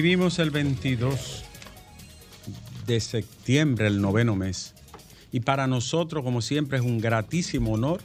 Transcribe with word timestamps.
Vivimos 0.00 0.38
el 0.38 0.50
22 0.50 1.42
de 2.86 3.00
septiembre, 3.00 3.88
el 3.88 4.00
noveno 4.00 4.36
mes. 4.36 4.72
Y 5.32 5.40
para 5.40 5.66
nosotros, 5.66 6.22
como 6.22 6.40
siempre, 6.40 6.78
es 6.78 6.84
un 6.84 7.00
gratísimo 7.00 7.72
honor 7.72 8.00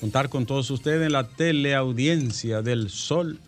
contar 0.00 0.28
con 0.28 0.44
todos 0.44 0.68
ustedes 0.72 1.06
en 1.06 1.12
la 1.12 1.28
teleaudiencia 1.28 2.62
del 2.62 2.90
Sol 2.90 3.38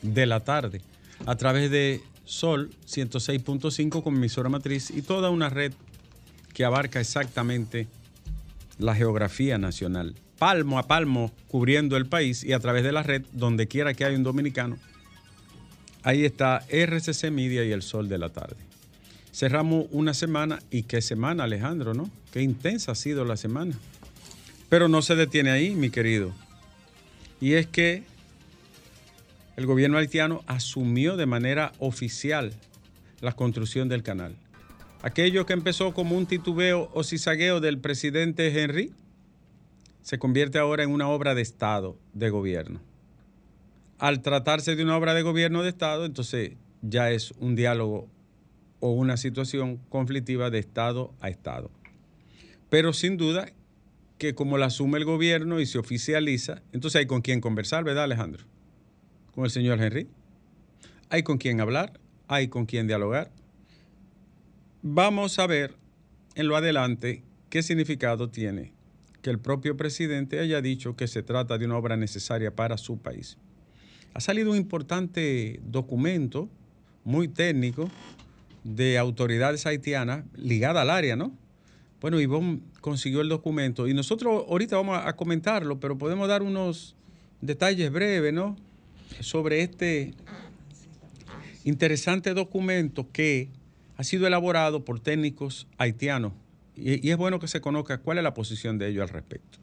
de 0.00 0.24
la 0.24 0.40
tarde, 0.40 0.80
a 1.26 1.36
través 1.36 1.70
de 1.70 2.00
Sol 2.24 2.70
106.5 2.86 4.02
con 4.02 4.16
emisora 4.16 4.48
matriz 4.48 4.90
y 4.90 5.02
toda 5.02 5.28
una 5.28 5.50
red 5.50 5.74
que 6.54 6.64
abarca 6.64 6.98
exactamente 6.98 7.88
la 8.78 8.94
geografía 8.94 9.58
nacional, 9.58 10.14
palmo 10.38 10.78
a 10.78 10.84
palmo 10.84 11.30
cubriendo 11.48 11.98
el 11.98 12.06
país 12.06 12.42
y 12.42 12.54
a 12.54 12.58
través 12.58 12.84
de 12.84 12.92
la 12.92 13.02
red, 13.02 13.22
donde 13.34 13.68
quiera 13.68 13.92
que 13.92 14.06
haya 14.06 14.16
un 14.16 14.22
dominicano. 14.22 14.78
Ahí 16.08 16.24
está 16.24 16.64
RCC 16.70 17.30
Media 17.30 17.66
y 17.66 17.72
el 17.72 17.82
Sol 17.82 18.08
de 18.08 18.16
la 18.16 18.30
tarde. 18.30 18.56
Cerramos 19.30 19.88
una 19.90 20.14
semana 20.14 20.58
y 20.70 20.84
qué 20.84 21.02
semana, 21.02 21.44
Alejandro, 21.44 21.92
¿no? 21.92 22.10
Qué 22.32 22.40
intensa 22.40 22.92
ha 22.92 22.94
sido 22.94 23.26
la 23.26 23.36
semana. 23.36 23.78
Pero 24.70 24.88
no 24.88 25.02
se 25.02 25.16
detiene 25.16 25.50
ahí, 25.50 25.74
mi 25.74 25.90
querido. 25.90 26.32
Y 27.42 27.52
es 27.52 27.66
que 27.66 28.04
el 29.58 29.66
gobierno 29.66 29.98
haitiano 29.98 30.42
asumió 30.46 31.18
de 31.18 31.26
manera 31.26 31.72
oficial 31.78 32.54
la 33.20 33.32
construcción 33.32 33.90
del 33.90 34.02
canal. 34.02 34.34
Aquello 35.02 35.44
que 35.44 35.52
empezó 35.52 35.92
como 35.92 36.16
un 36.16 36.24
titubeo 36.24 36.88
o 36.94 37.04
cizagueo 37.04 37.60
del 37.60 37.80
presidente 37.80 38.48
Henry 38.58 38.94
se 40.00 40.18
convierte 40.18 40.58
ahora 40.58 40.84
en 40.84 40.90
una 40.90 41.06
obra 41.06 41.34
de 41.34 41.42
Estado, 41.42 41.98
de 42.14 42.30
gobierno. 42.30 42.87
Al 43.98 44.22
tratarse 44.22 44.76
de 44.76 44.84
una 44.84 44.96
obra 44.96 45.14
de 45.14 45.22
gobierno 45.22 45.62
de 45.62 45.70
Estado, 45.70 46.04
entonces 46.04 46.52
ya 46.82 47.10
es 47.10 47.32
un 47.32 47.56
diálogo 47.56 48.08
o 48.80 48.92
una 48.92 49.16
situación 49.16 49.78
conflictiva 49.88 50.50
de 50.50 50.60
Estado 50.60 51.12
a 51.20 51.28
Estado. 51.28 51.70
Pero 52.70 52.92
sin 52.92 53.16
duda 53.16 53.50
que 54.18 54.34
como 54.34 54.58
la 54.58 54.66
asume 54.66 54.98
el 54.98 55.04
gobierno 55.04 55.60
y 55.60 55.66
se 55.66 55.78
oficializa, 55.78 56.62
entonces 56.72 57.00
hay 57.00 57.06
con 57.06 57.22
quién 57.22 57.40
conversar, 57.40 57.84
¿verdad 57.84 58.04
Alejandro? 58.04 58.44
Con 59.34 59.44
el 59.44 59.50
señor 59.50 59.80
Henry. 59.80 60.08
Hay 61.10 61.22
con 61.22 61.38
quién 61.38 61.60
hablar, 61.60 61.98
hay 62.26 62.48
con 62.48 62.66
quién 62.66 62.86
dialogar. 62.86 63.30
Vamos 64.82 65.38
a 65.38 65.46
ver 65.46 65.74
en 66.34 66.46
lo 66.46 66.56
adelante 66.56 67.24
qué 67.50 67.62
significado 67.62 68.28
tiene 68.28 68.72
que 69.22 69.30
el 69.30 69.38
propio 69.38 69.76
presidente 69.76 70.38
haya 70.38 70.60
dicho 70.60 70.94
que 70.94 71.08
se 71.08 71.22
trata 71.22 71.58
de 71.58 71.66
una 71.66 71.76
obra 71.76 71.96
necesaria 71.96 72.54
para 72.54 72.76
su 72.76 72.98
país. 72.98 73.38
Ha 74.14 74.20
salido 74.20 74.50
un 74.50 74.56
importante 74.56 75.60
documento 75.64 76.48
muy 77.04 77.28
técnico 77.28 77.90
de 78.64 78.98
autoridades 78.98 79.66
haitianas 79.66 80.24
ligada 80.36 80.82
al 80.82 80.90
área, 80.90 81.16
¿no? 81.16 81.32
Bueno, 82.00 82.20
Ivonne 82.20 82.60
consiguió 82.80 83.20
el 83.20 83.28
documento 83.28 83.88
y 83.88 83.94
nosotros 83.94 84.44
ahorita 84.48 84.76
vamos 84.76 85.00
a 85.04 85.16
comentarlo, 85.16 85.80
pero 85.80 85.98
podemos 85.98 86.28
dar 86.28 86.42
unos 86.42 86.94
detalles 87.40 87.90
breves, 87.90 88.32
¿no? 88.32 88.56
Sobre 89.20 89.62
este 89.62 90.14
interesante 91.64 92.34
documento 92.34 93.08
que 93.10 93.48
ha 93.96 94.04
sido 94.04 94.26
elaborado 94.26 94.84
por 94.84 95.00
técnicos 95.00 95.66
haitianos 95.76 96.32
y, 96.76 97.10
es 97.10 97.16
bueno 97.16 97.40
que 97.40 97.48
se 97.48 97.60
conozca 97.60 97.98
cuál 97.98 98.18
es 98.18 98.24
la 98.24 98.34
posición 98.34 98.78
de 98.78 98.88
ellos 98.88 99.02
al 99.02 99.08
respecto. 99.08 99.58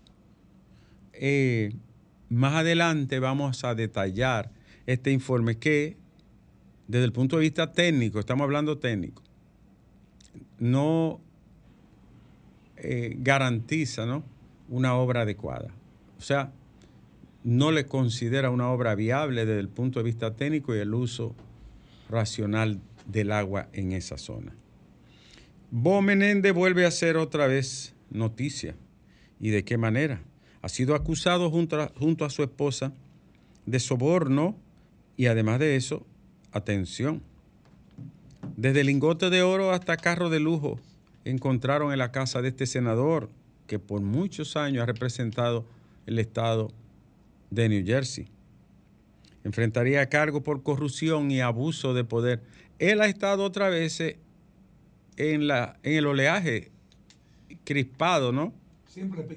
Eh, 1.14 1.72
más 2.30 2.56
adelante 2.56 3.20
vamos 3.20 3.64
a 3.64 3.76
detallar 3.76 4.52
este 4.86 5.12
informe 5.12 5.58
que, 5.58 5.98
desde 6.88 7.06
el 7.06 7.12
punto 7.12 7.38
de 7.38 7.44
vista 7.44 7.72
técnico, 7.72 8.20
estamos 8.20 8.46
hablando 8.46 8.78
técnico, 8.78 9.24
no 10.60 11.20
eh, 12.78 13.16
garantiza 13.18 14.06
¿no? 14.06 14.24
una 14.70 14.96
obra 14.96 15.22
adecuada. 15.22 15.74
O 16.18 16.22
sea, 16.22 16.52
no 17.44 17.72
le 17.72 17.86
considera 17.86 18.50
una 18.50 18.70
obra 18.70 18.96
viable 18.96 19.46
desde 19.46 19.60
el 19.60 19.70
punto 19.70 20.00
de 20.00 20.06
vista 20.06 20.36
técnico 20.36 20.76
y 20.76 20.80
el 20.80 20.94
uso 20.94 21.36
racional 22.10 22.80
del 23.08 23.32
agua 23.32 23.70
en 23.74 23.92
esa 23.92 24.18
zona. 24.18 24.56
Bo 25.72 26.02
Menéndez 26.02 26.54
vuelve 26.54 26.86
a 26.86 26.92
ser 26.92 27.18
otra 27.18 27.48
vez 27.48 27.94
noticia. 28.10 28.76
¿Y 29.40 29.50
de 29.50 29.64
qué 29.64 29.78
manera? 29.78 30.22
Ha 30.66 30.70
sido 30.70 30.96
acusado 30.96 31.52
junto 31.52 32.26
a, 32.26 32.30
su 32.32 32.42
esposa 32.42 32.92
de 33.68 33.80
soborno 33.80 34.56
y 35.16 35.28
además 35.28 35.60
de 35.60 35.76
eso, 35.76 36.04
atención, 36.52 37.22
desde 38.58 38.84
lingote 38.84 39.30
de 39.30 39.44
oro 39.44 39.70
hasta 39.70 39.96
carro 39.96 40.32
de 40.32 40.40
lujo 40.40 40.80
encontraron 41.24 41.92
en 41.92 42.00
la 42.00 42.12
casa 42.12 42.42
de 42.42 42.48
este 42.48 42.66
senador 42.66 43.30
que 43.68 43.78
por 43.78 44.02
muchos 44.02 44.58
años 44.58 44.82
ha 44.82 44.88
representado 44.88 45.68
el 46.08 46.18
estado 46.18 46.72
de 47.52 47.70
New 47.70 47.86
Jersey. 47.86 48.28
Enfrentaría 49.44 50.10
cargo 50.10 50.42
por 50.42 50.64
corrupción 50.64 51.30
y 51.30 51.42
abuso 51.42 51.94
de 51.94 52.06
poder. 52.06 52.42
Él 52.80 53.02
ha 53.02 53.06
estado 53.06 53.44
otra 53.44 53.70
vez 53.70 54.00
eh, 54.00 54.18
en, 55.16 55.46
la, 55.46 55.78
en 55.84 55.94
el 55.94 56.08
oleaje 56.08 56.72
crispado, 57.66 58.32
¿no? 58.32 58.65
Siempre 58.96 59.28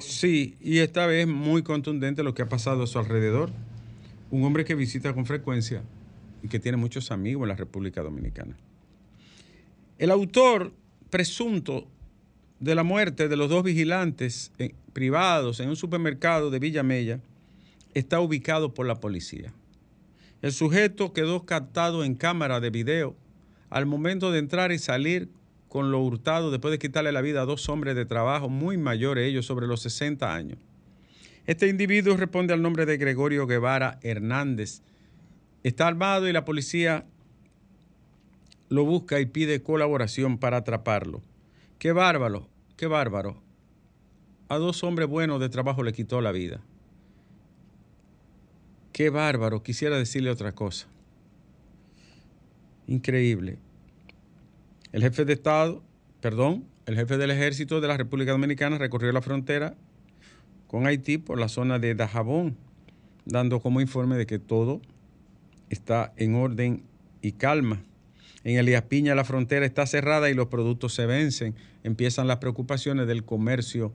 Sí, 0.00 0.56
y 0.62 0.78
esta 0.78 1.06
vez 1.06 1.26
muy 1.26 1.62
contundente 1.62 2.22
lo 2.22 2.32
que 2.32 2.40
ha 2.40 2.48
pasado 2.48 2.84
a 2.84 2.86
su 2.86 2.98
alrededor. 2.98 3.50
Un 4.30 4.44
hombre 4.44 4.64
que 4.64 4.74
visita 4.74 5.12
con 5.12 5.26
frecuencia 5.26 5.82
y 6.42 6.48
que 6.48 6.58
tiene 6.58 6.78
muchos 6.78 7.10
amigos 7.10 7.42
en 7.42 7.50
la 7.50 7.54
República 7.54 8.00
Dominicana. 8.00 8.56
El 9.98 10.10
autor 10.10 10.72
presunto 11.10 11.86
de 12.60 12.74
la 12.74 12.82
muerte 12.82 13.28
de 13.28 13.36
los 13.36 13.50
dos 13.50 13.62
vigilantes 13.62 14.52
eh, 14.58 14.74
privados 14.94 15.60
en 15.60 15.68
un 15.68 15.76
supermercado 15.76 16.48
de 16.48 16.60
Villamella 16.60 17.20
está 17.92 18.20
ubicado 18.20 18.72
por 18.72 18.86
la 18.86 19.00
policía. 19.00 19.52
El 20.40 20.52
sujeto 20.52 21.12
quedó 21.12 21.44
captado 21.44 22.04
en 22.04 22.14
cámara 22.14 22.58
de 22.58 22.70
video 22.70 23.14
al 23.68 23.84
momento 23.84 24.32
de 24.32 24.38
entrar 24.38 24.72
y 24.72 24.78
salir 24.78 25.28
con 25.74 25.90
lo 25.90 26.00
hurtado 26.00 26.52
después 26.52 26.70
de 26.70 26.78
quitarle 26.78 27.10
la 27.10 27.20
vida 27.20 27.42
a 27.42 27.46
dos 27.46 27.68
hombres 27.68 27.96
de 27.96 28.06
trabajo 28.06 28.48
muy 28.48 28.78
mayores, 28.78 29.28
ellos 29.28 29.44
sobre 29.44 29.66
los 29.66 29.82
60 29.82 30.32
años. 30.32 30.56
Este 31.48 31.66
individuo 31.66 32.16
responde 32.16 32.54
al 32.54 32.62
nombre 32.62 32.86
de 32.86 32.96
Gregorio 32.96 33.48
Guevara 33.48 33.98
Hernández. 34.00 34.82
Está 35.64 35.88
armado 35.88 36.28
y 36.28 36.32
la 36.32 36.44
policía 36.44 37.06
lo 38.68 38.84
busca 38.84 39.18
y 39.18 39.26
pide 39.26 39.64
colaboración 39.64 40.38
para 40.38 40.58
atraparlo. 40.58 41.22
Qué 41.80 41.90
bárbaro, 41.90 42.46
qué 42.76 42.86
bárbaro. 42.86 43.42
A 44.48 44.58
dos 44.58 44.84
hombres 44.84 45.08
buenos 45.08 45.40
de 45.40 45.48
trabajo 45.48 45.82
le 45.82 45.92
quitó 45.92 46.20
la 46.20 46.30
vida. 46.30 46.60
Qué 48.92 49.10
bárbaro, 49.10 49.64
quisiera 49.64 49.98
decirle 49.98 50.30
otra 50.30 50.52
cosa. 50.52 50.86
Increíble. 52.86 53.58
El 54.94 55.02
jefe 55.02 55.24
de 55.24 55.32
Estado, 55.32 55.82
perdón, 56.20 56.66
el 56.86 56.94
jefe 56.94 57.18
del 57.18 57.32
ejército 57.32 57.80
de 57.80 57.88
la 57.88 57.96
República 57.96 58.30
Dominicana 58.30 58.78
recorrió 58.78 59.10
la 59.10 59.22
frontera 59.22 59.74
con 60.68 60.86
Haití 60.86 61.18
por 61.18 61.40
la 61.40 61.48
zona 61.48 61.80
de 61.80 61.96
Dajabón, 61.96 62.56
dando 63.24 63.58
como 63.58 63.80
informe 63.80 64.16
de 64.16 64.24
que 64.24 64.38
todo 64.38 64.80
está 65.68 66.12
en 66.16 66.36
orden 66.36 66.84
y 67.22 67.32
calma. 67.32 67.82
En 68.44 68.56
Elías 68.56 68.82
Piña 68.82 69.16
la 69.16 69.24
frontera 69.24 69.66
está 69.66 69.84
cerrada 69.84 70.30
y 70.30 70.34
los 70.34 70.46
productos 70.46 70.94
se 70.94 71.06
vencen. 71.06 71.56
Empiezan 71.82 72.28
las 72.28 72.36
preocupaciones 72.36 73.08
del 73.08 73.24
comercio 73.24 73.92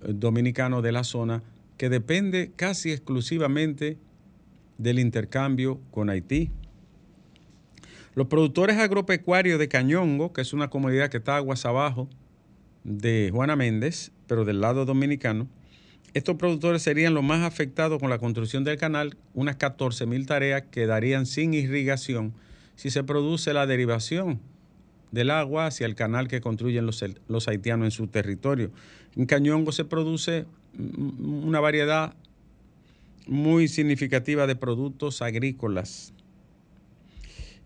eh, 0.00 0.06
dominicano 0.12 0.82
de 0.82 0.90
la 0.90 1.04
zona, 1.04 1.44
que 1.76 1.88
depende 1.88 2.50
casi 2.56 2.90
exclusivamente 2.90 3.96
del 4.76 4.98
intercambio 4.98 5.78
con 5.92 6.10
Haití. 6.10 6.50
Los 8.14 8.26
productores 8.26 8.76
agropecuarios 8.76 9.58
de 9.58 9.68
Cañongo, 9.68 10.34
que 10.34 10.42
es 10.42 10.52
una 10.52 10.68
comunidad 10.68 11.08
que 11.08 11.16
está 11.16 11.36
aguas 11.36 11.64
abajo 11.64 12.10
de 12.84 13.30
Juana 13.32 13.56
Méndez, 13.56 14.12
pero 14.26 14.44
del 14.44 14.60
lado 14.60 14.84
dominicano, 14.84 15.48
estos 16.12 16.36
productores 16.36 16.82
serían 16.82 17.14
los 17.14 17.24
más 17.24 17.42
afectados 17.42 17.98
con 17.98 18.10
la 18.10 18.18
construcción 18.18 18.64
del 18.64 18.76
canal. 18.76 19.16
Unas 19.32 19.56
14 19.56 20.04
mil 20.04 20.26
tareas 20.26 20.64
quedarían 20.70 21.24
sin 21.24 21.54
irrigación 21.54 22.34
si 22.76 22.90
se 22.90 23.02
produce 23.02 23.54
la 23.54 23.66
derivación 23.66 24.40
del 25.10 25.30
agua 25.30 25.66
hacia 25.66 25.86
el 25.86 25.94
canal 25.94 26.28
que 26.28 26.42
construyen 26.42 26.84
los, 26.84 27.02
los 27.28 27.48
haitianos 27.48 27.86
en 27.86 27.90
su 27.92 28.08
territorio. 28.08 28.72
En 29.16 29.24
Cañongo 29.24 29.72
se 29.72 29.86
produce 29.86 30.44
una 30.78 31.60
variedad 31.60 32.14
muy 33.26 33.68
significativa 33.68 34.46
de 34.46 34.56
productos 34.56 35.22
agrícolas. 35.22 36.12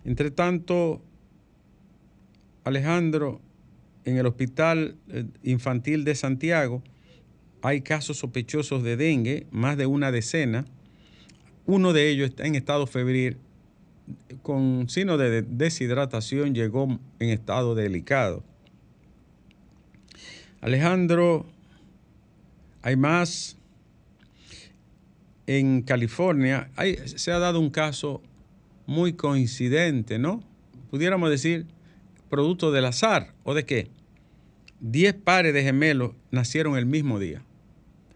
Entre 0.06 0.31
tanto, 0.31 1.03
Alejandro, 2.62 3.41
en 4.05 4.17
el 4.17 4.26
Hospital 4.26 4.97
eh, 5.08 5.25
Infantil 5.43 6.05
de 6.05 6.14
Santiago 6.14 6.85
hay 7.61 7.81
casos 7.81 8.19
sospechosos 8.19 8.85
de 8.85 8.97
dengue, 8.97 9.49
más 9.50 9.76
de 9.76 9.87
una 9.87 10.12
decena. 10.12 10.64
Uno 11.64 11.93
de 11.93 12.08
ellos 12.08 12.29
está 12.29 12.47
en 12.47 12.55
estado 12.55 12.87
febril 12.87 13.38
con 14.43 14.88
signo 14.88 15.19
de 15.19 15.43
deshidratación, 15.43 16.55
llegó 16.55 17.00
en 17.19 17.31
estado 17.31 17.75
delicado. 17.75 18.44
Alejandro, 20.61 21.47
hay 22.82 22.94
más. 22.94 23.56
En 25.49 25.82
California 25.82 26.70
se 27.05 27.32
ha 27.32 27.41
dado 27.41 27.59
un 27.59 27.70
caso 27.70 28.23
muy 28.87 29.15
coincidente, 29.15 30.19
¿no? 30.19 30.43
Pudiéramos 30.91 31.31
decir, 31.31 31.67
producto 32.29 32.73
del 32.73 32.85
azar 32.87 33.35
o 33.44 33.55
de 33.55 33.65
qué. 33.65 33.91
Diez 34.81 35.15
pares 35.15 35.55
de 35.55 35.62
gemelos 35.62 36.12
nacieron 36.31 36.77
el 36.77 36.87
mismo 36.87 37.19
día. 37.19 37.43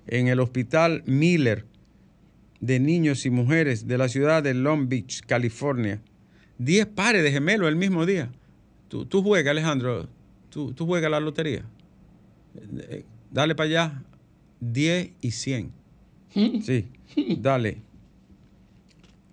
En 0.06 0.28
el 0.28 0.40
hospital 0.40 1.02
Miller 1.06 1.66
de 2.60 2.78
niños 2.78 3.24
y 3.26 3.30
mujeres 3.30 3.86
de 3.86 3.98
la 3.98 4.08
ciudad 4.08 4.42
de 4.42 4.54
Long 4.54 4.88
Beach, 4.88 5.22
California. 5.26 6.00
Diez 6.58 6.86
pares 6.86 7.22
de 7.22 7.32
gemelos 7.32 7.68
el 7.68 7.76
mismo 7.76 8.04
día. 8.04 8.30
Tú, 8.88 9.06
tú 9.06 9.22
juegas, 9.22 9.52
Alejandro, 9.52 10.08
tú, 10.50 10.72
tú 10.72 10.86
juegas 10.86 11.10
la 11.10 11.20
lotería. 11.20 11.64
Eh, 12.90 13.04
dale 13.30 13.54
para 13.54 13.68
allá, 13.68 14.02
10 14.60 15.12
y 15.20 15.30
100. 15.30 15.72
Sí, 16.62 16.88
dale. 17.38 17.78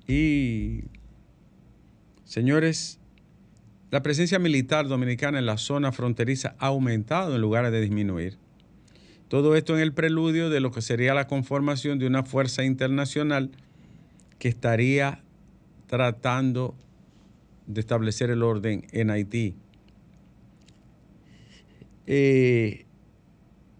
Y, 0.08 0.84
señores, 2.28 3.00
la 3.90 4.04
presencia 4.04 4.38
militar 4.38 4.88
dominicana 4.88 5.40
en 5.40 5.46
la 5.46 5.58
zona 5.58 5.92
fronteriza 5.92 6.56
ha 6.60 6.68
aumentado 6.68 7.36
en 7.36 7.42
lugar 7.42 7.70
de 7.72 7.82
disminuir. 7.82 8.38
Todo 9.30 9.56
esto 9.56 9.76
en 9.76 9.82
el 9.82 9.94
preludio 9.94 10.50
de 10.50 10.60
lo 10.60 10.72
que 10.72 10.82
sería 10.82 11.14
la 11.14 11.28
conformación 11.28 12.00
de 12.00 12.08
una 12.08 12.24
fuerza 12.24 12.64
internacional 12.64 13.52
que 14.40 14.50
estaría 14.50 15.22
tratando 15.88 16.76
de 17.66 17.80
establecer 17.82 18.30
el 18.30 18.44
orden 18.44 18.86
en 18.92 19.10
Haití. 19.10 19.56
Eh, 22.06 22.87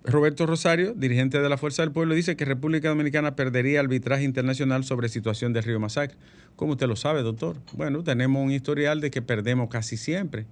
Roberto 0.04 0.46
Rosario, 0.46 0.94
dirigente 0.94 1.42
de 1.42 1.50
la 1.50 1.58
Fuerza 1.58 1.82
del 1.82 1.92
Pueblo, 1.92 2.16
dice 2.16 2.36
que 2.36 2.46
República 2.46 2.90
Dominicana 2.90 3.36
perdería 3.36 3.80
arbitraje 3.80 4.24
internacional 4.24 4.84
sobre 4.84 5.10
situación 5.10 5.54
de 5.54 5.62
Río 5.62 5.80
Masacre. 5.80 6.18
¿Cómo 6.56 6.74
usted 6.74 6.88
lo 6.88 6.96
sabe, 6.96 7.24
doctor? 7.24 7.58
Bueno, 7.74 8.04
tenemos 8.04 8.44
un 8.44 8.52
historial 8.52 9.02
de 9.02 9.12
que 9.12 9.22
perdemos 9.22 9.70
casi 9.70 9.98
siempre. 9.98 10.46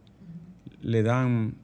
Le 0.81 1.03
dan 1.03 1.55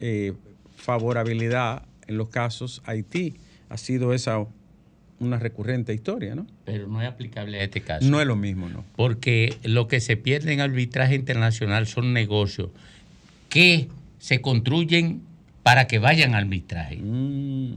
eh, 0.00 0.32
favorabilidad 0.76 1.84
en 2.06 2.18
los 2.18 2.28
casos 2.28 2.82
Haití. 2.84 3.36
Ha 3.68 3.76
sido 3.76 4.12
esa 4.12 4.44
una 5.20 5.38
recurrente 5.38 5.92
historia, 5.92 6.34
¿no? 6.34 6.46
Pero 6.64 6.86
no 6.86 7.02
es 7.02 7.08
aplicable 7.08 7.60
a 7.60 7.64
este 7.64 7.80
caso. 7.80 8.08
No 8.08 8.20
es 8.20 8.26
lo 8.26 8.36
mismo, 8.36 8.68
¿no? 8.68 8.84
Porque 8.96 9.56
lo 9.64 9.88
que 9.88 10.00
se 10.00 10.16
pierde 10.16 10.52
en 10.52 10.60
arbitraje 10.60 11.14
internacional 11.14 11.86
son 11.86 12.12
negocios 12.12 12.70
que 13.48 13.88
se 14.18 14.40
construyen 14.40 15.22
para 15.68 15.86
que 15.86 15.98
vayan 15.98 16.34
al 16.34 16.44
arbitraje. 16.44 16.96
Mm. 16.96 17.74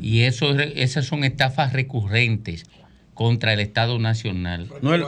Y 0.00 0.22
eso, 0.22 0.58
esas 0.58 1.04
son 1.04 1.24
estafas 1.24 1.74
recurrentes 1.74 2.64
contra 3.12 3.52
el 3.52 3.60
Estado 3.60 3.98
Nacional. 3.98 4.66
No 4.80 4.94
es, 4.94 5.02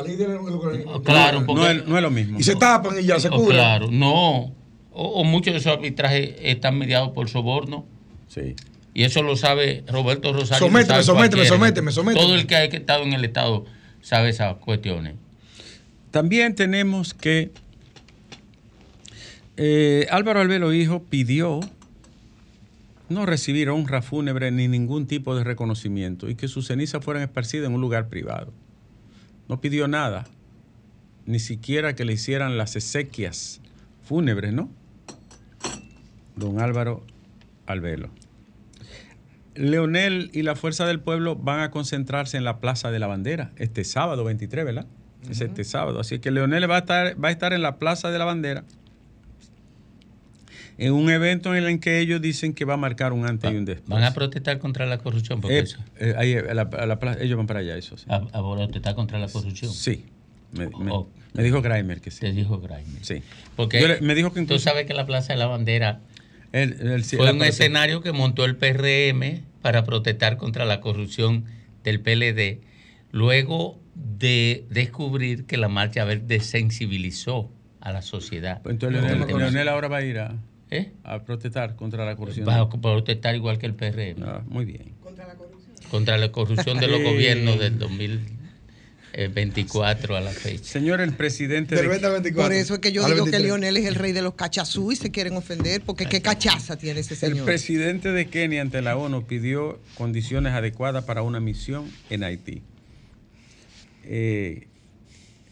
claro, 1.03 1.41
no, 1.41 1.67
es, 1.67 1.87
lo 1.87 2.11
mismo. 2.11 2.39
Y 2.39 2.43
se 2.43 2.57
tapan 2.57 3.01
y 3.01 3.07
ya 3.07 3.19
se 3.19 3.31
cubren. 3.31 3.57
Claro, 3.57 3.91
no. 3.91 4.53
O, 4.93 5.25
muchos 5.25 5.55
de 5.55 5.61
esos 5.61 5.73
arbitrajes 5.73 6.35
están 6.43 6.77
mediados 6.77 7.13
por 7.13 7.31
soborno. 7.31 7.87
Sí. 8.29 8.55
Y 8.93 9.05
eso 9.05 9.23
lo 9.23 9.35
sabe 9.35 9.83
Roberto 9.89 10.35
Rosario. 10.35 10.67
Sométeme, 10.67 11.03
sométeme, 11.03 11.47
sométeme, 11.47 11.91
sométeme. 11.91 12.27
Todo 12.27 12.35
el 12.35 12.47
que 12.47 12.57
ha 12.57 12.65
estado 12.65 13.03
en 13.05 13.15
el 13.15 13.25
Estado 13.25 13.65
sabe 14.03 14.29
esas 14.29 14.57
cuestiones. 14.57 15.15
También 16.11 16.55
tenemos 16.55 17.15
que 17.15 17.51
eh, 19.57 20.07
Álvaro 20.11 20.41
Albelo 20.41 20.75
Hijo 20.75 21.03
pidió 21.05 21.61
no 23.11 23.27
recibir 23.27 23.69
honra 23.71 24.03
fúnebre 24.03 24.51
ni 24.53 24.69
ningún 24.69 25.07
tipo 25.07 25.35
de 25.35 25.45
reconocimiento 25.45 26.31
y 26.31 26.37
que 26.37 26.49
sus 26.49 26.69
cenizas 26.69 27.05
fueran 27.05 27.25
esparcidas 27.25 27.67
en 27.67 27.75
un 27.75 27.81
lugar 27.81 28.09
privado. 28.09 28.53
No 29.49 29.61
pidió 29.61 29.89
nada, 29.89 30.27
ni 31.27 31.41
siquiera 31.41 31.95
que 31.95 32.05
le 32.05 32.13
hicieran 32.13 32.57
las 32.57 32.77
exequias 32.77 33.61
fúnebres, 34.03 34.53
¿no? 34.53 34.71
Don 36.37 36.61
Álvaro 36.61 37.05
Albelo. 37.67 38.11
Leonel 39.57 40.31
y 40.33 40.43
la 40.43 40.55
Fuerza 40.55 40.87
del 40.87 41.01
Pueblo 41.01 41.35
van 41.35 41.61
a 41.61 41.73
concentrarse 41.73 42.37
en 42.37 42.45
la 42.45 42.61
Plaza 42.61 42.93
de 42.93 43.01
la 43.01 43.09
Bandera 43.09 43.51
este 43.57 43.83
sábado 43.83 44.23
23, 44.23 44.65
¿verdad? 44.65 44.87
Es 45.29 45.41
este 45.41 45.65
sábado. 45.65 45.99
Así 45.99 46.21
que 46.21 46.31
Leonel 46.31 46.71
va 46.71 46.77
a, 46.77 46.79
estar, 46.79 47.23
va 47.23 47.29
a 47.29 47.33
estar 47.33 47.53
en 47.53 47.63
la 47.63 47.77
Plaza 47.79 48.11
de 48.11 48.19
la 48.19 48.25
Bandera 48.25 48.65
en 50.81 50.95
un 50.95 51.11
evento 51.11 51.55
en 51.55 51.63
el 51.63 51.79
que 51.79 52.01
ellos 52.01 52.23
dicen 52.23 52.55
que 52.55 52.65
va 52.65 52.75
a 52.75 52.79
marcar 52.79 53.13
un 53.13 53.27
antes 53.27 53.53
y 53.53 53.55
un 53.55 53.67
después. 53.67 53.89
¿Van 53.89 54.03
a 54.03 54.15
protestar 54.15 54.59
contra 54.59 54.87
la 54.87 54.97
corrupción? 54.97 55.43
Porque 55.43 55.59
eh, 55.59 55.63
eso. 55.63 55.79
Eh, 55.99 56.15
ahí, 56.17 56.33
ellos 56.33 57.37
van 57.37 57.47
para 57.47 57.61
allá, 57.61 57.77
eso 57.77 57.99
sí. 57.99 58.07
¿A, 58.09 58.21
protestar 58.33 58.95
contra 58.95 59.19
la 59.19 59.29
corrupción? 59.29 59.71
Sí. 59.71 60.07
Me, 60.53 61.45
dijo 61.45 61.61
Grimer 61.61 62.01
que 62.01 62.11
sí. 62.11 62.21
Te 62.21 62.33
dijo 62.33 62.59
Grimer. 62.61 63.05
Sí. 63.05 63.23
Porque 63.57 63.99
me 64.01 64.15
dijo 64.15 64.33
que 64.33 64.43
tú 64.47 64.59
sabes 64.59 64.87
que 64.87 64.95
la 64.95 65.05
Plaza 65.05 65.35
de 65.35 65.39
la 65.39 65.47
Bandera 65.47 66.01
fue 66.51 67.31
un 67.31 67.43
escenario 67.45 68.01
que 68.01 68.13
montó 68.13 68.47
el 68.47 68.57
PRM 68.57 69.43
para 69.61 69.85
protestar 69.85 70.39
contra 70.39 70.65
la 70.65 70.81
corrupción 70.81 71.45
del 71.85 72.01
PLD, 72.01 72.63
luego 73.13 73.79
de 73.95 74.65
descubrir 74.71 75.45
que 75.45 75.59
la 75.59 75.69
marcha 75.69 76.05
verde 76.05 76.25
desensibilizó 76.27 77.51
a 77.81 77.93
la 77.93 78.01
sociedad. 78.01 78.63
Pues 78.63 78.73
entonces 78.73 79.03
Leonel 79.29 79.69
ahora 79.69 79.89
va 79.89 79.99
a 79.99 80.03
ir 80.03 80.19
a... 80.19 80.37
¿Eh? 80.71 80.93
A 81.03 81.25
protestar 81.25 81.75
contra 81.75 82.05
la 82.05 82.15
corrupción. 82.17 82.49
Va 82.49 82.61
a 82.61 82.69
protestar 82.69 83.35
igual 83.35 83.59
que 83.59 83.67
el 83.67 83.75
PRM. 83.75 84.23
Ah, 84.23 84.43
muy 84.47 84.65
bien. 84.65 84.93
Contra 85.03 85.27
la 85.27 85.35
corrupción. 85.35 85.75
Contra 85.91 86.17
la 86.17 86.31
corrupción 86.31 86.79
de 86.79 86.87
los 86.87 87.03
gobiernos 87.03 87.59
del 87.59 87.77
2024 87.79 90.17
a 90.17 90.21
la 90.21 90.31
fecha. 90.31 90.63
Señor, 90.63 91.01
el 91.01 91.15
presidente. 91.15 91.75
De... 91.75 92.33
Por 92.33 92.53
eso 92.53 92.75
es 92.75 92.81
que 92.81 92.93
yo 92.93 93.05
digo 93.05 93.25
que 93.27 93.41
Lionel 93.41 93.77
es 93.77 93.87
el 93.87 93.97
rey 93.97 94.13
de 94.13 94.23
los 94.23 94.35
cachazú 94.35 94.93
y 94.93 94.97
se 94.97 95.11
quieren 95.11 95.37
ofender, 95.37 95.83
porque 95.83 96.07
qué 96.07 96.23
cachaza 96.23 96.79
tiene 96.79 97.01
ese 97.01 97.17
señor. 97.17 97.39
El 97.39 97.45
presidente 97.45 98.13
de 98.13 98.29
Kenia 98.29 98.63
ante 98.63 98.81
la 98.81 98.97
ONU 98.97 99.27
pidió 99.27 99.81
condiciones 99.97 100.53
adecuadas 100.53 101.03
para 101.05 101.23
una 101.23 101.41
misión 101.41 101.91
en 102.11 102.23
Haití. 102.23 102.63
Eh, 104.05 104.69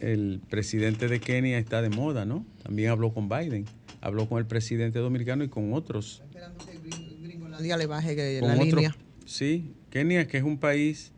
el 0.01 0.41
presidente 0.49 1.09
de 1.09 1.21
Kenia 1.21 1.59
está 1.59 1.83
de 1.83 1.91
moda, 1.91 2.25
¿no? 2.25 2.47
También 2.63 2.91
habló 2.91 3.13
con 3.13 3.29
Biden 3.29 3.67
habló 4.01 4.29
con 4.29 4.39
el 4.39 4.47
presidente 4.47 4.99
dominicano 4.99 5.45
y 5.45 5.49
con 5.49 5.73
otros. 5.73 6.23
Esperando 6.25 6.65
que 6.65 7.77
le 7.77 7.87
baje 7.87 8.41
la 8.41 8.55
línea. 8.55 8.97
Sí, 9.27 9.73
Kenia, 9.91 10.27
que 10.27 10.39
es 10.39 10.45
un 10.45 10.59
país 10.59 11.13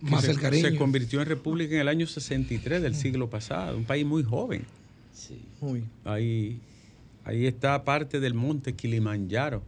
Más 0.00 0.24
se, 0.24 0.34
se, 0.34 0.76
convirtió 0.76 1.20
en 1.20 1.28
república 1.28 1.74
en 1.74 1.80
el 1.80 1.88
año 1.88 2.06
63 2.06 2.82
del 2.82 2.94
siglo 2.94 3.30
pasado, 3.30 3.76
un 3.76 3.84
país 3.84 4.04
muy 4.04 4.22
joven. 4.22 4.64
Sí. 5.12 5.42
Ahí, 6.04 6.60
ahí 7.24 7.46
está 7.46 7.82
parte 7.84 8.20
del 8.20 8.34
monte 8.34 8.74
Kilimanjaro. 8.74 9.62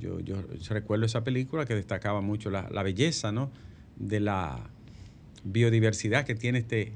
Yo, 0.00 0.18
yo 0.20 0.36
recuerdo 0.70 1.06
esa 1.06 1.22
película 1.22 1.64
que 1.64 1.74
destacaba 1.74 2.20
mucho 2.20 2.50
la, 2.50 2.68
la 2.70 2.82
belleza 2.82 3.30
¿no? 3.30 3.50
de 3.96 4.18
la 4.18 4.58
biodiversidad 5.44 6.26
que 6.26 6.34
tiene 6.34 6.58
este, 6.58 6.92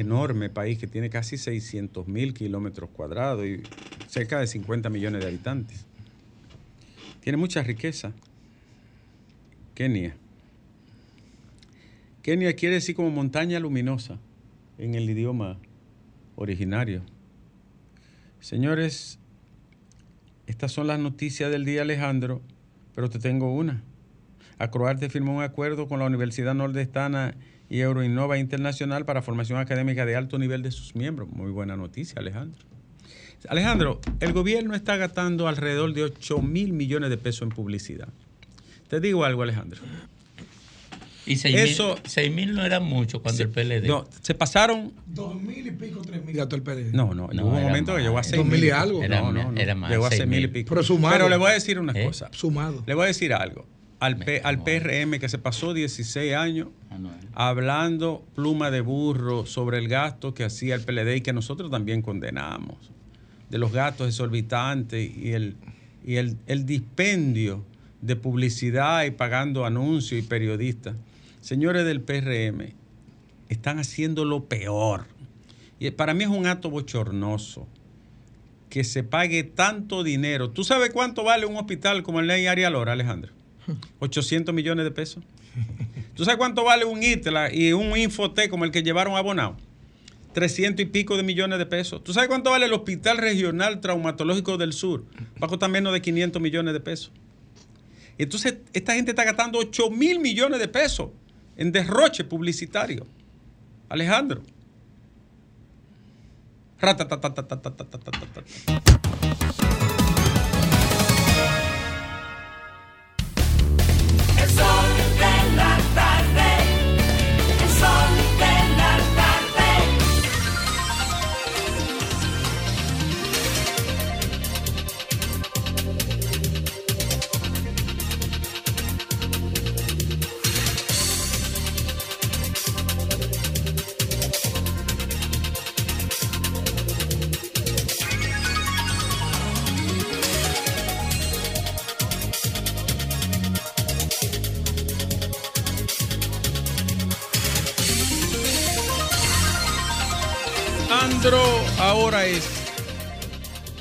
enorme 0.00 0.48
país 0.48 0.78
que 0.78 0.86
tiene 0.86 1.10
casi 1.10 1.36
600 1.36 2.06
mil 2.06 2.32
kilómetros 2.34 2.90
cuadrados 2.90 3.44
y 3.46 3.62
cerca 4.06 4.38
de 4.38 4.46
50 4.46 4.88
millones 4.90 5.22
de 5.22 5.28
habitantes. 5.28 5.86
Tiene 7.20 7.36
mucha 7.36 7.62
riqueza. 7.62 8.12
Kenia. 9.74 10.16
Kenia 12.22 12.54
quiere 12.54 12.76
decir 12.76 12.94
como 12.94 13.10
montaña 13.10 13.58
luminosa 13.58 14.18
en 14.78 14.94
el 14.94 15.08
idioma 15.10 15.58
originario. 16.36 17.02
Señores, 18.40 19.18
estas 20.46 20.72
son 20.72 20.86
las 20.86 21.00
noticias 21.00 21.50
del 21.50 21.64
día, 21.64 21.82
Alejandro, 21.82 22.40
pero 22.94 23.10
te 23.10 23.18
tengo 23.18 23.52
una. 23.52 23.82
Acroarte 24.58 25.08
firmó 25.08 25.36
un 25.36 25.42
acuerdo 25.42 25.88
con 25.88 25.98
la 25.98 26.06
Universidad 26.06 26.54
Nordestana 26.54 27.34
y 27.70 27.80
Euroinnova 27.80 28.38
Internacional 28.38 29.04
para 29.04 29.22
formación 29.22 29.58
académica 29.58 30.06
de 30.06 30.16
alto 30.16 30.38
nivel 30.38 30.62
de 30.62 30.70
sus 30.70 30.94
miembros. 30.94 31.28
Muy 31.30 31.50
buena 31.50 31.76
noticia, 31.76 32.20
Alejandro. 32.20 32.58
Alejandro, 33.48 34.00
el 34.20 34.32
gobierno 34.32 34.74
está 34.74 34.96
gastando 34.96 35.46
alrededor 35.46 35.92
de 35.94 36.04
8 36.04 36.42
mil 36.42 36.72
millones 36.72 37.10
de 37.10 37.18
pesos 37.18 37.42
en 37.42 37.50
publicidad. 37.50 38.08
Te 38.88 39.00
digo 39.00 39.24
algo, 39.24 39.42
Alejandro. 39.42 39.80
Y 41.28 41.36
6 41.36 42.32
mil 42.32 42.54
no 42.54 42.64
eran 42.64 42.82
mucho 42.82 43.22
cuando 43.22 43.42
el 43.42 43.50
PLD. 43.50 43.86
No, 43.86 44.06
se 44.22 44.34
pasaron. 44.34 44.92
Dos 45.06 45.40
mil 45.40 45.66
y 45.66 45.70
pico, 45.72 46.00
tres 46.00 46.24
mil 46.24 46.34
gastó 46.34 46.56
el 46.56 46.62
PLD. 46.62 46.92
No, 46.94 47.12
no, 47.14 47.28
no 47.28 47.44
hubo 47.44 47.56
un 47.56 47.62
momento 47.62 47.94
que 47.94 48.02
llegó 48.02 48.18
a 48.18 48.22
6 48.22 48.44
mil. 48.46 48.64
y 48.64 48.70
algo. 48.70 49.02
Era, 49.04 49.20
no, 49.20 49.32
no, 49.32 49.52
no. 49.52 49.60
Era 49.60 49.74
más, 49.74 49.90
llegó 49.90 50.06
a 50.06 50.10
6 50.10 50.26
mil 50.26 50.44
y 50.44 50.48
pico. 50.48 50.70
Pero 50.70 50.82
sumado. 50.82 51.14
Pero 51.14 51.28
le 51.28 51.36
voy 51.36 51.50
a 51.50 51.54
decir 51.54 51.78
una 51.78 51.92
¿Eh? 51.92 52.06
cosa. 52.06 52.30
Sumado. 52.32 52.82
Le 52.86 52.94
voy 52.94 53.04
a 53.04 53.06
decir 53.08 53.34
algo. 53.34 53.66
Al, 54.00 54.16
P, 54.16 54.40
al 54.44 54.62
PRM 54.62 55.18
que 55.18 55.28
se 55.28 55.38
pasó 55.38 55.74
16 55.74 56.34
años 56.34 56.68
ah, 57.34 57.48
hablando 57.48 58.24
pluma 58.36 58.70
de 58.70 58.80
burro 58.80 59.44
sobre 59.44 59.78
el 59.78 59.88
gasto 59.88 60.34
que 60.34 60.44
hacía 60.44 60.76
el 60.76 60.82
PLD 60.82 61.16
y 61.16 61.20
que 61.20 61.32
nosotros 61.32 61.70
también 61.70 62.02
condenamos. 62.02 62.76
De 63.50 63.58
los 63.58 63.72
gastos 63.72 64.08
exorbitantes 64.08 65.10
y 65.16 65.32
el, 65.32 65.56
y 66.04 66.16
el, 66.16 66.36
el 66.46 66.64
dispendio 66.64 67.64
de 68.00 68.14
publicidad 68.14 69.04
y 69.04 69.10
pagando 69.10 69.66
anuncios 69.66 70.22
y 70.22 70.26
periodistas. 70.26 70.94
Señores 71.40 71.84
del 71.84 72.00
PRM, 72.00 72.74
están 73.48 73.78
haciendo 73.78 74.24
lo 74.24 74.44
peor. 74.44 75.06
Y 75.80 75.90
para 75.90 76.14
mí 76.14 76.24
es 76.24 76.30
un 76.30 76.46
acto 76.46 76.70
bochornoso 76.70 77.66
que 78.68 78.84
se 78.84 79.02
pague 79.02 79.44
tanto 79.44 80.02
dinero. 80.02 80.50
¿Tú 80.50 80.64
sabes 80.64 80.90
cuánto 80.90 81.24
vale 81.24 81.46
un 81.46 81.56
hospital 81.56 82.02
como 82.02 82.20
el 82.20 82.26
Ley 82.26 82.46
Arialora, 82.46 82.80
Lora, 82.80 82.92
Alejandro? 82.92 83.32
800 83.98 84.54
millones 84.54 84.84
de 84.84 84.90
pesos. 84.90 85.22
¿Tú 86.14 86.24
sabes 86.24 86.38
cuánto 86.38 86.64
vale 86.64 86.84
un 86.84 87.02
ITLA 87.02 87.54
y 87.54 87.72
un 87.72 87.96
Infoté 87.96 88.48
como 88.48 88.64
el 88.64 88.70
que 88.70 88.82
llevaron 88.82 89.16
a 89.16 89.20
Bonao? 89.20 89.56
300 90.32 90.84
y 90.84 90.86
pico 90.86 91.16
de 91.16 91.22
millones 91.22 91.58
de 91.58 91.66
pesos. 91.66 92.02
¿Tú 92.04 92.12
sabes 92.12 92.28
cuánto 92.28 92.50
vale 92.50 92.66
el 92.66 92.72
Hospital 92.72 93.18
Regional 93.18 93.80
Traumatológico 93.80 94.56
del 94.56 94.72
Sur? 94.72 95.04
Va 95.42 95.46
a 95.46 95.48
costar 95.48 95.70
menos 95.70 95.92
de 95.92 96.00
500 96.00 96.40
millones 96.40 96.74
de 96.74 96.80
pesos. 96.80 97.12
Entonces, 98.18 98.58
esta 98.72 98.94
gente 98.94 99.12
está 99.12 99.24
gastando 99.24 99.58
8 99.58 99.90
mil 99.90 100.18
millones 100.18 100.60
de 100.60 100.68
pesos 100.68 101.10
en 101.56 101.72
derroche 101.72 102.24
publicitario. 102.24 103.06
Alejandro. 103.88 104.42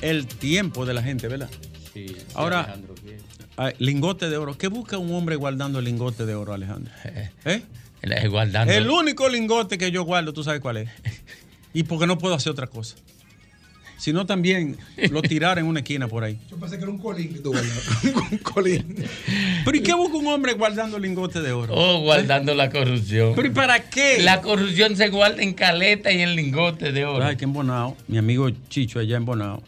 El 0.09 0.27
tiempo 0.27 0.85
de 0.85 0.93
la 0.93 1.03
gente, 1.03 1.27
¿verdad? 1.27 1.49
Sí. 1.93 2.15
Ahora, 2.33 2.75
lingote 3.79 4.29
de 4.29 4.37
oro. 4.37 4.57
¿Qué 4.57 4.67
busca 4.67 4.97
un 4.97 5.13
hombre 5.13 5.35
guardando 5.35 5.81
lingote 5.81 6.25
de 6.25 6.35
oro, 6.35 6.53
Alejandro? 6.53 6.93
¿Eh? 7.45 7.61
Guardando. 8.29 8.71
El 8.71 8.89
único 8.89 9.27
lingote 9.27 9.77
que 9.77 9.91
yo 9.91 10.03
guardo, 10.03 10.33
¿tú 10.33 10.43
sabes 10.43 10.61
cuál 10.61 10.77
es? 10.77 10.89
Y 11.73 11.83
porque 11.83 12.07
no 12.07 12.17
puedo 12.17 12.33
hacer 12.33 12.51
otra 12.51 12.65
cosa 12.65 12.95
sino 13.97 14.25
también 14.25 14.77
lo 15.09 15.21
tirar 15.21 15.59
en 15.59 15.65
una 15.65 15.79
esquina 15.79 16.07
por 16.07 16.23
ahí. 16.23 16.37
Yo 16.49 16.57
pensé 16.57 16.77
que 16.77 16.83
era 16.83 16.91
un 16.91 16.99
colín 16.99 17.33
que 17.33 17.39
tú 17.39 17.51
un 18.31 18.37
colín. 18.37 18.95
Pero 19.65 19.77
¿y 19.77 19.81
qué 19.81 19.93
busca 19.93 20.17
un 20.17 20.27
hombre 20.27 20.53
guardando 20.53 20.99
lingote 20.99 21.41
de 21.41 21.51
oro? 21.51 21.73
Oh, 21.75 22.01
guardando 22.01 22.53
la 22.53 22.69
corrupción. 22.69 23.33
¿Pero 23.35 23.47
y 23.47 23.51
para 23.51 23.89
qué? 23.89 24.19
La 24.21 24.41
corrupción 24.41 24.95
se 24.95 25.09
guarda 25.09 25.41
en 25.41 25.53
caleta 25.53 26.11
y 26.11 26.21
en 26.21 26.35
lingote 26.35 26.91
de 26.91 27.05
oro. 27.05 27.25
Ay, 27.25 27.35
que 27.35 27.45
en 27.45 27.53
Bonao, 27.53 27.97
mi 28.07 28.17
amigo 28.17 28.49
Chicho 28.69 28.99
allá 28.99 29.17
en 29.17 29.25
Bonao, 29.25 29.63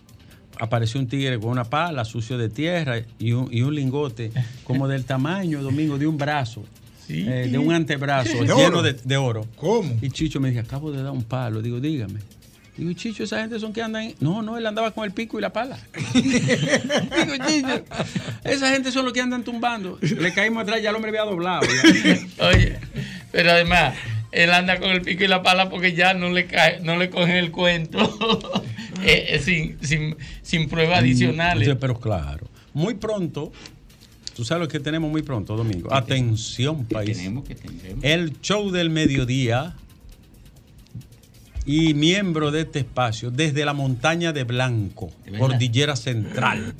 apareció 0.59 0.99
un 0.99 1.07
tigre 1.07 1.39
con 1.39 1.49
una 1.49 1.63
pala 1.63 2.05
sucio 2.05 2.37
de 2.37 2.49
tierra 2.49 3.01
y 3.17 3.31
un, 3.31 3.47
y 3.51 3.61
un 3.61 3.73
lingote 3.73 4.31
como 4.63 4.87
del 4.87 5.05
tamaño, 5.05 5.61
Domingo, 5.63 5.97
de 5.97 6.07
un 6.07 6.17
brazo. 6.17 6.63
Eh, 7.11 7.49
de 7.51 7.57
un 7.57 7.73
antebrazo 7.73 8.43
lleno 8.43 8.83
De, 8.83 8.93
de, 8.93 9.17
oro. 9.17 9.47
¿Cómo? 9.55 9.97
Y 9.99 10.11
Chicho 10.11 10.39
me 10.39 10.49
dice, 10.49 10.59
acabo 10.59 10.91
de 10.91 11.01
dar 11.01 11.11
un 11.11 11.23
palo. 11.23 11.59
Digo, 11.59 11.79
dígame. 11.79 12.19
Digo, 12.77 12.93
Chicho, 12.93 13.23
esa 13.23 13.41
gente 13.41 13.59
son 13.59 13.73
que 13.73 13.81
andan. 13.81 14.13
No, 14.19 14.43
no, 14.43 14.57
él 14.57 14.65
andaba 14.67 14.91
con 14.91 15.05
el 15.05 15.11
pico 15.11 15.39
y 15.39 15.41
la 15.41 15.51
pala. 15.51 15.79
Digo, 16.13 17.45
Chicho, 17.47 17.83
esa 18.43 18.69
gente 18.69 18.91
son 18.91 19.05
los 19.05 19.13
que 19.13 19.21
andan 19.21 19.43
tumbando. 19.43 19.97
Le 20.01 20.33
caímos 20.33 20.61
atrás, 20.63 20.83
ya 20.83 20.91
el 20.91 20.95
hombre 20.95 21.09
había 21.09 21.23
doblado. 21.23 21.61
Oye, 22.41 22.77
pero 23.31 23.51
además, 23.51 23.95
él 24.31 24.51
anda 24.51 24.79
con 24.79 24.89
el 24.89 25.01
pico 25.01 25.23
y 25.23 25.27
la 25.27 25.43
pala 25.43 25.69
porque 25.69 25.93
ya 25.93 26.13
no 26.13 26.29
le 26.29 26.45
cae, 26.45 26.79
no 26.81 26.97
le 26.97 27.09
cogen 27.09 27.35
el 27.35 27.51
cuento 27.51 27.99
eh, 29.03 29.25
eh, 29.29 29.39
sin, 29.39 29.77
sin, 29.81 30.15
sin 30.41 30.69
pruebas 30.69 30.99
adicionales. 30.99 31.75
Pero 31.79 31.99
claro, 31.99 32.47
muy 32.73 32.95
pronto 32.95 33.51
Tú 34.39 34.45
sabes 34.45 34.61
lo 34.61 34.67
que 34.69 34.79
tenemos 34.79 35.11
muy 35.11 35.21
pronto, 35.21 35.57
Domingo. 35.57 35.93
Atención, 35.93 36.85
país. 36.85 37.17
Tenemos 37.17 37.43
que 37.43 37.55
tendremos. 37.55 38.01
El 38.05 38.39
show 38.39 38.71
del 38.71 38.89
mediodía 38.89 39.75
y 41.65 41.93
miembro 41.93 42.51
de 42.51 42.61
este 42.61 42.79
espacio 42.79 43.31
desde 43.31 43.65
la 43.65 43.73
montaña 43.73 44.33
de 44.33 44.43
Blanco, 44.43 45.11
Cordillera 45.37 45.95
Central, 45.95 46.73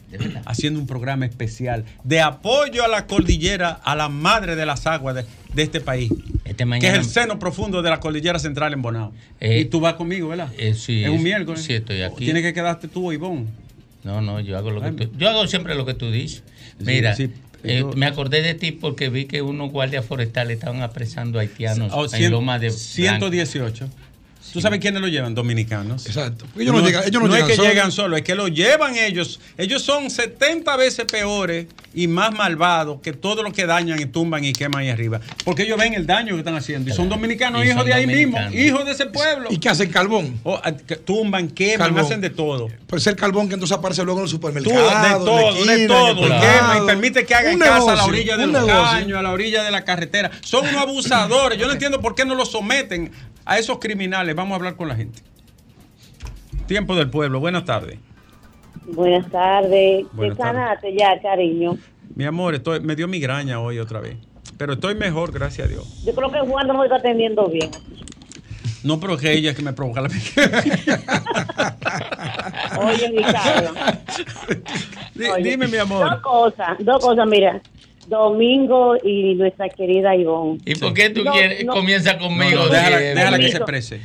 haciendo 0.45 0.79
un 0.79 0.87
programa 0.87 1.25
especial 1.25 1.85
de 2.03 2.21
apoyo 2.21 2.83
a 2.83 2.87
la 2.87 3.05
cordillera, 3.05 3.71
a 3.71 3.95
la 3.95 4.09
madre 4.09 4.55
de 4.55 4.65
las 4.65 4.87
aguas 4.87 5.25
de, 5.53 5.61
este 5.61 5.81
país, 5.81 6.11
este 6.45 6.65
que 6.79 6.87
es 6.87 6.93
el 6.93 7.05
seno 7.05 7.39
profundo 7.39 7.81
de 7.81 7.89
la 7.89 7.99
Cordillera 7.99 8.39
Central 8.39 8.73
en 8.73 8.81
Bonao. 8.81 9.13
Eh, 9.39 9.59
y 9.59 9.65
tú 9.65 9.79
vas 9.79 9.95
conmigo, 9.95 10.29
¿verdad? 10.29 10.51
Eh, 10.57 10.73
sí, 10.73 11.03
es 11.03 11.09
un 11.09 11.23
miércoles. 11.23 11.63
Sí, 11.63 11.73
estoy 11.73 12.01
aquí. 12.01 12.25
Tienes 12.25 12.43
que 12.43 12.53
quedarte 12.53 12.87
tú, 12.87 13.11
Ivonne. 13.11 13.47
No, 14.03 14.21
no, 14.21 14.39
yo 14.39 14.57
hago 14.57 14.71
lo 14.71 14.81
que 14.81 14.91
tú, 14.91 15.17
yo 15.17 15.29
hago 15.29 15.45
siempre 15.47 15.75
lo 15.75 15.85
que 15.85 15.93
tú 15.93 16.11
dices. 16.11 16.43
Mira, 16.79 17.15
eh, 17.63 17.83
me 17.95 18.05
acordé 18.05 18.41
de 18.41 18.53
ti 18.53 18.71
porque 18.71 19.09
vi 19.09 19.25
que 19.25 19.41
unos 19.41 19.71
guardias 19.71 20.05
forestales 20.05 20.57
estaban 20.57 20.81
apresando 20.81 21.39
haitianos 21.39 21.91
oh, 21.93 22.07
en 22.13 22.31
Loma 22.31 22.57
de 22.57 22.71
118. 22.71 23.89
¿Tú 24.51 24.61
sabes 24.61 24.79
quiénes 24.79 25.01
lo 25.01 25.07
llevan? 25.07 25.35
Dominicanos. 25.35 26.05
Exacto. 26.07 26.45
Ellos 26.57 26.73
no, 26.73 26.85
llegan, 26.85 27.03
ellos 27.05 27.21
no, 27.21 27.35
es 27.35 27.43
que 27.43 27.57
llegan 27.57 27.91
solos, 27.91 28.19
es 28.19 28.25
que 28.25 28.35
lo 28.35 28.47
llevan 28.47 28.95
ellos. 28.95 29.39
Ellos 29.57 29.83
son 29.83 30.09
70 30.09 30.75
veces 30.75 31.05
peores 31.05 31.67
y 31.93 32.07
más 32.07 32.33
malvados 32.33 33.01
que 33.01 33.13
todos 33.13 33.43
los 33.43 33.53
que 33.53 33.65
dañan 33.65 33.99
y 33.99 34.05
tumban 34.05 34.43
y 34.43 34.53
queman 34.53 34.81
ahí 34.81 34.89
arriba. 34.89 35.19
Porque 35.43 35.63
ellos 35.63 35.77
ven 35.77 35.93
el 35.93 36.07
daño 36.07 36.33
que 36.33 36.39
están 36.39 36.55
haciendo. 36.55 36.89
Y 36.89 36.93
son 36.93 37.09
dominicanos, 37.09 37.65
hijos 37.65 37.85
de 37.85 37.93
ahí 37.93 38.07
mismo, 38.07 38.37
hijos 38.51 38.85
de 38.85 38.91
ese 38.91 39.05
pueblo. 39.07 39.49
¿Y 39.51 39.57
qué 39.57 39.69
hacen 39.69 39.91
carbón? 39.91 40.39
Ah, 40.45 40.71
tumban, 41.05 41.49
queman, 41.49 41.97
hacen 41.97 42.21
de 42.21 42.29
todo. 42.29 42.67
Pero 42.87 42.97
es 42.97 43.07
el 43.07 43.15
carbón 43.15 43.47
que 43.49 43.53
entonces 43.55 43.77
aparece 43.77 44.03
luego 44.03 44.19
en 44.19 44.23
los 44.23 44.31
supermercados. 44.31 45.03
de 45.03 45.25
todo, 45.25 45.65
de 45.65 45.87
todo. 45.87 46.21
Quema 46.21 46.79
y 46.81 46.85
permite 46.87 47.25
que 47.25 47.35
hagan 47.35 47.59
casa 47.59 47.93
a 47.93 47.95
la 47.95 48.05
orilla 48.05 48.37
de 48.37 48.47
los 48.47 48.65
caños, 48.65 49.17
a 49.17 49.21
la 49.21 49.31
orilla 49.31 49.63
de 49.63 49.71
la 49.71 49.83
carretera. 49.83 50.31
Son 50.41 50.67
unos 50.67 50.81
abusadores. 50.81 51.59
Yo 51.59 51.67
no 51.67 51.73
entiendo 51.73 52.01
por 52.01 52.15
qué 52.15 52.25
no 52.25 52.35
los 52.35 52.51
someten 52.51 53.11
a 53.49 53.57
esos 53.57 53.79
criminales. 53.79 54.35
Vamos 54.35 54.51
a 54.53 54.55
hablar 54.57 54.75
con 54.75 54.87
la 54.87 54.95
gente. 54.95 55.21
Tiempo 56.67 56.95
del 56.95 57.09
pueblo. 57.09 57.39
Buenas 57.39 57.65
tardes. 57.65 57.97
Buenas 58.85 59.27
tardes. 59.31 60.05
¿Qué 60.15 60.35
sanaste 60.35 60.95
ya, 60.95 61.19
cariño? 61.19 61.75
Mi 62.13 62.25
amor, 62.25 62.53
estoy, 62.53 62.79
me 62.79 62.95
dio 62.95 63.07
migraña 63.07 63.59
hoy 63.59 63.79
otra 63.79 64.01
vez. 64.01 64.17
Pero 64.59 64.73
estoy 64.73 64.93
mejor, 64.93 65.31
gracias 65.31 65.65
a 65.67 65.69
Dios. 65.69 66.03
Yo 66.05 66.13
creo 66.13 66.31
que 66.31 66.39
Juan 66.41 66.67
no 66.67 66.77
me 66.77 66.83
está 66.83 66.97
atendiendo 66.97 67.47
bien. 67.47 67.71
No, 68.83 68.99
pero 68.99 69.17
que 69.17 69.33
ella 69.33 69.49
es 69.49 69.55
que 69.55 69.63
me 69.63 69.73
provoca 69.73 70.01
la 70.01 70.09
Oye, 72.79 73.07
Ricardo. 73.09 73.73
Dime, 75.43 75.67
mi 75.67 75.77
amor. 75.77 76.07
Dos 76.07 76.21
cosas, 76.21 76.77
dos 76.79 77.03
cosas, 77.03 77.27
mira. 77.27 77.59
Domingo 78.09 78.95
y 79.03 79.35
nuestra 79.35 79.69
querida 79.69 80.15
Ivonne. 80.15 80.59
¿Y 80.65 80.75
por 80.75 80.93
qué 80.93 81.11
tú 81.11 81.23
quieres, 81.23 81.63
comienza 81.65 82.17
conmigo? 82.17 82.67
déjala, 82.67 83.37
que 83.37 83.49
se 83.49 83.57
exprese. 83.57 84.01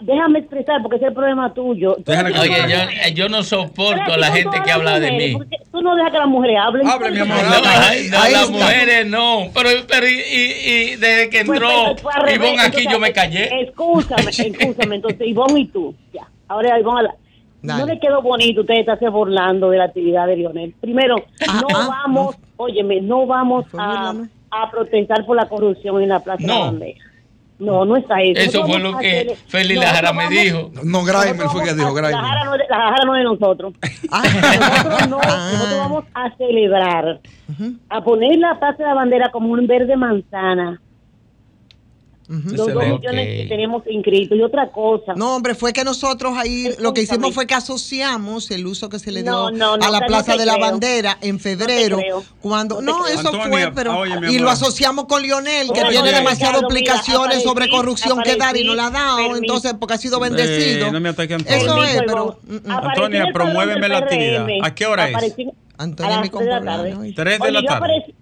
déjame 0.00 0.40
expresar 0.40 0.82
porque 0.82 0.96
es 0.96 1.02
el 1.02 1.14
problema 1.14 1.54
tuyo. 1.54 1.96
Oye, 2.06 2.64
yo, 2.68 3.14
yo, 3.14 3.28
no 3.28 3.42
soporto 3.44 4.12
a 4.12 4.18
la 4.18 4.32
gente 4.32 4.60
que 4.64 4.70
habla 4.72 4.98
de 4.98 5.12
mí. 5.12 5.38
Tú 5.70 5.80
no 5.80 5.94
dejas 5.94 6.12
que 6.12 6.18
las 6.18 6.28
mujeres 6.28 6.56
hablen. 6.60 6.86
Hable, 6.86 7.10
mi 7.12 7.18
amor. 7.20 7.36
No, 7.44 8.30
las 8.30 8.50
mujeres 8.50 9.06
no. 9.06 9.48
Pero, 9.54 9.68
pero 9.88 10.08
y, 10.08 10.12
y, 10.12 10.96
desde 10.96 11.30
que 11.30 11.44
pues, 11.44 11.60
entró 11.60 11.96
Ivonne 12.34 12.60
aquí 12.60 12.86
yo 12.90 12.98
me 12.98 13.12
callé. 13.12 13.50
Escúchame, 13.62 14.30
escúchame. 14.30 14.96
Entonces, 14.96 15.26
Ivonne 15.26 15.60
y 15.60 15.66
tú. 15.66 15.94
Ya. 16.12 16.28
Ahora 16.48 16.78
Ivonne 16.78 17.08
no 17.62 17.86
le 17.86 17.98
quedó 17.98 18.20
bonito 18.20 18.60
usted 18.60 18.74
estarse 18.74 19.08
burlando 19.08 19.70
de 19.70 19.78
la 19.78 19.84
actividad 19.84 20.26
de 20.26 20.36
Lionel. 20.36 20.74
Primero, 20.80 21.16
ah, 21.48 21.62
no 21.62 21.76
ah, 21.76 21.86
vamos 21.88 22.36
óyeme, 22.56 23.00
no 23.00 23.26
vamos 23.26 23.66
a, 23.76 24.14
a 24.50 24.70
protestar 24.70 25.24
por 25.26 25.36
la 25.36 25.48
corrupción 25.48 26.02
en 26.02 26.08
la 26.08 26.20
Plaza 26.20 26.42
de 26.42 26.48
la 26.48 26.58
Bandera. 26.58 27.00
No, 27.58 27.84
no 27.84 27.96
está 27.96 28.20
eso. 28.20 28.40
Eso 28.40 28.66
fue 28.66 28.80
lo 28.80 28.98
que 28.98 29.36
Félix 29.46 29.80
Lajara 29.80 30.12
me 30.12 30.28
dijo. 30.28 30.70
No, 30.82 31.04
Graimer 31.04 31.48
fue 31.48 31.62
que 31.62 31.74
dijo, 31.74 31.94
Graimer. 31.94 32.20
La 32.20 32.78
Lajara 32.78 33.04
no, 33.04 33.14
es 33.14 33.20
de 33.20 33.24
nosotros. 33.24 33.74
Ah. 34.10 34.22
nosotros, 34.84 35.08
no, 35.08 35.20
ah. 35.22 35.50
nosotros 35.52 35.78
vamos 35.78 36.04
a 36.14 36.36
celebrar, 36.36 37.20
a 37.88 38.04
poner 38.04 38.38
la 38.38 38.58
Plaza 38.58 38.78
de 38.78 38.84
la 38.84 38.94
Bandera 38.94 39.30
como 39.30 39.52
un 39.52 39.66
verde 39.66 39.96
manzana 39.96 40.80
los 42.28 42.72
dos 42.72 42.86
millones 42.86 43.42
que 43.42 43.46
tenemos 43.48 43.82
inscritos. 43.86 44.38
Y 44.38 44.42
otra 44.42 44.70
cosa. 44.70 45.12
No, 45.14 45.36
hombre, 45.36 45.54
fue 45.54 45.72
que 45.72 45.84
nosotros 45.84 46.36
ahí 46.36 46.68
lo 46.78 46.94
que 46.94 47.02
hicimos 47.02 47.34
fue 47.34 47.46
que 47.46 47.54
asociamos 47.54 48.50
el 48.50 48.66
uso 48.66 48.88
que 48.88 48.98
se 48.98 49.12
le 49.12 49.22
dio 49.22 49.46
a 49.46 49.90
la 49.90 50.00
Plaza 50.06 50.36
de 50.36 50.46
la 50.46 50.56
Bandera 50.56 51.18
en 51.20 51.38
febrero. 51.38 51.98
cuando 52.40 52.80
No, 52.80 53.06
eso 53.06 53.32
fue, 53.48 53.72
pero. 53.74 54.06
y 54.06 54.38
lo 54.38 54.50
asociamos 54.50 55.06
con 55.06 55.22
Lionel, 55.22 55.70
que 55.72 55.84
tiene 55.84 56.12
demasiadas 56.12 56.62
explicaciones 56.62 57.42
sobre 57.42 57.68
corrupción 57.68 58.20
que 58.22 58.36
dar 58.36 58.56
y 58.56 58.64
no 58.64 58.74
la 58.74 58.86
ha 58.86 58.90
dado. 58.90 59.36
Entonces, 59.36 59.74
porque 59.78 59.94
ha 59.94 59.98
sido 59.98 60.20
bendecido. 60.20 60.90
no 60.90 61.00
me 61.00 61.10
ataque 61.10 61.36
Eso 61.46 61.82
es, 61.82 62.02
pero. 62.06 62.38
Mm, 62.46 62.54
mm. 62.54 62.70
Antonia, 62.70 63.26
promuéveme 63.32 63.88
la 63.88 63.98
actividad. 63.98 64.46
¿A 64.62 64.74
qué 64.74 64.86
hora 64.86 65.08
es? 65.08 65.34
Antonia, 65.76 66.20
mi 66.20 66.30
compañero. 66.30 67.00
Tres 67.14 67.40
de 67.40 67.52
la 67.52 67.62
tarde 67.62 68.14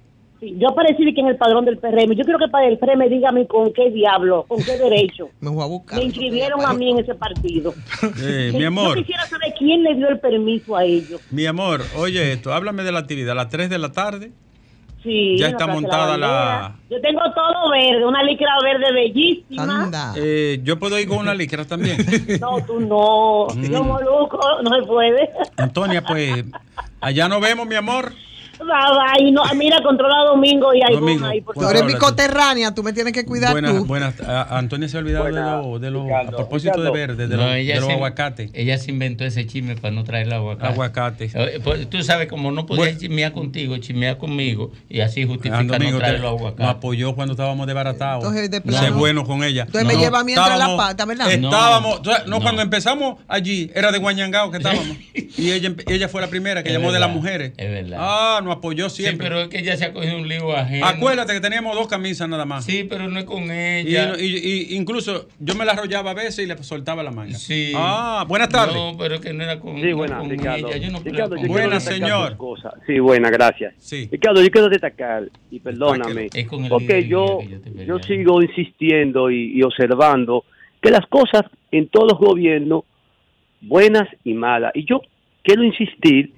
yo 0.42 0.70
aparecí 0.70 1.14
que 1.14 1.20
en 1.20 1.28
el 1.28 1.36
padrón 1.36 1.64
del 1.64 1.78
PRM. 1.78 2.14
Yo 2.14 2.24
quiero 2.24 2.38
que 2.38 2.48
para 2.48 2.66
el 2.66 2.78
PRM 2.78 3.08
dígame 3.08 3.46
con 3.46 3.72
qué 3.72 3.90
diablo, 3.90 4.44
con 4.48 4.62
qué 4.62 4.76
derecho. 4.78 5.28
Me 5.40 5.50
voy 5.50 5.62
a 5.62 5.66
buscar. 5.66 5.98
Me 5.98 6.04
inscribieron 6.04 6.64
a 6.64 6.72
mí 6.74 6.90
en 6.90 6.98
ese 6.98 7.14
partido. 7.14 7.74
mi 8.52 8.64
amor. 8.64 8.96
Yo 8.96 9.02
quisiera 9.02 9.26
saber 9.26 9.54
quién 9.58 9.82
le 9.82 9.94
dio 9.94 10.08
el 10.08 10.18
permiso 10.18 10.76
a 10.76 10.84
ellos. 10.84 11.20
Mi 11.30 11.46
amor, 11.46 11.82
oye 11.96 12.32
esto, 12.32 12.52
háblame 12.52 12.82
de 12.82 12.92
la 12.92 13.00
actividad. 13.00 13.32
A 13.32 13.34
las 13.34 13.48
3 13.48 13.70
de 13.70 13.78
la 13.78 13.92
tarde. 13.92 14.32
Sí. 15.02 15.36
Ya 15.36 15.48
está 15.48 15.66
montada 15.66 16.16
la, 16.16 16.76
Yo 16.88 17.00
tengo 17.00 17.20
todo 17.34 17.70
verde, 17.70 18.06
una 18.06 18.22
licra 18.22 18.50
verde 18.62 18.92
bellísima. 18.92 19.90
Eh, 20.16 20.60
yo 20.62 20.78
puedo 20.78 20.98
ir 20.98 21.08
con 21.08 21.18
una 21.18 21.34
licra 21.36 21.64
también. 21.64 21.96
no, 22.40 22.64
tú 22.64 22.78
no. 22.78 23.46
Mm. 23.54 23.64
Yo 23.64 23.82
moluco, 23.82 24.38
no 24.62 24.80
se 24.80 24.86
puede. 24.86 25.30
Antonia, 25.56 26.02
pues 26.02 26.44
allá 27.00 27.28
nos 27.28 27.40
vemos, 27.40 27.66
mi 27.66 27.74
amor. 27.74 28.12
Y 29.18 29.30
no, 29.30 29.42
mira, 29.56 29.82
controla 29.82 30.24
Domingo 30.24 30.74
y 30.74 30.82
hay 30.82 30.94
Domingo, 30.94 31.26
ahí. 31.26 31.40
Por 31.40 31.54
tú 31.54 31.68
eres 31.68 31.84
mi 31.84 31.94
coterránea, 31.94 32.74
tú 32.74 32.82
me 32.82 32.92
tienes 32.92 33.12
que 33.12 33.24
cuidar 33.24 33.52
buenas, 33.52 33.76
tú. 33.76 33.84
Buenas, 33.84 34.14
Antonia 34.20 34.88
se 34.88 34.96
ha 34.96 35.00
olvidado 35.00 35.24
de 35.78 35.90
los, 35.90 36.06
de 36.06 36.14
a 36.14 36.26
propósito 36.30 36.82
de 36.82 36.90
verde, 36.90 37.26
de, 37.26 37.36
los 37.36 37.90
aguacates. 37.90 38.50
Ella 38.54 38.78
se 38.78 38.90
inventó 38.90 39.24
ese 39.24 39.46
chisme 39.46 39.76
para 39.76 39.94
no 39.94 40.04
traer 40.04 40.26
el 40.26 40.32
aguacate. 40.32 40.72
Aguacate. 40.72 41.30
Eh, 41.34 41.60
pues, 41.62 41.88
tú 41.88 42.02
sabes, 42.02 42.28
como 42.28 42.50
no 42.50 42.66
podía 42.66 42.96
chismear 42.96 43.32
contigo, 43.32 43.76
chismear 43.78 44.18
conmigo, 44.18 44.72
y 44.88 45.00
así 45.00 45.26
justifica 45.26 45.62
no 45.62 45.98
traer 45.98 46.20
los 46.20 46.30
aguacates. 46.30 46.60
Nos 46.60 46.76
apoyó 46.76 47.14
cuando 47.14 47.32
estábamos 47.32 47.66
desbaratados. 47.66 48.24
Entonces, 48.24 48.50
de 48.50 48.60
plano. 48.60 48.98
bueno 48.98 49.24
con 49.24 49.44
ella. 49.44 49.64
Entonces 49.66 49.86
me 49.86 50.00
lleva 50.00 50.24
mientras 50.24 50.58
la 50.58 50.76
pata, 50.76 51.04
¿verdad? 51.04 51.30
Estábamos, 51.30 52.00
no, 52.26 52.40
cuando 52.40 52.62
empezamos 52.62 53.16
allí, 53.28 53.70
era 53.74 53.92
de 53.92 53.98
Guañangao 53.98 54.50
que 54.50 54.56
estábamos. 54.62 54.96
y 55.14 55.52
ella, 55.52 55.74
ella 55.86 56.08
fue 56.08 56.20
la 56.20 56.28
primera 56.28 56.62
que 56.62 56.72
llamó 56.72 56.92
de 56.92 57.00
las 57.00 57.10
mujeres. 57.10 57.52
Es 57.56 57.70
verdad. 57.70 57.98
Ah, 58.00 58.40
nos 58.52 58.58
apoyó 58.58 58.88
siempre 58.88 59.28
pero 59.28 59.40
es 59.42 59.48
que 59.48 59.58
ella 59.58 59.76
se 59.76 59.84
ha 59.86 59.92
cogido 59.92 60.16
un 60.16 60.28
lío 60.28 60.54
ajeno. 60.54 60.86
Acuérdate 60.86 61.32
que 61.32 61.40
teníamos 61.40 61.74
dos 61.74 61.88
camisas 61.88 62.28
nada 62.28 62.44
más. 62.44 62.64
Sí, 62.64 62.84
pero 62.88 63.08
no 63.08 63.18
es 63.18 63.24
con 63.24 63.50
ella. 63.50 64.14
Y, 64.18 64.74
incluso 64.76 65.28
yo 65.38 65.54
me 65.54 65.64
la 65.64 65.72
arrollaba 65.72 66.10
a 66.10 66.14
veces 66.14 66.40
y 66.40 66.46
le 66.46 66.56
soltaba 66.62 67.02
la 67.02 67.10
manga. 67.10 67.34
Sí. 67.34 67.72
Ah, 67.74 68.24
buenas 68.28 68.48
tardes. 68.48 68.74
No, 68.74 68.96
pero 68.98 69.20
que 69.20 69.32
no 69.32 69.42
era 69.42 69.58
con, 69.58 69.80
sí, 69.80 69.92
buenas, 69.92 70.20
con 70.20 70.32
ella. 70.32 70.56
Yo 70.76 70.90
no 70.90 71.00
Ricardo, 71.00 71.36
yo 71.36 71.48
Buenas, 71.48 71.84
señor. 71.84 72.36
Sí, 72.86 72.98
buenas, 72.98 73.30
gracias. 73.30 73.74
Sí. 73.78 74.08
Ricardo, 74.10 74.42
yo 74.42 74.50
quiero 74.50 74.68
destacar, 74.68 75.28
y 75.50 75.60
perdóname, 75.60 76.28
porque 76.68 77.06
yo, 77.06 77.40
yo, 77.86 77.98
sigo 78.00 78.42
insistiendo 78.42 79.30
y, 79.30 79.58
y 79.58 79.62
observando 79.62 80.44
que 80.80 80.90
las 80.90 81.06
cosas 81.06 81.44
en 81.70 81.88
todos 81.88 82.12
los 82.12 82.18
gobiernos, 82.18 82.84
buenas 83.60 84.08
y 84.24 84.34
malas, 84.34 84.72
y 84.74 84.84
yo 84.84 85.00
quiero 85.42 85.62
insistir 85.62 86.32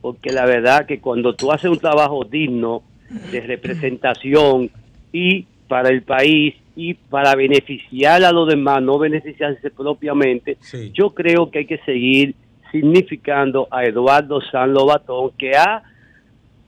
porque 0.00 0.30
la 0.30 0.46
verdad 0.46 0.86
que 0.86 1.00
cuando 1.00 1.34
tú 1.34 1.52
haces 1.52 1.70
un 1.70 1.78
trabajo 1.78 2.24
digno 2.24 2.82
de 3.30 3.40
representación 3.40 4.70
y 5.12 5.46
para 5.68 5.88
el 5.90 6.02
país 6.02 6.54
y 6.76 6.94
para 6.94 7.34
beneficiar 7.34 8.24
a 8.24 8.32
los 8.32 8.48
demás, 8.48 8.82
no 8.82 8.98
beneficiarse 8.98 9.70
propiamente, 9.70 10.56
yo 10.92 11.10
creo 11.10 11.50
que 11.50 11.60
hay 11.60 11.66
que 11.66 11.78
seguir 11.78 12.34
significando 12.70 13.68
a 13.70 13.84
Eduardo 13.84 14.40
San 14.40 14.72
Lobatón, 14.72 15.32
que 15.36 15.56
ha, 15.56 15.82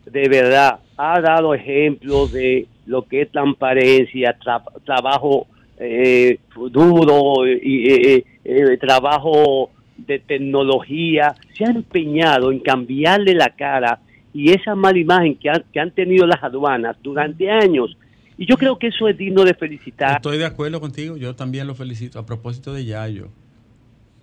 de 0.04 0.28
verdad, 0.28 0.80
ha 0.96 1.20
dado 1.20 1.54
ejemplos 1.54 2.32
de 2.32 2.66
lo 2.86 3.02
que 3.06 3.22
es 3.22 3.30
transparencia, 3.30 4.36
trabajo 4.84 5.46
eh, 5.78 6.38
duro 6.70 7.46
y 7.46 7.90
eh, 7.90 8.24
eh, 8.44 8.76
trabajo 8.78 9.70
de 10.06 10.18
tecnología 10.18 11.34
se 11.56 11.64
ha 11.64 11.70
empeñado 11.70 12.52
en 12.52 12.60
cambiarle 12.60 13.34
la 13.34 13.50
cara 13.50 14.00
y 14.34 14.50
esa 14.50 14.74
mala 14.74 14.98
imagen 14.98 15.36
que, 15.36 15.50
que 15.72 15.80
han 15.80 15.90
tenido 15.90 16.26
las 16.26 16.42
aduanas 16.42 16.96
durante 17.02 17.50
años. 17.50 17.96
Y 18.38 18.46
yo 18.46 18.56
creo 18.56 18.78
que 18.78 18.88
eso 18.88 19.08
es 19.08 19.16
digno 19.16 19.44
de 19.44 19.54
felicitar. 19.54 20.16
Estoy 20.16 20.38
de 20.38 20.46
acuerdo 20.46 20.80
contigo, 20.80 21.16
yo 21.16 21.34
también 21.36 21.66
lo 21.66 21.74
felicito. 21.74 22.18
A 22.18 22.26
propósito 22.26 22.72
de 22.72 22.84
Yayo, 22.84 23.28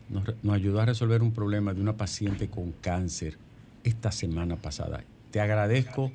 nos, 0.09 0.23
nos 0.43 0.55
ayudó 0.55 0.81
a 0.81 0.85
resolver 0.85 1.21
un 1.21 1.31
problema 1.31 1.73
de 1.73 1.81
una 1.81 1.93
paciente 1.93 2.49
con 2.49 2.71
cáncer 2.81 3.37
esta 3.83 4.11
semana 4.11 4.55
pasada. 4.55 5.03
Te 5.31 5.39
agradezco 5.39 6.11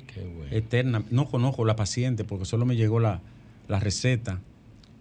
eterna. 0.51 1.03
No 1.09 1.25
conozco 1.25 1.63
la 1.63 1.75
paciente 1.75 2.25
porque 2.25 2.45
solo 2.45 2.65
me 2.65 2.75
llegó 2.75 2.99
la, 2.99 3.21
la 3.67 3.79
receta, 3.79 4.41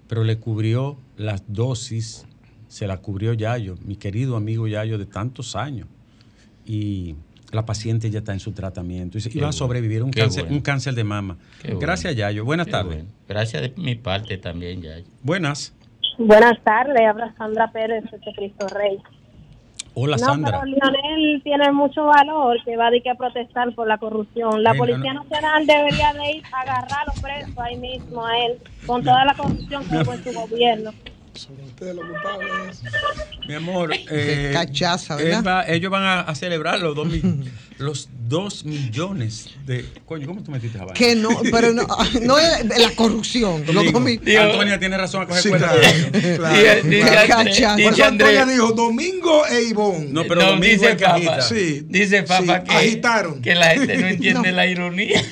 pero 0.09 0.23
le 0.23 0.39
cubrió 0.39 0.97
las 1.17 1.43
dosis 1.49 2.27
se 2.75 2.89
la 2.89 2.97
cubrió 2.97 3.35
Yayo, 3.35 3.77
mi 3.85 3.95
querido 3.95 4.35
amigo 4.35 4.67
Yayo 4.67 4.99
de 4.99 5.07
tantos 5.07 5.55
años. 5.55 5.87
Y 6.67 7.15
la 7.53 7.65
paciente 7.65 8.11
ya 8.11 8.19
está 8.19 8.33
en 8.33 8.41
su 8.41 8.51
tratamiento 8.51 9.17
y 9.17 9.39
va 9.39 9.51
a 9.51 9.53
sobrevivir 9.53 10.03
un 10.03 10.11
cáncer, 10.11 10.47
un 10.51 10.61
cáncer 10.61 10.95
de 10.97 11.05
mama. 11.05 11.37
Gracias, 11.63 12.17
Yayo. 12.17 12.45
Buenas 12.45 12.67
tardes. 12.67 13.05
Gracias 13.29 13.63
de 13.63 13.73
mi 13.77 13.95
parte 13.95 14.39
también, 14.39 14.83
Yayo. 14.83 15.05
Buenas. 15.23 15.73
Buenas 16.19 16.61
tardes, 16.65 17.01
habla 17.09 17.33
Sandra 17.39 17.71
Pérez 17.71 18.03
de 18.11 18.33
Cristo 18.35 18.67
Rey. 18.67 18.99
Hola, 19.95 20.17
no, 20.17 20.27
Sandra. 20.27 20.61
Pero 20.61 20.65
Lionel 20.65 21.43
tiene 21.45 21.71
mucho 21.71 22.07
valor 22.07 22.57
que 22.65 22.77
va 22.77 22.89
a, 22.89 22.91
que 23.01 23.09
a 23.09 23.15
protestar 23.15 23.73
por 23.77 23.87
la 23.87 23.99
corrupción. 23.99 24.65
La 24.65 24.75
Policía 24.75 25.15
Nacional 25.15 25.65
debería 25.65 26.13
de 26.13 26.39
ir 26.39 26.43
a 26.53 26.63
agarrar 26.63 27.03
a 27.03 27.05
los 27.07 27.21
presos 27.21 27.57
ahí 27.57 27.77
mismo 27.77 28.27
a 28.27 28.37
él, 28.37 28.59
con 28.85 29.05
toda 29.05 29.25
la 29.25 29.35
corrupción 29.35 29.85
que 29.85 29.99
hubo 29.99 30.13
en 30.13 30.25
su 30.25 30.33
gobierno 30.33 30.91
son 31.35 31.61
ustedes 31.65 31.95
los 31.95 32.07
culpables. 32.07 32.83
Mi 33.47 33.55
amor, 33.55 33.93
eh, 34.11 34.51
cachaza, 34.53 35.17
¿verdad? 35.17 35.69
ellos 35.69 35.91
van 35.91 36.27
a, 36.29 36.35
celebrar 36.35 36.81
los 36.81 36.95
dos, 36.95 37.09
los 37.79 38.09
dos 38.29 38.65
millones 38.65 39.51
de. 39.67 39.85
Coño, 40.07 40.27
¿cómo 40.27 40.43
tú 40.43 40.51
metiste 40.51 40.79
a 40.79 40.87
Que 40.95 41.17
no, 41.17 41.31
pero 41.51 41.73
no, 41.73 41.87
no 42.23 42.39
es 42.39 42.65
la 42.65 42.91
corrupción. 42.95 43.65
Antonia 43.67 44.79
tiene 44.79 44.97
razón 44.97 45.23
a 45.23 45.27
coger 45.27 45.43
sí, 45.43 45.49
cuenta. 45.49 45.73
Claro, 46.37 46.83
claro. 47.57 48.05
Antonia 48.05 48.47
dijo 48.47 48.73
Domingo 48.73 49.47
e 49.47 49.63
Ivón. 49.63 50.13
No, 50.13 50.25
pero 50.25 50.45
Domingo 50.47 50.83
dice 50.83 50.95
Papa, 50.97 51.43
sí, 51.43 51.85
dice 51.89 52.23
Papa 52.23 52.63
que, 52.63 52.73
agitaron. 52.73 53.43
que 53.43 53.55
la 53.55 53.71
gente 53.71 53.97
no 53.97 54.07
entiende 54.07 54.53
la 54.53 54.67
ironía. 54.67 55.23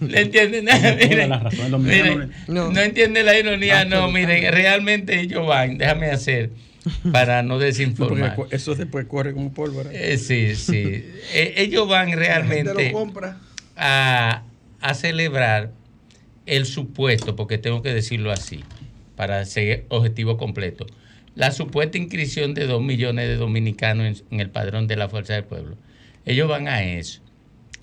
¿Le 0.00 0.20
entienden? 0.22 0.64
Miren, 1.78 2.32
no, 2.48 2.70
no 2.70 2.80
entiende 2.80 3.22
la 3.22 3.38
ironía, 3.38 3.84
no, 3.84 4.10
miren, 4.10 4.52
realmente 4.52 5.20
ellos 5.20 5.46
van, 5.46 5.78
déjame 5.78 6.10
hacer 6.10 6.50
para 7.12 7.42
no 7.42 7.58
desinformar. 7.58 8.36
eso 8.50 8.74
después 8.74 9.06
corre 9.06 9.32
como 9.32 9.52
pólvora. 9.52 9.90
Eh, 9.92 10.18
sí, 10.18 10.54
sí. 10.54 11.04
Eh, 11.32 11.54
ellos 11.56 11.88
van 11.88 12.12
realmente 12.12 12.94
a, 13.76 14.42
a 14.80 14.94
celebrar 14.94 15.72
el 16.46 16.66
supuesto, 16.66 17.36
porque 17.36 17.58
tengo 17.58 17.82
que 17.82 17.92
decirlo 17.92 18.30
así, 18.30 18.64
para 19.16 19.44
ser 19.44 19.86
objetivo 19.88 20.36
completo, 20.36 20.86
la 21.34 21.50
supuesta 21.50 21.98
inscripción 21.98 22.54
de 22.54 22.66
dos 22.66 22.82
millones 22.82 23.28
de 23.28 23.36
dominicanos 23.36 24.24
en, 24.30 24.40
el 24.40 24.50
padrón 24.50 24.86
de 24.86 24.96
la 24.96 25.08
Fuerza 25.08 25.34
del 25.34 25.44
Pueblo. 25.44 25.76
Ellos 26.24 26.48
van 26.48 26.68
a 26.68 26.84
eso. 26.84 27.20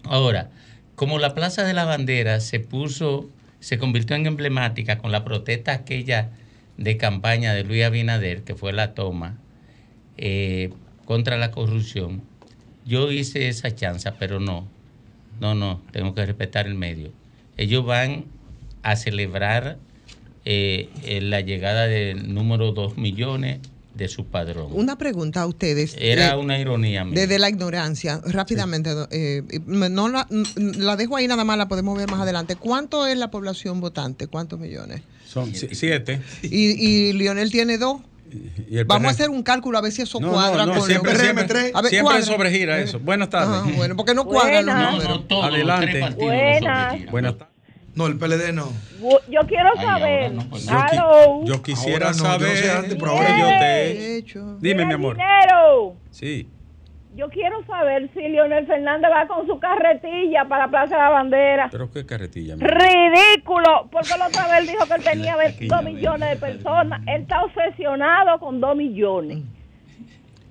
Ahora, 0.04 0.50
como 0.96 1.20
la 1.20 1.34
Plaza 1.34 1.64
de 1.64 1.74
la 1.74 1.84
Bandera 1.84 2.40
se 2.40 2.60
puso, 2.60 3.30
se 3.60 3.78
convirtió 3.78 4.16
en 4.16 4.26
emblemática 4.26 4.98
con 4.98 5.12
la 5.12 5.24
protesta 5.24 5.74
aquella 5.74 6.30
de 6.82 6.98
campaña 6.98 7.54
de 7.54 7.64
Luis 7.64 7.84
Abinader, 7.84 8.44
que 8.44 8.56
fue 8.56 8.74
la 8.74 8.96
toma 8.96 9.38
eh, 10.18 10.72
contra 11.06 11.38
la 11.38 11.52
corrupción, 11.52 12.24
yo 12.86 13.12
hice 13.12 13.48
esa 13.48 13.74
chanza, 13.76 14.16
pero 14.18 14.40
no, 14.40 14.68
no, 15.40 15.54
no, 15.54 15.82
tengo 15.92 16.16
que 16.16 16.26
respetar 16.26 16.66
el 16.66 16.74
medio. 16.74 17.12
Ellos 17.58 17.86
van 17.86 18.26
a 18.82 18.96
celebrar 18.96 19.78
eh, 20.44 20.90
la 21.22 21.42
llegada 21.42 21.86
del 21.86 22.34
número 22.34 22.72
2 22.72 22.98
millones 22.98 23.60
de 23.94 24.08
su 24.08 24.26
padrón. 24.26 24.70
Una 24.72 24.98
pregunta 24.98 25.42
a 25.42 25.48
ustedes. 25.48 25.96
Era 26.00 26.32
eh, 26.32 26.38
una 26.38 26.58
ironía. 26.58 27.06
Desde 27.06 27.38
la 27.38 27.50
ignorancia, 27.50 28.22
rápidamente, 28.26 28.90
eh, 29.12 29.44
no 29.68 30.10
la, 30.10 30.28
la, 30.56 30.96
dejo 30.96 31.18
ahí 31.18 31.28
nada 31.28 31.44
más, 31.44 31.60
la 31.60 31.68
podemos 31.68 31.96
ver 31.96 32.10
más 32.10 32.22
adelante. 32.22 32.56
¿Cuánto 32.56 33.06
es 33.06 33.18
la 33.18 33.30
población 33.30 33.82
votante? 33.82 34.26
¿Cuántos 34.26 34.60
millones? 34.60 35.04
Son 35.32 35.50
siete. 35.56 36.20
¿Y, 36.44 36.50
y 36.50 37.14
Lionel 37.14 37.52
tiene 37.52 37.78
dos? 37.78 38.02
Vamos 38.86 39.08
a 39.08 39.12
hacer 39.12 39.30
un 39.30 39.44
cálculo 39.44 39.78
a 39.78 39.82
ver 39.82 39.94
si 39.94 40.02
eso 40.02 40.20
cuadra 40.20 40.66
con 40.66 40.82
siempre, 40.82 41.16
siempre, 41.16 41.72
a 41.74 41.82
ver, 41.82 41.90
siempre 41.90 42.22
sobregira 42.24 42.80
eso. 42.80 43.00
Buenas 43.00 43.30
tardes. 43.30 43.62
Ah, 43.64 43.78
bueno, 43.78 43.96
porque 43.96 44.14
no 44.14 44.26
cuadra 44.26 44.62
los 44.62 44.76
números. 44.76 45.22
No, 45.30 45.44
Adelante. 45.44 46.02
Buenas. 46.18 47.12
Buenas 47.12 47.38
tardes. 47.38 47.56
No, 47.96 48.08
el 48.08 48.18
PLD 48.18 48.52
no. 48.54 48.74
Yo 49.30 49.40
quiero 49.48 49.70
saber. 49.76 50.34
Pues 50.50 50.66
yo, 50.66 51.44
yo, 51.46 51.62
quisiera 51.62 52.14
saber. 52.14 52.66
Yo, 52.66 52.78
antes, 52.78 52.96
pero 52.96 53.12
ahora 53.12 53.40
yo 53.40 53.48
te. 53.60 54.26
Dime, 54.60 54.86
mi 54.86 54.94
amor. 54.94 55.16
Dinero. 55.16 55.96
Sí. 56.10 56.50
Yo 57.14 57.30
quiero 57.30 57.64
saber 57.66 58.10
si 58.14 58.22
Leonel 58.22 58.66
Fernández 58.66 59.12
va 59.12 59.28
con 59.28 59.46
su 59.46 59.60
carretilla 59.60 60.46
para 60.46 60.70
Plaza 60.70 60.96
de 60.96 61.02
la 61.02 61.10
Bandera. 61.10 61.68
¿Pero 61.70 61.92
qué 61.92 62.06
carretilla? 62.06 62.56
Ridículo, 62.58 63.90
porque 63.92 64.18
la 64.18 64.28
otra 64.28 64.48
vez 64.48 64.70
dijo 64.70 64.86
que 64.86 64.94
él 64.94 65.04
tenía 65.12 65.36
dos 65.68 65.84
millones 65.84 66.30
de 66.30 66.36
personas. 66.38 67.02
Él 67.08 67.24
está 67.24 67.44
obsesionado 67.44 68.40
con 68.40 68.62
dos 68.62 68.78
millones. 68.78 69.40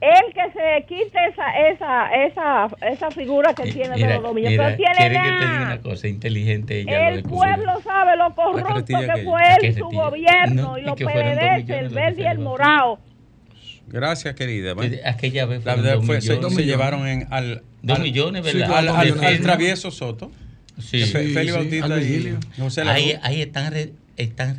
Él 0.03 0.33
que 0.35 0.53
se 0.53 0.87
quite 0.87 1.19
esa 1.29 1.69
esa 1.69 2.09
esa 2.25 2.69
esa 2.91 3.11
figura 3.11 3.53
que 3.55 3.71
tiene 3.71 3.97
de 3.99 4.15
los 4.15 4.23
dos 4.23 4.35
millones. 4.35 4.59
Pero 4.59 4.77
tiene 4.77 4.95
que 4.97 5.03
te 5.03 5.11
diga 5.11 5.63
una 5.63 5.81
cosa 5.81 6.09
inteligente. 6.09 6.81
Ella 6.81 7.09
el 7.09 7.23
pueblo 7.23 7.81
sabe 7.83 8.17
lo 8.17 8.35
corrupto 8.35 8.99
que, 8.99 9.25
fue 9.25 9.43
él, 9.61 9.75
su 9.75 9.89
gobierno, 9.89 10.79
y 10.79 10.83
los 10.83 10.95
PDD, 10.95 11.71
el 11.71 11.89
verde 11.91 12.23
y 12.23 12.27
el 12.27 12.39
morado 12.39 12.99
Gracias, 13.91 14.35
querida. 14.35 14.75
Aquella 15.05 15.47
vez 15.47 15.63
fue, 16.05 16.21
se, 16.21 16.39
llevaron 16.65 17.07
en, 17.07 17.27
al, 17.31 17.63
dos 17.83 17.99
millones, 17.99 18.43
¿verdad? 18.43 18.89
al, 18.89 19.41
travieso 19.41 19.91
Soto. 19.91 20.31
Sí. 20.81 21.05
Félix 21.05 21.53
Bautista 21.53 22.01
y 22.01 22.37
José 22.59 22.83
Ahí, 22.83 23.19
ahí 23.23 23.43
están 23.43 23.75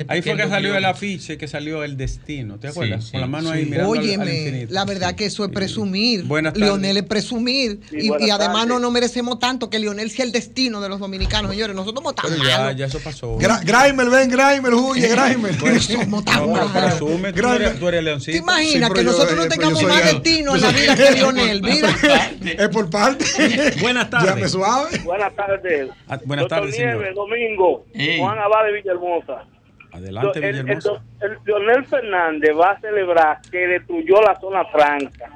Ahí 0.07 0.21
fue 0.21 0.35
que 0.35 0.47
salió 0.47 0.75
el 0.75 0.85
afiche, 0.85 1.37
que 1.37 1.47
salió 1.47 1.83
el 1.83 1.97
destino, 1.97 2.57
¿te 2.57 2.69
acuerdas? 2.69 3.11
Con 3.11 3.21
la 3.21 3.27
mano 3.27 3.51
ahí 3.51 3.65
mirando 3.65 3.89
Óyeme, 3.89 4.67
la 4.69 4.85
verdad 4.85 5.15
que 5.15 5.25
eso 5.25 5.45
es 5.45 5.51
presumir. 5.51 6.23
Buenas 6.23 6.55
Lionel 6.57 6.97
es 6.97 7.03
presumir. 7.03 7.79
y, 7.91 8.29
además 8.29 8.67
no 8.67 8.79
nos 8.79 8.91
merecemos 8.91 9.39
tanto 9.39 9.69
que 9.69 9.79
Lionel 9.79 10.09
sea 10.09 10.25
el 10.25 10.31
destino 10.31 10.81
de 10.81 10.89
los 10.89 10.99
dominicanos, 10.99 11.51
señores. 11.51 11.75
Nosotros 11.75 12.03
somos 12.03 12.15
tan 12.15 12.31
ya, 12.43 12.71
ya 12.71 12.85
eso 12.85 12.99
pasó. 12.99 13.37
Graimer, 13.37 14.09
ven, 14.09 14.29
Graimer, 14.29 14.73
huye, 14.73 15.07
Graimer. 15.07 15.55
somos 15.81 16.25
tan 16.25 16.51
malos. 16.51 16.71
Presume, 16.71 17.33
tú 17.33 17.47
eres, 17.47 17.79
tú 17.79 17.87
eres 17.87 18.03
leoncito. 18.03 18.31
¿Te 18.31 18.37
imaginas 18.37 18.91
que 18.91 19.03
nosotros 19.03 19.35
no 19.35 19.47
tengamos 19.47 19.83
más 19.83 20.05
destino 20.05 20.55
en 20.55 20.61
la 20.61 20.71
vida 20.71 20.95
que 20.95 21.11
Lionel? 21.11 21.61
Mira. 21.71 21.95
Es 22.41 22.69
por 22.69 22.89
parte. 22.89 23.25
Buenas 23.81 24.09
tardes. 24.09 24.35
me 24.35 24.49
suave. 24.49 24.99
Buenas 25.03 25.35
tardes. 25.35 25.89
Ah, 26.07 26.19
buenas 26.25 26.47
tardes, 26.47 26.75
señor. 26.75 27.13
Domingo, 27.13 27.85
Juan 28.19 28.39
Abad 28.39 28.65
de 28.65 28.73
Villahermosa. 28.73 29.45
Adelante, 29.91 30.39
el, 30.39 30.57
el, 30.57 30.69
el, 30.69 31.37
Leonel 31.45 31.85
Fernández 31.85 32.51
va 32.57 32.71
a 32.71 32.79
celebrar 32.79 33.41
que 33.51 33.67
destruyó 33.67 34.21
la 34.21 34.39
zona 34.39 34.65
franca. 34.65 35.29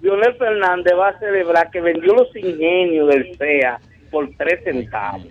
Leonel 0.00 0.34
Fernández 0.34 0.94
va 0.98 1.08
a 1.08 1.18
celebrar 1.18 1.70
que 1.70 1.80
vendió 1.80 2.14
los 2.14 2.34
ingenios 2.34 3.08
del 3.08 3.36
CEA 3.36 3.80
por 4.10 4.28
tres 4.36 4.64
centavos. 4.64 5.26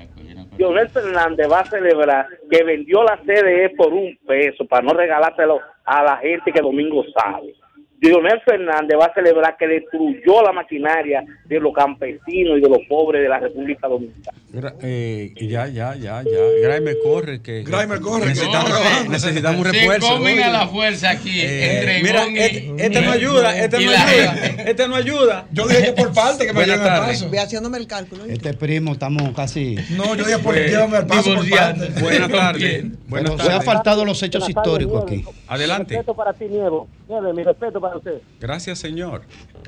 Leonel 0.57 0.89
Fernández 0.89 1.47
va 1.51 1.60
a 1.60 1.65
celebrar 1.65 2.27
que 2.49 2.63
vendió 2.63 3.03
la 3.03 3.17
CDE 3.17 3.71
por 3.75 3.93
un 3.93 4.17
peso 4.25 4.65
para 4.65 4.84
no 4.84 4.93
regalárselo 4.93 5.60
a 5.86 6.03
la 6.03 6.17
gente 6.17 6.51
que 6.51 6.62
Domingo 6.62 7.03
sabe. 7.13 7.53
Leonel 8.01 8.41
Fernández 8.41 8.97
va 8.99 9.05
a 9.05 9.13
celebrar 9.13 9.55
que 9.57 9.67
destruyó 9.67 10.41
la 10.41 10.51
maquinaria 10.51 11.23
de 11.45 11.59
los 11.59 11.71
campesinos 11.71 12.57
y 12.57 12.61
de 12.61 12.67
los 12.67 12.79
pobres 12.89 13.21
de 13.21 13.29
la 13.29 13.37
República 13.37 13.87
Dominicana. 13.87 14.37
Eh, 14.81 15.33
ya, 15.39 15.67
ya, 15.67 15.93
ya, 15.95 16.23
ya. 16.23 16.39
Graeme 16.63 16.95
corre. 17.03 17.43
Que, 17.43 17.61
Graeme 17.61 18.01
corre. 18.01 18.25
Necesitamos, 18.25 18.71
necesitamos 19.07 19.59
un 19.59 19.71
refuerzo. 19.71 20.07
Se 20.07 20.13
comen 20.13 20.41
a 20.41 20.49
la 20.49 20.67
fuerza 20.67 21.11
aquí. 21.11 21.41
Eh, 21.41 21.77
entre 21.77 22.01
mira, 22.01 22.25
este, 22.25 22.85
este, 22.85 23.01
no 23.01 23.11
ayuda, 23.11 23.57
este 23.57 23.85
no 23.85 23.91
ayuda. 23.91 24.45
Este 24.65 24.87
no 24.87 24.95
ayuda. 24.95 25.45
Yo 25.51 25.67
dije 25.67 25.83
que 25.85 25.93
por 25.93 26.11
parte 26.11 26.47
que 26.47 26.53
me 26.53 26.65
lleven 26.65 26.81
al 26.81 27.01
paso. 27.01 27.29
Voy 27.29 27.37
haciéndome 27.37 27.77
el 27.77 27.85
cálculo. 27.85 28.25
Este 28.25 28.55
primo, 28.55 28.93
estamos 28.93 29.31
casi. 29.35 29.75
No, 29.91 30.15
yo 30.15 30.25
dije 30.25 30.39
por 30.39 30.55
pues, 30.55 30.71
llévame 30.71 30.97
al 30.97 31.05
paso 31.05 31.35
por 31.35 31.47
parte. 31.47 31.89
Buenas 32.01 32.29
tardes. 32.31 32.85
Buenas 33.07 33.35
tardes. 33.35 33.45
Se 33.45 33.53
ha 33.53 33.61
faltado 33.61 34.05
los 34.05 34.21
hechos 34.23 34.49
históricos 34.49 35.03
aquí. 35.03 35.23
Adelante. 35.47 35.93
Respeto 35.93 36.15
para 36.15 36.33
ti, 36.33 36.45
Nievo. 36.45 36.87
Nieve, 37.07 37.33
mi 37.33 37.43
respeto 37.43 37.79
para 37.79 37.90
usted. 37.97 38.21
Gracias, 38.39 38.80
señor. 38.80 39.23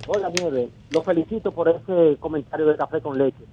Hola, 0.08 0.30
Nieve. 0.30 0.70
Lo 0.92 1.02
felicito 1.04 1.52
por 1.52 1.70
ese 1.70 2.18
comentario 2.20 2.66
de 2.68 2.76
café 2.76 3.02
con 3.02 3.18
leche. 3.18 3.44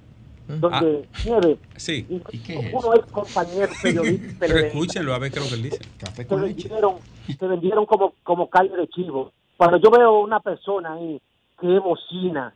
Donde, 0.48 1.08
ah, 1.12 1.18
Nieve, 1.24 1.58
sí. 1.76 2.06
¿Y 2.08 2.38
qué 2.38 2.72
uno 2.74 2.94
es 2.94 3.06
compañero 3.12 3.72
periodista. 3.80 4.36
Pero 4.40 4.58
escúchenlo, 4.58 5.14
a 5.14 5.18
ver 5.18 5.30
qué 5.30 5.38
es 5.38 5.44
lo 5.44 5.48
que 5.48 5.54
él 5.54 5.62
dice. 5.62 5.78
Café 5.98 6.26
con 6.26 6.40
se 6.40 6.46
leche. 6.48 6.68
Vendieron, 6.68 6.96
se 7.38 7.46
vendieron 7.46 7.86
como, 7.86 8.14
como 8.24 8.50
calle 8.50 8.76
de 8.76 8.88
chivo. 8.88 9.32
Cuando 9.56 9.76
yo 9.76 9.90
veo 9.90 10.20
una 10.20 10.40
persona 10.40 10.94
ahí 10.94 11.20
que 11.60 11.76
es 11.76 11.82
bocina, 11.82 12.52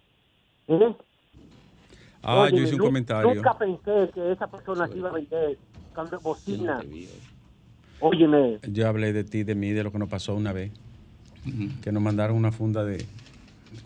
¿eh? 0.67 0.95
Ah, 2.23 2.49
yo 2.51 2.63
hice 2.63 2.75
un 2.75 2.81
comentario. 2.81 3.35
Nunca 3.35 3.57
pensé 3.57 4.11
que 4.13 4.33
esa 4.33 4.47
persona 4.47 4.89
se 4.89 4.97
iba 4.97 5.11
a 5.11 5.13
vender 5.13 5.59
cuando 5.95 6.19
bocina. 6.21 6.83
Óyeme. 8.01 8.59
Yo 8.69 8.89
hablé 8.89 9.13
de 9.13 9.25
ti, 9.25 9.45
de 9.45 9.55
mí, 9.55 9.71
de 9.71 9.85
lo 9.85 9.93
que 9.93 9.99
nos 9.99 10.09
pasó 10.09 10.35
una 10.35 10.53
vez 10.53 10.73
que 11.83 11.93
nos 11.93 12.03
mandaron 12.03 12.37
una 12.37 12.53
funda 12.53 12.85
de 12.85 13.05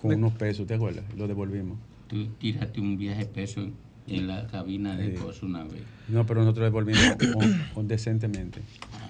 con 0.01 0.14
unos 0.14 0.33
pesos, 0.35 0.66
¿te 0.66 0.75
acuerdas? 0.75 1.05
Lo 1.16 1.27
devolvimos. 1.27 1.79
Tú 2.09 2.27
tiraste 2.38 2.81
un 2.81 2.97
viaje 2.97 3.27
peso 3.27 3.66
en, 4.07 4.27
la 4.27 4.47
cabina 4.47 4.97
de 4.97 5.16
sí. 5.16 5.44
una 5.44 5.64
vez. 5.64 5.83
No, 6.09 6.25
pero 6.27 6.40
nosotros 6.40 6.64
devolvimos 6.64 7.16
con, 7.75 7.88
decentemente. 7.88 8.61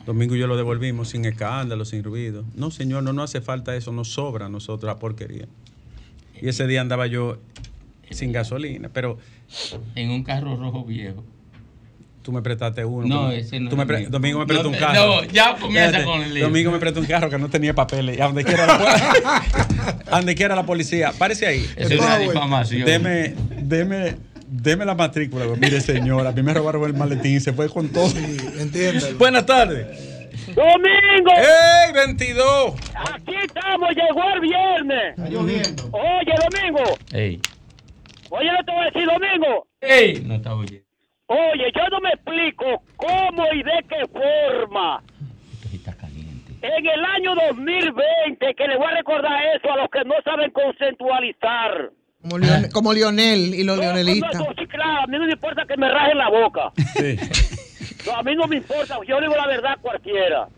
Domingo 0.06 0.34
y 0.34 0.38
yo 0.38 0.46
lo 0.46 0.56
devolvimos 0.56 1.11
sin 1.11 1.24
escándalo, 1.24 1.84
sin 1.84 2.02
ruido. 2.02 2.44
No, 2.56 2.70
señor, 2.70 3.02
no 3.02 3.12
nos 3.12 3.30
hace 3.30 3.40
falta 3.40 3.76
eso, 3.76 3.92
nos 3.92 4.08
sobra 4.08 4.46
a 4.46 4.48
nosotros 4.48 4.88
la 4.88 4.98
porquería. 4.98 5.46
Y 6.40 6.48
ese 6.48 6.66
día 6.66 6.80
andaba 6.80 7.06
yo 7.06 7.38
sin 8.11 8.32
gasolina, 8.32 8.88
pero... 8.92 9.18
En 9.94 10.11
un 10.11 10.24
carro 10.24 10.56
rojo 10.56 10.84
viejo. 10.84 11.24
Tú 12.28 12.32
me 12.32 12.42
prestaste 12.42 12.84
uno. 12.84 13.06
No, 13.06 13.32
ese 13.32 13.58
no. 13.58 13.70
Tú 13.70 13.76
me 13.78 13.86
Domingo 13.86 14.40
me 14.40 14.44
prestó 14.44 14.68
un 14.68 14.74
carro. 14.74 15.22
No, 15.22 15.24
ya 15.24 15.56
comienza 15.56 16.04
con 16.04 16.20
el 16.20 16.34
lío. 16.34 16.44
Domingo 16.44 16.70
me 16.70 16.78
prestó 16.78 17.00
un 17.00 17.06
carro 17.06 17.30
que 17.30 17.38
no 17.38 17.48
tenía 17.48 17.74
papeles. 17.74 18.18
Y 18.18 18.20
a 18.20 18.26
donde 18.26 18.44
quiera 18.44 18.66
la, 18.66 19.42
a 20.10 20.16
donde 20.18 20.34
quiera 20.34 20.54
la 20.54 20.66
policía. 20.66 21.14
Párese 21.16 21.46
ahí. 21.46 21.66
Eso 21.74 21.94
es 21.94 22.00
una 22.00 22.18
difamación. 22.18 22.84
Deme, 22.84 23.34
deme, 23.62 24.16
deme 24.46 24.84
la 24.84 24.94
matrícula. 24.94 25.46
Mire, 25.58 25.80
señor, 25.80 26.26
a 26.26 26.32
mí 26.32 26.42
me 26.42 26.52
robaron 26.52 26.84
el 26.84 26.92
maletín 26.92 27.36
y 27.36 27.40
se 27.40 27.54
fue 27.54 27.70
con 27.70 27.88
todo. 27.88 28.10
Sí. 28.10 28.36
Buenas 29.18 29.46
tardes. 29.46 29.86
Domingo. 30.48 31.32
¡Ey, 31.34 31.92
22! 31.94 32.74
Aquí 33.10 33.36
estamos, 33.42 33.88
llegó 33.96 34.22
el 34.34 34.40
viernes. 34.40 35.16
Está 35.16 35.30
lloviendo. 35.30 35.90
Oye, 35.92 36.34
Domingo. 36.44 36.98
Ey. 37.10 37.40
Oye, 38.28 38.52
no 38.52 38.64
te 38.66 38.72
voy 38.72 38.82
a 38.82 38.84
decir, 38.84 39.06
Domingo. 39.06 39.66
Ey. 39.80 40.22
No 40.26 40.34
está 40.34 40.54
oyendo. 40.54 40.88
Oye, 41.28 41.70
yo 41.76 41.82
no 41.90 42.00
me 42.00 42.08
explico 42.10 42.82
cómo 42.96 43.44
y 43.52 43.62
de 43.62 43.84
qué 43.86 44.06
forma. 44.08 45.02
En 46.60 46.86
el 46.86 47.04
año 47.04 47.34
2020, 47.34 48.54
que 48.54 48.66
le 48.66 48.76
voy 48.78 48.86
a 48.86 48.96
recordar 48.96 49.38
eso 49.54 49.72
a 49.72 49.76
los 49.76 49.90
que 49.90 50.02
no 50.04 50.14
saben 50.24 50.50
conceptualizar. 50.50 51.90
Como, 52.72 52.92
Lionel, 52.92 53.54
y 53.54 53.62
los 53.62 53.78
leonelistas. 53.78 54.42
sí, 54.58 54.66
claro, 54.66 55.02
a 55.04 55.06
mí 55.06 55.18
no 55.18 55.26
me 55.26 55.32
importa 55.32 55.64
que 55.66 55.76
me 55.76 55.88
rajen 55.88 56.18
la 56.18 56.30
boca. 56.30 56.72
Sí. 56.96 57.16
a 58.16 58.22
mí 58.22 58.34
no 58.34 58.46
me 58.48 58.56
importa, 58.56 58.98
yo 59.06 59.20
digo 59.20 59.36
la 59.36 59.46
verdad 59.46 59.72
a 59.72 59.76
cualquiera. 59.76 60.48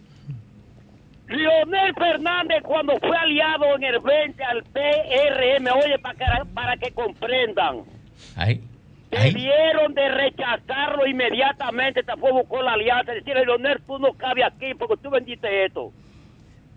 Lionel 1.26 1.94
Fernández 1.94 2.62
cuando 2.62 2.98
fue 2.98 3.16
aliado 3.16 3.76
en 3.76 3.85
el 3.85 4.00
20 4.00 4.42
al 4.44 4.62
PRM, 4.64 5.66
oye, 5.85 5.98
para 5.98 6.14
que, 6.14 6.24
para 6.54 6.76
que 6.76 6.90
comprendan. 6.92 7.83
Ay. 8.37 8.62
Debieron 9.11 9.92
de 9.92 10.09
rechazarlo 10.09 11.05
inmediatamente, 11.07 12.03
tampoco 12.05 12.35
buscó 12.35 12.62
la 12.62 12.75
alianza, 12.75 13.12
decirle, 13.12 13.44
Leonel, 13.44 13.83
tú 13.85 13.99
no 13.99 14.12
cabes 14.12 14.44
aquí 14.44 14.73
porque 14.75 14.96
tú 15.03 15.11
vendiste 15.11 15.64
esto. 15.64 15.92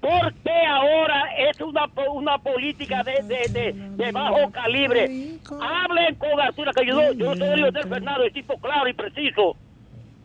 ¿Por 0.01 0.33
qué 0.43 0.65
ahora 0.67 1.29
es 1.37 1.61
una, 1.61 1.85
una 2.11 2.37
política 2.39 3.03
de, 3.03 3.21
de, 3.23 3.73
de, 3.73 4.11
bajo 4.11 4.51
calibre? 4.51 5.37
Hablen 5.61 6.15
con 6.15 6.41
Artura, 6.41 6.71
que 6.73 6.85
yo, 6.85 7.13
yo 7.13 7.35
soy 7.35 7.61
Leonel 7.61 7.87
Fernando, 7.87 8.23
cito 8.33 8.55
claro 8.57 8.89
y 8.89 8.93
preciso. 8.93 9.55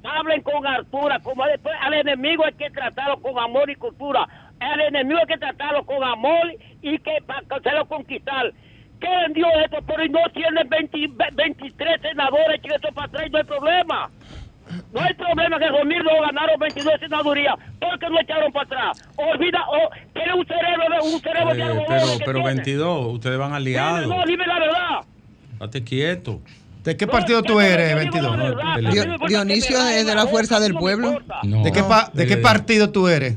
Hablen 0.03 0.43
con 0.43 0.67
Artura, 0.67 1.21
como 1.21 1.45
después 1.45 1.77
al 1.81 1.95
enemigo 1.95 2.45
hay 2.45 2.55
que 2.55 2.71
tratarlo 2.71 3.21
con 3.21 3.39
amor 3.39 3.69
y 3.71 3.77
cultura. 3.77 4.27
Al 4.59 4.81
enemigo 4.81 5.21
hay 5.21 5.27
que 5.27 5.39
tratarlo 5.39 5.85
con 5.85 6.03
amor 6.03 6.55
y 6.83 6.99
que 6.99 7.19
para 7.27 7.43
hacerlo 7.49 7.87
conquistar. 7.87 8.53
¿Qué 9.01 9.09
vendió 9.27 9.47
esto? 9.65 9.79
Pero 9.87 10.07
no 10.09 10.21
tiene 10.33 10.65
23 10.65 12.01
senadores 12.01 12.61
que 12.61 12.75
esto 12.75 12.89
para 12.93 13.07
atrás 13.07 13.31
no 13.31 13.39
hay 13.39 13.45
problema. 13.45 14.11
No 14.93 15.01
hay 15.01 15.15
problema 15.15 15.59
que 15.59 15.69
Romero 15.69 16.11
ganaron 16.21 16.59
22 16.61 17.01
senadurías. 17.01 17.55
doctor 17.81 17.99
que 17.99 18.09
lo 18.11 18.21
echaron 18.21 18.53
para 18.53 18.65
atrás. 18.67 19.09
Olvida, 19.17 19.65
oh, 19.69 19.89
tiene 20.13 20.35
un 20.35 20.47
cerebro, 20.47 21.05
un 21.05 21.21
cerebro 21.21 21.55
de 21.55 21.63
algodón. 21.63 21.87
Pero, 21.89 22.07
pero 22.25 22.45
22, 22.45 23.15
ustedes 23.15 23.39
van 23.39 23.55
aliados. 23.55 24.07
No, 24.07 24.25
dime 24.27 24.47
la 24.47 24.59
verdad. 24.59 25.01
Date 25.59 25.85
quieto. 25.85 26.41
¿De 26.85 26.97
qué 26.97 27.07
partido 27.07 27.43
tú 27.43 27.61
eres, 27.61 27.95
22? 27.95 28.37
Dionisio 29.27 29.79
es 29.89 30.07
de 30.07 30.15
la 30.15 30.27
Fuerza 30.27 30.61
del 30.61 30.75
Pueblo. 30.75 31.19
¿De, 31.43 31.73
qué 31.73 31.85
¿De 32.15 32.27
qué 32.27 32.37
partido 32.37 32.91
tú 32.91 33.09
eres? 33.09 33.37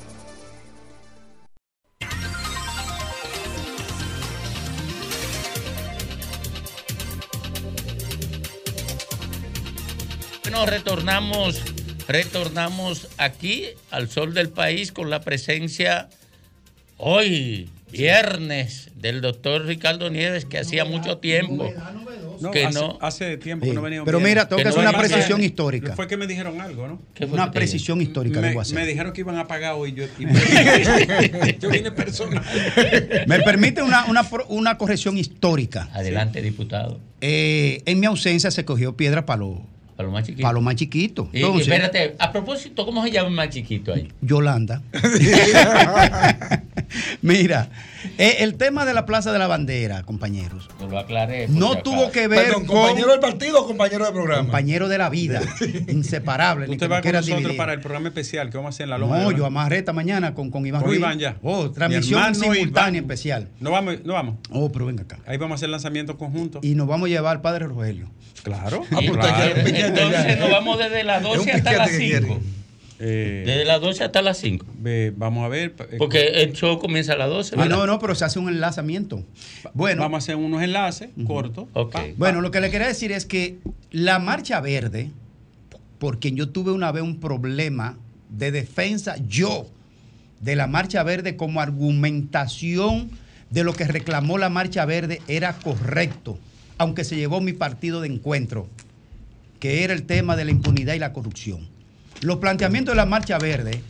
Bueno, 10.61 10.77
retornamos, 10.77 11.59
retornamos 12.07 13.07
aquí 13.17 13.65
al 13.89 14.11
sol 14.11 14.35
del 14.35 14.49
país 14.49 14.91
con 14.91 15.09
la 15.09 15.21
presencia 15.21 16.07
hoy, 16.97 17.67
viernes, 17.91 18.91
del 18.93 19.21
doctor 19.21 19.65
Ricardo 19.65 20.11
Nieves, 20.11 20.45
que 20.45 20.59
hacía 20.59 20.85
mucho 20.85 21.17
tiempo 21.17 21.67
que 22.51 22.65
hace, 22.65 22.79
no. 22.79 22.99
Hace 23.01 23.37
tiempo 23.37 23.65
que 23.65 23.73
no 23.73 23.81
venía. 23.81 24.03
Pero 24.05 24.19
mira, 24.19 24.47
tengo 24.47 24.61
que, 24.61 24.67
hacer 24.67 24.81
una 24.81 24.95
precisión 24.95 25.43
histórica. 25.43 25.95
Fue 25.95 26.07
que 26.07 26.15
me 26.15 26.27
dijeron 26.27 26.61
algo, 26.61 26.87
¿no? 26.87 27.01
Una 27.31 27.51
precisión 27.51 27.99
histórica, 27.99 28.39
me, 28.39 28.53
Me 28.53 28.85
dijeron 28.85 29.13
que 29.13 29.21
iban 29.21 29.39
a 29.39 29.47
pagar 29.47 29.73
hoy. 29.73 29.93
Yo, 29.93 30.05
yo 31.59 31.69
vine 31.71 31.89
personal. 31.91 32.43
Me 33.25 33.39
permite 33.39 33.81
una, 33.81 34.05
una, 34.05 34.27
una 34.49 34.77
corrección 34.77 35.17
histórica. 35.17 35.89
Adelante, 35.91 36.39
diputado. 36.39 36.99
Eh, 37.19 37.81
en 37.87 37.99
mi 37.99 38.05
ausencia 38.05 38.51
se 38.51 38.63
cogió 38.63 38.95
piedra 38.95 39.25
para 39.25 39.39
los 39.39 39.57
para 40.01 40.07
lo 40.07 40.11
más 40.11 40.23
chiquito. 40.25 40.61
Más 40.61 40.75
chiquito. 40.75 41.29
Entonces, 41.33 41.67
y, 41.67 41.71
espérate, 41.71 42.15
a 42.17 42.31
propósito, 42.31 42.85
¿cómo 42.85 43.03
se 43.03 43.11
llama 43.11 43.29
el 43.29 43.35
más 43.35 43.49
chiquito 43.49 43.93
ahí? 43.93 44.07
Yolanda. 44.21 44.81
Mira, 47.21 47.69
eh, 48.17 48.37
el 48.39 48.55
tema 48.55 48.85
de 48.85 48.93
la 48.93 49.05
Plaza 49.05 49.31
de 49.31 49.39
la 49.39 49.47
Bandera, 49.47 50.03
compañeros. 50.03 50.69
No 50.79 50.87
lo 50.87 50.99
aclaré. 50.99 51.47
No 51.47 51.77
tuvo 51.77 52.11
que 52.11 52.27
ver 52.27 52.53
con. 52.53 52.65
¿Compañero 52.65 53.11
del 53.11 53.19
partido 53.19 53.61
o 53.61 53.67
compañero 53.67 54.05
del 54.05 54.13
programa? 54.13 54.43
Compañero 54.43 54.87
de 54.87 54.97
la 54.97 55.09
vida. 55.09 55.41
inseparable. 55.87 56.69
Usted 56.69 56.89
va 56.89 57.01
con 57.01 57.11
nosotros 57.11 57.55
para 57.55 57.73
el 57.73 57.81
programa 57.81 58.09
especial 58.09 58.49
que 58.49 58.57
vamos 58.57 58.69
a 58.69 58.75
hacer 58.75 58.85
en 58.85 58.89
la 58.91 58.97
Loma. 58.97 59.19
No, 59.19 59.31
yo 59.31 59.45
amarré 59.45 59.79
esta 59.79 59.93
mañana 59.93 60.33
con, 60.33 60.49
con 60.49 60.65
Iván 60.65 60.81
con 60.81 60.93
Iván 60.93 61.19
ya. 61.19 61.37
Oh, 61.41 61.69
transmisión 61.71 62.35
simultánea 62.35 63.01
especial. 63.01 63.49
No 63.59 63.71
vamos, 63.71 64.03
no 64.03 64.13
vamos. 64.13 64.35
Oh, 64.49 64.71
pero 64.71 64.85
venga 64.85 65.03
acá. 65.03 65.19
Ahí 65.25 65.37
vamos 65.37 65.55
a 65.55 65.55
hacer 65.55 65.69
lanzamiento 65.69 66.17
conjunto. 66.17 66.59
Y 66.63 66.75
nos 66.75 66.87
vamos 66.87 67.07
a 67.07 67.09
llevar 67.09 67.37
al 67.37 67.41
padre 67.41 67.67
Rogelio. 67.67 68.09
Claro. 68.43 68.83
Ah, 68.91 68.99
pues 69.05 69.11
claro. 69.11 69.55
Entonces 69.65 70.39
nos 70.39 70.51
vamos 70.51 70.77
desde 70.77 71.03
las 71.03 71.21
12 71.23 71.51
hasta 71.51 71.73
las 71.73 71.91
5. 71.91 72.39
Eh, 73.03 73.43
Desde 73.47 73.65
las 73.65 73.81
12 73.81 74.03
hasta 74.03 74.21
las 74.21 74.37
5. 74.37 74.63
vamos 75.15 75.43
a 75.43 75.47
ver. 75.47 75.73
Eh, 75.91 75.95
Porque 75.97 76.43
el 76.43 76.53
show 76.53 76.77
comienza 76.77 77.13
a 77.13 77.17
las 77.17 77.29
12. 77.29 77.55
Ah, 77.57 77.65
no, 77.65 77.87
no, 77.87 77.97
pero 77.97 78.13
se 78.13 78.25
hace 78.25 78.37
un 78.37 78.47
enlazamiento. 78.47 79.23
Bueno, 79.73 80.03
vamos 80.03 80.17
a 80.17 80.19
hacer 80.19 80.35
unos 80.35 80.61
enlaces 80.61 81.09
cortos. 81.25 81.65
Okay. 81.73 82.13
Bueno, 82.17 82.41
lo 82.41 82.51
que 82.51 82.61
le 82.61 82.69
quería 82.69 82.87
decir 82.87 83.11
es 83.11 83.25
que 83.25 83.57
la 83.89 84.19
Marcha 84.19 84.61
Verde, 84.61 85.09
porque 85.97 86.31
yo 86.31 86.49
tuve 86.49 86.71
una 86.71 86.91
vez 86.91 87.01
un 87.01 87.19
problema 87.19 87.97
de 88.29 88.51
defensa, 88.51 89.15
yo, 89.27 89.67
de 90.39 90.55
la 90.55 90.67
Marcha 90.67 91.01
Verde 91.01 91.35
como 91.35 91.59
argumentación 91.59 93.09
de 93.49 93.63
lo 93.63 93.73
que 93.73 93.85
reclamó 93.85 94.37
la 94.37 94.49
Marcha 94.49 94.85
Verde 94.85 95.21
era 95.27 95.53
correcto, 95.53 96.37
aunque 96.81 97.03
se 97.03 97.15
llevó 97.15 97.41
mi 97.41 97.53
partido 97.53 98.01
de 98.01 98.07
encuentro, 98.07 98.67
que 99.59 99.83
era 99.83 99.93
el 99.93 100.01
tema 100.01 100.35
de 100.35 100.45
la 100.45 100.51
impunidad 100.51 100.95
y 100.95 100.99
la 100.99 101.13
corrupción. 101.13 101.67
Los 102.21 102.37
planteamientos 102.37 102.93
de 102.93 102.97
la 102.97 103.05
Marcha 103.05 103.37
Verde 103.37 103.83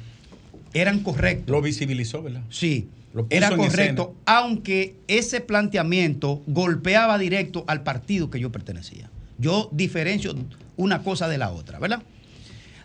eran 0.73 0.99
correctos. 0.99 1.49
Lo 1.49 1.61
visibilizó, 1.61 2.21
¿verdad? 2.21 2.41
Sí, 2.49 2.89
era 3.29 3.55
correcto, 3.55 4.13
aunque 4.25 4.97
ese 5.07 5.39
planteamiento 5.39 6.41
golpeaba 6.47 7.17
directo 7.17 7.63
al 7.67 7.81
partido 7.81 8.29
que 8.29 8.41
yo 8.41 8.51
pertenecía. 8.51 9.09
Yo 9.37 9.69
diferencio 9.71 10.35
una 10.75 11.01
cosa 11.01 11.29
de 11.29 11.37
la 11.37 11.49
otra, 11.51 11.79
¿verdad? 11.79 12.03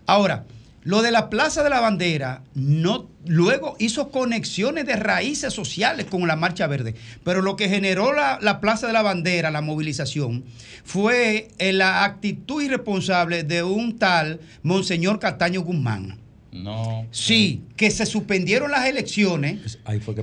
Ahora, 0.07 0.45
lo 0.87 1.03
de 1.03 1.11
la 1.11 1.31
Plaza 1.31 1.64
de 1.64 1.70
la 1.70 1.81
Bandera 1.81 2.42
no, 2.55 3.09
luego 3.27 3.75
hizo 3.81 4.12
conexiones 4.12 4.87
de 4.87 4.94
raíces 4.94 5.53
sociales 5.53 6.07
con 6.07 6.29
la 6.29 6.37
Marcha 6.37 6.68
Verde, 6.68 6.94
pero 7.25 7.42
lo 7.42 7.57
que 7.57 7.68
generó 7.68 8.12
la, 8.12 8.38
la 8.40 8.61
Plaza 8.61 8.87
de 8.87 8.92
la 8.92 9.03
Bandera, 9.03 9.51
la 9.51 9.62
movilización, 9.62 10.44
fue 10.85 11.49
eh, 11.59 11.72
la 11.72 12.05
actitud 12.05 12.62
irresponsable 12.62 13.42
de 13.42 13.64
un 13.64 13.99
tal 13.99 14.38
Monseñor 14.62 15.18
Cataño 15.18 15.62
Guzmán. 15.62 16.18
No. 16.53 17.05
Sí, 17.11 17.64
que 17.75 17.90
se 17.90 18.07
suspendieron 18.07 18.70
las 18.70 18.87
elecciones 18.87 19.81
y 19.92 19.99
fue 19.99 20.14
que 20.14 20.22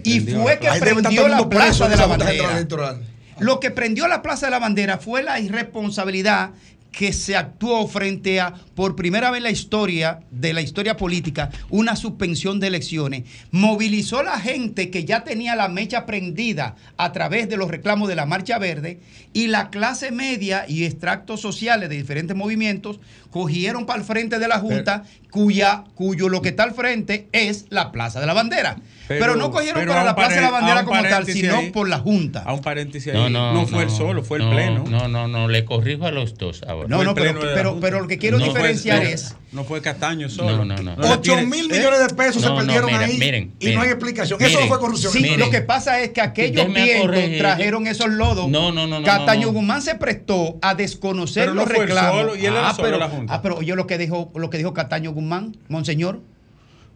prendió 0.79 1.27
la 1.27 1.49
Plaza 1.49 1.89
de 1.89 1.97
la 1.97 2.05
Bandera. 2.05 3.01
Lo 3.39 3.59
que 3.59 3.69
prendió 3.69 4.07
la 4.07 4.21
Plaza 4.21 4.45
de 4.45 4.51
la 4.51 4.59
Bandera 4.59 4.97
fue 4.97 5.23
la 5.23 5.41
irresponsabilidad 5.41 6.51
que 6.93 7.11
se 7.11 7.35
actuó 7.35 7.85
frente 7.87 8.39
a, 8.39 8.53
por 8.75 8.95
primera 8.95 9.31
vez 9.31 9.39
en 9.39 9.43
la 9.43 9.51
historia, 9.51 10.21
de 10.31 10.53
la 10.53 10.61
historia 10.61 10.95
política, 10.95 11.49
una 11.69 11.95
suspensión 11.95 12.59
de 12.59 12.67
elecciones. 12.67 13.23
Movilizó 13.51 14.23
la 14.23 14.39
gente 14.39 14.89
que 14.89 15.03
ya 15.03 15.23
tenía 15.23 15.55
la 15.55 15.67
mecha 15.67 16.05
prendida 16.05 16.75
a 16.95 17.11
través 17.11 17.49
de 17.49 17.57
los 17.57 17.69
reclamos 17.69 18.07
de 18.07 18.15
la 18.15 18.27
Marcha 18.27 18.59
Verde 18.59 18.99
y 19.33 19.47
la 19.47 19.71
clase 19.71 20.11
media 20.11 20.65
y 20.67 20.85
extractos 20.85 21.41
sociales 21.41 21.89
de 21.89 21.97
diferentes 21.97 22.37
movimientos 22.37 22.99
cogieron 23.33 23.87
para 23.87 23.97
el 23.99 24.05
frente 24.05 24.37
de 24.37 24.47
la 24.47 24.59
Junta, 24.59 25.05
cuya, 25.31 25.85
cuyo 25.95 26.29
lo 26.29 26.43
que 26.43 26.49
está 26.49 26.61
al 26.63 26.75
frente 26.75 27.27
es 27.31 27.65
la 27.69 27.91
Plaza 27.91 28.19
de 28.21 28.27
la 28.27 28.33
Bandera. 28.33 28.77
Pero, 29.07 29.35
no 29.35 29.49
cogieron 29.49 29.87
para 29.87 30.03
la 30.03 30.15
Plaza 30.15 30.35
de 30.35 30.41
la 30.41 30.51
Bandera 30.51 30.85
como 30.85 31.01
tal, 31.01 31.25
sino 31.25 31.59
por 31.73 31.89
la 31.89 31.97
Junta. 31.97 32.43
A 32.43 32.53
un 32.53 32.61
paréntesis 32.61 33.11
ahí. 33.11 33.33
No, 33.33 33.65
fue 33.65 33.83
el 33.83 33.89
solo, 33.89 34.23
fue 34.23 34.37
el 34.37 34.49
pleno. 34.49 34.83
No, 34.87 35.07
no, 35.07 35.27
no, 35.27 35.47
le 35.47 35.65
corrijo 35.65 36.05
a 36.05 36.11
los 36.11 36.37
dos 36.37 36.61
ahora. 36.67 36.87
No, 36.87 37.03
no, 37.03 37.15
pero, 37.15 37.79
pero, 37.81 38.01
lo 38.01 38.07
que 38.07 38.19
quiero 38.19 38.37
diferenciar 38.37 39.03
es. 39.03 39.35
No 39.53 39.63
fue 39.63 39.81
Castaño 39.81 40.29
solo. 40.29 40.65
No, 40.65 40.75
no, 40.75 40.95
no. 40.95 41.13
8 41.13 41.37
mil 41.45 41.69
millones 41.69 41.99
de 41.99 42.15
pesos 42.15 42.41
se 42.41 42.49
perdieron 42.49 42.93
ahí. 42.93 43.51
y 43.59 43.71
no 43.71 43.81
hay 43.81 43.89
explicación. 43.89 44.41
Eso 44.41 44.59
no 44.59 44.67
fue 44.67 44.79
corrupción. 44.79 45.13
Sí, 45.13 45.35
lo 45.37 45.49
que 45.49 45.61
pasa 45.61 46.01
es 46.01 46.09
que 46.09 46.21
aquellos 46.21 46.73
vientos 46.73 47.37
trajeron 47.37 47.87
esos 47.87 48.09
lodos. 48.09 48.49
No, 48.49 48.71
no, 48.71 48.87
no. 48.87 49.03
Castaño 49.03 49.51
Guzmán 49.51 49.81
se 49.81 49.95
prestó 49.95 50.57
a 50.61 50.75
desconocer 50.75 51.49
los 51.49 51.67
reclamos. 51.67 52.37
y 52.37 52.45
él 52.45 52.53
ah, 52.57 52.75
pero, 52.79 52.97
la 52.97 53.09
Junta. 53.09 53.33
Ah, 53.33 53.41
pero 53.41 53.57
oye 53.57 53.75
lo 53.75 53.87
que 53.87 53.97
dijo, 53.97 54.31
lo 54.35 54.49
que 54.49 54.57
dijo 54.57 54.73
Castaño 54.73 55.11
Guzmán, 55.11 55.55
Monseñor. 55.69 56.21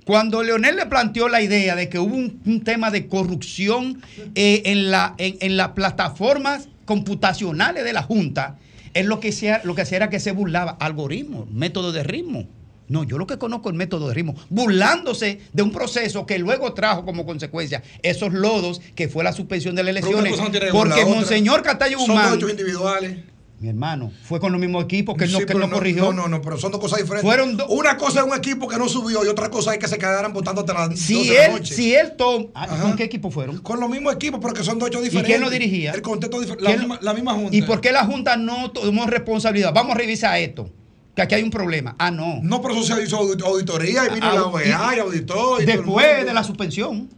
Cuando 0.08 0.42
Leonel 0.42 0.78
le 0.78 0.86
planteó 0.86 1.28
la 1.28 1.42
idea 1.42 1.76
de 1.76 1.90
que 1.90 2.00
hubo 2.00 2.16
un, 2.16 2.62
tema 2.64 2.92
de 2.92 3.08
corrupción 3.08 4.02
eh, 4.36 4.62
en, 4.66 4.90
la, 4.90 5.16
en, 5.18 5.58
las 5.58 5.70
plataformas 5.70 6.70
computacionales 6.86 7.84
de 7.84 7.92
la 7.92 8.04
Junta, 8.04 8.56
es 8.94 9.06
lo 9.06 9.20
que, 9.20 9.32
sea, 9.32 9.62
lo 9.64 9.76
que 9.76 9.82
hacía 9.82 9.98
era 9.98 10.10
que 10.10 10.20
se 10.20 10.32
burlaba. 10.32 10.78
Algoritmo, 10.80 11.48
método 11.52 11.92
de 11.92 12.04
ritmo. 12.04 12.48
No, 12.90 13.04
yo 13.04 13.18
lo 13.18 13.28
que 13.28 13.38
conozco 13.38 13.70
es 13.70 13.74
el 13.74 13.78
método 13.78 14.08
de 14.08 14.14
ritmo, 14.14 14.36
burlándose 14.50 15.42
de 15.52 15.62
un 15.62 15.72
proceso 15.72 16.26
que 16.26 16.40
luego 16.40 16.74
trajo 16.74 17.04
como 17.04 17.26
consecuencia 17.26 17.84
esos 18.02 18.32
lodos 18.34 18.82
que 18.96 19.10
fue 19.10 19.26
la 19.26 19.34
suspensión 19.34 19.76
de 19.76 19.84
las 19.84 19.90
elecciones. 19.92 20.40
porque 20.72 21.04
Monseñor 21.06 21.64
Catallo 21.64 22.00
Guzmán. 22.00 22.40
Son 22.40 22.50
individuales. 22.50 23.18
Mi 23.60 23.70
hermano, 23.70 24.12
fue 24.24 24.40
con 24.40 24.52
los 24.52 24.62
mismos 24.62 24.84
equipos 24.84 25.18
que 25.18 25.24
él 25.24 25.32
no, 25.32 25.70
corrigió. 25.72 26.04
No, 26.04 26.14
no, 26.14 26.28
no, 26.28 26.42
pero 26.44 26.60
son 26.60 26.72
dos 26.72 26.80
cosas 26.80 27.00
diferentes. 27.00 27.28
Fueron 27.28 27.58
Una 27.70 27.98
cosa 27.98 28.20
es 28.20 28.28
un 28.28 28.38
equipo 28.38 28.68
que 28.68 28.78
no 28.78 28.88
subió 28.88 29.26
y 29.26 29.28
otra 29.30 29.50
cosa 29.50 29.74
es 29.74 29.80
que 29.80 29.88
se 29.88 29.98
quedaran 29.98 30.32
votando 30.32 30.62
hasta 30.62 30.74
las 30.74 31.00
si 31.00 31.22
él, 31.22 31.28
de 31.28 31.38
la 31.40 31.48
noche. 31.50 31.74
Si 31.74 31.96
él 31.96 32.14
toma. 32.16 32.46
Ah, 32.54 32.68
¿Con 32.80 32.96
qué 32.96 33.06
equipo 33.06 33.32
fueron? 33.32 33.58
Con 33.60 33.80
los 33.80 33.90
mismos 33.90 34.14
equipos, 34.14 34.40
pero 34.40 34.54
que 34.54 34.64
son 34.64 34.78
dos 34.78 34.90
hechos 34.90 35.02
diferentes. 35.02 35.30
¿Y 35.30 35.34
quién 35.34 35.42
lo 35.42 35.50
dirigía? 35.50 35.92
El 35.92 36.04
contexto 36.04 36.40
diferente. 36.40 36.70
La, 37.02 37.14
misma 37.16 37.34
Junta. 37.34 37.56
¿Y 37.56 37.64
por 37.64 37.82
qué 37.82 37.92
la 37.92 38.06
Junta 38.06 38.38
no 38.38 38.70
tomó 38.70 39.08
responsabilidad? 39.08 39.74
Vamos 39.74 39.96
a 39.96 39.98
revisar 39.98 40.38
esto 40.40 40.70
que 41.16 41.24
aquí 41.24 41.34
hay 41.34 41.42
un 41.42 41.50
problema. 41.50 41.96
Ah, 41.98 42.12
no. 42.12 42.40
No, 42.44 42.62
pero 42.62 42.76
eso 42.76 42.96
se 42.96 43.04
hizo 43.04 43.18
auditoría 43.18 44.06
y 44.06 44.14
vino 44.14 44.28
ah, 44.28 44.36
la 44.36 44.44
OEA 44.46 44.96
y, 44.98 45.00
auditó. 45.00 45.58
después 45.58 46.24
de 46.24 46.32
la 46.32 46.44
suspensión. 46.44 47.10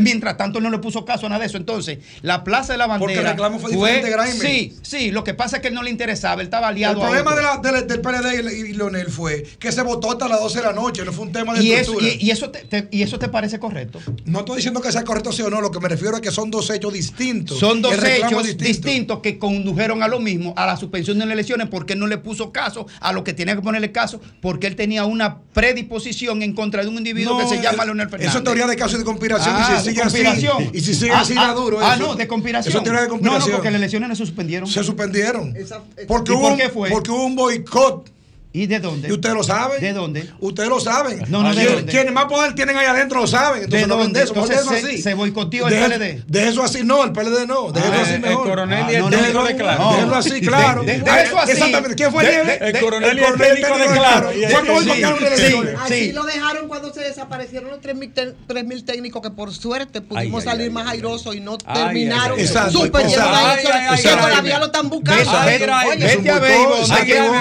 Mientras 0.00 0.36
tanto, 0.36 0.58
él 0.58 0.64
no 0.64 0.70
le 0.70 0.78
puso 0.78 1.04
caso 1.04 1.26
a 1.26 1.28
nada 1.28 1.40
de 1.40 1.46
eso. 1.46 1.56
Entonces, 1.56 1.98
la 2.22 2.44
Plaza 2.44 2.72
de 2.72 2.78
la 2.78 2.86
Bandera. 2.86 3.06
Porque 3.06 3.18
el 3.20 3.26
reclamo 3.26 3.58
fue, 3.58 3.70
diferente, 3.70 4.38
Sí, 4.38 4.76
sí, 4.82 5.10
lo 5.10 5.24
que 5.24 5.34
pasa 5.34 5.56
es 5.56 5.62
que 5.62 5.68
él 5.68 5.74
no 5.74 5.82
le 5.82 5.90
interesaba, 5.90 6.40
él 6.40 6.46
estaba 6.46 6.68
aliado. 6.68 7.02
El 7.02 7.22
problema 7.22 7.60
del 7.60 8.00
PLD 8.00 8.68
y, 8.68 8.72
Leonel 8.74 9.08
fue 9.08 9.44
que 9.58 9.72
se 9.72 9.82
votó 9.82 10.12
hasta 10.12 10.28
las 10.28 10.40
12 10.40 10.58
de 10.58 10.64
la 10.64 10.72
noche, 10.72 11.04
no 11.04 11.12
fue 11.12 11.26
un 11.26 11.32
tema 11.32 11.54
de 11.54 11.62
y 11.62 11.72
eso, 11.72 11.94
y, 12.00 12.30
eso 12.30 12.50
te, 12.50 12.88
¿Y 12.90 13.02
eso 13.02 13.18
te 13.18 13.28
parece 13.28 13.58
correcto? 13.58 14.00
No 14.24 14.40
estoy 14.40 14.56
diciendo 14.56 14.80
que 14.80 14.92
sea 14.92 15.04
correcto 15.04 15.32
sí 15.32 15.42
o 15.42 15.50
no, 15.50 15.60
lo 15.60 15.70
que 15.70 15.80
me 15.80 15.88
refiero 15.88 16.16
es 16.16 16.22
que 16.22 16.30
son 16.30 16.50
dos 16.50 16.70
hechos 16.70 16.92
distintos. 16.92 17.58
Son 17.58 17.82
dos 17.82 17.94
hechos 18.02 18.56
distintos 18.56 19.20
que 19.20 19.38
condujeron 19.38 20.02
a 20.02 20.08
lo 20.08 20.20
mismo, 20.20 20.54
a 20.56 20.66
la 20.66 20.76
suspensión 20.76 21.18
de 21.18 21.26
las 21.26 21.32
elecciones, 21.34 21.68
porque 21.68 21.94
él 21.94 21.98
no 21.98 22.06
le 22.06 22.18
puso 22.18 22.52
caso 22.52 22.86
a 23.00 23.12
lo 23.12 23.24
que 23.24 23.32
tenía 23.32 23.54
que 23.54 23.62
ponerle 23.62 23.92
caso, 23.92 24.20
porque 24.40 24.66
él 24.66 24.76
tenía 24.76 25.04
una 25.04 25.38
predisposición 25.52 26.42
en 26.42 26.52
contra 26.54 26.82
de 26.82 26.88
un 26.88 26.98
individuo 26.98 27.38
que 27.38 27.46
se 27.46 27.62
llama 27.62 27.84
Leonel 27.84 28.08
Fernández. 28.08 28.30
Eso 28.30 28.38
es 28.38 28.44
teoría 28.44 28.66
de 28.66 28.76
caso 28.76 28.98
de 28.98 29.04
conspiración 29.04 29.54
y 29.60 29.80
si 29.80 29.87
sigue 29.88 30.28
así. 30.28 30.48
Y 30.72 30.80
si 30.80 30.94
sigue 30.94 31.12
así, 31.12 31.34
ah, 31.36 31.52
duro. 31.52 31.78
Ah, 31.80 31.96
no, 31.96 32.14
de 32.14 32.26
conspiración. 32.26 32.70
Eso 32.70 32.78
es 32.78 32.84
teoría 32.84 33.02
de 33.02 33.08
conspiración. 33.08 33.40
No, 33.40 33.46
no, 33.46 33.56
porque 33.56 33.70
las 33.70 33.78
elecciones 33.78 34.08
no 34.08 34.14
se 34.14 34.26
suspendieron. 34.26 34.68
Se 34.68 34.84
suspendieron. 34.84 35.54
porque, 36.06 36.32
hubo, 36.32 36.56
qué 36.56 36.68
fue? 36.68 36.90
porque 36.90 37.10
hubo 37.10 37.24
un 37.24 37.36
boicot 37.36 38.17
¿Y 38.58 38.66
de 38.66 38.80
dónde? 38.80 39.06
¿Y 39.06 39.12
ustedes 39.12 39.36
lo 39.36 39.44
saben? 39.44 39.80
¿De 39.80 39.92
dónde? 39.92 40.28
Ustedes 40.40 40.68
lo 40.68 40.80
saben. 40.80 41.22
No, 41.28 41.44
no, 41.44 41.54
¿de 41.54 41.84
Quienes 41.84 42.12
más 42.12 42.24
poder 42.24 42.56
tienen 42.56 42.76
ahí 42.76 42.86
adentro 42.86 43.20
lo 43.20 43.26
saben. 43.28 43.62
Entonces 43.62 43.86
¿De 43.86 43.94
dónde? 43.94 44.20
eso, 44.20 44.34
Entonces, 44.34 44.60
eso 44.62 44.70
así. 44.70 45.00
Se, 45.00 45.14
boicoteó 45.14 45.68
el 45.68 45.74
PLD. 45.74 46.24
De 46.26 46.48
eso 46.48 46.64
así, 46.64 46.82
no, 46.82 47.04
el 47.04 47.12
PLD 47.12 47.46
no. 47.46 47.70
De 47.70 47.78
eso 47.78 47.92
ah, 47.92 48.02
así 48.02 48.18
mejor. 48.18 48.46
El 48.46 48.50
coronel 48.50 48.90
y 48.90 48.94
el 48.96 49.04
ah, 49.04 49.10
técnico 49.10 49.44
de 49.44 49.56
claro. 49.56 49.90
Déjelo 49.92 50.16
así, 50.16 50.40
claro. 50.40 50.82
De 50.82 50.94
eso 50.96 51.38
así. 51.38 51.52
Exactamente. 51.52 51.94
¿Quién 51.94 52.10
fue 52.10 52.24
el 52.24 52.50
El 52.50 52.80
coronel 52.80 53.16
y 53.16 53.22
el 53.22 53.34
técnico 53.34 53.78
de 53.78 53.86
claro. 53.86 54.30
¿Cuándo 54.50 54.72
boicotearon 54.72 55.24
elecciones? 55.24 55.74
Así 55.80 56.12
lo 56.12 56.24
dejaron 56.24 56.66
cuando 56.66 56.92
se 56.92 57.02
desaparecieron 57.02 57.70
los 57.70 57.80
3.000 57.80 58.84
técnicos 58.84 59.22
que 59.22 59.30
por 59.30 59.54
suerte 59.54 60.00
pudimos 60.00 60.42
salir 60.42 60.72
más 60.72 60.88
airosos 60.88 61.36
y 61.36 61.40
no 61.40 61.58
terminaron 61.58 62.36
las 62.36 62.74
elecciones. 62.74 64.02
Que 64.02 64.08
todavía 64.08 64.58
lo 64.58 64.66
están 64.66 64.88
buscando. 64.88 65.22
Vete 65.46 65.70
a 66.28 66.38
ver. 66.40 66.58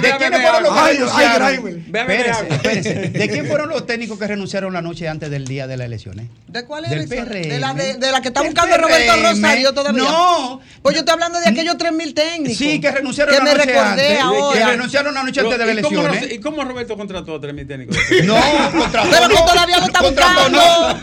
¿De 0.02 0.18
quiénes 0.20 0.42
fueron 0.42 0.62
los 0.62 0.78
que 1.12 3.10
¿De 3.10 3.30
quién 3.30 3.46
fueron 3.48 3.70
los 3.70 3.86
técnicos 3.86 4.18
que 4.18 4.28
renunciaron 4.28 4.74
la 4.74 4.82
noche 4.82 5.08
antes 5.08 5.30
del 5.30 5.46
día 5.46 5.68
de 5.68 5.78
las 5.78 5.86
elecciones? 5.86 6.28
¿De 6.48 6.66
cuál 6.66 6.86
es? 6.86 6.92
Del 6.92 7.08
PRM. 7.08 7.50
De 7.50 7.60
la, 7.60 7.74
de, 7.74 8.12
la 8.12 8.22
que 8.22 8.30
está 8.30 8.42
buscando 8.42 8.78
Roberto 8.78 9.14
Rosario 9.22 9.74
todavía. 9.74 10.04
No. 10.04 10.62
Pues 10.82 10.96
yo 10.96 11.00
estoy 11.00 11.14
hablando 11.14 11.40
de 11.40 11.50
aquellos 11.50 11.76
3.000 11.76 12.14
técnicos. 12.14 12.58
Sí, 12.58 12.80
que 12.80 12.92
renunciaron 12.92 13.36
la 13.36 13.54
noche 13.54 13.78
antes. 13.78 14.18
Que 14.54 14.66
renunciaron 14.66 15.14
la 15.14 15.24
noche 15.24 15.40
antes 15.42 15.58
de 15.58 15.66
las 15.66 15.70
elecciones. 15.70 16.32
¿Y 16.32 16.40
cómo 16.40 16.64
Roberto 16.64 16.98
contrató 16.98 17.36
a 17.36 17.42
3.000 17.42 17.68
técnicos? 17.68 17.98
No, 18.24 18.40
contrató. 18.72 19.10
Pero 19.10 19.30
que 19.30 19.36
todavía 19.36 19.78
lo 19.80 19.86
está 19.86 20.02
buscando. 20.02 20.62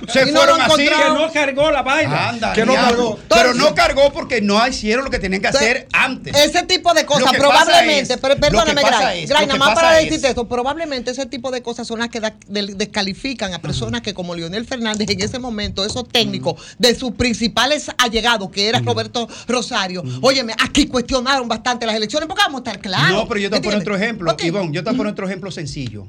Se 0.09 0.27
fueron 0.27 0.61
así. 0.61 0.85
Que 0.85 1.11
no 1.15 1.33
cargó 1.33 1.71
la 1.71 1.83
vaina. 1.83 2.53
Que 2.55 2.65
no 2.65 2.75
cargó. 2.75 3.19
Pero 3.29 3.55
no 3.55 3.75
cargó 3.75 4.13
porque 4.13 4.41
no 4.41 4.65
hicieron 4.67 5.05
lo 5.05 5.11
que 5.11 5.19
tenían 5.19 5.43
que 5.43 5.49
hacer 5.49 5.89
antes. 5.93 6.35
Ese 6.37 6.63
tipo 6.65 6.93
de 6.95 7.05
cosas, 7.05 7.33
probablemente. 7.37 8.17
Perdóname, 8.19 8.83
Gray. 8.83 9.27
Gray, 9.27 9.47
nada 9.47 9.59
más 9.59 9.75
para 9.75 9.84
decirte 9.93 10.29
esto. 10.29 10.49
Probablemente 10.49 11.11
ese 11.11 11.27
tipo 11.27 11.51
de 11.51 11.63
cosas 11.63 11.87
son 11.87 11.99
las 11.99 12.09
que 12.09 12.21
descalifican 12.49 13.55
a 13.55 13.61
personas 13.61 14.03
que 14.03 14.15
como 14.15 14.35
Leonel 14.35 14.65
Fernández 14.65 15.09
en 15.11 15.21
ese 15.21 15.39
momento, 15.39 15.85
esos 15.85 16.09
técnicos 16.09 16.61
de 16.79 16.95
sus 16.95 17.13
principales 17.13 17.91
allegados, 17.99 18.51
que 18.51 18.69
era 18.69 18.81
Roberto 18.81 19.29
Rosario, 19.49 20.03
óyeme, 20.21 20.55
aquí 20.63 20.87
cuestionaron 20.87 21.49
bastante 21.49 21.87
las 21.87 21.97
elecciones 21.97 22.29
porque 22.29 22.43
vamos 22.45 22.61
a 22.61 22.71
estar 22.71 22.81
claros. 22.81 23.11
No, 23.11 23.29
pero 23.29 23.41
yo 23.41 23.51
te 23.51 23.61
pongo 23.61 23.77
otro 23.77 23.97
ejemplo, 23.97 24.37
Ivonne, 24.43 24.73
yo 24.73 24.85
te 24.85 24.93
pongo 24.93 25.11
otro 25.11 25.27
ejemplo 25.27 25.51
sencillo. 25.51 26.07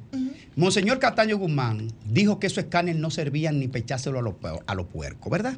Monseñor 0.55 0.99
Cataño 0.99 1.37
Guzmán 1.37 1.91
dijo 2.05 2.39
que 2.39 2.47
esos 2.47 2.59
escáneres 2.59 2.99
no 2.99 3.11
servían 3.11 3.59
ni 3.59 3.67
pechárselo 3.67 4.19
a 4.19 4.21
los 4.21 4.35
a 4.65 4.75
lo 4.75 4.87
puercos, 4.87 5.29
¿verdad? 5.29 5.57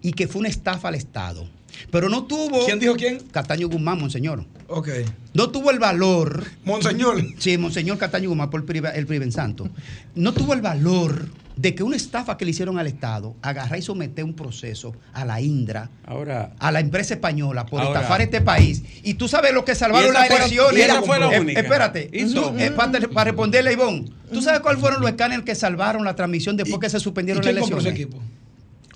Y 0.00 0.12
que 0.12 0.28
fue 0.28 0.40
una 0.40 0.48
estafa 0.48 0.88
al 0.88 0.94
Estado. 0.94 1.46
Pero 1.90 2.08
no 2.08 2.24
tuvo. 2.24 2.64
¿Quién 2.66 2.78
dijo 2.78 2.94
quién? 2.94 3.20
Cataño 3.30 3.68
Guzmán, 3.68 3.98
Monseñor. 3.98 4.44
Ok. 4.68 4.88
No 5.34 5.50
tuvo 5.50 5.70
el 5.70 5.78
valor. 5.78 6.44
Monseñor. 6.64 7.22
Sí, 7.38 7.58
Monseñor 7.58 7.98
Cataño 7.98 8.28
Guzmán, 8.28 8.50
por 8.50 8.64
el 8.68 9.06
Priven 9.06 9.32
Santo. 9.32 9.68
No 10.14 10.32
tuvo 10.32 10.54
el 10.54 10.60
valor 10.60 11.28
de 11.60 11.74
que 11.74 11.82
una 11.82 11.96
estafa 11.96 12.38
que 12.38 12.46
le 12.46 12.52
hicieron 12.52 12.78
al 12.78 12.86
Estado, 12.86 13.36
agarrar 13.42 13.78
y 13.78 13.82
someter 13.82 14.24
un 14.24 14.32
proceso 14.32 14.94
a 15.12 15.26
la 15.26 15.42
Indra, 15.42 15.90
ahora, 16.06 16.52
a 16.58 16.72
la 16.72 16.80
empresa 16.80 17.12
española 17.14 17.66
por 17.66 17.82
estafar 17.82 18.22
este 18.22 18.40
país. 18.40 18.82
Y 19.02 19.14
tú 19.14 19.28
sabes 19.28 19.52
lo 19.52 19.62
que 19.62 19.74
salvaron 19.74 20.14
las 20.14 20.30
elecciones. 20.30 20.88
Eh, 20.88 21.54
espérate, 21.56 22.08
eh, 22.12 22.70
para, 22.70 23.24
responderle 23.24 23.74
Ivonne, 23.74 24.10
¿tú 24.32 24.40
sabes 24.40 24.60
cuáles 24.60 24.80
fueron 24.80 25.02
los 25.02 25.10
escáneres 25.10 25.44
que 25.44 25.54
salvaron 25.54 26.02
la 26.02 26.14
transmisión 26.14 26.56
después 26.56 26.80
que 26.80 26.88
se 26.88 26.98
suspendieron 26.98 27.44
las 27.44 27.52
elecciones? 27.52 28.08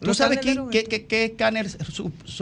¿Tú 0.05 0.15
sabes 0.15 0.39
qué, 0.39 1.07
qué, 1.09 1.25
escáneres 1.25 1.77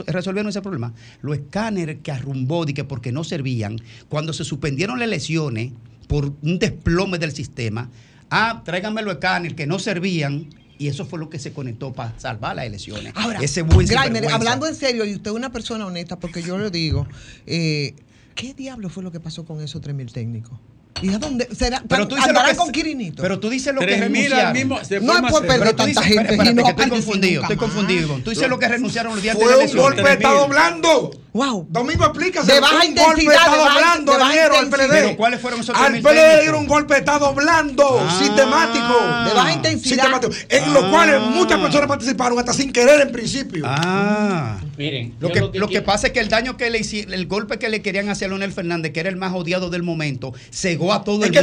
resolvieron 0.07 0.49
ese 0.49 0.61
problema? 0.61 0.93
Los 1.21 1.37
escáneres 1.37 1.97
que 2.03 2.11
arrumbó 2.11 2.67
y 2.67 2.73
que 2.73 2.83
porque 2.83 3.11
no 3.11 3.23
servían, 3.23 3.81
cuando 4.09 4.33
se 4.33 4.43
suspendieron 4.43 4.99
las 4.99 5.07
elecciones 5.07 5.71
por 6.07 6.33
un 6.41 6.59
desplome 6.59 7.17
del 7.17 7.31
sistema, 7.31 7.89
ah, 8.29 8.61
tráiganme 8.63 9.01
los 9.01 9.13
escáneres 9.13 9.55
que 9.55 9.65
no 9.65 9.79
servían, 9.79 10.47
y 10.77 10.87
eso 10.87 11.05
fue 11.05 11.19
lo 11.19 11.29
que 11.29 11.39
se 11.39 11.53
conectó 11.53 11.93
para 11.93 12.17
salvar 12.19 12.55
las 12.55 12.65
elecciones. 12.65 13.13
Ahora, 13.15 13.39
ese 13.41 13.61
buen 13.61 13.87
hablando 13.97 14.67
en 14.67 14.75
serio, 14.75 15.05
y 15.05 15.15
usted 15.15 15.31
es 15.31 15.37
una 15.37 15.51
persona 15.51 15.85
honesta, 15.85 16.19
porque 16.19 16.41
yo 16.41 16.57
le 16.57 16.69
digo, 16.69 17.07
eh, 17.45 17.95
¿qué 18.35 18.53
diablo 18.53 18.89
fue 18.89 19.03
lo 19.03 19.11
que 19.11 19.19
pasó 19.19 19.45
con 19.45 19.61
esos 19.61 19.81
3.000 19.81 20.11
técnicos? 20.11 20.59
¿Y 21.01 21.13
a 21.13 21.17
dónde? 21.17 21.47
¿Será, 21.53 21.83
pero 21.87 22.07
tú 22.07 22.15
dices 22.15 22.33
lo 22.33 22.43
que, 22.43 22.55
con 22.55 22.71
Quirinito. 22.71 23.21
Pero 23.21 23.39
tú 23.39 23.49
dices 23.49 23.73
lo 23.73 23.81
que 23.81 23.97
renunciaron. 23.97 24.53
Mismo, 24.53 24.79
no 25.01 25.27
es 25.27 25.31
por 25.31 25.45
perder 25.45 25.75
tanta 25.75 25.85
dices, 25.85 26.03
gente. 26.03 26.33
Espérate, 26.33 26.53
no 26.53 26.63
que 26.63 26.69
estoy 26.69 26.89
confundido, 26.89 27.41
estoy 27.41 27.57
confundido. 27.57 28.19
Tú 28.23 28.29
dices 28.29 28.49
lo 28.49 28.59
que 28.59 28.67
renunciaron 28.67 29.13
los 29.13 29.23
días 29.23 29.37
de 29.37 29.45
la 29.45 29.55
elección. 29.55 29.81
Fue 29.81 29.91
un 29.91 29.95
golpe, 29.97 30.13
está 30.13 30.31
doblando. 30.31 31.11
Wow. 31.33 31.65
Domingo, 31.67 32.05
explícase. 32.05 32.53
De 32.53 32.59
baja 32.59 32.85
intensidad. 32.85 33.07
Un 33.07 33.15
golpe 33.15 33.33
está 33.33 33.57
doblando 33.57 34.17
dinero 34.29 34.57
al 34.57 34.69
PLD. 34.69 34.89
Pero 34.89 35.17
¿cuáles 35.17 35.41
fueron 35.41 35.59
esos 35.61 35.75
Al 35.75 35.99
PLD 35.99 36.41
dieron 36.41 36.61
un 36.61 36.67
golpe 36.67 36.95
está 36.95 37.17
doblando, 37.17 37.99
ah. 37.99 38.19
sistemático. 38.19 38.93
De 39.27 39.33
baja 39.33 39.51
intensidad. 39.51 39.95
Sistemático. 39.95 40.33
En 40.49 40.73
los 40.73 40.85
cuales 40.85 41.19
muchas 41.21 41.59
personas 41.59 41.87
participaron 41.87 42.37
hasta 42.37 42.53
sin 42.53 42.71
querer 42.71 43.01
en 43.01 43.11
principio. 43.11 43.65
Ah. 43.67 44.59
Miren. 44.77 45.15
Lo 45.19 45.29
que, 45.29 45.49
lo 45.53 45.67
que 45.67 45.81
pasa 45.81 46.07
es 46.07 46.13
que 46.13 46.19
el 46.19 46.29
daño 46.29 46.55
que 46.55 46.69
le 46.69 46.79
hicieron, 46.79 47.13
el 47.13 47.25
golpe 47.25 47.57
que 47.57 47.67
le 47.69 47.81
querían 47.81 48.09
hacer 48.09 48.27
a 48.27 48.29
Leonel 48.29 48.53
Fernández, 48.53 48.93
que 48.93 48.99
era 48.99 49.09
el 49.09 49.15
más 49.15 49.33
odiado 49.33 49.71
del 49.71 49.81
momento, 49.81 50.33
cegó 50.83 50.93
a 50.93 51.03
todo 51.03 51.25
el 51.25 51.31
mundo 51.31 51.39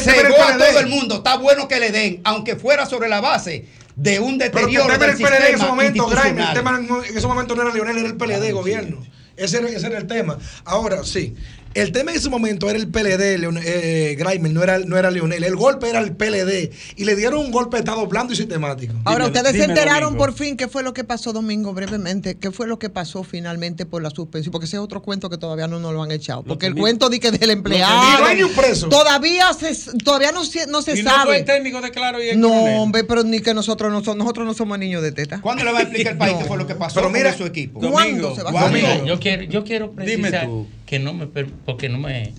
se 0.00 0.10
a 0.10 0.58
todo 0.58 0.80
el 0.80 0.86
mundo. 0.88 1.14
Está 1.16 1.36
bueno 1.36 1.68
que 1.68 1.80
le 1.80 1.90
den, 1.90 2.20
aunque 2.24 2.56
fuera 2.56 2.86
sobre 2.86 3.08
la 3.08 3.20
base 3.20 3.66
de 3.96 4.20
un 4.20 4.38
deterioro 4.38 4.88
Pero 4.88 5.06
del 5.06 5.16
sistema 5.16 5.36
en 5.36 5.54
ese 5.54 5.66
momento, 5.66 6.10
el 6.10 6.52
tema 6.52 6.78
en 6.78 7.16
ese 7.16 7.26
momento 7.26 7.54
no 7.54 7.62
era 7.62 7.72
Leonel, 7.72 7.98
era 7.98 8.08
el 8.08 8.16
PLD 8.16 8.52
gobierno. 8.52 8.98
Ese 9.36 9.58
ese 9.58 9.86
era 9.86 9.98
el 9.98 10.06
tema. 10.06 10.38
Ahora, 10.64 11.02
sí. 11.04 11.34
El 11.74 11.90
tema 11.90 12.12
en 12.12 12.18
ese 12.18 12.30
momento 12.30 12.70
era 12.70 12.78
el 12.78 12.88
PLD, 12.88 13.38
Leon, 13.38 13.58
eh, 13.62 14.16
no 14.50 14.62
era, 14.62 14.78
no 14.78 14.96
era 14.96 15.10
Leonel. 15.10 15.42
El 15.42 15.56
golpe 15.56 15.90
era 15.90 15.98
el 15.98 16.14
PLD. 16.14 16.70
Y 16.96 17.04
le 17.04 17.16
dieron 17.16 17.40
un 17.40 17.50
golpe 17.50 17.76
de 17.76 17.80
estado 17.80 18.06
blando 18.06 18.32
y 18.32 18.36
sistemático. 18.36 18.94
Ahora, 19.04 19.26
ustedes 19.26 19.52
se 19.56 19.64
enteraron 19.64 20.16
por 20.16 20.34
fin 20.34 20.56
qué 20.56 20.68
fue 20.68 20.84
lo 20.84 20.94
que 20.94 21.02
pasó, 21.02 21.32
Domingo, 21.32 21.72
brevemente. 21.74 22.36
¿Qué 22.36 22.52
fue 22.52 22.68
lo 22.68 22.78
que 22.78 22.90
pasó 22.90 23.24
finalmente 23.24 23.86
por 23.86 24.02
la 24.02 24.10
suspensión? 24.10 24.52
Porque 24.52 24.66
ese 24.66 24.76
es 24.76 24.82
otro 24.82 25.02
cuento 25.02 25.28
que 25.28 25.36
todavía 25.36 25.66
no 25.66 25.80
nos 25.80 25.92
lo 25.92 26.02
han 26.02 26.12
echado. 26.12 26.44
Porque 26.44 26.66
el 26.66 26.76
cuento 26.76 27.08
de 27.08 27.18
que 27.18 27.32
del 27.32 27.50
empleado. 27.50 28.20
No 28.20 28.26
hay 28.26 28.36
ni 28.36 28.42
un 28.44 28.52
preso. 28.52 28.88
Todavía, 28.88 29.52
se, 29.52 29.98
todavía 29.98 30.30
no, 30.30 30.42
no 30.68 30.82
se 30.82 31.02
sabe. 31.02 31.40
No 31.40 31.44
técnico 31.44 31.80
de 31.80 31.90
claro 31.90 32.22
y 32.22 32.36
No, 32.36 32.52
hombre, 32.82 33.02
pero 33.02 33.24
ni 33.24 33.40
que 33.40 33.52
nosotros 33.52 33.90
no, 33.90 34.04
somos, 34.04 34.18
nosotros 34.18 34.46
no 34.46 34.54
somos 34.54 34.78
niños 34.78 35.02
de 35.02 35.10
teta. 35.10 35.40
¿Cuándo 35.40 35.64
le 35.64 35.72
va 35.72 35.80
a 35.80 35.82
explicar 35.82 36.12
el 36.12 36.18
país 36.18 36.36
qué 36.38 36.44
fue 36.44 36.56
lo 36.56 36.66
que 36.66 36.76
pasó 36.76 36.94
pero 36.94 37.10
mira, 37.10 37.30
con 37.30 37.38
su 37.38 37.46
equipo? 37.46 37.80
¿Cuándo 37.80 38.34
se 38.34 38.42
va 38.42 38.50
a 38.50 38.64
Domingo, 38.68 39.04
yo 39.04 39.18
quiero, 39.18 39.42
yo 39.42 39.64
quiero 39.64 39.90
precisar 39.92 40.48
que 40.86 40.98
no 40.98 41.14
me. 41.14 41.26
Porque 41.26 41.88
no 41.88 41.98
me 41.98 42.32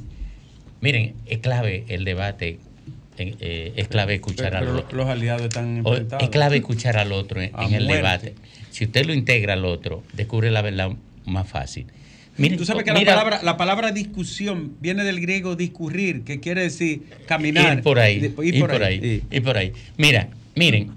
Miren, 0.86 1.16
es 1.26 1.40
clave 1.40 1.84
el 1.88 2.06
debate, 2.06 2.60
eh, 3.18 3.74
es 3.76 3.88
clave 3.88 4.14
escuchar 4.14 4.56
al 4.56 4.68
otro. 4.68 4.96
Los 4.96 5.08
aliados 5.08 5.42
están 5.42 5.84
Es 6.20 6.30
clave 6.30 6.58
escuchar 6.58 6.98
al 6.98 7.12
otro 7.12 7.42
en, 7.42 7.52
el 7.74 7.88
debate. 7.88 8.36
Si 8.70 8.86
usted 8.86 9.06
lo 9.06 9.14
integra 9.14 9.54
al 9.54 9.66
otro, 9.66 10.04
descubre 10.14 10.52
la 10.52 10.62
verdad 10.62 10.92
más 11.26 11.50
fácil. 11.50 11.88
Miren, 12.38 12.58
Tú 12.58 12.66
sabes 12.66 12.84
que 12.84 12.92
la, 12.92 13.04
palabra, 13.04 13.40
la 13.42 13.58
palabra 13.58 13.92
discusión 13.94 14.74
viene 14.80 15.04
del 15.06 15.22
griego 15.22 15.56
discurrir, 15.56 16.24
que 16.24 16.40
quiere 16.40 16.62
decir 16.62 17.04
caminar. 17.26 17.78
Ir 17.78 17.84
por 17.84 17.98
ahí. 17.98 18.36
ir 18.44 18.60
por, 18.60 18.84
ahí. 18.84 19.24
Y 19.32 19.40
por 19.40 19.58
ahí. 19.58 19.72
Mira, 19.98 20.28
miren, 20.54 20.92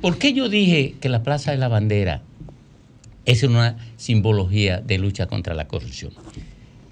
¿por 0.00 0.18
qué 0.18 0.32
yo 0.32 0.48
dije 0.48 0.94
que 1.00 1.08
la 1.08 1.22
Plaza 1.22 1.52
de 1.52 1.58
la 1.58 1.68
Bandera 1.68 2.22
es 3.24 3.44
una 3.44 3.76
simbología 3.98 4.80
de 4.80 4.98
lucha 4.98 5.26
contra 5.26 5.54
la 5.54 5.68
corrupción? 5.68 6.12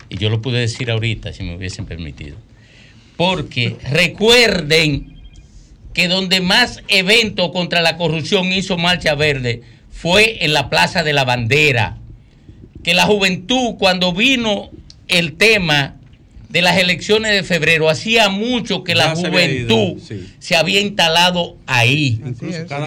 Y 0.09 0.19
yo 0.19 0.31
lo 0.31 0.41
pude 0.43 0.61
decir 0.61 0.91
ahorita 0.91 1.33
si 1.33 1.43
me 1.43 1.57
hubiesen 1.57 1.87
permitido. 1.87 2.37
Porque 3.17 3.77
recuerden 3.91 5.17
que 5.95 6.09
donde 6.09 6.41
más 6.41 6.83
evento 6.89 7.53
contra 7.53 7.81
la 7.81 7.97
corrupción 7.97 8.53
hizo 8.53 8.77
Marcha 8.77 9.15
Verde 9.15 9.63
fue 9.91 10.45
en 10.45 10.53
la 10.53 10.69
Plaza 10.69 11.03
de 11.03 11.15
la 11.15 11.25
Bandera. 11.25 11.97
Que 12.85 12.95
la 12.95 13.07
juventud, 13.07 13.77
cuando 13.79 14.13
vino 14.13 14.71
el 15.09 15.37
tema 15.37 15.97
de 16.49 16.63
las 16.63 16.77
elecciones 16.77 17.33
de 17.33 17.43
febrero, 17.43 17.89
hacía 17.89 18.29
mucho 18.29 18.85
que 18.85 18.95
la 18.95 19.17
juventud 19.17 20.01
se 20.39 20.55
había, 20.55 20.81
instalado 20.81 21.57
ahí. 21.67 22.21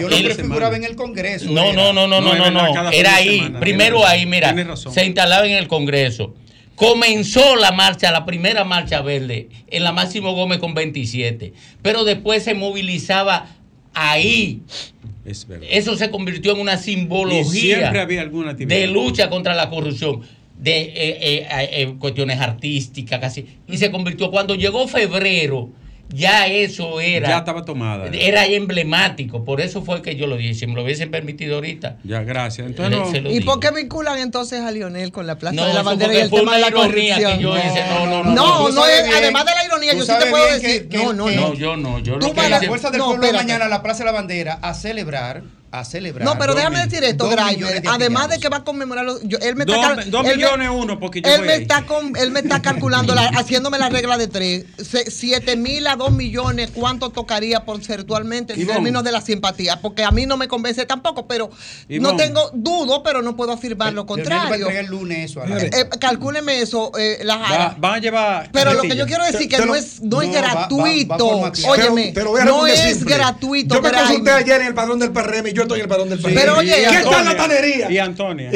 Yo 0.00 0.08
lo 0.08 0.08
prefiguraba 0.08 0.76
en 0.76 0.84
el 0.84 0.96
Congreso. 0.96 1.50
No, 1.50 1.72
no, 1.72 1.92
no, 1.92 2.06
no, 2.06 2.20
no, 2.20 2.34
no, 2.34 2.50
no, 2.50 2.90
era 2.90 3.16
ahí. 3.16 3.52
Primero 3.60 4.06
ahí, 4.06 4.24
mira, 4.24 4.54
se 4.76 5.04
instalaba 5.04 5.46
en 5.46 5.52
el 5.52 5.68
Congreso. 5.68 6.34
Comenzó 6.80 7.56
la 7.56 7.72
marcha, 7.72 8.10
la 8.10 8.24
primera 8.24 8.64
marcha 8.64 9.02
verde, 9.02 9.50
en 9.66 9.84
la 9.84 9.92
Máximo 9.92 10.32
Gómez 10.32 10.60
con 10.60 10.72
27, 10.72 11.52
pero 11.82 12.04
después 12.04 12.42
se 12.42 12.54
movilizaba 12.54 13.48
ahí. 13.92 14.62
Eso 15.68 15.94
se 15.98 16.10
convirtió 16.10 16.52
en 16.52 16.60
una 16.60 16.78
simbología 16.78 17.92
de 18.56 18.86
lucha 18.86 19.28
contra 19.28 19.54
la 19.54 19.68
corrupción 19.68 20.22
de 20.58 20.80
eh, 20.80 20.92
eh, 20.96 21.46
eh, 21.50 21.94
cuestiones 21.98 22.40
artísticas, 22.40 23.20
casi. 23.20 23.44
Y 23.68 23.76
se 23.76 23.90
convirtió, 23.90 24.30
cuando 24.30 24.54
llegó 24.54 24.88
febrero, 24.88 25.68
ya 26.12 26.46
eso 26.46 27.00
era. 27.00 27.28
Ya 27.28 27.38
estaba 27.38 27.64
tomada. 27.64 28.08
Era 28.12 28.46
emblemático. 28.46 29.44
Por 29.44 29.60
eso 29.60 29.82
fue 29.82 30.02
que 30.02 30.16
yo 30.16 30.26
lo 30.26 30.36
dije. 30.36 30.54
Si 30.54 30.66
me 30.66 30.74
lo 30.74 30.84
hubiesen 30.84 31.10
permitido 31.10 31.56
ahorita. 31.56 31.98
Ya, 32.04 32.22
gracias. 32.22 32.66
Entonces, 32.66 33.22
¿Y 33.30 33.40
por 33.40 33.60
qué 33.60 33.70
vinculan 33.70 34.18
entonces 34.18 34.60
a 34.60 34.70
Lionel 34.70 35.12
con 35.12 35.26
la 35.26 35.38
Plaza 35.38 35.66
de 35.66 35.74
la 35.74 35.82
Bandera 35.82 36.14
y 36.14 36.18
el 36.18 36.30
tema 36.30 36.54
de 36.54 36.60
la 36.60 36.70
corrupción? 36.70 37.42
no, 37.42 38.06
no, 38.06 38.24
no, 38.24 38.34
no, 38.34 38.68
no, 38.70 38.82
además 38.82 39.44
de 39.44 39.52
la 39.54 39.64
ironía, 39.64 39.94
yo 39.94 40.04
sí 40.04 40.12
te 40.18 40.26
puedo 40.26 40.52
decir. 40.52 40.88
no, 40.92 41.12
no, 41.12 41.30
no. 41.30 41.54
yo 41.54 41.76
no. 41.76 41.98
Yo 42.00 42.14
no. 42.14 42.18
Tú 42.18 42.34
para 42.34 42.48
la 42.48 42.62
fuerza 42.62 42.90
del 42.90 43.02
pueblo 43.02 43.32
mañana 43.32 43.66
a 43.66 43.68
la 43.68 43.82
Plaza 43.82 44.00
de 44.00 44.06
la 44.06 44.12
Bandera 44.12 44.58
a 44.62 44.74
celebrar 44.74 45.42
a 45.72 45.84
celebrar. 45.84 46.24
No, 46.24 46.38
pero 46.38 46.54
déjame 46.54 46.84
decir 46.84 47.04
esto, 47.04 47.28
Graimer. 47.28 47.82
Además 47.88 48.28
de 48.28 48.38
que 48.38 48.48
va 48.48 48.58
a 48.58 48.64
conmemorar 48.64 49.06
él 49.06 49.56
me 49.56 49.64
está 49.64 49.96
dos, 50.06 50.24
millones 50.24 50.68
uno 50.72 50.98
porque 50.98 51.22
yo 51.22 51.32
él 51.32 51.42
me 51.42 51.56
está 51.56 51.84
él 52.18 52.30
me 52.30 52.40
está 52.40 52.60
calculando 52.60 53.14
haciéndome 53.14 53.78
la 53.78 53.88
regla 53.88 54.18
de 54.18 54.28
tres. 54.28 54.64
Siete 55.08 55.56
mil 55.56 55.86
a 55.86 55.96
dos 55.96 56.12
millones, 56.12 56.70
¿cuánto 56.74 57.10
tocaría 57.10 57.64
porcentualmente 57.64 58.54
en 58.54 58.66
términos 58.66 59.04
de 59.04 59.12
la 59.12 59.20
simpatía? 59.20 59.80
Porque 59.80 60.04
a 60.04 60.10
mí 60.10 60.26
no 60.26 60.36
me 60.36 60.48
convence 60.48 60.84
tampoco, 60.86 61.26
pero 61.26 61.50
no 61.88 62.16
tengo 62.16 62.50
dudo, 62.52 63.02
pero 63.02 63.22
no 63.22 63.36
puedo 63.36 63.52
afirmar 63.52 63.92
lo 63.92 64.06
contrario. 64.06 64.68
el 64.68 64.86
lunes 64.86 65.30
eso. 65.30 65.42
Eh, 65.44 65.88
calcúleme 66.00 66.60
eso, 66.60 66.92
eh, 66.98 67.24
va, 67.26 67.76
van 67.78 67.94
a 67.94 67.98
llevar. 67.98 68.50
Pero 68.52 68.74
lo 68.74 68.82
que 68.82 68.96
yo 68.96 69.06
quiero 69.06 69.24
decir 69.24 69.48
que 69.48 69.58
no 69.64 69.74
es 69.74 70.00
no, 70.02 70.22
es 70.22 70.32
gratuito. 70.32 71.52
Óyeme, 71.68 72.12
no 72.44 72.66
es 72.66 73.04
gratuito. 73.04 73.76
Yo 73.76 73.82
me 73.82 73.92
consulté 73.92 74.30
ayer 74.30 74.60
en 74.62 74.66
el 74.68 74.74
padrón 74.74 74.98
del 74.98 75.12
PRM 75.12 75.46
y 75.48 75.52
yo 75.52 75.59
estoy 75.62 75.78
en 75.78 75.84
el 75.84 75.88
padrón 75.88 76.08
del 76.08 76.18
PRM. 76.18 76.34
Pero 76.34 76.58
oye, 76.58 76.74
¿qué 76.88 76.98
está 76.98 77.22
la 77.22 77.36
tanería? 77.36 77.90
Y 77.90 77.98
Antonia. 77.98 78.50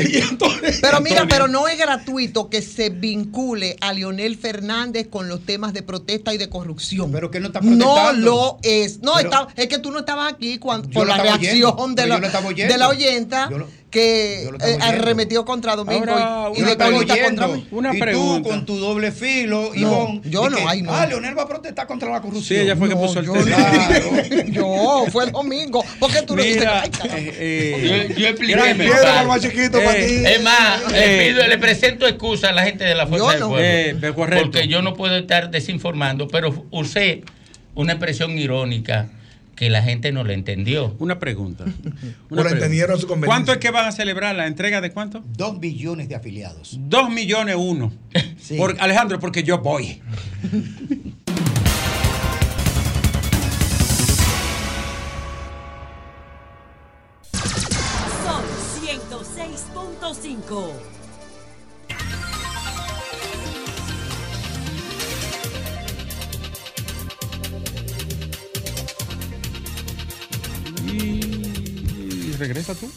Pero 0.81 1.01
mira, 1.01 1.27
pero 1.29 1.49
no 1.49 1.67
es 1.69 1.79
gratuito 1.79 2.49
que 2.49 2.63
se 2.63 2.91
vincule 2.91 3.77
a 3.81 3.93
Leonel 3.93 4.37
Fernández 4.37 5.09
con 5.09 5.29
los 5.29 5.45
temas 5.45 5.73
de 5.73 5.83
protesta 5.83 6.35
y 6.35 6.39
de 6.39 6.49
corrupción. 6.49 7.11
Pero 7.13 7.31
que 7.31 7.41
no 7.41 7.49
está 7.49 7.61
protestando. 7.61 7.95
No 7.95 8.13
lo 8.13 8.59
es. 8.63 9.01
No, 9.03 9.19
está, 9.19 9.49
es 9.57 9.69
que 9.69 9.79
tú 9.79 9.91
no 9.91 10.01
estabas 10.01 10.33
aquí 10.33 10.59
cuando, 10.59 10.89
por 10.91 11.07
la 11.07 11.17
reacción 11.17 11.95
de 11.95 12.07
la, 12.07 12.21
de 12.21 12.79
la 12.79 12.89
oyenta 12.89 13.49
que 13.95 14.43
eh, 14.43 14.79
arremetió 14.81 15.45
contra 15.45 15.77
Domingo 15.77 16.53
y, 16.57 16.63
de 16.63 16.77
contra 16.77 17.47
mí. 17.47 17.65
Una 17.71 17.93
pregunta. 17.93 18.43
tú 18.43 18.49
con 18.49 18.67
tu 18.67 18.77
doble 18.77 19.13
filo, 19.13 19.71
no, 19.73 20.21
Yo 20.25 20.51
no, 20.51 20.57
ay, 20.69 20.83
no. 20.83 20.93
Ah, 20.93 21.07
Leonel 21.07 21.39
va 21.39 21.43
a 21.43 21.49
protestar 21.49 21.87
contra 21.87 22.11
la 22.11 22.21
corrupción. 22.21 22.45
Sí, 22.45 22.57
ella 22.57 22.75
fue 22.75 22.89
que 22.89 22.97
puso 22.97 23.21
el 23.21 23.27
yo, 23.27 23.35
yo, 24.47 25.05
fue 25.13 25.27
el 25.27 25.31
domingo. 25.31 25.85
Porque 26.01 26.23
tú 26.23 26.35
Mira, 26.35 26.75
no 26.75 26.83
dices, 26.83 27.05
eh, 27.05 27.37
eh, 27.39 28.09
yo, 28.11 28.17
yo 28.17 28.29
expliqué. 28.31 28.57
más 29.29 29.41
chiquito 29.41 29.79
para 29.79 29.95
ti. 29.95 30.25
Es 30.27 30.43
más, 30.43 30.93
le, 30.93 31.59
presento 31.59 32.09
excusa 32.09 32.49
a 32.49 32.53
la 32.53 32.65
gente 32.65 32.83
de 32.83 32.97
la 32.97 33.07
Fuerza 33.07 33.31
del 33.47 34.13
Pueblo. 34.13 34.41
porque 34.43 34.67
yo 34.67 34.83
no 34.83 34.95
puedo 34.95 35.17
estar 35.17 35.53
desinformando, 35.53 36.27
pero 36.27 36.67
usé 36.73 37.23
una 37.77 37.93
expresión 37.93 38.37
irónica 38.37 39.09
que 39.55 39.71
la 39.71 39.83
gente 39.83 40.13
no 40.13 40.25
le 40.25 40.35
entendió. 40.35 40.95
Una 40.99 41.19
pregunta. 41.19 41.65
Una 42.31 42.51
entendieron 42.51 43.01
su 43.01 43.07
¿Cuánto 43.07 43.53
es 43.53 43.59
que 43.59 43.71
van 43.71 43.87
a 43.87 43.93
celebrar 43.93 44.35
la 44.35 44.47
entrega 44.47 44.81
de 44.81 44.91
cuánto? 44.91 45.23
Dos 45.27 45.59
millones 45.59 46.09
de 46.09 46.15
afiliados. 46.15 46.79
Dos 46.81 47.11
millones 47.11 47.57
uno. 47.59 47.93
Por, 48.57 48.77
Alejandro, 48.81 49.19
porque 49.19 49.43
yo 49.43 49.59
voy. 49.59 50.01
Son 58.25 58.43
106.5. 58.83 60.94
regresa 72.47 72.75
tú? 72.75 72.91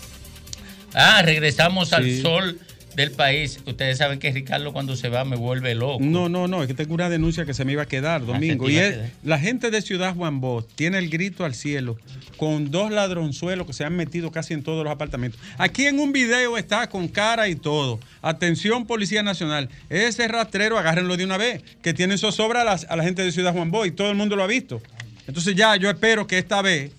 Ah, 0.93 1.21
regresamos 1.23 1.93
al 1.93 2.21
sol 2.21 2.59
del 2.97 3.11
país. 3.11 3.59
Ustedes 3.67 3.99
saben 3.99 4.17
que 4.17 4.31
Ricardo 4.31 4.73
cuando 4.73 4.95
se 4.95 5.07
va 5.07 5.23
me 5.23 5.35
vuelve 5.35 5.75
loco. 5.75 5.99
No, 6.03 6.29
no, 6.29 6.47
no, 6.47 6.63
es 6.63 6.67
que 6.67 6.73
tengo 6.73 6.95
una 6.95 7.09
denuncia 7.09 7.45
que 7.45 7.53
se 7.53 7.63
me 7.63 7.73
iba 7.73 7.83
a 7.83 7.85
quedar, 7.85 8.25
Domingo. 8.25 8.67
y 8.69 8.77
es, 8.77 8.97
la 9.23 9.37
gente 9.37 9.69
de 9.69 9.83
Ciudad 9.83 10.15
Juan 10.15 10.41
Bosch 10.41 10.65
tiene 10.73 10.97
el 10.97 11.09
grito 11.09 11.45
al 11.45 11.53
cielo 11.53 11.97
con 12.37 12.71
dos 12.71 12.91
ladronzuelos 12.91 13.67
que 13.67 13.73
se 13.73 13.85
han 13.85 13.95
metido 13.95 14.31
casi 14.31 14.55
en 14.55 14.63
todos 14.63 14.83
los 14.83 14.91
apartamentos. 14.91 15.39
Aquí 15.59 15.85
en 15.85 15.99
un 15.99 16.11
video 16.11 16.57
está 16.57 16.89
con 16.89 17.07
cara 17.07 17.47
y 17.47 17.55
todo. 17.55 17.99
Atención, 18.23 18.87
Policía 18.87 19.21
Nacional. 19.21 19.69
Ese 19.89 20.27
rastrero, 20.27 20.79
agárrenlo 20.79 21.17
de 21.17 21.25
una 21.25 21.37
vez, 21.37 21.61
que 21.83 21.93
tiene 21.93 22.17
zozobra 22.17 22.61
a 22.61 22.65
la, 22.65 22.79
a 22.89 22.95
la 22.95 23.03
gente 23.03 23.21
de 23.21 23.31
Ciudad 23.31 23.53
Juan 23.53 23.69
Bosch 23.69 23.87
y 23.87 23.91
todo 23.91 24.09
el 24.09 24.17
mundo 24.17 24.35
lo 24.35 24.43
ha 24.43 24.47
visto. 24.47 24.81
Entonces 25.27 25.55
ya 25.55 25.75
yo 25.75 25.89
espero 25.89 26.25
que 26.25 26.39
esta 26.39 26.63
vez 26.63 26.91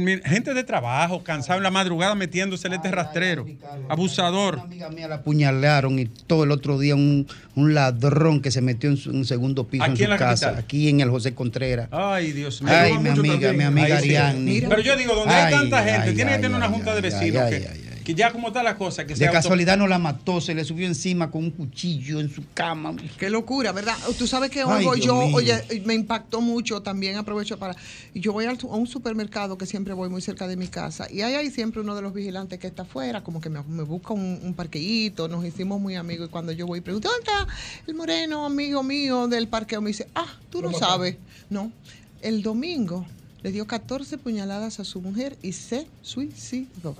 gente 0.00 0.54
de 0.54 0.64
trabajo, 0.64 1.22
cansado 1.22 1.58
en 1.58 1.64
la 1.64 1.70
madrugada 1.70 2.14
metiéndose 2.14 2.66
en 2.68 2.74
este 2.74 2.90
rastrero, 2.90 3.46
abusador. 3.88 4.54
Una 4.54 4.64
amiga 4.64 4.88
mía 4.90 5.08
la 5.08 5.14
apuñalaron 5.16 5.98
y 5.98 6.06
todo 6.06 6.44
el 6.44 6.50
otro 6.50 6.78
día 6.78 6.94
un, 6.94 7.26
ladrón 7.54 8.40
que 8.40 8.50
se 8.50 8.60
metió 8.60 8.90
en, 8.90 8.98
un 9.14 9.24
segundo 9.24 9.66
piso 9.66 9.84
en 9.84 9.96
su 9.96 10.04
casa, 10.16 10.56
aquí 10.58 10.88
en 10.88 11.00
el 11.00 11.10
José 11.10 11.34
Contreras. 11.34 11.88
Ay, 11.90 12.32
Dios 12.32 12.62
mío. 12.62 12.72
Ay, 12.74 12.98
mi 12.98 13.08
amiga, 13.10 13.52
mi 13.52 13.64
amiga 13.64 13.98
Ariane. 13.98 14.64
Pero 14.68 14.80
yo 14.80 14.96
digo, 14.96 15.14
donde 15.14 15.34
hay 15.34 15.52
tanta 15.52 15.82
gente, 15.84 16.12
tiene 16.12 16.32
que 16.32 16.38
tener 16.38 16.56
una 16.56 16.68
junta 16.68 16.94
de 16.94 17.00
vecinos 17.00 17.50
que 17.50 17.91
ya 18.04 18.32
como 18.32 18.48
está 18.48 18.62
la 18.62 18.76
cosa 18.76 19.06
que 19.06 19.14
de 19.14 19.30
casualidad 19.30 19.76
no 19.76 19.86
la 19.86 19.98
mató 19.98 20.40
se 20.40 20.54
le 20.54 20.64
subió 20.64 20.86
encima 20.86 21.30
con 21.30 21.44
un 21.44 21.50
cuchillo 21.50 22.20
en 22.20 22.28
su 22.28 22.42
cama. 22.54 22.94
Qué 23.18 23.30
locura 23.30 23.72
verdad 23.72 23.96
tú 24.18 24.26
sabes 24.26 24.50
que 24.50 24.64
oigo 24.64 24.96
yo 24.96 25.16
oye 25.16 25.62
me 25.84 25.94
impactó 25.94 26.40
mucho 26.40 26.82
también 26.82 27.16
aprovecho 27.16 27.58
para 27.58 27.76
yo 28.14 28.32
voy 28.32 28.46
a 28.46 28.52
un 28.62 28.86
supermercado 28.86 29.56
que 29.56 29.66
siempre 29.66 29.94
voy 29.94 30.08
muy 30.08 30.22
cerca 30.22 30.46
de 30.46 30.56
mi 30.56 30.68
casa 30.68 31.06
y 31.10 31.22
hay 31.22 31.34
ahí 31.34 31.50
siempre 31.50 31.80
uno 31.80 31.94
de 31.94 32.02
los 32.02 32.12
vigilantes 32.12 32.58
que 32.58 32.66
está 32.66 32.82
afuera 32.82 33.22
como 33.22 33.40
que 33.40 33.50
me, 33.50 33.60
busca 33.60 34.14
un, 34.14 34.40
un, 34.42 34.54
parqueíto 34.54 35.28
nos 35.28 35.44
hicimos 35.44 35.80
muy 35.80 35.94
amigos 35.94 36.28
y 36.28 36.30
cuando 36.30 36.52
yo 36.52 36.66
voy 36.66 36.80
y 36.80 36.82
pregunto 36.82 37.08
dónde 37.08 37.30
está 37.30 37.46
el 37.86 37.94
moreno 37.94 38.44
amigo 38.44 38.82
mío 38.82 39.28
del 39.28 39.48
parqueo 39.48 39.80
me 39.80 39.88
dice 39.88 40.08
ah 40.14 40.26
tú 40.50 40.62
no 40.62 40.72
sabes 40.72 41.16
no 41.50 41.72
el 42.20 42.42
domingo 42.42 43.06
le 43.42 43.50
dio 43.50 43.66
14 43.66 44.18
puñaladas 44.18 44.78
a 44.78 44.84
su 44.84 45.00
mujer 45.00 45.36
y 45.42 45.52
se 45.52 45.86
suicidó. 46.00 46.96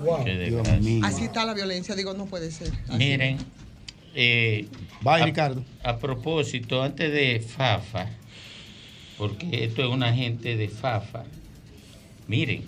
Así 1.02 1.24
está 1.24 1.44
la 1.44 1.54
violencia, 1.54 1.94
digo, 1.94 2.14
no 2.14 2.26
puede 2.26 2.50
ser. 2.50 2.72
Miren, 2.96 3.38
eh, 4.14 4.66
a, 5.04 5.24
Ricardo. 5.24 5.64
A 5.84 5.98
propósito, 5.98 6.82
antes 6.82 7.12
de 7.12 7.40
Fafa, 7.40 8.08
porque 9.18 9.64
esto 9.64 9.82
es 9.82 9.88
una 9.88 10.12
gente 10.12 10.56
de 10.56 10.68
Fafa, 10.68 11.24
miren, 12.26 12.64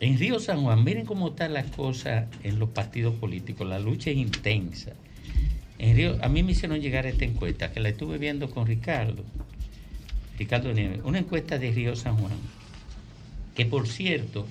en 0.00 0.18
Río 0.18 0.40
San 0.40 0.62
Juan, 0.62 0.82
miren 0.82 1.06
cómo 1.06 1.28
está 1.28 1.48
la 1.48 1.62
cosa 1.62 2.26
en 2.42 2.58
los 2.58 2.70
partidos 2.70 3.14
políticos, 3.14 3.66
la 3.66 3.78
lucha 3.78 4.10
es 4.10 4.16
intensa. 4.16 4.92
En 5.78 5.96
Río, 5.96 6.18
a 6.20 6.28
mí 6.28 6.42
me 6.42 6.52
hicieron 6.52 6.80
llegar 6.80 7.06
esta 7.06 7.24
encuesta, 7.24 7.70
que 7.70 7.78
la 7.78 7.90
estuve 7.90 8.18
viendo 8.18 8.50
con 8.50 8.66
Ricardo, 8.66 9.22
Ricardo 10.36 10.72
Nieves, 10.72 11.00
una 11.04 11.20
encuesta 11.20 11.58
de 11.58 11.70
Río 11.70 11.94
San 11.94 12.16
Juan 12.16 12.32
que 13.54 13.66
por 13.66 13.88
cierto 13.88 14.46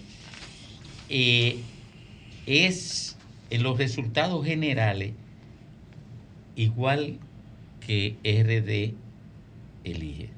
eh, 1.09 1.59
es 2.45 3.17
en 3.49 3.63
los 3.63 3.77
resultados 3.77 4.45
generales 4.45 5.13
igual 6.55 7.19
que 7.85 8.15
RD 8.23 8.95
elige. 9.83 10.29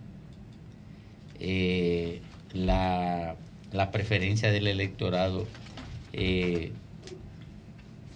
Eh, 1.39 2.21
la, 2.53 3.35
preferencia 3.91 4.51
del 4.51 4.67
electorado 4.67 5.45
eh, 6.13 6.71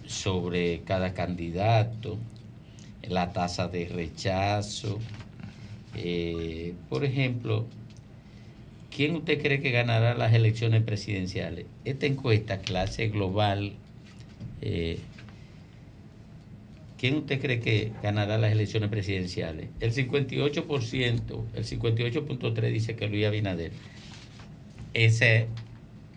sobre 0.06 0.80
cada 0.80 1.14
candidato, 1.14 2.18
la 3.02 3.32
tasa 3.32 3.68
de 3.68 3.86
rechazo. 3.86 4.98
por 6.88 7.04
ejemplo, 7.04 7.66
¿quién 8.94 9.16
usted 9.16 9.40
cree 9.40 9.60
que 9.60 9.70
ganará 9.70 10.14
las 10.14 10.34
elecciones 10.34 10.82
presidenciales? 10.82 11.66
Esta 11.84 12.06
encuesta, 12.06 12.58
clase 12.58 13.08
global, 13.08 13.72
eh, 14.60 14.98
¿quién 16.98 17.16
usted 17.16 17.40
cree 17.40 17.60
que 17.60 17.92
ganará 18.02 18.36
las 18.38 18.52
elecciones 18.52 18.90
presidenciales? 18.90 19.68
El 19.80 19.92
58%, 19.92 21.44
el 21.54 21.64
58.3 21.64 22.72
dice 22.72 22.96
que 22.96 23.08
Luis 23.08 23.26
Abinader. 23.26 23.72
Ese, 24.92 25.46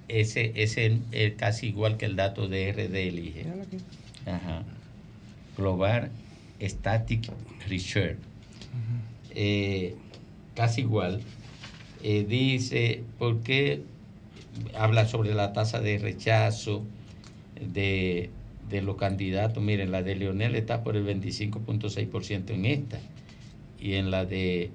ese, 0.07 0.51
ese 0.55 0.97
es 1.11 1.34
casi 1.36 1.67
igual 1.67 1.97
que 1.97 2.05
el 2.05 2.15
dato 2.15 2.47
de 2.47 2.71
RD 2.71 2.95
Elige. 2.95 3.45
Ajá. 4.26 4.63
Global 5.57 6.09
Static 6.59 7.32
Research. 7.69 8.17
Eh, 9.36 9.95
casi 10.55 10.82
igual. 10.82 11.21
Eh, 12.06 12.26
dice, 12.28 13.01
¿por 13.18 13.43
qué 13.43 13.82
habla 14.78 15.08
sobre 15.08 15.34
la 15.34 15.54
tasa 15.54 15.80
de 15.80 15.97
rechazo 15.97 16.84
de, 17.62 18.30
los 18.70 18.97
candidatos? 18.97 19.64
Miren, 19.64 19.89
la 19.89 20.04
de 20.04 20.18
Leonel 20.18 20.56
está 20.56 20.84
por 20.84 20.97
el 20.97 21.06
25.6% 21.06 22.49
en 22.49 22.66
esta. 22.66 22.99
Y 23.80 23.93
en 23.93 24.12
la 24.12 24.26
de 24.26 24.72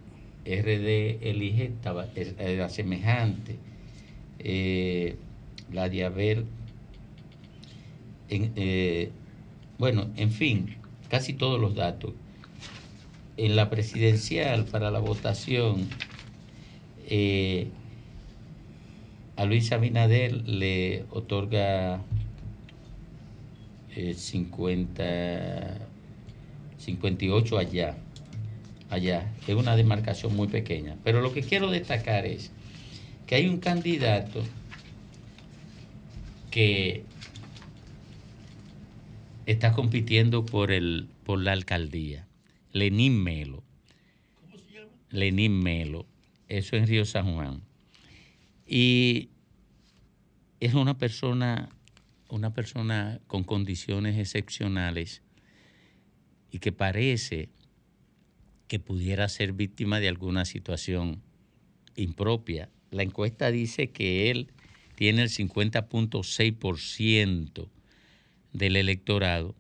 RD 0.47 1.29
Elige 1.29 1.67
estaba, 1.67 2.07
era 2.15 2.71
semejante. 2.71 3.57
Eh, 4.39 5.17
la 5.71 5.91
de 5.91 6.05
Abel, 6.05 6.47
en, 8.31 9.13
bueno, 9.77 10.09
en 10.17 10.31
fin, 10.31 10.77
casi 11.11 11.35
todos 11.35 11.61
los 11.61 11.75
datos. 11.75 12.13
En 13.37 13.55
la 13.55 13.69
presidencial 13.69 14.65
para 14.65 14.91
la 14.91 14.99
votación, 14.99 15.89
eh, 17.11 17.69
a 19.37 19.45
Luis 19.47 19.73
Abinader 19.73 20.47
le 20.47 21.05
otorga 21.11 22.03
50, 23.95 25.03
eh, 25.03 25.79
58 26.79 27.59
allá, 27.59 27.97
allá. 28.91 29.33
Es 29.47 29.55
una 29.55 29.75
demarcación 29.75 30.37
muy 30.37 30.49
pequeña. 30.49 30.97
Pero 31.03 31.21
lo 31.21 31.33
que 31.33 31.43
quiero 31.43 31.71
destacar 31.71 32.27
es 32.27 32.51
que 33.27 33.37
hay 33.37 33.49
un 33.49 33.59
candidato 33.59 34.43
que 36.51 37.05
está 39.47 39.73
compitiendo 39.73 40.45
por, 40.45 40.73
el, 40.73 41.09
por 41.25 41.41
la 41.41 41.53
alcaldía. 41.53 42.27
Lenín 42.73 43.23
Melo. 43.23 43.65
¿Cómo 44.41 44.59
se 44.59 44.75
llama? 44.75 44.91
Lenín 45.11 45.59
Melo. 45.61 46.07
Eso 46.49 46.77
en 46.77 46.87
Río 46.87 47.05
San 47.05 47.35
Juan. 47.35 47.63
Y 48.67 49.31
es 50.61 50.75
una 50.75 50.99
persona, 50.99 51.69
una 52.29 52.53
persona 52.53 53.21
con 53.27 53.43
condiciones 53.45 54.19
excepcionales 54.19 55.23
y 56.51 56.59
que 56.59 56.73
parece 56.73 57.49
que 58.67 58.79
pudiera 58.79 59.29
ser 59.29 59.53
víctima 59.53 60.01
de 60.01 60.09
alguna 60.09 60.45
situación 60.45 61.23
impropia. 61.97 62.69
La 62.91 63.03
encuesta 63.03 63.51
dice 63.51 63.91
que 63.91 64.31
él 64.31 64.53
tiene 64.95 65.23
el 65.23 65.29
50.6% 65.29 67.69
del 68.53 68.77
electorado, 68.77 69.55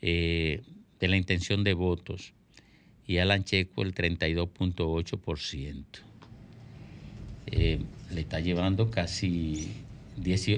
eh, 0.00 0.62
de 1.00 1.08
la 1.08 1.16
intención 1.16 1.64
de 1.64 1.74
votos, 1.74 2.32
y 3.06 3.18
Alan 3.18 3.44
Checo 3.44 3.82
el 3.82 3.94
32.8%. 3.94 5.84
Eh, 7.46 7.80
le 8.14 8.20
está 8.20 8.40
llevando 8.40 8.90
casi, 8.90 9.72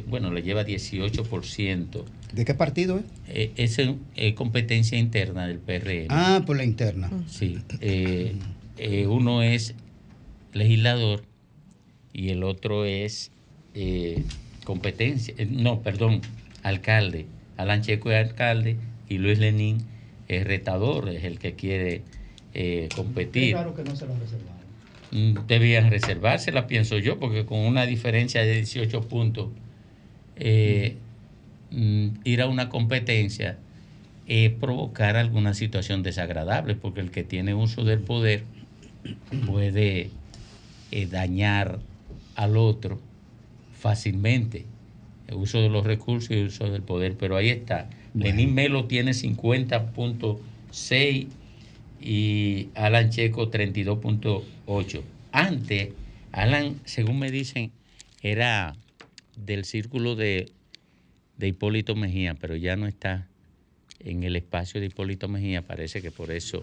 bueno, 0.07 0.31
le 0.31 0.43
lleva 0.43 0.65
18%. 0.65 2.05
¿De 2.33 2.45
qué 2.45 2.55
partido 2.55 2.99
es? 2.99 3.05
Eh, 3.29 3.53
es 3.57 4.35
competencia 4.35 4.99
interna 4.99 5.47
del 5.47 5.59
PRM. 5.59 6.07
Ah, 6.11 6.43
por 6.47 6.57
la 6.57 6.65
interna. 6.65 7.11
Sí. 7.29 7.59
uno 9.07 9.43
es 9.43 9.75
legislador 10.53 11.25
y 12.13 12.29
el 12.31 12.45
otro 12.45 12.85
es 12.85 13.31
competencia, 14.65 15.35
no, 15.49 15.83
perdón, 15.83 16.21
alcalde. 16.63 17.27
Alan 17.57 17.83
Checo 17.83 18.11
es 18.11 18.29
alcalde 18.29 18.77
y 19.09 19.19
Luis 19.19 19.39
Lenín 19.39 19.79
es 20.29 20.45
retador, 20.45 21.09
es 21.09 21.25
el 21.25 21.39
que 21.39 21.55
quiere 21.55 22.03
eh, 22.55 22.89
competir. 22.95 23.53
Claro 23.53 23.75
que 23.75 23.85
no 23.85 23.97
se 23.97 24.07
lo 24.07 24.15
reservaron. 24.19 24.65
Mm, 25.11 25.47
debían 25.47 25.91
reservársela, 25.91 26.67
pienso 26.67 26.99
yo, 26.99 27.19
porque 27.19 27.45
con 27.45 27.59
una 27.59 27.85
diferencia 27.87 28.43
de 28.43 28.55
18 28.55 29.03
puntos, 29.03 29.49
eh, 30.37 30.97
mm, 31.71 32.09
ir 32.25 32.43
a 32.43 32.49
una 32.49 32.69
competencia 32.69 33.59
es 34.27 34.51
provocar 34.51 35.17
alguna 35.17 35.55
situación 35.55 36.03
desagradable, 36.03 36.75
porque 36.75 37.01
el 37.01 37.11
que 37.11 37.25
tiene 37.25 37.55
uso 37.55 37.85
del 37.85 38.01
poder 38.01 38.45
puede 39.47 40.11
eh, 40.91 41.07
dañar 41.07 41.79
al 42.37 42.57
otro 42.57 42.99
fácilmente 43.79 44.65
el 45.29 45.35
uso 45.35 45.61
de 45.61 45.69
los 45.69 45.85
recursos 45.85 46.31
y 46.31 46.35
el 46.35 46.47
uso 46.47 46.71
del 46.71 46.83
poder. 46.83 47.17
Pero 47.19 47.37
ahí 47.37 47.51
está. 47.51 47.91
Lenín 48.15 48.55
Melo 48.55 48.87
tiene 48.87 49.11
50.6 49.13 51.27
y 52.05 52.69
Alan 52.75 53.09
Checo 53.09 53.51
32.8. 53.51 55.03
Antes, 55.33 55.89
Alan, 56.33 56.79
según 56.85 57.19
me 57.19 57.31
dicen, 57.31 57.73
era 58.21 58.77
del 59.37 59.65
círculo 59.65 60.15
de, 60.15 60.53
de 61.39 61.49
Hipólito 61.49 61.97
Mejía, 61.97 62.35
pero 62.35 62.57
ya 62.57 62.77
no 62.77 62.87
está 62.87 63.27
en 64.01 64.23
el 64.23 64.37
espacio 64.37 64.81
de 64.81 64.87
Hipólito 64.87 65.29
Mejía. 65.29 65.63
Parece 65.63 66.03
que 66.03 66.11
por 66.11 66.31
eso. 66.31 66.63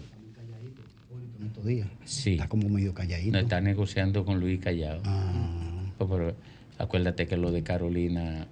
Sí. 2.04 2.32
Está 2.32 2.48
como 2.48 2.68
medio 2.68 2.94
calladito. 2.94 3.32
No 3.32 3.38
está 3.38 3.60
negociando 3.60 4.24
con 4.24 4.38
Luis 4.38 4.60
Callao. 4.60 5.00
Ah. 5.04 5.92
Pues, 5.98 6.34
Acuérdate 6.78 7.26
que 7.26 7.36
lo 7.36 7.52
de 7.52 7.62
Carolina 7.62 8.46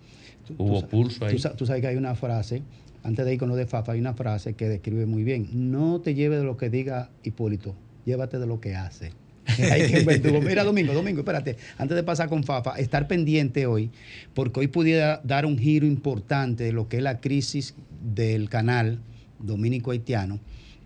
hubo 0.59 0.87
pulso 0.87 1.25
ahí. 1.25 1.37
Tú, 1.57 1.67
sabes 1.67 1.81
que 1.81 1.89
hay 1.89 1.97
una 1.97 2.15
frase, 2.15 2.63
antes 3.03 3.25
de 3.25 3.35
ir 3.35 3.39
con 3.39 3.49
lo 3.49 3.57
de 3.57 3.67
Fafa, 3.67 3.93
hay 3.93 4.01
una 4.01 4.15
frase 4.15 4.55
que 4.55 4.69
describe 4.69 5.07
muy 5.07 5.25
bien. 5.25 5.49
No 5.53 6.01
te 6.01 6.15
lleves 6.15 6.41
de 6.41 6.45
lo 6.45 6.57
que 6.57 6.71
diga 6.71 7.11
Hipólito, 7.23 7.75
llévate 8.05 8.39
de 8.39 8.47
lo 8.47 8.61
que 8.61 8.75
hace. 8.75 9.13
Mira, 10.43 10.65
Domingo, 10.65 10.93
Domingo, 10.93 11.21
espérate. 11.21 11.57
Antes 11.79 11.97
de 11.97 12.03
pasar 12.03 12.29
con 12.29 12.45
Fafa, 12.45 12.77
estar 12.79 13.09
pendiente 13.09 13.67
hoy, 13.67 13.91
porque 14.35 14.61
hoy 14.61 14.69
pudiera 14.69 15.21
dar 15.25 15.47
un 15.47 15.59
giro 15.59 15.87
importante 15.87 16.65
de 16.65 16.73
lo 16.73 16.89
que 16.89 16.99
es 16.99 17.03
la 17.03 17.21
crisis 17.21 17.75
del 18.15 18.49
canal 18.49 19.01
dominico 19.39 19.91
haitiano 19.91 20.39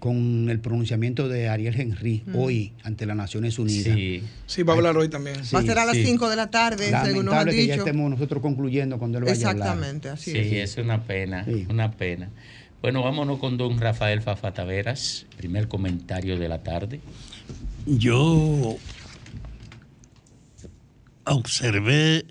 con 0.05 0.51
el 0.51 0.61
pronunciamiento 0.61 1.31
de 1.31 1.49
Ariel 1.49 1.81
Henry 1.81 2.23
hoy 2.35 2.75
ante 2.83 3.07
las 3.07 3.17
Naciones 3.17 3.59
Unidas. 3.59 3.95
Sí, 3.95 4.23
sí 4.45 4.63
va 4.63 4.75
a 4.75 4.77
hablar 4.77 4.99
hoy 4.99 5.09
también. 5.09 5.37
va 5.37 5.61
a 5.61 5.63
ser 5.63 5.79
a 5.79 5.87
las 5.87 5.97
5 5.97 6.29
de 6.29 6.37
la 6.37 6.51
tarde, 6.51 6.93
según 7.07 7.25
nos 7.25 7.33
han 7.33 7.47
dicho. 7.47 7.57
que 7.57 7.67
ya 7.69 7.75
estemos 7.77 8.11
nosotros 8.11 8.43
concluyendo 8.43 8.99
cuando 8.99 9.17
él 9.17 9.25
vaya 9.25 9.35
Exactamente, 9.35 10.11
a 10.11 10.13
así 10.13 10.37
es. 10.37 10.49
Sí, 10.51 10.57
es 10.59 10.77
una 10.77 11.05
pena, 11.05 11.47
una 11.71 11.91
pena. 11.91 12.29
Bueno, 12.83 13.03
vámonos 13.03 13.39
con 13.39 13.57
don 13.57 13.81
Rafael 13.81 14.21
Fafa 14.21 14.53
Taveras, 14.53 15.25
primer 15.39 15.69
comentario 15.69 16.39
de 16.39 16.51
la 16.51 16.63
tarde. 16.63 17.01
Yo 17.87 18.77
observé 21.25 22.27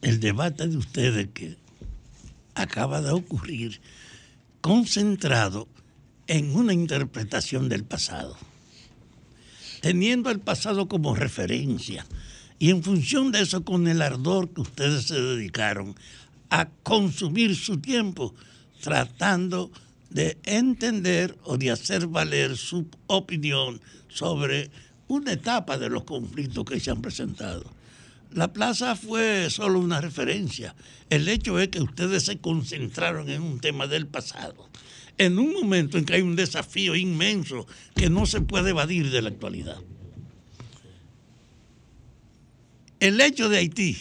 el 0.00 0.18
debate 0.18 0.66
de 0.66 0.78
ustedes 0.78 1.28
que 1.34 1.56
acaba 2.54 3.02
de 3.02 3.10
ocurrir 3.10 3.82
concentrado 4.62 5.68
en 6.30 6.54
una 6.54 6.72
interpretación 6.72 7.68
del 7.68 7.82
pasado, 7.82 8.36
teniendo 9.80 10.30
el 10.30 10.38
pasado 10.38 10.86
como 10.86 11.16
referencia 11.16 12.06
y 12.60 12.70
en 12.70 12.84
función 12.84 13.32
de 13.32 13.40
eso 13.40 13.64
con 13.64 13.88
el 13.88 14.00
ardor 14.00 14.48
que 14.50 14.60
ustedes 14.60 15.08
se 15.08 15.20
dedicaron 15.20 15.96
a 16.48 16.68
consumir 16.84 17.56
su 17.56 17.80
tiempo 17.80 18.32
tratando 18.80 19.72
de 20.10 20.38
entender 20.44 21.36
o 21.42 21.56
de 21.56 21.72
hacer 21.72 22.06
valer 22.06 22.56
su 22.56 22.86
opinión 23.08 23.80
sobre 24.06 24.70
una 25.08 25.32
etapa 25.32 25.78
de 25.78 25.88
los 25.88 26.04
conflictos 26.04 26.64
que 26.64 26.78
se 26.78 26.92
han 26.92 27.02
presentado. 27.02 27.64
La 28.32 28.52
plaza 28.52 28.94
fue 28.94 29.50
solo 29.50 29.80
una 29.80 30.00
referencia. 30.00 30.76
El 31.08 31.26
hecho 31.28 31.58
es 31.58 31.70
que 31.70 31.80
ustedes 31.80 32.22
se 32.22 32.38
concentraron 32.38 33.28
en 33.28 33.42
un 33.42 33.58
tema 33.58 33.88
del 33.88 34.06
pasado 34.06 34.70
en 35.20 35.38
un 35.38 35.52
momento 35.52 35.98
en 35.98 36.06
que 36.06 36.14
hay 36.14 36.22
un 36.22 36.34
desafío 36.34 36.96
inmenso 36.96 37.66
que 37.94 38.08
no 38.08 38.24
se 38.24 38.40
puede 38.40 38.70
evadir 38.70 39.10
de 39.10 39.20
la 39.20 39.28
actualidad. 39.28 39.76
El 43.00 43.20
hecho 43.20 43.50
de 43.50 43.58
Haití, 43.58 43.98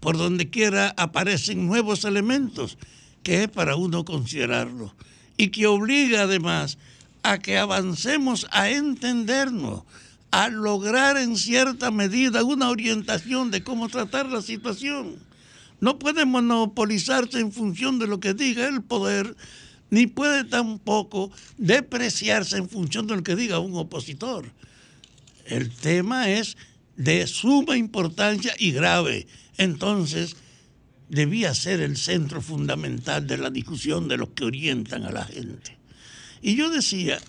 por 0.00 0.18
donde 0.18 0.50
quiera 0.50 0.92
aparecen 0.98 1.66
nuevos 1.66 2.04
elementos 2.04 2.76
que 3.22 3.44
es 3.44 3.48
para 3.48 3.76
uno 3.76 4.04
considerarlo 4.04 4.94
y 5.38 5.48
que 5.48 5.66
obliga 5.66 6.24
además 6.24 6.76
a 7.22 7.38
que 7.38 7.56
avancemos 7.56 8.46
a 8.50 8.68
entendernos, 8.68 9.84
a 10.30 10.50
lograr 10.50 11.16
en 11.16 11.38
cierta 11.38 11.90
medida 11.90 12.44
una 12.44 12.68
orientación 12.68 13.50
de 13.50 13.64
cómo 13.64 13.88
tratar 13.88 14.28
la 14.28 14.42
situación. 14.42 15.16
No 15.80 15.98
puede 15.98 16.26
monopolizarse 16.26 17.40
en 17.40 17.50
función 17.50 17.98
de 17.98 18.08
lo 18.08 18.20
que 18.20 18.34
diga 18.34 18.68
el 18.68 18.82
poder 18.82 19.34
ni 19.94 20.08
puede 20.08 20.42
tampoco 20.42 21.30
depreciarse 21.56 22.56
en 22.56 22.68
función 22.68 23.06
de 23.06 23.14
lo 23.14 23.22
que 23.22 23.36
diga 23.36 23.60
un 23.60 23.76
opositor. 23.76 24.50
El 25.46 25.70
tema 25.70 26.28
es 26.30 26.56
de 26.96 27.28
suma 27.28 27.76
importancia 27.76 28.56
y 28.58 28.72
grave. 28.72 29.28
Entonces, 29.56 30.34
debía 31.08 31.54
ser 31.54 31.80
el 31.80 31.96
centro 31.96 32.42
fundamental 32.42 33.24
de 33.24 33.38
la 33.38 33.50
discusión 33.50 34.08
de 34.08 34.16
los 34.16 34.30
que 34.30 34.44
orientan 34.44 35.04
a 35.04 35.12
la 35.12 35.26
gente. 35.26 35.78
Y 36.42 36.56
yo 36.56 36.70
decía 36.70 37.20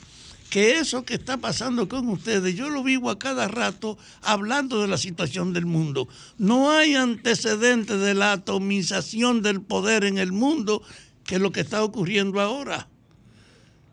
que 0.49 0.79
eso 0.79 1.05
que 1.05 1.15
está 1.15 1.37
pasando 1.37 1.87
con 1.87 2.09
ustedes, 2.09 2.55
yo 2.55 2.69
lo 2.69 2.81
vivo 2.81 3.11
a 3.11 3.19
cada 3.19 3.47
rato 3.47 3.97
hablando 4.23 4.81
de 4.81 4.87
la 4.87 4.97
situación 4.97 5.53
del 5.53 5.67
mundo. 5.67 6.07
No 6.39 6.71
hay 6.71 6.95
antecedentes 6.95 7.99
de 7.99 8.15
la 8.15 8.31
atomización 8.31 9.43
del 9.43 9.61
poder 9.61 10.03
en 10.03 10.17
el 10.17 10.31
mundo 10.31 10.81
que 11.25 11.39
lo 11.39 11.51
que 11.51 11.61
está 11.61 11.83
ocurriendo 11.83 12.39
ahora. 12.39 12.87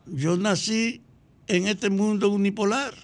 Yo 0.07 0.37
nací 0.37 1.01
en 1.49 1.67
este 1.67 1.91
mundo 1.91 2.29
unipolar 2.29 2.95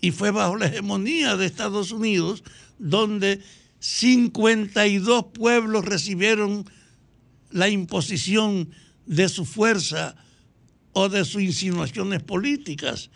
y 0.00 0.10
fue 0.10 0.30
bajo 0.30 0.56
la 0.56 0.66
hegemonía 0.66 1.36
de 1.36 1.46
Estados 1.46 1.92
Unidos 1.92 2.42
donde 2.78 3.40
52 3.78 5.26
pueblos 5.32 5.84
recibieron 5.84 6.64
la 7.50 7.68
imposición 7.68 8.70
de 9.06 9.28
su 9.28 9.44
fuerza 9.44 10.16
o 10.92 11.08
de 11.08 11.24
sus 11.24 11.42
insinuaciones 11.42 12.22
políticas. 12.22 13.10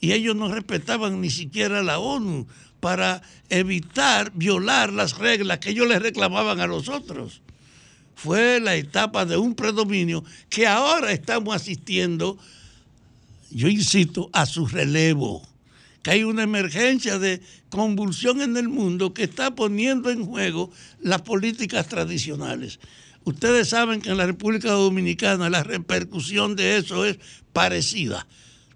Y 0.00 0.12
ellos 0.12 0.36
no 0.36 0.52
respetaban 0.52 1.20
ni 1.20 1.30
siquiera 1.30 1.82
la 1.82 1.98
ONU 1.98 2.46
para 2.80 3.22
evitar 3.48 4.32
violar 4.34 4.92
las 4.92 5.16
reglas 5.18 5.58
que 5.58 5.70
ellos 5.70 5.88
les 5.88 6.02
reclamaban 6.02 6.60
a 6.60 6.66
los 6.66 6.88
otros. 6.88 7.40
Fue 8.16 8.58
la 8.60 8.74
etapa 8.74 9.24
de 9.24 9.36
un 9.36 9.54
predominio 9.54 10.24
que 10.48 10.66
ahora 10.66 11.12
estamos 11.12 11.54
asistiendo, 11.54 12.36
yo 13.50 13.68
insisto, 13.68 14.28
a 14.32 14.46
su 14.46 14.66
relevo 14.66 15.46
que 16.06 16.12
hay 16.12 16.22
una 16.22 16.44
emergencia 16.44 17.18
de 17.18 17.42
convulsión 17.68 18.40
en 18.40 18.56
el 18.56 18.68
mundo 18.68 19.12
que 19.12 19.24
está 19.24 19.56
poniendo 19.56 20.08
en 20.08 20.24
juego 20.24 20.70
las 21.00 21.22
políticas 21.22 21.88
tradicionales. 21.88 22.78
Ustedes 23.24 23.70
saben 23.70 24.00
que 24.00 24.10
en 24.10 24.16
la 24.16 24.26
República 24.26 24.70
Dominicana 24.70 25.50
la 25.50 25.64
repercusión 25.64 26.54
de 26.54 26.76
eso 26.76 27.04
es 27.04 27.18
parecida. 27.52 28.24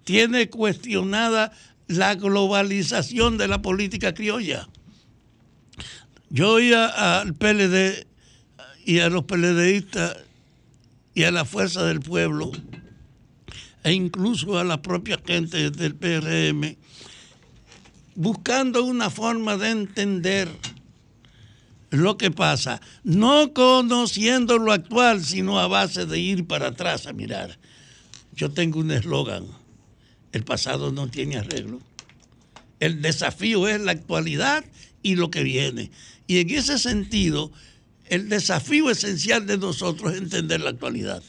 Tiene 0.03 0.49
cuestionada 0.49 1.53
la 1.87 2.15
globalización 2.15 3.37
de 3.37 3.47
la 3.47 3.61
política 3.61 4.13
criolla. 4.13 4.67
Yo 6.29 6.55
oía 6.55 7.21
al 7.21 7.33
PLD 7.33 8.07
y 8.85 8.99
a 8.99 9.09
los 9.09 9.25
PLDistas 9.25 10.17
y 11.13 11.23
a 11.23 11.31
la 11.31 11.45
fuerza 11.45 11.83
del 11.85 11.99
pueblo 11.99 12.51
e 13.83 13.93
incluso 13.93 14.57
a 14.57 14.63
la 14.63 14.81
propia 14.81 15.19
gente 15.25 15.71
del 15.71 15.95
PRM 15.95 16.77
buscando 18.15 18.83
una 18.83 19.09
forma 19.09 19.57
de 19.57 19.69
entender 19.69 20.49
lo 21.89 22.17
que 22.17 22.31
pasa, 22.31 22.81
no 23.03 23.53
conociendo 23.53 24.57
lo 24.57 24.71
actual, 24.71 25.23
sino 25.23 25.59
a 25.59 25.67
base 25.67 26.05
de 26.05 26.19
ir 26.19 26.47
para 26.47 26.67
atrás 26.67 27.05
a 27.05 27.13
mirar. 27.13 27.57
Yo 28.33 28.51
tengo 28.51 28.79
un 28.79 28.91
eslogan, 28.91 29.45
el 30.31 30.43
pasado 30.43 30.91
no 30.91 31.09
tiene 31.09 31.37
arreglo. 31.37 31.79
El 32.79 33.01
desafío 33.01 33.67
es 33.67 33.81
la 33.81 33.91
actualidad 33.91 34.63
y 35.03 35.15
lo 35.15 35.29
que 35.29 35.43
viene. 35.43 35.91
Y 36.27 36.39
en 36.39 36.49
ese 36.49 36.79
sentido, 36.79 37.51
el 38.11 38.27
desafío 38.27 38.89
esencial 38.89 39.47
de 39.47 39.57
nosotros 39.57 40.11
es 40.11 40.17
entender 40.19 40.59
la 40.59 40.71
actualidad. 40.71 41.23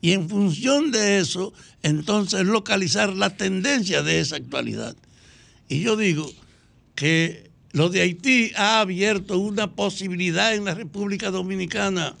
Y 0.00 0.10
en 0.10 0.28
función 0.28 0.90
de 0.90 1.18
eso, 1.18 1.52
entonces 1.84 2.44
localizar 2.46 3.14
la 3.14 3.36
tendencia 3.36 4.02
de 4.02 4.18
esa 4.18 4.34
actualidad. 4.34 4.96
Y 5.68 5.82
yo 5.82 5.96
digo 5.96 6.28
que 6.96 7.52
lo 7.70 7.90
de 7.90 8.00
Haití 8.00 8.50
ha 8.56 8.80
abierto 8.80 9.38
una 9.38 9.70
posibilidad 9.76 10.52
en 10.52 10.64
la 10.64 10.74
República 10.74 11.30
Dominicana, 11.30 12.16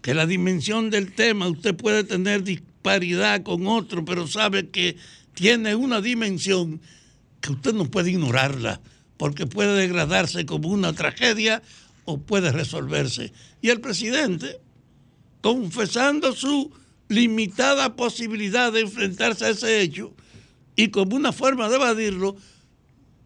que 0.00 0.14
la 0.14 0.24
dimensión 0.24 0.88
del 0.88 1.12
tema, 1.12 1.48
usted 1.48 1.74
puede 1.74 2.04
tener 2.04 2.42
disparidad 2.42 3.42
con 3.42 3.66
otro, 3.66 4.06
pero 4.06 4.26
sabe 4.26 4.70
que 4.70 4.96
tiene 5.34 5.74
una 5.74 6.00
dimensión 6.00 6.80
que 7.42 7.52
usted 7.52 7.74
no 7.74 7.90
puede 7.90 8.10
ignorarla, 8.10 8.80
porque 9.18 9.46
puede 9.46 9.76
degradarse 9.76 10.46
como 10.46 10.68
una 10.70 10.94
tragedia 10.94 11.62
o 12.04 12.18
puede 12.18 12.52
resolverse. 12.52 13.32
Y 13.60 13.70
el 13.70 13.80
presidente, 13.80 14.60
confesando 15.40 16.32
su 16.34 16.72
limitada 17.08 17.94
posibilidad 17.94 18.72
de 18.72 18.80
enfrentarse 18.80 19.44
a 19.44 19.50
ese 19.50 19.80
hecho 19.82 20.14
y 20.76 20.88
como 20.88 21.16
una 21.16 21.32
forma 21.32 21.68
de 21.68 21.76
evadirlo, 21.76 22.36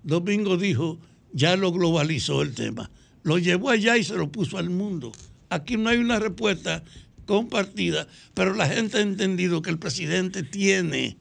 Domingo 0.03 0.57
dijo, 0.57 0.99
ya 1.33 1.57
lo 1.57 1.73
globalizó 1.73 2.43
el 2.43 2.55
tema. 2.55 2.91
Lo 3.23 3.39
llevó 3.39 3.71
allá 3.71 3.97
y 3.97 4.05
se 4.05 4.15
lo 4.15 4.31
puso 4.31 4.59
al 4.59 4.71
mundo. 4.71 5.13
Aquí 5.51 5.77
no 5.77 5.91
hay 5.91 5.99
una 5.99 6.19
respuesta 6.19 6.83
compartida, 7.27 8.07
pero 8.35 8.55
la 8.55 8.69
gente 8.69 8.99
ha 8.99 9.03
entendido 9.03 9.63
que 9.63 9.71
el 9.71 9.79
presidente 9.79 10.43
tiene 10.43 11.17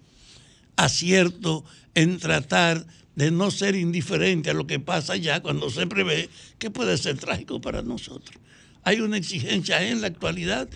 acierto 0.75 1.65
en 1.95 2.19
tratar 2.19 2.85
de 3.15 3.31
no 3.31 3.51
ser 3.51 3.75
indiferente 3.75 4.49
a 4.49 4.53
lo 4.53 4.67
que 4.67 4.79
pasa 4.79 5.13
allá 5.13 5.41
cuando 5.41 5.69
se 5.69 5.87
prevé 5.87 6.29
que 6.59 6.69
puede 6.69 6.97
ser 6.97 7.17
trágico 7.17 7.61
para 7.61 7.81
nosotros. 7.81 8.37
Hay 8.83 8.99
una 8.99 9.17
exigencia 9.17 9.87
en 9.87 10.01
la 10.01 10.07
actualidad 10.07 10.69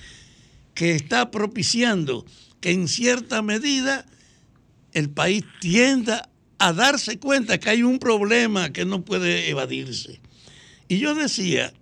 que 0.73 0.95
está 0.95 1.31
propiciando 1.31 2.25
que 2.61 2.71
en 2.71 2.87
cierta 2.87 3.41
medida 3.41 4.05
el 4.93 5.09
país 5.09 5.43
tienda 5.59 6.29
a 6.57 6.73
darse 6.73 7.19
cuenta 7.19 7.59
que 7.59 7.69
hay 7.69 7.83
un 7.83 7.99
problema 7.99 8.71
que 8.71 8.85
no 8.85 9.03
puede 9.03 9.49
evadirse. 9.49 10.19
Y 10.87 10.97
yo 10.97 11.15
decía 11.15 11.73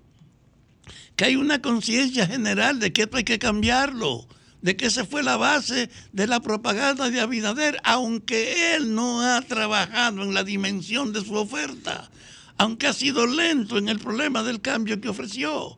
que 1.16 1.26
hay 1.26 1.36
una 1.36 1.62
conciencia 1.62 2.28
general 2.28 2.80
de 2.80 2.94
que 2.94 3.04
esto 3.04 3.18
hay 3.18 3.24
que 3.24 3.40
cambiarlo, 3.40 4.28
de 4.62 4.76
que 4.76 4.88
esa 4.88 5.06
fue 5.06 5.24
la 5.24 5.38
base 5.38 5.90
de 6.12 6.28
la 6.28 6.40
propaganda 6.40 7.10
de 7.10 7.20
Abinader, 7.20 7.80
aunque 7.84 8.76
él 8.76 8.94
no 8.96 9.22
ha 9.22 9.42
trabajado 9.42 10.24
en 10.24 10.34
la 10.34 10.44
dimensión 10.44 11.14
de 11.14 11.24
su 11.24 11.36
oferta, 11.36 12.10
aunque 12.58 12.88
ha 12.88 12.94
sido 12.94 13.28
lento 13.28 13.78
en 13.78 13.90
el 13.90 14.00
problema 14.00 14.44
del 14.44 14.62
cambio 14.62 15.00
que 15.00 15.10
ofreció. 15.10 15.78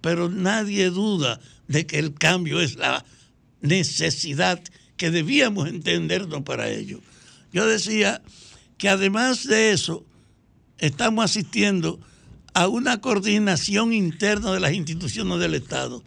Pero 0.00 0.28
nadie 0.28 0.90
duda 0.90 1.40
de 1.68 1.86
que 1.86 1.98
el 1.98 2.14
cambio 2.14 2.60
es 2.60 2.76
la 2.76 3.04
necesidad 3.60 4.62
que 4.96 5.10
debíamos 5.10 5.68
entendernos 5.68 6.42
para 6.42 6.68
ello. 6.68 7.00
Yo 7.52 7.66
decía 7.66 8.22
que 8.78 8.88
además 8.88 9.46
de 9.46 9.72
eso, 9.72 10.04
estamos 10.78 11.24
asistiendo 11.24 12.00
a 12.54 12.68
una 12.68 13.00
coordinación 13.00 13.92
interna 13.92 14.52
de 14.52 14.60
las 14.60 14.72
instituciones 14.72 15.38
del 15.38 15.54
Estado. 15.54 16.02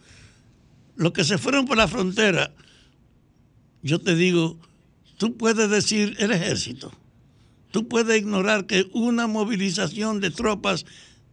Los 0.96 1.12
que 1.12 1.24
se 1.24 1.38
fueron 1.38 1.66
por 1.66 1.76
la 1.76 1.88
frontera, 1.88 2.52
yo 3.82 4.00
te 4.00 4.14
digo, 4.14 4.58
tú 5.18 5.36
puedes 5.36 5.70
decir 5.70 6.16
el 6.18 6.32
ejército, 6.32 6.92
tú 7.70 7.86
puedes 7.86 8.18
ignorar 8.18 8.66
que 8.66 8.88
una 8.92 9.26
movilización 9.26 10.20
de 10.20 10.30
tropas 10.30 10.86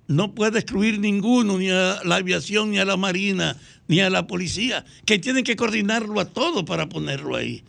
no 0.08 0.36
puede 0.36 0.60
excluir 0.60 1.00
ninguno, 1.00 1.58
ni 1.58 1.70
a 1.70 2.02
la 2.04 2.18
aviación, 2.18 2.72
ni 2.72 2.78
a 2.78 2.86
la 2.86 2.98
marina, 2.98 3.58
ni 3.88 4.02
a 4.02 4.10
la 4.10 4.28
policía, 4.28 4.86
que 5.06 5.18
tienen 5.18 5.44
que 5.44 5.56
coordinarlo 5.56 6.20
a 6.20 6.26
todo 6.26 6.66
para 6.66 6.90
ponerlo 6.90 7.36
ahí 7.36 7.64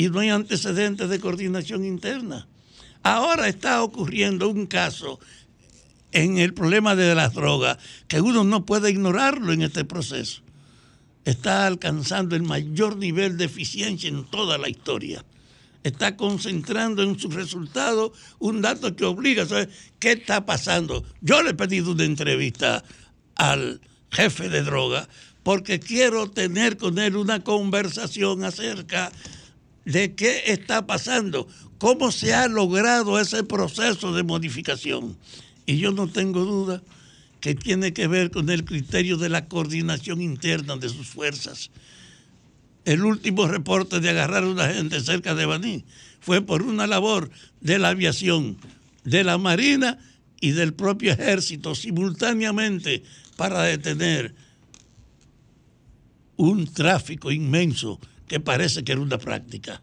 y 0.00 0.08
no 0.08 0.20
hay 0.20 0.30
antecedentes 0.30 1.10
de 1.10 1.20
coordinación 1.20 1.84
interna. 1.84 2.48
Ahora 3.02 3.48
está 3.48 3.82
ocurriendo 3.82 4.48
un 4.48 4.66
caso 4.66 5.20
en 6.10 6.38
el 6.38 6.54
problema 6.54 6.96
de 6.96 7.14
las 7.14 7.34
drogas 7.34 7.76
que 8.08 8.22
uno 8.22 8.42
no 8.42 8.64
puede 8.64 8.90
ignorarlo 8.90 9.52
en 9.52 9.60
este 9.60 9.84
proceso. 9.84 10.40
Está 11.24 11.66
alcanzando 11.66 12.34
el 12.34 12.42
mayor 12.42 12.96
nivel 12.96 13.36
de 13.36 13.44
eficiencia 13.44 14.08
en 14.08 14.24
toda 14.24 14.58
la 14.58 14.68
historia. 14.68 15.24
Está 15.82 16.16
concentrando 16.16 17.02
en 17.02 17.18
su 17.18 17.30
resultado 17.30 18.12
un 18.38 18.60
dato 18.60 18.94
que 18.96 19.04
obliga 19.04 19.44
a 19.44 19.46
saber 19.46 19.70
qué 19.98 20.12
está 20.12 20.44
pasando. 20.44 21.04
Yo 21.20 21.42
le 21.42 21.50
he 21.50 21.54
pedido 21.54 21.92
una 21.92 22.04
entrevista 22.04 22.84
al 23.36 23.80
jefe 24.10 24.48
de 24.48 24.62
droga 24.62 25.08
porque 25.42 25.80
quiero 25.80 26.30
tener 26.30 26.76
con 26.76 26.98
él 26.98 27.16
una 27.16 27.42
conversación 27.42 28.44
acerca 28.44 29.10
de 29.84 30.14
qué 30.14 30.42
está 30.46 30.86
pasando, 30.86 31.48
cómo 31.78 32.12
se 32.12 32.34
ha 32.34 32.46
logrado 32.48 33.18
ese 33.18 33.42
proceso 33.44 34.12
de 34.12 34.22
modificación. 34.22 35.16
Y 35.64 35.78
yo 35.78 35.92
no 35.92 36.08
tengo 36.08 36.44
duda 36.44 36.82
que 37.40 37.54
tiene 37.54 37.92
que 37.92 38.06
ver 38.06 38.30
con 38.30 38.50
el 38.50 38.64
criterio 38.64 39.16
de 39.16 39.28
la 39.28 39.46
coordinación 39.46 40.20
interna 40.20 40.76
de 40.76 40.88
sus 40.88 41.08
fuerzas. 41.08 41.70
El 42.84 43.04
último 43.04 43.46
reporte 43.46 44.00
de 44.00 44.10
agarrar 44.10 44.44
a 44.44 44.48
una 44.48 44.68
gente 44.68 45.00
cerca 45.00 45.34
de 45.34 45.46
Baní 45.46 45.84
fue 46.20 46.42
por 46.42 46.62
una 46.62 46.86
labor 46.86 47.30
de 47.60 47.78
la 47.78 47.90
aviación, 47.90 48.58
de 49.04 49.24
la 49.24 49.38
Marina 49.38 49.98
y 50.40 50.52
del 50.52 50.74
propio 50.74 51.12
ejército 51.12 51.74
simultáneamente 51.74 53.02
para 53.36 53.62
detener 53.62 54.34
un 56.36 56.66
tráfico 56.72 57.30
inmenso 57.30 58.00
que 58.26 58.40
parece 58.40 58.84
que 58.84 58.92
era 58.92 59.00
una 59.00 59.18
práctica. 59.18 59.82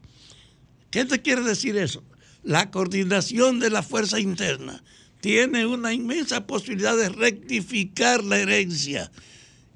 ¿Qué 0.89 1.05
te 1.05 1.21
quiere 1.21 1.43
decir 1.43 1.77
eso? 1.77 2.03
La 2.43 2.71
coordinación 2.71 3.59
de 3.59 3.69
la 3.69 3.83
fuerza 3.83 4.19
interna 4.19 4.83
tiene 5.21 5.65
una 5.65 5.93
inmensa 5.93 6.45
posibilidad 6.45 6.95
de 6.95 7.09
rectificar 7.09 8.23
la 8.23 8.39
herencia 8.39 9.11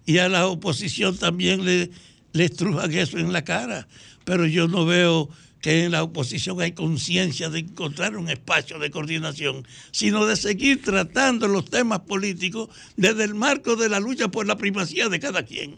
y 0.06 0.18
a 0.18 0.30
la 0.30 0.48
oposición 0.48 1.18
también 1.18 1.66
le, 1.66 1.92
le 2.34 2.46
estrujan 2.46 2.92
eso 2.94 3.18
en 3.18 3.34
la 3.34 3.44
cara. 3.44 3.88
Pero 4.24 4.46
yo 4.46 4.68
no 4.68 4.86
veo 4.86 5.30
que 5.62 5.86
en 5.86 5.92
la 5.92 6.04
oposición 6.04 6.60
hay 6.60 6.72
conciencia 6.72 7.50
de 7.50 7.60
encontrar 7.60 8.18
un 8.18 8.30
espacio 8.30 8.80
de 8.80 8.90
coordinación, 8.90 9.68
sino 9.92 10.26
de 10.26 10.36
seguir 10.36 10.82
tratando 10.82 11.48
los 11.48 11.66
temas 11.70 12.02
políticos 12.02 12.70
desde 12.98 13.24
el 13.24 13.36
marco 13.36 13.76
de 13.76 13.90
la 13.90 14.00
lucha 14.00 14.30
por 14.30 14.48
la 14.48 14.58
primacía 14.58 15.08
de 15.08 15.20
cada 15.20 15.44
quien. 15.44 15.76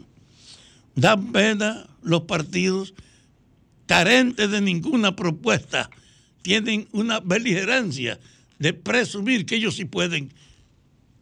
Dan 0.94 1.32
pena 1.32 1.86
los 2.02 2.22
partidos 2.22 2.94
carentes 3.86 4.50
de 4.50 4.60
ninguna 4.60 5.14
propuesta, 5.14 5.90
tienen 6.42 6.88
una 6.92 7.20
beligerancia 7.20 8.18
de 8.58 8.72
presumir 8.72 9.46
que 9.46 9.56
ellos 9.56 9.76
sí 9.76 9.84
pueden 9.84 10.32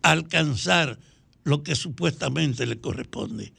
alcanzar 0.02 0.98
lo 1.44 1.62
que 1.62 1.74
supuestamente 1.74 2.66
les 2.66 2.78
corresponde. 2.78 3.52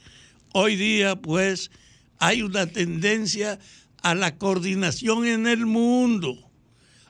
Hoy 0.52 0.76
día, 0.76 1.16
pues, 1.16 1.70
hay 2.18 2.42
una 2.42 2.66
tendencia 2.66 3.58
a 4.02 4.14
la 4.14 4.36
coordinación 4.36 5.26
en 5.26 5.46
el 5.46 5.66
mundo, 5.66 6.50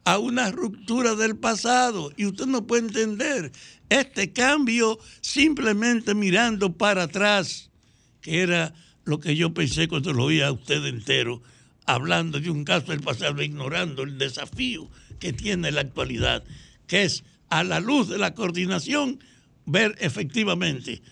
a 0.05 0.19
una 0.19 0.51
ruptura 0.51 1.15
del 1.15 1.37
pasado. 1.37 2.13
Y 2.17 2.27
usted 2.27 2.47
no 2.47 2.67
puede 2.67 2.87
entender 2.87 3.53
este 3.89 4.33
cambio 4.33 4.99
simplemente 5.21 6.15
mirando 6.15 6.77
para 6.77 7.05
atrás, 7.05 7.71
que 8.21 8.41
era 8.41 8.75
lo 9.05 9.21
que 9.21 9.37
yo 9.37 9.53
pensé 9.53 9.89
cuando 9.89 10.13
lo 10.13 10.25
oía 10.25 10.49
a 10.49 10.53
usted 10.53 10.85
entero, 10.87 11.43
hablando 11.87 12.41
de 12.41 12.51
un 12.51 12.65
caso 12.65 12.93
del 12.93 13.01
pasado, 13.01 13.43
ignorando 13.43 14.03
el 14.03 14.19
desafío 14.19 14.91
que 15.19 15.33
tiene 15.33 15.71
la 15.71 15.83
actualidad, 15.83 16.45
que 16.87 17.05
es 17.05 17.25
a 17.51 17.65
la 17.65 17.81
luz 17.81 18.09
de 18.09 18.19
la 18.19 18.35
coordinación 18.35 19.21
ver 19.67 19.97
efectivamente 20.01 21.03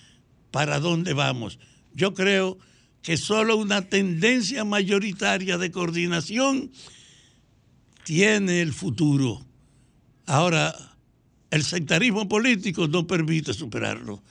para 0.51 0.81
dónde 0.81 1.12
vamos. 1.12 1.59
Yo 1.95 2.14
creo 2.14 2.59
que 3.03 3.16
solo 3.16 3.57
una 3.57 3.83
tendencia 3.83 4.64
mayoritaria 4.64 5.59
de 5.59 5.70
coordinación 5.70 6.70
tiene 8.05 8.61
el 8.61 8.73
futuro. 8.73 9.45
Ahora, 10.27 10.75
el 11.51 11.64
sectarismo 11.64 12.29
político 12.29 12.89
no 12.89 13.07
permite 13.07 13.53
superarlo, 13.53 14.23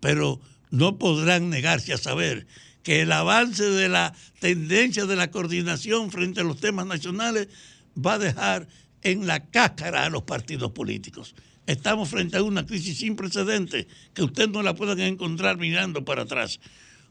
pero 0.00 0.40
no 0.70 0.98
podrán 0.98 1.50
negarse 1.50 1.92
a 1.92 1.98
saber 1.98 2.46
que 2.82 3.02
el 3.02 3.12
avance 3.12 3.64
de 3.64 3.88
la 3.88 4.14
tendencia 4.38 5.06
de 5.06 5.16
la 5.16 5.30
coordinación 5.30 6.10
frente 6.10 6.40
a 6.40 6.44
los 6.44 6.60
temas 6.60 6.86
nacionales 6.86 7.48
va 7.94 8.14
a 8.14 8.18
dejar 8.18 8.68
en 9.02 9.26
la 9.26 9.46
cáscara 9.46 10.04
a 10.04 10.10
los 10.10 10.22
partidos 10.22 10.72
políticos. 10.72 11.34
Estamos 11.66 12.08
frente 12.08 12.36
a 12.36 12.42
una 12.42 12.66
crisis 12.66 12.98
sin 12.98 13.16
precedentes 13.16 13.86
que 14.14 14.22
usted 14.22 14.48
no 14.48 14.62
la 14.62 14.74
pueden 14.74 15.00
encontrar 15.00 15.58
mirando 15.58 16.04
para 16.04 16.22
atrás. 16.22 16.60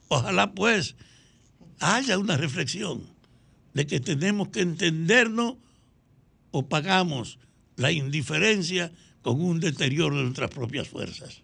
Ojalá 0.07 0.53
pues 0.53 0.95
haya 1.79 2.17
una 2.17 2.35
reflexión 2.35 3.03
de 3.73 3.87
que 3.87 3.99
tenemos 3.99 4.49
que 4.49 4.61
entendernos 4.61 5.55
o 6.51 6.67
pagamos 6.67 7.39
la 7.75 7.91
indiferencia 7.91 8.91
con 9.21 9.41
un 9.41 9.59
deterioro 9.59 10.17
de 10.17 10.23
nuestras 10.23 10.49
propias 10.49 10.87
fuerzas. 10.87 11.43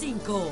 106.5. 0.00 0.50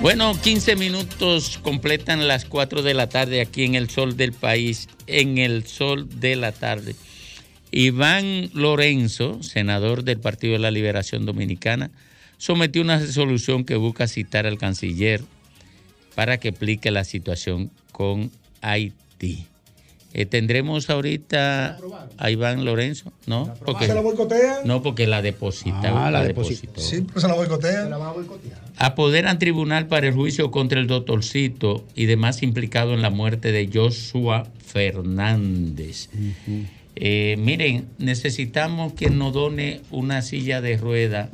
Bueno, 0.00 0.32
15 0.40 0.76
minutos 0.76 1.58
completan 1.62 2.26
las 2.26 2.46
4 2.46 2.82
de 2.82 2.94
la 2.94 3.08
tarde 3.08 3.42
aquí 3.42 3.64
en 3.64 3.74
el 3.74 3.90
sol 3.90 4.16
del 4.16 4.32
país, 4.32 4.88
en 5.06 5.36
el 5.36 5.66
sol 5.66 6.08
de 6.20 6.36
la 6.36 6.52
tarde. 6.52 6.96
Iván 7.70 8.50
Lorenzo, 8.54 9.42
senador 9.42 10.02
del 10.02 10.18
Partido 10.18 10.54
de 10.54 10.58
la 10.58 10.70
Liberación 10.70 11.26
Dominicana, 11.26 11.90
sometió 12.38 12.80
una 12.80 12.98
resolución 12.98 13.64
que 13.64 13.76
busca 13.76 14.08
citar 14.08 14.46
al 14.46 14.56
canciller 14.56 15.22
para 16.14 16.38
que 16.38 16.48
explique 16.48 16.90
la 16.90 17.04
situación 17.04 17.70
con 17.92 18.30
Haití. 18.62 19.49
Eh, 20.12 20.26
tendremos 20.26 20.90
ahorita 20.90 21.78
a 22.18 22.30
Iván 22.30 22.64
Lorenzo, 22.64 23.12
¿no? 23.26 23.54
Porque, 23.64 23.86
¿Se 23.86 23.94
la 23.94 24.00
boicotean? 24.00 24.58
No, 24.64 24.82
porque 24.82 25.06
la 25.06 25.22
deposita. 25.22 26.06
Ah, 26.06 26.10
la, 26.10 26.24
depositó. 26.24 26.80
Sí, 26.80 27.02
pues 27.02 27.22
se 27.22 27.28
la 27.28 27.34
boicotean. 27.34 27.84
Se 27.84 27.90
la 27.90 27.96
van 27.96 28.08
a 28.08 28.12
boicotear. 28.12 28.58
Apoderan 28.76 29.38
tribunal 29.38 29.86
para 29.86 30.08
el 30.08 30.14
juicio 30.14 30.50
contra 30.50 30.80
el 30.80 30.88
doctorcito 30.88 31.84
y 31.94 32.06
demás 32.06 32.42
implicados 32.42 32.94
en 32.94 33.02
la 33.02 33.10
muerte 33.10 33.52
de 33.52 33.70
Joshua 33.72 34.48
Fernández. 34.66 36.08
Eh, 36.96 37.36
miren, 37.38 37.86
necesitamos 37.98 38.94
que 38.94 39.10
nos 39.10 39.32
done 39.32 39.80
una 39.92 40.22
silla 40.22 40.60
de 40.60 40.76
rueda 40.76 41.30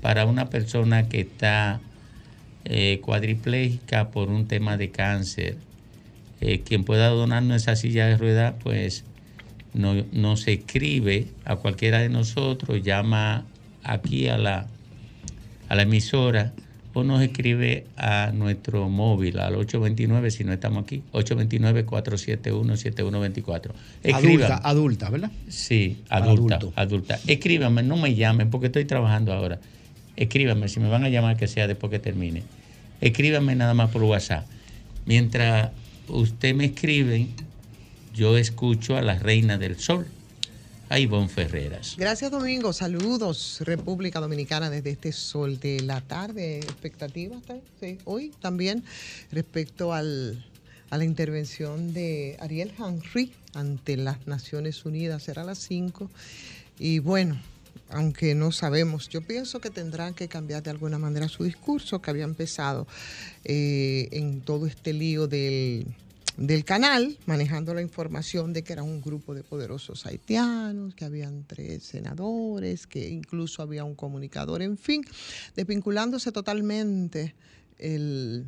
para 0.00 0.26
una 0.26 0.50
persona 0.50 1.08
que 1.08 1.20
está 1.20 1.80
eh, 2.64 3.00
cuadriplégica 3.02 4.10
por 4.10 4.30
un 4.30 4.48
tema 4.48 4.76
de 4.76 4.90
cáncer 4.90 5.56
eh, 6.40 6.60
quien 6.60 6.84
pueda 6.84 7.08
donarnos 7.08 7.62
esa 7.62 7.76
silla 7.76 8.06
de 8.06 8.16
ruedas, 8.16 8.54
pues 8.62 9.04
nos 9.74 10.48
escribe 10.48 11.26
a 11.44 11.56
cualquiera 11.56 11.98
de 11.98 12.08
nosotros, 12.08 12.82
llama 12.82 13.44
aquí 13.84 14.26
a 14.28 14.38
la, 14.38 14.66
a 15.68 15.74
la 15.74 15.82
emisora 15.82 16.54
o 16.96 17.04
nos 17.04 17.20
escribe 17.20 17.84
a 17.98 18.32
nuestro 18.32 18.88
móvil 18.88 19.38
al 19.38 19.54
829 19.54 20.30
si 20.30 20.44
no 20.44 20.54
estamos 20.54 20.84
aquí, 20.84 21.02
829-471-7124. 21.12 23.72
Adulta, 24.14 24.56
adulta, 24.64 25.10
¿verdad? 25.10 25.30
Sí, 25.48 26.04
adulta, 26.08 26.58
adulta. 26.74 27.18
Escríbame, 27.26 27.82
no 27.82 27.98
me 27.98 28.14
llamen 28.14 28.48
porque 28.48 28.68
estoy 28.68 28.86
trabajando 28.86 29.34
ahora. 29.34 29.58
Escríbame, 30.16 30.70
si 30.70 30.80
me 30.80 30.88
van 30.88 31.04
a 31.04 31.10
llamar 31.10 31.36
que 31.36 31.48
sea 31.48 31.68
después 31.68 31.90
que 31.90 31.98
termine. 31.98 32.44
Escríbame 33.02 33.54
nada 33.56 33.74
más 33.74 33.90
por 33.90 34.02
WhatsApp. 34.02 34.46
Mientras 35.04 35.72
usted 36.08 36.54
me 36.54 36.66
escribe, 36.66 37.28
yo 38.14 38.36
escucho 38.36 38.96
a 38.96 39.02
la 39.02 39.18
Reina 39.18 39.58
del 39.58 39.78
Sol, 39.78 40.06
a 40.88 40.98
Ivonne 40.98 41.28
Ferreras. 41.28 41.96
Gracias, 41.98 42.30
Domingo. 42.30 42.72
Saludos, 42.72 43.58
República 43.60 44.20
Dominicana, 44.20 44.70
desde 44.70 44.90
este 44.90 45.12
sol 45.12 45.58
de 45.58 45.80
la 45.80 46.00
tarde. 46.00 46.58
¿Expectativas 46.58 47.42
sí, 47.80 47.98
hoy 48.04 48.32
también 48.40 48.84
respecto 49.32 49.92
al, 49.92 50.44
a 50.90 50.98
la 50.98 51.04
intervención 51.04 51.92
de 51.92 52.36
Ariel 52.40 52.72
Henry 52.78 53.32
ante 53.54 53.96
las 53.96 54.26
Naciones 54.26 54.84
Unidas. 54.84 55.24
Será 55.24 55.42
a 55.42 55.46
las 55.46 55.58
5. 55.58 56.10
Y 56.78 57.00
bueno, 57.00 57.40
aunque 57.88 58.34
no 58.34 58.52
sabemos, 58.52 59.08
yo 59.08 59.22
pienso 59.22 59.60
que 59.60 59.70
tendrán 59.70 60.14
que 60.14 60.28
cambiar 60.28 60.62
de 60.62 60.70
alguna 60.70 60.98
manera 60.98 61.28
su 61.28 61.44
discurso 61.44 62.02
que 62.02 62.10
había 62.10 62.24
empezado 62.24 62.86
eh, 63.44 64.08
en 64.12 64.40
todo 64.40 64.66
este 64.66 64.92
lío 64.92 65.28
del, 65.28 65.86
canal, 66.64 67.16
manejando 67.26 67.74
la 67.74 67.82
información 67.82 68.52
de 68.52 68.62
que 68.62 68.72
era 68.72 68.82
un 68.82 69.00
grupo 69.00 69.34
de 69.34 69.42
poderosos 69.42 70.04
haitianos, 70.06 70.94
que 70.94 71.04
habían 71.04 71.44
tres 71.44 71.84
senadores, 71.84 72.86
que 72.86 73.08
incluso 73.08 73.62
había 73.62 73.84
un 73.84 73.94
comunicador, 73.94 74.62
en 74.62 74.76
fin, 74.76 75.04
desvinculándose 75.54 76.32
totalmente 76.32 77.34
el, 77.78 78.46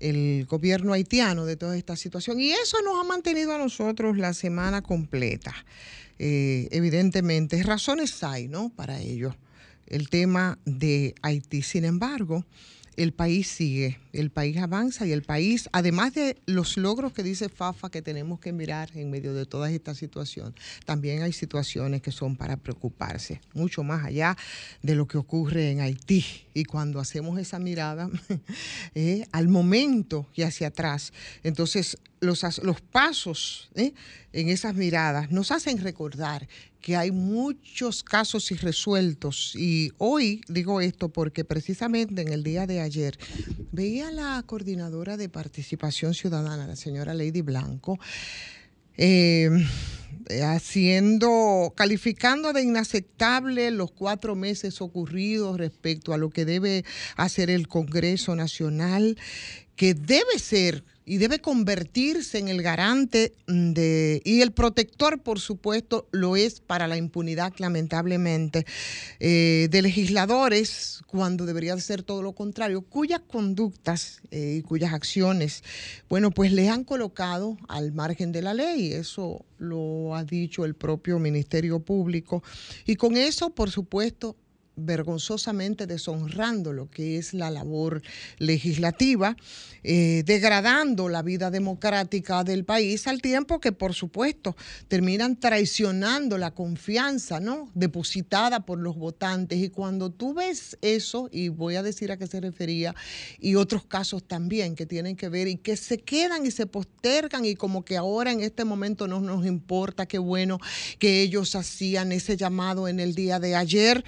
el 0.00 0.46
gobierno 0.46 0.92
haitiano 0.92 1.44
de 1.44 1.56
toda 1.56 1.76
esta 1.76 1.94
situación. 1.96 2.40
Y 2.40 2.52
eso 2.52 2.78
nos 2.82 2.98
ha 2.98 3.04
mantenido 3.04 3.54
a 3.54 3.58
nosotros 3.58 4.16
la 4.16 4.34
semana 4.34 4.82
completa. 4.82 5.54
Eh, 6.18 6.68
evidentemente, 6.70 7.62
razones 7.62 8.22
hay, 8.24 8.48
¿no? 8.48 8.70
Para 8.70 9.00
ello. 9.00 9.36
El 9.86 10.08
tema 10.08 10.58
de 10.64 11.14
Haití. 11.22 11.62
Sin 11.62 11.84
embargo, 11.84 12.44
el 12.96 13.12
país 13.12 13.48
sigue 13.48 13.98
el 14.12 14.30
país 14.30 14.56
avanza 14.58 15.06
y 15.06 15.12
el 15.12 15.22
país, 15.22 15.68
además 15.72 16.14
de 16.14 16.36
los 16.46 16.76
logros 16.76 17.12
que 17.12 17.22
dice 17.22 17.48
Fafa 17.48 17.90
que 17.90 18.02
tenemos 18.02 18.40
que 18.40 18.52
mirar 18.52 18.90
en 18.94 19.10
medio 19.10 19.34
de 19.34 19.46
toda 19.46 19.70
esta 19.70 19.94
situación, 19.94 20.54
también 20.84 21.22
hay 21.22 21.32
situaciones 21.32 22.02
que 22.02 22.12
son 22.12 22.36
para 22.36 22.56
preocuparse, 22.56 23.40
mucho 23.54 23.82
más 23.82 24.04
allá 24.04 24.36
de 24.82 24.94
lo 24.94 25.06
que 25.06 25.18
ocurre 25.18 25.70
en 25.70 25.80
Haití. 25.80 26.24
Y 26.54 26.64
cuando 26.64 26.98
hacemos 26.98 27.38
esa 27.38 27.58
mirada 27.58 28.10
eh, 28.94 29.26
al 29.32 29.48
momento 29.48 30.26
y 30.34 30.42
hacia 30.42 30.68
atrás, 30.68 31.12
entonces 31.44 31.98
los, 32.20 32.44
los 32.62 32.80
pasos 32.80 33.70
eh, 33.74 33.94
en 34.32 34.48
esas 34.48 34.74
miradas 34.74 35.30
nos 35.30 35.52
hacen 35.52 35.78
recordar 35.78 36.48
que 36.80 36.96
hay 36.96 37.10
muchos 37.10 38.02
casos 38.02 38.50
irresueltos. 38.50 39.54
Y 39.56 39.92
hoy 39.98 40.40
digo 40.48 40.80
esto 40.80 41.08
porque 41.10 41.44
precisamente 41.44 42.22
en 42.22 42.28
el 42.28 42.42
día 42.42 42.66
de 42.66 42.80
ayer 42.80 43.18
veía 43.72 44.08
a 44.08 44.12
la 44.12 44.42
coordinadora 44.44 45.16
de 45.16 45.28
participación 45.28 46.14
ciudadana, 46.14 46.66
la 46.66 46.76
señora 46.76 47.14
Lady 47.14 47.42
Blanco, 47.42 47.98
eh, 48.96 49.50
haciendo, 50.42 51.72
calificando 51.76 52.52
de 52.52 52.62
inaceptable 52.62 53.70
los 53.70 53.90
cuatro 53.90 54.34
meses 54.34 54.80
ocurridos 54.80 55.58
respecto 55.58 56.12
a 56.12 56.18
lo 56.18 56.30
que 56.30 56.44
debe 56.44 56.84
hacer 57.16 57.50
el 57.50 57.68
Congreso 57.68 58.34
Nacional, 58.36 59.16
que 59.76 59.94
debe 59.94 60.38
ser 60.38 60.84
y 61.10 61.18
debe 61.18 61.40
convertirse 61.40 62.38
en 62.38 62.46
el 62.46 62.62
garante 62.62 63.32
de, 63.48 64.22
y 64.24 64.42
el 64.42 64.52
protector, 64.52 65.20
por 65.20 65.40
supuesto, 65.40 66.06
lo 66.12 66.36
es 66.36 66.60
para 66.60 66.86
la 66.86 66.96
impunidad, 66.96 67.52
lamentablemente, 67.58 68.64
eh, 69.18 69.66
de 69.72 69.82
legisladores, 69.82 71.00
cuando 71.08 71.46
debería 71.46 71.76
ser 71.80 72.04
todo 72.04 72.22
lo 72.22 72.32
contrario, 72.32 72.82
cuyas 72.82 73.22
conductas 73.26 74.20
eh, 74.30 74.58
y 74.58 74.62
cuyas 74.62 74.92
acciones, 74.92 75.64
bueno, 76.08 76.30
pues 76.30 76.52
les 76.52 76.68
han 76.68 76.84
colocado 76.84 77.56
al 77.66 77.90
margen 77.90 78.30
de 78.30 78.42
la 78.42 78.54
ley. 78.54 78.92
Eso 78.92 79.44
lo 79.58 80.14
ha 80.14 80.22
dicho 80.22 80.64
el 80.64 80.76
propio 80.76 81.18
Ministerio 81.18 81.80
Público. 81.80 82.44
Y 82.86 82.94
con 82.94 83.16
eso, 83.16 83.50
por 83.50 83.72
supuesto, 83.72 84.36
vergonzosamente 84.80 85.86
deshonrando 85.86 86.72
lo 86.72 86.90
que 86.90 87.18
es 87.18 87.34
la 87.34 87.50
labor 87.50 88.02
legislativa, 88.38 89.36
eh, 89.82 90.22
degradando 90.26 91.08
la 91.08 91.22
vida 91.22 91.50
democrática 91.50 92.44
del 92.44 92.64
país, 92.64 93.06
al 93.06 93.22
tiempo 93.22 93.60
que, 93.60 93.72
por 93.72 93.94
supuesto, 93.94 94.56
terminan 94.88 95.38
traicionando 95.38 96.38
la 96.38 96.50
confianza 96.52 97.40
¿no? 97.40 97.70
depositada 97.74 98.66
por 98.66 98.78
los 98.78 98.96
votantes. 98.96 99.58
Y 99.58 99.70
cuando 99.70 100.10
tú 100.10 100.34
ves 100.34 100.76
eso, 100.82 101.28
y 101.32 101.48
voy 101.48 101.76
a 101.76 101.82
decir 101.82 102.12
a 102.12 102.16
qué 102.16 102.26
se 102.26 102.40
refería, 102.40 102.94
y 103.38 103.54
otros 103.54 103.84
casos 103.84 104.22
también 104.24 104.74
que 104.74 104.86
tienen 104.86 105.16
que 105.16 105.28
ver 105.28 105.48
y 105.48 105.56
que 105.56 105.76
se 105.76 105.98
quedan 105.98 106.46
y 106.46 106.50
se 106.50 106.66
postergan 106.66 107.44
y 107.44 107.54
como 107.54 107.84
que 107.84 107.96
ahora 107.96 108.32
en 108.32 108.40
este 108.40 108.64
momento 108.64 109.06
no 109.06 109.20
nos 109.20 109.46
importa, 109.46 110.06
qué 110.06 110.18
bueno 110.18 110.58
que 110.98 111.22
ellos 111.22 111.54
hacían 111.54 112.12
ese 112.12 112.36
llamado 112.36 112.88
en 112.88 113.00
el 113.00 113.14
día 113.14 113.38
de 113.38 113.54
ayer. 113.54 114.04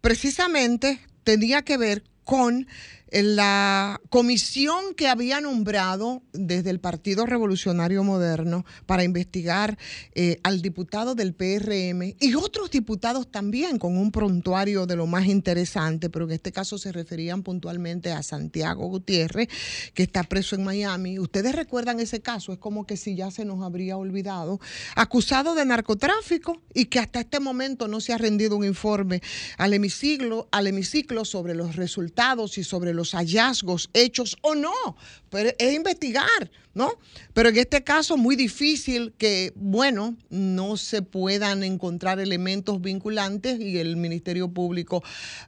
Precisamente 0.00 1.00
tenía 1.24 1.62
que 1.62 1.76
ver 1.76 2.04
con 2.24 2.66
la 3.22 4.00
comisión 4.10 4.94
que 4.96 5.06
había 5.06 5.40
nombrado 5.40 6.22
desde 6.32 6.70
el 6.70 6.80
Partido 6.80 7.26
Revolucionario 7.26 8.02
Moderno 8.02 8.64
para 8.86 9.04
investigar 9.04 9.78
eh, 10.14 10.40
al 10.42 10.62
diputado 10.62 11.14
del 11.14 11.32
PRM 11.32 12.16
y 12.18 12.34
otros 12.34 12.72
diputados 12.72 13.30
también 13.30 13.78
con 13.78 13.96
un 13.96 14.10
prontuario 14.10 14.86
de 14.86 14.96
lo 14.96 15.06
más 15.06 15.26
interesante, 15.26 16.10
pero 16.10 16.24
en 16.24 16.32
este 16.32 16.50
caso 16.50 16.76
se 16.76 16.90
referían 16.90 17.44
puntualmente 17.44 18.10
a 18.10 18.22
Santiago 18.22 18.88
Gutiérrez, 18.88 19.48
que 19.94 20.02
está 20.02 20.24
preso 20.24 20.56
en 20.56 20.64
Miami. 20.64 21.20
Ustedes 21.20 21.54
recuerdan 21.54 22.00
ese 22.00 22.20
caso, 22.20 22.52
es 22.52 22.58
como 22.58 22.84
que 22.84 22.96
si 22.96 23.14
ya 23.14 23.30
se 23.30 23.44
nos 23.44 23.62
habría 23.62 23.96
olvidado, 23.96 24.58
acusado 24.96 25.54
de 25.54 25.64
narcotráfico 25.64 26.60
y 26.74 26.86
que 26.86 26.98
hasta 26.98 27.20
este 27.20 27.38
momento 27.38 27.86
no 27.86 28.00
se 28.00 28.12
ha 28.12 28.18
rendido 28.18 28.56
un 28.56 28.64
informe 28.64 29.22
al 29.56 29.72
hemiciclo, 29.72 30.48
al 30.50 30.66
hemiciclo 30.66 31.24
sobre 31.24 31.54
los 31.54 31.76
resultados 31.76 32.58
y 32.58 32.64
sobre 32.64 32.92
los 32.92 33.03
hallazgos 33.12 33.90
hechos 33.92 34.36
o 34.42 34.54
no, 34.54 34.96
pero 35.30 35.50
es 35.58 35.74
investigar, 35.74 36.50
¿no? 36.74 36.92
Pero 37.32 37.48
en 37.48 37.56
este 37.56 37.82
caso 37.82 38.16
muy 38.16 38.36
difícil 38.36 39.12
que, 39.18 39.52
bueno, 39.56 40.16
no 40.30 40.76
se 40.76 41.02
puedan 41.02 41.62
encontrar 41.62 42.20
elementos 42.20 42.80
vinculantes 42.80 43.60
y 43.60 43.78
el 43.78 43.96
Ministerio 43.96 44.48
Público, 44.48 45.02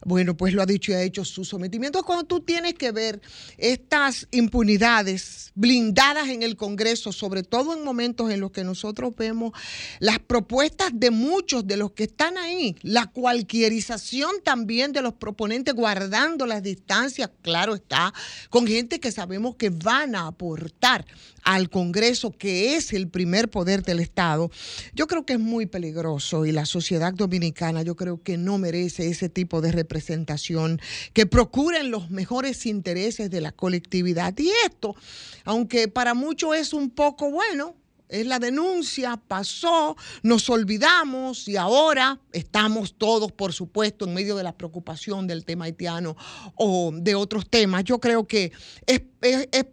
bueno, 0.05 0.35
pues 0.35 0.53
lo 0.53 0.61
ha 0.61 0.65
dicho 0.65 0.91
y 0.91 0.95
ha 0.95 1.01
hecho 1.01 1.23
su 1.23 1.45
sometimiento. 1.45 2.03
Cuando 2.03 2.25
tú 2.25 2.41
tienes 2.41 2.73
que 2.73 2.91
ver 2.91 3.21
estas 3.57 4.27
impunidades 4.31 5.51
blindadas 5.55 6.29
en 6.29 6.43
el 6.43 6.55
Congreso, 6.55 7.11
sobre 7.11 7.43
todo 7.43 7.73
en 7.73 7.83
momentos 7.83 8.29
en 8.31 8.39
los 8.39 8.51
que 8.51 8.63
nosotros 8.63 9.15
vemos 9.15 9.53
las 9.99 10.19
propuestas 10.19 10.91
de 10.93 11.11
muchos 11.11 11.65
de 11.65 11.77
los 11.77 11.91
que 11.91 12.03
están 12.03 12.37
ahí, 12.37 12.75
la 12.81 13.07
cualquierización 13.07 14.41
también 14.43 14.91
de 14.91 15.01
los 15.01 15.13
proponentes 15.13 15.73
guardando 15.73 16.45
las 16.45 16.61
distancias, 16.63 17.29
claro 17.47 17.75
está, 17.75 18.13
con 18.49 18.67
gente 18.67 18.99
que 18.99 19.09
sabemos 19.09 19.55
que 19.55 19.69
van 19.69 20.15
a 20.15 20.27
aportar 20.27 21.05
al 21.43 21.69
Congreso, 21.69 22.31
que 22.31 22.75
es 22.75 22.91
el 22.91 23.07
primer 23.07 23.49
poder 23.49 23.83
del 23.83 24.01
Estado, 24.01 24.51
yo 24.93 25.07
creo 25.07 25.25
que 25.25 25.31
es 25.31 25.39
muy 25.39 25.65
peligroso 25.65 26.45
y 26.45 26.51
la 26.51 26.65
sociedad 26.65 27.13
dominicana 27.13 27.83
yo 27.83 27.95
creo 27.95 28.21
que 28.21 28.37
no 28.37 28.57
merece 28.57 29.07
ese 29.07 29.29
tipo 29.29 29.61
de 29.61 29.71
representación, 29.71 30.81
que 31.13 31.25
procuren 31.25 31.89
los 31.89 32.09
mejores 32.09 32.65
intereses 32.65 33.31
de 33.31 33.39
la 33.39 33.53
colectividad. 33.53 34.37
Y 34.37 34.49
esto, 34.65 34.97
aunque 35.45 35.87
para 35.87 36.13
muchos 36.13 36.53
es 36.53 36.73
un 36.73 36.89
poco 36.89 37.31
bueno, 37.31 37.77
es 38.09 38.25
la 38.25 38.39
denuncia, 38.39 39.17
pasó, 39.17 39.97
nos 40.23 40.49
olvidamos 40.49 41.47
y 41.47 41.57
ahora 41.57 42.19
estamos 42.31 42.95
todos, 42.97 43.31
por 43.31 43.53
supuesto, 43.53 44.05
en 44.05 44.13
medio 44.13 44.35
de 44.35 44.43
la 44.43 44.57
preocupación 44.57 45.27
del 45.27 45.43
tema 45.43 45.65
haitiano 45.65 46.15
o 46.55 46.91
de 46.93 47.15
otros 47.15 47.49
temas. 47.49 47.83
Yo 47.83 47.99
creo 47.99 48.25
que 48.27 48.51
es, 48.85 49.01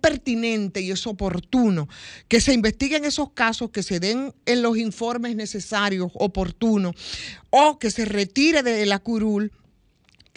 pertinente 0.01 0.81
y 0.81 0.91
es 0.91 1.07
oportuno 1.07 1.89
que 2.29 2.41
se 2.41 2.53
investiguen 2.53 3.05
esos 3.05 3.33
casos, 3.33 3.71
que 3.71 3.83
se 3.83 4.01
den 4.01 4.35
en 4.47 4.63
los 4.63 4.77
informes 4.77 5.37
necesarios, 5.37 6.11
oportunos, 6.15 6.95
o 7.51 7.79
que 7.79 7.91
se 7.91 8.05
retire 8.05 8.63
de 8.63 8.87
la 8.87 8.99
curul. 8.99 9.53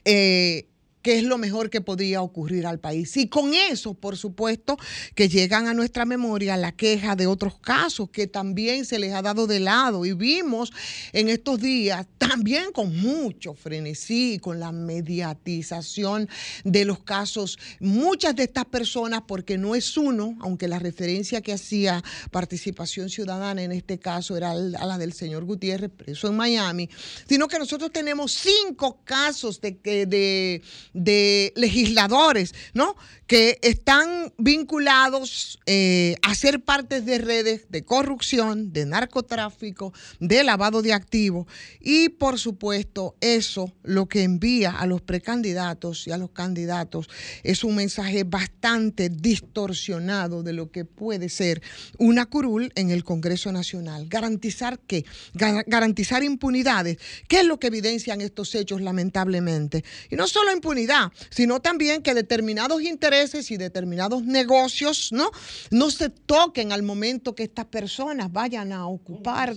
Eh, 0.05 0.67
que 1.01 1.17
es 1.17 1.23
lo 1.23 1.37
mejor 1.37 1.69
que 1.69 1.81
podía 1.81 2.21
ocurrir 2.21 2.67
al 2.67 2.79
país. 2.79 3.15
Y 3.17 3.27
con 3.27 3.53
eso, 3.53 3.93
por 3.93 4.17
supuesto, 4.17 4.77
que 5.15 5.29
llegan 5.29 5.67
a 5.67 5.73
nuestra 5.73 6.05
memoria 6.05 6.57
la 6.57 6.71
queja 6.71 7.15
de 7.15 7.27
otros 7.27 7.57
casos 7.59 8.09
que 8.09 8.27
también 8.27 8.85
se 8.85 8.99
les 8.99 9.13
ha 9.13 9.21
dado 9.21 9.47
de 9.47 9.59
lado. 9.59 10.05
Y 10.05 10.13
vimos 10.13 10.71
en 11.13 11.29
estos 11.29 11.59
días, 11.59 12.05
también 12.17 12.71
con 12.71 12.95
mucho 12.99 13.53
frenesí, 13.53 14.39
con 14.39 14.59
la 14.59 14.71
mediatización 14.71 16.29
de 16.63 16.85
los 16.85 16.99
casos, 16.99 17.57
muchas 17.79 18.35
de 18.35 18.43
estas 18.43 18.65
personas, 18.65 19.21
porque 19.27 19.57
no 19.57 19.75
es 19.75 19.97
uno, 19.97 20.37
aunque 20.41 20.67
la 20.67 20.79
referencia 20.79 21.41
que 21.41 21.53
hacía 21.53 22.03
participación 22.31 23.09
ciudadana 23.09 23.63
en 23.63 23.71
este 23.71 23.99
caso 23.99 24.35
era 24.35 24.51
a 24.51 24.55
la 24.85 24.97
del 24.97 25.13
señor 25.13 25.45
Gutiérrez, 25.45 25.91
preso 25.91 26.27
en 26.27 26.35
Miami, 26.35 26.89
sino 27.27 27.47
que 27.47 27.59
nosotros 27.59 27.91
tenemos 27.91 28.31
cinco 28.31 29.01
casos 29.03 29.61
de, 29.61 29.71
de, 29.83 30.61
de 30.97 31.53
legisladores, 31.55 32.53
¿no? 32.73 32.95
Que 33.27 33.59
están 33.61 34.33
vinculados 34.37 35.59
eh, 35.65 36.15
a 36.23 36.33
ser 36.33 36.61
parte 36.61 37.01
de 37.01 37.19
redes 37.19 37.67
de 37.69 37.83
corrupción, 37.83 38.73
de 38.73 38.85
narcotráfico, 38.85 39.93
de 40.19 40.43
lavado 40.43 40.81
de 40.81 40.93
activos. 40.93 41.45
Y 41.79 42.09
por 42.09 42.39
supuesto, 42.39 43.15
eso 43.21 43.71
lo 43.83 44.07
que 44.07 44.23
envía 44.23 44.71
a 44.71 44.87
los 44.87 45.01
precandidatos 45.01 46.07
y 46.07 46.11
a 46.11 46.17
los 46.17 46.31
candidatos 46.31 47.09
es 47.43 47.63
un 47.63 47.75
mensaje 47.75 48.23
bastante 48.23 49.09
distorsionado 49.09 50.41
de 50.41 50.53
lo 50.53 50.71
que 50.71 50.85
puede 50.85 51.29
ser 51.29 51.61
una 51.97 52.25
curul 52.25 52.71
en 52.75 52.89
el 52.89 53.03
Congreso 53.03 53.51
Nacional. 53.51 54.07
Garantizar 54.07 54.79
qué? 54.79 55.05
Garantizar 55.33 56.23
impunidades. 56.23 56.97
¿Qué 57.27 57.41
es 57.41 57.45
lo 57.45 57.59
que 57.59 57.67
evidencian 57.67 58.21
estos 58.21 58.55
hechos, 58.55 58.81
lamentablemente? 58.81 59.83
Y 60.09 60.15
no 60.15 60.27
solo 60.27 60.51
impunidad 60.51 60.86
sino 61.29 61.59
también 61.59 62.01
que 62.01 62.13
determinados 62.13 62.81
intereses 62.81 63.51
y 63.51 63.57
determinados 63.57 64.23
negocios 64.23 65.11
no, 65.11 65.31
no 65.71 65.91
se 65.91 66.09
toquen 66.09 66.71
al 66.71 66.83
momento 66.83 67.35
que 67.35 67.43
estas 67.43 67.65
personas 67.65 68.31
vayan 68.31 68.71
a 68.71 68.87
ocupar 68.87 69.55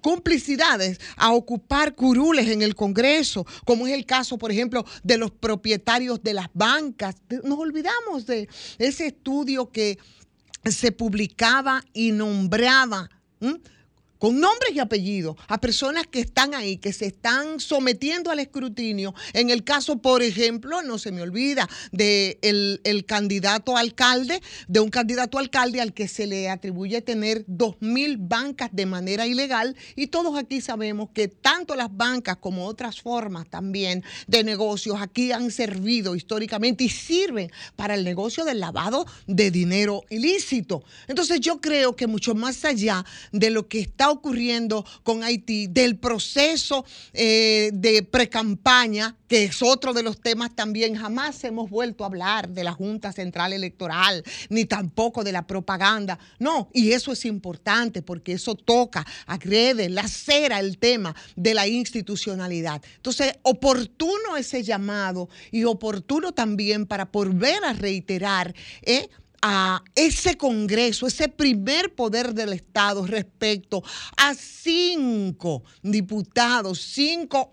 complicidades. 0.00 1.00
a 1.16 1.32
ocupar 1.32 1.96
curules 1.96 2.48
en 2.48 2.62
el 2.62 2.76
Congreso, 2.76 3.44
como 3.64 3.88
es 3.88 3.92
el 3.92 4.06
caso, 4.06 4.38
por 4.38 4.52
ejemplo, 4.52 4.84
de 5.02 5.18
los 5.18 5.32
propietarios 5.32 6.22
de 6.22 6.34
las 6.34 6.48
bancas. 6.54 7.16
Nos 7.42 7.58
olvidamos 7.58 8.24
de 8.24 8.48
ese 8.78 9.06
estudio 9.08 9.72
que 9.72 9.98
se 10.64 10.92
publicaba 10.92 11.82
y 11.92 12.12
nombraba 12.12 13.10
con 14.18 14.40
nombres 14.40 14.72
y 14.74 14.78
apellidos 14.78 15.36
a 15.48 15.60
personas 15.60 16.06
que 16.06 16.20
están 16.20 16.54
ahí, 16.54 16.78
que 16.78 16.92
se 16.92 17.06
están 17.06 17.60
sometiendo 17.60 18.30
al 18.30 18.38
escrutinio. 18.38 19.14
En 19.32 19.50
el 19.50 19.64
caso, 19.64 19.98
por 19.98 20.22
ejemplo, 20.22 20.82
no 20.82 20.98
se 20.98 21.12
me 21.12 21.22
olvida, 21.22 21.68
de 21.92 22.38
el, 22.42 23.04
candidato 23.06 23.76
alcalde, 23.76 24.42
de 24.68 24.80
un 24.80 24.90
candidato 24.90 25.38
alcalde 25.38 25.80
al 25.80 25.92
que 25.92 26.08
se 26.08 26.26
le 26.26 26.48
atribuye 26.48 27.00
tener 27.02 27.44
dos 27.46 27.76
mil 27.80 28.16
bancas 28.16 28.70
de 28.72 28.86
manera 28.86 29.26
ilegal. 29.26 29.76
Y 29.94 30.08
todos 30.08 30.36
aquí 30.36 30.60
sabemos 30.60 31.10
que 31.14 31.28
tanto 31.28 31.74
las 31.74 31.94
bancas 31.94 32.36
como 32.38 32.66
otras 32.66 33.00
formas 33.00 33.48
también 33.48 34.02
de 34.26 34.44
negocios 34.44 34.98
aquí 35.00 35.32
han 35.32 35.50
servido 35.50 36.16
históricamente 36.16 36.84
y 36.84 36.88
sirven 36.88 37.50
para 37.76 37.94
el 37.94 38.04
negocio 38.04 38.44
del 38.44 38.60
lavado 38.60 39.06
de 39.26 39.50
dinero 39.50 40.04
ilícito. 40.10 40.82
Entonces 41.06 41.40
yo 41.40 41.60
creo 41.60 41.96
que 41.96 42.06
mucho 42.06 42.34
más 42.34 42.64
allá 42.64 43.04
de 43.32 43.50
lo 43.50 43.68
que 43.68 43.80
está 43.80 44.05
ocurriendo 44.10 44.84
con 45.02 45.22
Haití, 45.22 45.66
del 45.66 45.96
proceso 45.96 46.84
eh, 47.12 47.70
de 47.72 48.02
precampaña, 48.02 49.16
que 49.28 49.44
es 49.44 49.62
otro 49.62 49.92
de 49.92 50.02
los 50.02 50.20
temas 50.20 50.54
también. 50.54 50.94
Jamás 50.94 51.42
hemos 51.44 51.68
vuelto 51.68 52.04
a 52.04 52.06
hablar 52.06 52.48
de 52.48 52.64
la 52.64 52.72
Junta 52.72 53.12
Central 53.12 53.52
Electoral, 53.52 54.22
ni 54.48 54.64
tampoco 54.64 55.24
de 55.24 55.32
la 55.32 55.46
propaganda. 55.46 56.18
No, 56.38 56.68
y 56.72 56.92
eso 56.92 57.12
es 57.12 57.24
importante 57.24 58.02
porque 58.02 58.32
eso 58.32 58.54
toca, 58.54 59.04
agrede, 59.26 59.88
lacera 59.88 60.60
el 60.60 60.78
tema 60.78 61.14
de 61.34 61.54
la 61.54 61.66
institucionalidad. 61.66 62.82
Entonces, 62.96 63.34
oportuno 63.42 64.36
ese 64.36 64.62
llamado 64.62 65.28
y 65.50 65.64
oportuno 65.64 66.32
también 66.32 66.86
para 66.86 67.06
volver 67.06 67.64
a 67.64 67.72
reiterar. 67.72 68.54
¿eh? 68.82 69.08
A 69.42 69.82
ese 69.94 70.36
Congreso, 70.36 71.06
ese 71.06 71.28
primer 71.28 71.94
poder 71.94 72.34
del 72.34 72.52
Estado 72.52 73.06
respecto 73.06 73.82
a 74.16 74.34
cinco 74.34 75.62
diputados, 75.82 76.80
cinco 76.80 77.52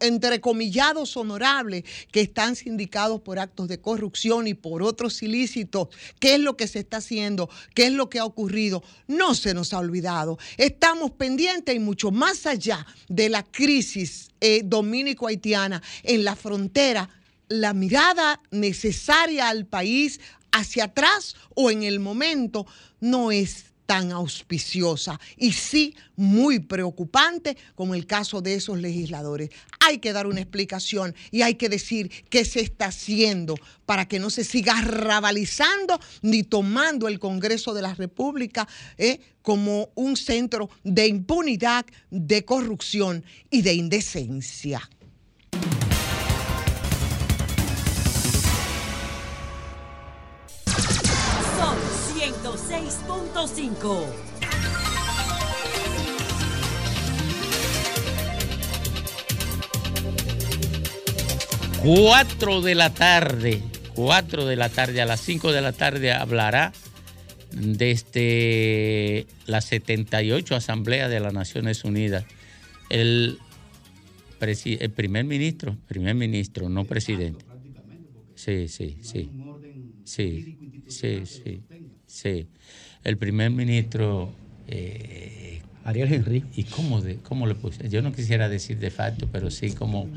entrecomillados 0.00 1.16
honorables 1.16 1.84
que 2.10 2.20
están 2.20 2.56
sindicados 2.56 3.20
por 3.20 3.38
actos 3.38 3.68
de 3.68 3.80
corrupción 3.80 4.46
y 4.46 4.54
por 4.54 4.82
otros 4.82 5.22
ilícitos. 5.22 5.88
¿Qué 6.20 6.34
es 6.34 6.40
lo 6.40 6.56
que 6.56 6.68
se 6.68 6.80
está 6.80 6.98
haciendo? 6.98 7.48
¿Qué 7.74 7.86
es 7.86 7.92
lo 7.92 8.08
que 8.10 8.18
ha 8.18 8.24
ocurrido? 8.24 8.82
No 9.06 9.34
se 9.34 9.54
nos 9.54 9.72
ha 9.72 9.78
olvidado. 9.78 10.38
Estamos 10.56 11.12
pendientes 11.12 11.74
y 11.74 11.78
mucho 11.78 12.10
más 12.10 12.46
allá 12.46 12.86
de 13.08 13.28
la 13.28 13.42
crisis 13.42 14.30
eh, 14.40 14.62
dominico-haitiana 14.64 15.82
en 16.02 16.24
la 16.24 16.36
frontera 16.36 17.08
la 17.48 17.74
mirada 17.74 18.40
necesaria 18.50 19.48
al 19.48 19.66
país 19.66 20.20
hacia 20.56 20.84
atrás 20.84 21.36
o 21.54 21.70
en 21.70 21.82
el 21.82 22.00
momento 22.00 22.66
no 23.00 23.30
es 23.30 23.66
tan 23.86 24.10
auspiciosa 24.10 25.18
y 25.36 25.52
sí 25.52 25.94
muy 26.16 26.58
preocupante 26.58 27.56
como 27.74 27.94
el 27.94 28.06
caso 28.06 28.42
de 28.42 28.54
esos 28.54 28.78
legisladores. 28.78 29.50
Hay 29.80 29.98
que 29.98 30.12
dar 30.12 30.26
una 30.26 30.40
explicación 30.40 31.14
y 31.30 31.42
hay 31.42 31.54
que 31.54 31.68
decir 31.68 32.10
qué 32.28 32.44
se 32.44 32.60
está 32.60 32.86
haciendo 32.86 33.54
para 33.86 34.08
que 34.08 34.18
no 34.18 34.28
se 34.28 34.44
siga 34.44 34.80
rabalizando 34.82 36.00
ni 36.22 36.42
tomando 36.42 37.06
el 37.06 37.20
Congreso 37.20 37.72
de 37.72 37.82
la 37.82 37.94
República 37.94 38.66
eh, 38.98 39.20
como 39.42 39.90
un 39.94 40.16
centro 40.16 40.68
de 40.82 41.06
impunidad, 41.06 41.86
de 42.10 42.44
corrupción 42.44 43.24
y 43.50 43.62
de 43.62 43.74
indecencia. 43.74 44.90
6.5. 53.36 54.06
Cuatro 61.82 62.62
de 62.62 62.74
la 62.74 62.94
tarde, 62.94 63.62
cuatro 63.94 64.46
de 64.46 64.56
la 64.56 64.70
tarde, 64.70 65.02
a 65.02 65.06
las 65.06 65.20
5 65.20 65.52
de 65.52 65.60
la 65.60 65.72
tarde 65.72 66.12
hablará 66.12 66.72
desde 67.52 69.26
la 69.46 69.60
78 69.60 70.56
Asamblea 70.56 71.08
de 71.10 71.20
las 71.20 71.34
Naciones 71.34 71.84
Unidas 71.84 72.24
el, 72.88 73.38
el 74.40 74.90
primer 74.90 75.26
ministro, 75.26 75.76
primer 75.86 76.14
ministro, 76.14 76.70
no 76.70 76.86
presidente. 76.86 77.44
Sí, 78.34 78.68
sí, 78.68 78.96
sí. 79.02 79.30
Sí, 80.04 80.58
sí, 80.88 81.26
sí. 81.26 81.62
Sí, 82.06 82.48
el 83.04 83.16
primer 83.16 83.50
ministro... 83.50 84.32
Eh, 84.68 85.46
Ariel 85.86 86.12
Henry. 86.12 86.44
¿Y 86.56 86.64
cómo, 86.64 87.00
de, 87.00 87.16
cómo 87.18 87.46
le 87.46 87.54
puse? 87.54 87.88
Yo 87.88 88.02
no 88.02 88.12
quisiera 88.12 88.48
decir 88.48 88.78
de 88.78 88.90
facto, 88.90 89.28
pero 89.30 89.50
sí 89.50 89.70
como... 89.70 90.08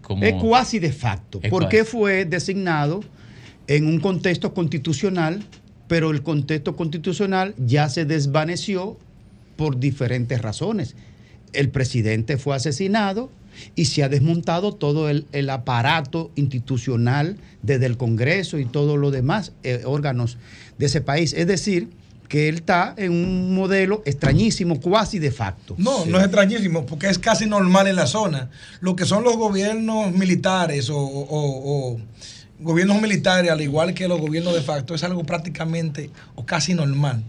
como 0.00 0.24
es 0.24 0.34
cuasi 0.34 0.78
de 0.78 0.92
facto, 0.92 1.40
porque 1.50 1.84
fue 1.84 2.24
designado 2.24 3.00
en 3.66 3.86
un 3.86 3.98
contexto 3.98 4.54
constitucional, 4.54 5.42
pero 5.88 6.12
el 6.12 6.22
contexto 6.22 6.76
constitucional 6.76 7.54
ya 7.58 7.88
se 7.88 8.04
desvaneció 8.04 8.96
por 9.56 9.80
diferentes 9.80 10.40
razones. 10.40 10.94
El 11.52 11.70
presidente 11.70 12.36
fue 12.36 12.54
asesinado 12.54 13.30
y 13.74 13.86
se 13.86 14.04
ha 14.04 14.08
desmontado 14.08 14.72
todo 14.72 15.10
el, 15.10 15.50
aparato 15.50 16.30
institucional 16.36 17.38
desde 17.62 17.86
el 17.86 17.96
Congreso 17.96 18.58
y 18.58 18.66
todos 18.66 18.96
los 18.98 19.10
demás 19.10 19.52
eh, 19.64 19.82
órganos 19.84 20.38
de 20.78 20.86
ese 20.86 21.00
país. 21.00 21.32
Es 21.32 21.48
decir, 21.48 21.88
que 22.28 22.48
él 22.48 22.56
está 22.56 22.94
en 22.96 23.12
un 23.12 23.54
modelo 23.54 24.02
extrañísimo, 24.04 24.80
cuasi 24.80 25.18
de 25.18 25.30
facto. 25.30 25.74
No, 25.78 26.04
no 26.04 26.18
es 26.18 26.24
extrañísimo, 26.24 26.84
porque 26.84 27.08
es 27.08 27.18
casi 27.18 27.46
normal 27.46 27.88
en 27.88 27.96
la 27.96 28.06
zona. 28.06 28.50
Lo 28.80 28.94
que 28.94 29.06
son 29.06 29.24
los 29.24 29.36
gobiernos 29.36 30.12
militares 30.12 30.90
o, 30.92 31.98
gobiernos 32.60 33.00
militares, 33.00 33.50
al 33.50 33.60
igual 33.60 33.94
que 33.94 34.06
los 34.08 34.20
gobiernos 34.20 34.54
de 34.54 34.60
facto, 34.60 34.94
es 34.94 35.02
algo 35.04 35.24
prácticamente 35.24 36.10
o 36.34 36.44
casi 36.44 36.74
normal. 36.74 37.22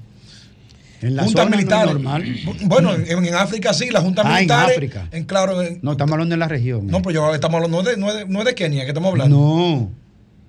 En 1.02 1.16
la 1.16 1.24
junta 1.24 1.45
militar. 1.45 1.86
normal. 1.86 2.26
Bueno, 2.64 2.93
en, 2.93 3.34
África 3.34 3.74
sí, 3.74 3.89
la 3.89 4.02
junta 4.02 4.24
ah, 4.26 4.36
militar. 4.36 4.66
En 4.66 4.72
África. 4.72 5.08
En, 5.12 5.24
claro. 5.24 5.62
no, 5.82 5.93
estamos 5.93 6.14
hablando 6.14 6.34
de 6.34 6.38
la 6.38 6.50
región. 6.50 6.88
No, 6.88 7.02
pues 7.02 7.14
yo 7.14 7.34
estamos 7.34 7.56
hablando, 7.56 7.82
no, 7.82 7.89
de, 7.89 7.95
no, 7.95 8.14
de, 8.14 8.26
no 8.26 8.43
de 8.43 8.54
Kenia, 8.54 8.82
que 8.82 8.89
estamos 8.89 9.12
hablando. 9.12 9.38
No, 9.38 9.89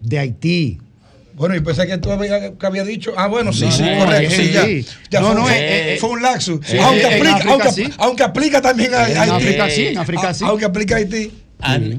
de 0.00 0.18
Haití. 0.18 0.80
Bueno, 1.40 1.56
y 1.56 1.60
pensé 1.60 1.86
que 1.86 1.96
tú 1.96 2.12
habías 2.12 2.52
había 2.60 2.84
dicho. 2.84 3.14
Ah, 3.16 3.26
bueno, 3.26 3.50
sí, 3.50 3.64
sí, 3.72 3.82
correcto. 3.98 4.34
Sí, 4.36 4.52
ya, 4.52 4.66
ya 5.10 5.20
no, 5.22 5.28
fue, 5.28 5.40
no, 5.40 5.48
eh, 5.50 5.96
fue 5.98 6.10
un 6.10 6.20
laxo. 6.20 6.60
aunque, 6.82 7.06
aplica, 7.06 7.40
aunque, 7.48 7.90
aunque, 7.96 8.22
aplica 8.22 8.60
también 8.60 8.92
a, 8.92 9.04
Haití. 9.04 9.30
África 9.30 9.70
sí, 9.70 9.86
en 9.86 9.98
África 9.98 10.34
sí. 10.34 10.44
Aunque 10.46 10.66
aplica 10.66 10.96
a 10.96 10.98
Haití. 10.98 11.32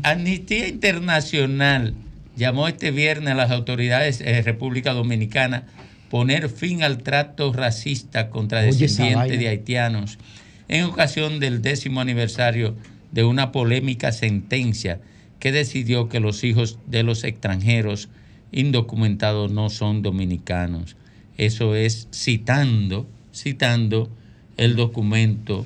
Amnistía 0.04 0.68
Internacional 0.68 1.96
llamó 2.36 2.68
este 2.68 2.92
viernes 2.92 3.32
a 3.32 3.36
las 3.36 3.50
autoridades 3.50 4.20
de 4.20 4.44
República 4.44 4.94
Dominicana 4.94 5.64
poner 6.12 6.48
fin 6.48 6.84
al 6.84 7.00
trato 7.00 7.52
racista 7.52 8.30
contra 8.30 8.62
descendientes 8.62 9.40
de 9.40 9.48
haitianos 9.48 10.20
en 10.68 10.84
ocasión 10.84 11.40
del 11.40 11.64
décimo 11.64 12.00
aniversario 12.00 12.76
de 13.12 13.24
una 13.24 13.52
polémica 13.52 14.12
sentencia 14.12 15.00
que 15.40 15.52
decidió 15.52 16.10
que 16.10 16.20
los 16.20 16.44
hijos 16.44 16.78
de 16.86 17.02
los 17.02 17.24
extranjeros 17.24 18.10
indocumentados 18.52 19.52
no 19.52 19.70
son 19.70 20.02
dominicanos. 20.02 20.96
Eso 21.38 21.76
es 21.76 22.08
citando, 22.14 23.08
citando 23.34 24.10
el 24.58 24.76
documento 24.76 25.66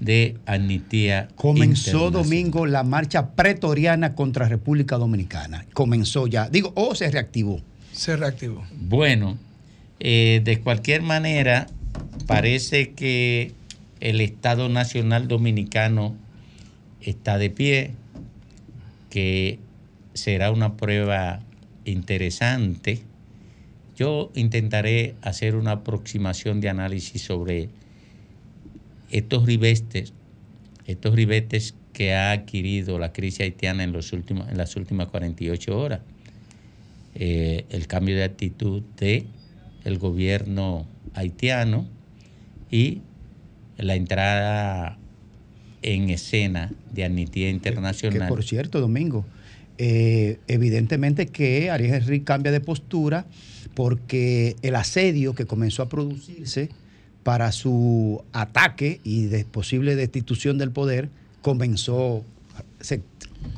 de 0.00 0.36
amnistía. 0.46 1.28
Comenzó 1.36 2.10
domingo 2.10 2.66
la 2.66 2.82
marcha 2.82 3.30
pretoriana 3.30 4.14
contra 4.14 4.48
República 4.48 4.98
Dominicana. 4.98 5.66
Comenzó 5.72 6.26
ya. 6.26 6.48
Digo, 6.48 6.72
o 6.76 6.94
se 6.94 7.10
reactivó. 7.10 7.60
Se 7.92 8.16
reactivó. 8.16 8.62
Bueno, 8.78 9.38
eh, 10.00 10.42
de 10.44 10.60
cualquier 10.60 11.02
manera, 11.02 11.66
parece 12.26 12.90
que 12.92 13.52
el 14.00 14.20
Estado 14.20 14.68
Nacional 14.68 15.28
Dominicano 15.28 16.14
está 17.00 17.38
de 17.38 17.50
pie, 17.50 17.92
que 19.08 19.58
será 20.12 20.50
una 20.50 20.76
prueba 20.76 21.40
interesante. 21.90 23.02
Yo 23.96 24.30
intentaré 24.34 25.14
hacer 25.22 25.56
una 25.56 25.72
aproximación 25.72 26.60
de 26.60 26.68
análisis 26.68 27.22
sobre 27.22 27.70
estos 29.10 29.46
ribetes, 29.46 30.12
estos 30.86 31.14
ribetes 31.14 31.74
que 31.92 32.14
ha 32.14 32.32
adquirido 32.32 32.98
la 32.98 33.12
crisis 33.12 33.40
haitiana 33.40 33.84
en, 33.84 33.92
los 33.92 34.12
últimos, 34.12 34.48
en 34.50 34.58
las 34.58 34.76
últimas 34.76 35.08
48 35.08 35.78
horas. 35.78 36.00
Eh, 37.14 37.64
el 37.70 37.86
cambio 37.86 38.14
de 38.16 38.24
actitud 38.24 38.82
de 38.98 39.26
el 39.84 39.98
gobierno 39.98 40.86
haitiano 41.14 41.86
y 42.70 43.00
la 43.78 43.94
entrada 43.94 44.98
en 45.80 46.10
escena 46.10 46.72
de 46.92 47.04
Amnistía 47.04 47.48
Internacional. 47.48 48.28
por 48.28 48.44
cierto, 48.44 48.80
Domingo, 48.80 49.24
eh, 49.78 50.38
evidentemente 50.48 51.26
que 51.26 51.70
Ariel 51.70 51.94
Henry 51.94 52.20
cambia 52.20 52.52
de 52.52 52.60
postura 52.60 53.26
porque 53.74 54.56
el 54.62 54.74
asedio 54.74 55.34
que 55.34 55.44
comenzó 55.44 55.82
a 55.82 55.88
producirse 55.88 56.70
para 57.22 57.50
su 57.50 58.22
ataque 58.32 59.00
y 59.02 59.26
de 59.26 59.44
posible 59.44 59.96
destitución 59.96 60.58
del 60.58 60.70
poder, 60.70 61.08
comenzó, 61.42 62.24
se, 62.80 63.02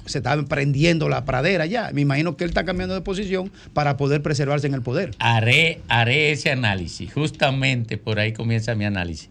estaba 0.07 0.41
emprendiendo 0.41 1.09
la 1.11 1.27
pradera 1.27 1.67
ya. 1.67 1.91
Me 1.93 2.01
imagino 2.01 2.37
que 2.37 2.45
él 2.45 2.51
está 2.51 2.65
cambiando 2.65 2.95
de 2.95 3.03
posición 3.03 3.53
para 3.75 3.99
poder 3.99 4.23
preservarse 4.23 4.67
en 4.67 4.75
el 4.75 4.81
poder. 4.81 5.11
Haré, 5.19 5.83
haré 5.89 6.33
ese 6.33 6.51
análisis, 6.51 7.13
justamente 7.13 7.99
por 7.99 8.19
ahí 8.19 8.33
comienza 8.33 8.75
mi 8.75 8.87
análisis. 8.87 9.29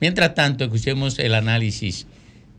Mientras 0.00 0.34
tanto, 0.34 0.64
escuchemos 0.64 1.18
el 1.18 1.34
análisis 1.34 2.06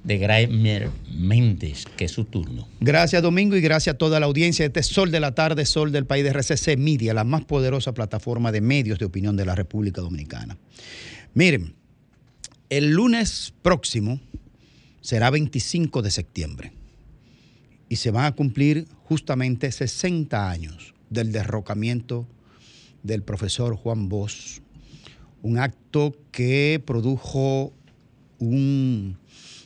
de 0.03 0.17
Graimer 0.17 0.89
Méndez, 1.13 1.85
que 1.95 2.05
es 2.05 2.11
su 2.11 2.25
turno. 2.25 2.67
Gracias 2.79 3.21
Domingo 3.21 3.55
y 3.55 3.61
gracias 3.61 3.95
a 3.95 3.97
toda 3.97 4.19
la 4.19 4.25
audiencia 4.25 4.65
este 4.65 4.83
Sol 4.83 5.11
de 5.11 5.19
la 5.19 5.35
Tarde, 5.35 5.65
Sol 5.65 5.91
del 5.91 6.05
País 6.05 6.23
de 6.23 6.31
RCC 6.31 6.77
Media, 6.77 7.13
la 7.13 7.23
más 7.23 7.45
poderosa 7.45 7.93
plataforma 7.93 8.51
de 8.51 8.61
medios 8.61 8.99
de 8.99 9.05
opinión 9.05 9.35
de 9.35 9.45
la 9.45 9.55
República 9.55 10.01
Dominicana. 10.01 10.57
Miren, 11.33 11.75
el 12.69 12.91
lunes 12.91 13.53
próximo 13.61 14.19
será 15.01 15.29
25 15.29 16.01
de 16.01 16.11
septiembre 16.11 16.71
y 17.89 17.97
se 17.97 18.11
van 18.11 18.25
a 18.25 18.31
cumplir 18.31 18.87
justamente 19.03 19.71
60 19.71 20.49
años 20.49 20.93
del 21.09 21.31
derrocamiento 21.31 22.27
del 23.03 23.23
profesor 23.23 23.75
Juan 23.75 24.09
Bosch, 24.09 24.61
un 25.41 25.57
acto 25.57 26.15
que 26.31 26.81
produjo 26.85 27.73
un 28.39 29.17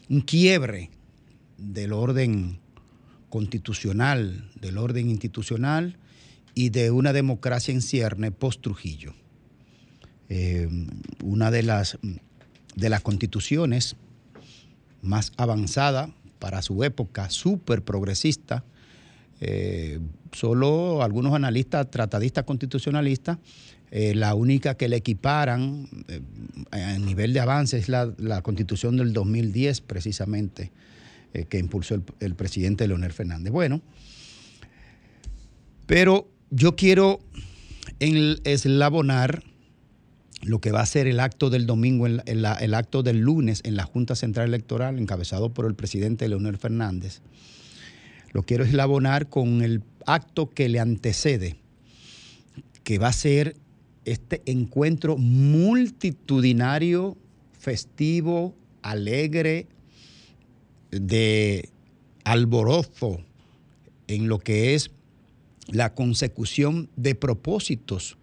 un 0.10 0.22
quiebre 0.22 0.90
del 1.58 1.94
orden 1.94 2.60
constitucional, 3.30 4.50
del 4.60 4.78
orden 4.78 5.10
institucional 5.10 5.98
y 6.54 6.70
de 6.70 6.92
una 6.92 7.14
democracia 7.14 7.74
en 7.74 7.82
cierne 7.82 8.32
post-Trujillo. 8.32 9.14
Eh, 10.30 10.68
una 11.24 11.52
de 11.52 11.64
las, 11.64 11.98
de 12.76 12.90
las 12.90 13.02
constituciones 13.02 13.96
más 15.02 15.32
avanzada 15.38 16.10
para 16.40 16.62
su 16.62 16.84
época, 16.84 17.30
súper 17.30 17.84
progresista. 17.84 18.64
Eh, 19.42 20.00
solo 20.32 21.04
algunos 21.04 21.34
analistas, 21.34 21.90
tratadistas 21.92 22.46
constitucionalistas, 22.46 23.38
eh, 23.98 24.14
la 24.14 24.36
única 24.36 24.76
que 24.76 24.90
le 24.90 24.98
equiparan 24.98 25.88
eh, 26.10 26.20
a 26.72 27.00
nivel 27.00 27.32
de 27.32 27.40
avance 27.40 27.78
es 27.78 27.88
la, 27.88 28.42
constitución 28.44 28.98
del 28.98 29.14
2010, 29.14 29.80
precisamente, 29.80 30.74
eh, 31.34 31.46
que 31.46 31.60
impulsó 31.60 32.04
el, 32.20 32.36
presidente 32.36 32.90
Leonel 32.90 33.14
Fernández. 33.14 33.54
Bueno, 33.54 33.82
pero 35.86 36.30
yo 36.50 36.76
quiero 36.76 37.22
eslabonar 38.02 39.44
lo 40.42 40.60
que 40.60 40.74
va 40.74 40.82
a 40.82 40.86
ser 40.86 41.08
el 41.08 41.22
acto 41.22 41.50
del 41.50 41.66
domingo, 41.66 42.06
el 42.06 42.74
acto 42.74 43.02
del 43.02 43.20
lunes 43.20 43.62
en 43.64 43.78
la 43.78 43.86
Junta 43.86 44.18
Central 44.18 44.50
Electoral, 44.50 45.00
encabezado 45.00 45.54
por 45.54 45.68
el 45.68 45.76
presidente 45.76 46.28
Leonel 46.28 46.58
Fernández. 46.58 47.22
Lo 48.34 48.44
quiero 48.44 48.66
eslabonar 48.66 49.30
con 49.30 49.62
el 49.62 49.84
acto 50.06 50.50
que 50.50 50.68
le 50.68 50.82
antecede, 50.82 51.56
que 52.84 53.00
va 53.00 53.08
a 53.08 53.14
ser 53.14 53.56
este 54.06 54.42
encuentro 54.46 55.18
multitudinario, 55.18 57.18
festivo, 57.52 58.56
alegre, 58.82 59.68
de 60.92 61.70
alborozo 62.24 63.20
en 64.08 64.28
lo 64.28 64.40
que 64.40 64.76
es 64.76 64.92
la 65.68 65.94
consecución 65.94 66.90
de 66.96 67.16
propósitos 67.16 68.18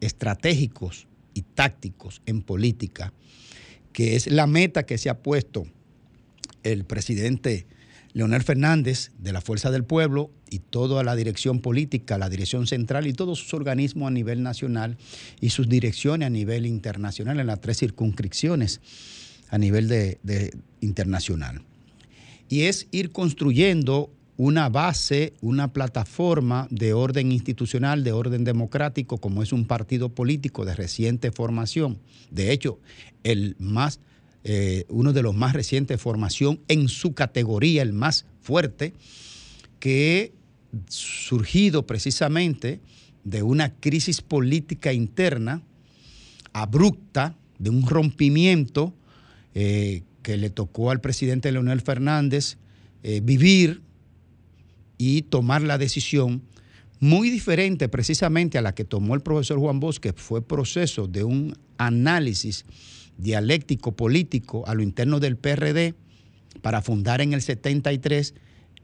estratégicos 0.00 1.06
y 1.34 1.42
tácticos 1.42 2.20
en 2.26 2.42
política, 2.42 3.12
que 3.92 4.16
es 4.16 4.26
la 4.26 4.46
meta 4.46 4.84
que 4.84 4.98
se 4.98 5.08
ha 5.08 5.22
puesto 5.22 5.66
el 6.62 6.84
presidente 6.84 7.66
Leonel 8.18 8.42
Fernández 8.42 9.12
de 9.20 9.32
la 9.32 9.40
Fuerza 9.40 9.70
del 9.70 9.84
Pueblo 9.84 10.32
y 10.50 10.58
toda 10.58 11.04
la 11.04 11.14
dirección 11.14 11.60
política, 11.60 12.18
la 12.18 12.28
dirección 12.28 12.66
central 12.66 13.06
y 13.06 13.12
todos 13.12 13.38
sus 13.38 13.54
organismos 13.54 14.08
a 14.08 14.10
nivel 14.10 14.42
nacional 14.42 14.96
y 15.40 15.50
sus 15.50 15.68
direcciones 15.68 16.26
a 16.26 16.30
nivel 16.30 16.66
internacional 16.66 17.38
en 17.38 17.46
las 17.46 17.60
tres 17.60 17.78
circunscripciones 17.78 18.80
a 19.50 19.58
nivel 19.58 19.86
de, 19.86 20.50
internacional. 20.80 21.62
Y 22.48 22.62
es 22.62 22.88
ir 22.90 23.12
construyendo 23.12 24.10
una 24.36 24.68
base, 24.68 25.34
una 25.40 25.72
plataforma 25.72 26.66
de 26.72 26.94
orden 26.94 27.30
institucional, 27.30 28.02
de 28.02 28.10
orden 28.10 28.42
democrático, 28.42 29.18
como 29.18 29.44
es 29.44 29.52
un 29.52 29.64
partido 29.64 30.08
político 30.08 30.64
de 30.64 30.74
reciente 30.74 31.30
formación. 31.30 32.00
De 32.32 32.50
hecho, 32.50 32.80
el 33.22 33.54
más, 33.60 34.00
eh, 34.44 34.84
uno 34.88 35.12
de 35.12 35.22
los 35.22 35.34
más 35.34 35.52
recientes 35.52 35.96
de 35.96 36.02
formación 36.02 36.60
en 36.68 36.88
su 36.88 37.14
categoría, 37.14 37.82
el 37.82 37.92
más 37.92 38.24
fuerte, 38.40 38.94
que 39.80 40.32
surgido 40.88 41.86
precisamente 41.86 42.80
de 43.24 43.42
una 43.42 43.74
crisis 43.74 44.20
política 44.22 44.92
interna 44.92 45.62
abrupta, 46.52 47.36
de 47.58 47.70
un 47.70 47.86
rompimiento 47.86 48.94
eh, 49.54 50.02
que 50.22 50.36
le 50.36 50.50
tocó 50.50 50.90
al 50.90 51.00
presidente 51.00 51.50
Leonel 51.50 51.80
Fernández 51.80 52.56
eh, 53.02 53.20
vivir 53.22 53.82
y 54.96 55.22
tomar 55.22 55.62
la 55.62 55.78
decisión 55.78 56.42
muy 57.00 57.30
diferente 57.30 57.88
precisamente 57.88 58.58
a 58.58 58.62
la 58.62 58.74
que 58.74 58.84
tomó 58.84 59.14
el 59.14 59.20
profesor 59.20 59.58
Juan 59.58 59.80
Bosch, 59.80 59.98
que 59.98 60.12
fue 60.12 60.42
proceso 60.42 61.06
de 61.06 61.24
un 61.24 61.56
análisis 61.76 62.64
dialéctico 63.18 63.92
político 63.92 64.66
a 64.66 64.74
lo 64.74 64.82
interno 64.82 65.20
del 65.20 65.36
PRD 65.36 65.94
para 66.62 66.82
fundar 66.82 67.20
en 67.20 67.34
el 67.34 67.42
73 67.42 68.34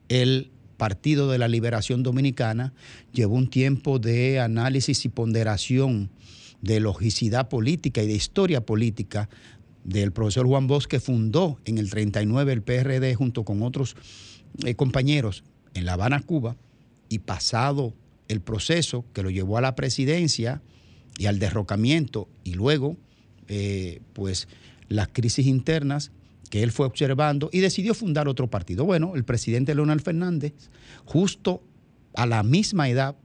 el 0.09 0.51
Partido 0.76 1.30
de 1.30 1.39
la 1.39 1.49
Liberación 1.49 2.03
Dominicana. 2.03 2.74
Llevó 3.12 3.37
un 3.37 3.49
tiempo 3.49 3.99
de 3.99 4.41
análisis 4.41 5.05
y 5.05 5.09
ponderación 5.09 6.11
de 6.61 6.80
logicidad 6.80 7.49
política 7.49 8.03
y 8.03 8.07
de 8.07 8.14
historia 8.14 8.66
política 8.66 9.28
del 9.85 10.12
profesor 10.12 10.47
Juan 10.47 10.66
Bosch, 10.66 10.87
que 10.87 10.99
fundó 10.99 11.59
en 11.64 11.78
el 11.78 11.91
39 11.91 12.53
el 12.53 12.62
PRD 12.62 13.14
junto 13.14 13.45
con 13.45 13.62
otros 13.62 13.97
eh, 14.64 14.74
compañeros 14.74 15.45
en 15.74 15.85
La 15.85 15.93
Habana, 15.93 16.20
Cuba, 16.20 16.57
y 17.09 17.20
pasado 17.20 17.95
el 18.28 18.41
proceso 18.41 19.05
que 19.12 19.22
lo 19.22 19.30
llevó 19.30 19.59
a 19.59 19.61
la 19.61 19.76
presidencia 19.76 20.62
y 21.18 21.26
al 21.26 21.39
derrocamiento 21.39 22.28
y 22.43 22.55
luego, 22.55 22.97
eh, 23.49 24.01
pues, 24.12 24.49
las 24.88 25.09
crisis 25.09 25.47
internas 25.47 26.11
que 26.51 26.62
él 26.62 26.72
fue 26.72 26.86
observando 26.86 27.51
y 27.53 27.61
decidió 27.61 27.95
fundar 27.95 28.28
otro 28.28 28.49
partido. 28.49 28.84
Bueno, 28.84 29.16
el 29.16 29.24
presidente 29.24 29.74
Leonel 29.74 30.01
Fernández, 30.01 30.53
justo 31.05 31.62
a 32.14 32.26
la 32.26 32.42
misma 32.42 32.88
edad 32.88 33.16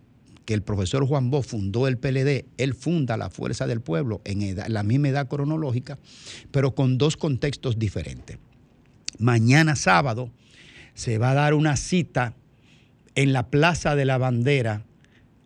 que 0.45 0.55
el 0.55 0.63
profesor 0.63 1.05
Juan 1.05 1.30
Bosch 1.30 1.45
fundó 1.45 1.88
el 1.88 1.99
PLD, 1.99 2.45
él 2.57 2.74
funda 2.74 3.17
la 3.17 3.30
Fuerza 3.30 3.67
del 3.67 3.82
Pueblo 3.82 4.22
en, 4.26 4.57
la 4.67 4.82
misma 4.82 5.09
edad 5.09 5.28
cronológica, 5.28 5.99
pero 6.49 6.74
con 6.74 6.97
dos 6.97 7.17
contextos 7.17 7.78
diferentes. 7.78 8.39
Mañana 9.20 9.76
sábado 9.76 10.32
se 10.95 11.20
va 11.20 11.32
a 11.32 11.36
dar 11.36 11.53
una 11.53 11.78
cita 11.78 12.34
en 13.13 13.32
la 13.32 13.51
Plaza 13.51 13.95
de 13.95 14.05
la 14.05 14.17
Bandera, 14.17 14.84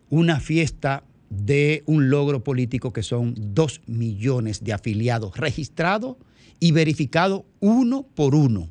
una 0.08 0.40
fiesta 0.40 1.04
de 1.36 1.82
un 1.86 2.10
logro 2.10 2.44
político 2.44 2.92
que 2.92 3.02
son 3.02 3.34
dos 3.36 3.80
millones 3.86 4.62
de 4.64 4.72
afiliados 4.72 5.36
registrados 5.36 6.16
y 6.60 6.72
verificado 6.72 7.44
uno 7.60 8.06
por 8.14 8.34
uno, 8.34 8.68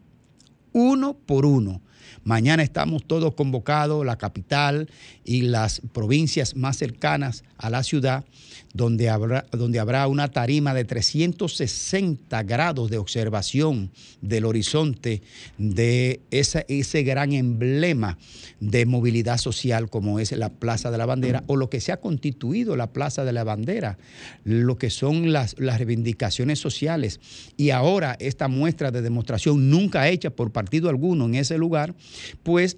uno 0.71 1.17
por 1.25 1.45
uno. 1.45 1.81
Mañana 2.23 2.63
estamos 2.63 3.05
todos 3.05 3.33
convocados, 3.33 4.05
la 4.05 4.17
capital 4.17 4.89
y 5.25 5.41
las 5.41 5.81
provincias 5.91 6.55
más 6.55 6.77
cercanas 6.77 7.43
a 7.63 7.69
la 7.69 7.81
ciudad, 7.81 8.25
donde 8.73 9.09
habrá, 9.09 9.45
donde 9.53 9.79
habrá 9.79 10.05
una 10.07 10.27
tarima 10.27 10.73
de 10.73 10.83
360 10.83 12.43
grados 12.43 12.89
de 12.89 12.97
observación 12.97 13.89
del 14.21 14.43
horizonte 14.43 15.21
de 15.57 16.19
ese, 16.29 16.65
ese 16.67 17.03
gran 17.03 17.31
emblema 17.31 18.17
de 18.59 18.85
movilidad 18.85 19.37
social 19.37 19.89
como 19.89 20.19
es 20.19 20.33
la 20.33 20.49
Plaza 20.49 20.91
de 20.91 20.97
la 20.97 21.05
Bandera 21.05 21.45
o 21.47 21.55
lo 21.55 21.69
que 21.69 21.79
se 21.79 21.93
ha 21.93 22.01
constituido 22.01 22.75
la 22.75 22.91
Plaza 22.91 23.23
de 23.23 23.31
la 23.31 23.45
Bandera, 23.45 23.97
lo 24.43 24.77
que 24.77 24.89
son 24.89 25.31
las, 25.31 25.57
las 25.57 25.77
reivindicaciones 25.77 26.59
sociales. 26.59 27.21
Y 27.55 27.69
ahora 27.69 28.17
esta 28.19 28.49
muestra 28.49 28.91
de 28.91 29.01
demostración 29.01 29.69
nunca 29.69 30.09
hecha 30.09 30.31
por 30.31 30.51
partido 30.51 30.89
alguno 30.89 31.27
en 31.27 31.35
ese 31.35 31.57
lugar, 31.57 31.95
pues 32.43 32.75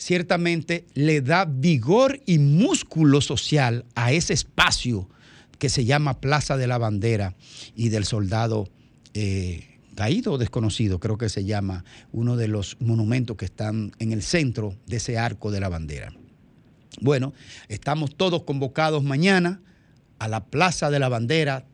ciertamente 0.00 0.86
le 0.94 1.20
da 1.20 1.44
vigor 1.44 2.20
y 2.24 2.38
músculo 2.38 3.20
social 3.20 3.84
a 3.94 4.12
ese 4.12 4.32
espacio 4.32 5.08
que 5.58 5.68
se 5.68 5.84
llama 5.84 6.20
Plaza 6.20 6.56
de 6.56 6.66
la 6.66 6.78
Bandera 6.78 7.36
y 7.76 7.90
del 7.90 8.06
Soldado 8.06 8.70
eh, 9.12 9.78
Caído 9.94 10.32
o 10.32 10.38
Desconocido, 10.38 10.98
creo 11.00 11.18
que 11.18 11.28
se 11.28 11.44
llama 11.44 11.84
uno 12.12 12.38
de 12.38 12.48
los 12.48 12.78
monumentos 12.80 13.36
que 13.36 13.44
están 13.44 13.92
en 13.98 14.12
el 14.12 14.22
centro 14.22 14.74
de 14.86 14.96
ese 14.96 15.18
arco 15.18 15.50
de 15.50 15.60
la 15.60 15.68
bandera. 15.68 16.14
Bueno, 17.02 17.34
estamos 17.68 18.16
todos 18.16 18.44
convocados 18.44 19.04
mañana 19.04 19.60
a 20.18 20.28
la 20.28 20.46
Plaza 20.46 20.90
de 20.90 20.98
la 20.98 21.10
Bandera 21.10 21.66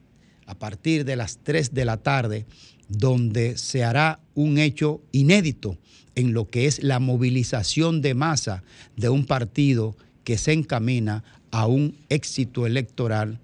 a 0.47 0.59
partir 0.59 1.05
de 1.05 1.15
las 1.15 1.39
3 1.45 1.73
de 1.73 1.85
la 1.85 1.99
tarde, 1.99 2.47
donde 2.89 3.57
se 3.57 3.85
hará 3.85 4.19
un 4.35 4.59
hecho 4.59 5.01
inédito 5.13 5.79
en 6.17 6.33
lo 6.33 6.51
que 6.51 6.67
es 6.67 6.83
la 6.83 6.99
movilización 6.99 8.01
de 8.01 8.15
masa 8.15 8.65
de 8.97 9.09
un 9.09 9.25
partido 9.25 9.97
que 10.25 10.39
se 10.39 10.53
encamina 10.53 11.23
a 11.53 11.67
un 11.67 11.97
éxito 12.09 12.67
electoral 12.67 13.39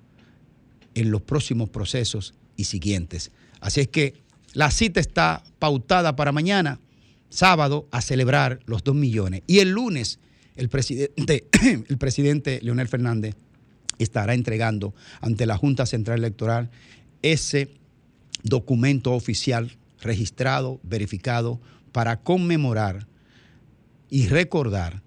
en 0.94 1.10
los 1.10 1.22
próximos 1.22 1.70
procesos 1.70 2.34
y 2.56 2.64
siguientes. 2.64 3.30
Así 3.60 3.80
es 3.80 3.88
que 3.88 4.14
la 4.54 4.70
cita 4.70 5.00
está 5.00 5.44
pautada 5.58 6.16
para 6.16 6.32
mañana, 6.32 6.80
sábado, 7.30 7.86
a 7.90 8.00
celebrar 8.00 8.60
los 8.66 8.82
dos 8.82 8.94
millones. 8.94 9.42
Y 9.46 9.60
el 9.60 9.70
lunes, 9.70 10.18
el 10.56 10.68
presidente, 10.68 11.46
el 11.88 11.98
presidente 11.98 12.58
Leonel 12.62 12.88
Fernández 12.88 13.36
estará 13.98 14.34
entregando 14.34 14.94
ante 15.20 15.46
la 15.46 15.56
Junta 15.56 15.86
Central 15.86 16.18
Electoral 16.18 16.70
ese 17.22 17.70
documento 18.42 19.12
oficial 19.12 19.70
registrado, 20.02 20.80
verificado, 20.82 21.60
para 21.92 22.20
conmemorar 22.20 23.06
y 24.10 24.26
recordar 24.26 25.02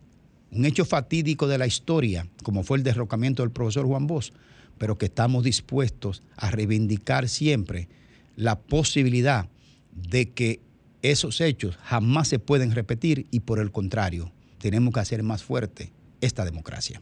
un 0.52 0.66
hecho 0.66 0.86
fatídico 0.86 1.48
de 1.48 1.58
la 1.58 1.68
historia, 1.68 2.28
como 2.44 2.64
fue 2.64 2.78
el 2.78 2.84
derrocamiento 2.84 3.44
del 3.44 3.52
profesor 3.52 3.86
Juan 3.86 4.08
Bosch, 4.08 4.32
pero 4.78 4.98
que 4.98 5.08
estamos 5.08 5.44
dispuestos 5.44 6.24
a 6.38 6.52
reivindicar 6.52 7.28
siempre 7.28 7.90
la 8.36 8.60
posibilidad 8.60 9.50
de 9.92 10.32
que 10.32 10.62
esos 11.02 11.42
hechos 11.42 11.78
jamás 11.84 12.28
se 12.28 12.40
pueden 12.40 12.72
repetir 12.72 13.28
y 13.32 13.42
por 13.42 13.60
el 13.60 13.72
contrario, 13.72 14.32
tenemos 14.58 14.94
que 14.94 15.00
hacer 15.00 15.24
más 15.24 15.44
fuerte 15.44 15.92
esta 16.22 16.46
democracia. 16.46 17.02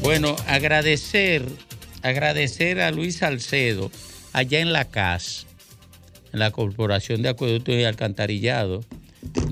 Bueno, 0.00 0.36
agradecer, 0.46 1.42
agradecer 2.02 2.80
a 2.80 2.90
Luis 2.90 3.16
Salcedo 3.16 3.90
allá 4.32 4.60
en 4.60 4.72
la 4.72 4.86
CAS, 4.86 5.46
en 6.32 6.38
la 6.38 6.50
Corporación 6.50 7.22
de 7.22 7.30
Acueductos 7.30 7.74
y 7.74 7.84
Alcantarillado 7.84 8.84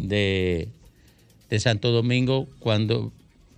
de, 0.00 0.68
Santo 1.58 1.90
Domingo, 1.90 2.48
cuando, 2.60 3.12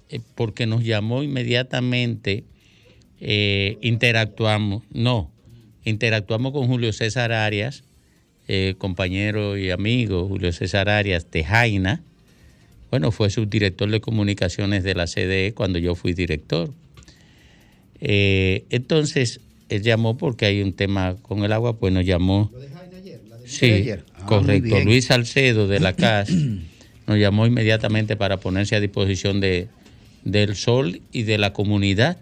eh, 0.09 0.21
porque 0.35 0.67
nos 0.67 0.83
llamó 0.83 1.23
inmediatamente, 1.23 2.45
eh, 3.21 3.77
interactuamos, 3.83 4.83
no, 4.91 5.31
interactuamos 5.85 6.53
con 6.53 6.67
Julio 6.69 6.93
César 6.93 7.33
Arias, 7.33 7.85
eh, 8.49 8.77
compañero 8.79 9.59
y 9.59 9.71
amigo 9.71 10.27
Julio 10.27 10.53
César 10.53 10.89
Arias 10.89 11.31
de 11.31 11.45
Jaina, 11.45 12.03
bueno, 12.91 13.11
fue 13.11 13.31
subdirector 13.31 13.91
de 13.91 14.01
comunicaciones 14.01 14.83
de 14.83 14.95
la 14.95 15.07
CDE 15.07 15.53
cuando 15.55 15.79
yo 15.79 15.95
fui 15.95 16.15
director. 16.15 16.73
Eh, 18.01 18.65
entonces, 18.71 19.41
él 19.69 19.83
llamó 19.83 20.17
porque 20.17 20.47
hay 20.47 20.63
un 20.63 20.73
tema 20.73 21.17
con 21.23 21.45
el 21.45 21.53
agua, 21.53 21.79
pues 21.79 21.93
nos 21.93 22.05
llamó. 22.05 22.51
¿Lo 22.53 22.61
de 22.61 22.69
ayer? 22.97 23.21
sí, 23.45 23.91
ah, 24.15 24.27
correcto. 24.27 24.81
Luis 24.81 25.07
Salcedo 25.07 25.69
de 25.69 25.81
la 25.81 25.93
CAS 25.97 26.31
nos 27.07 27.19
llamó 27.19 27.47
inmediatamente 27.47 28.17
para 28.17 28.39
ponerse 28.39 28.77
a 28.77 28.81
disposición 28.81 29.41
de, 29.41 29.69
del 30.25 30.57
sol 30.57 31.01
y 31.13 31.23
de 31.23 31.39
la 31.39 31.53
comunidad 31.53 32.19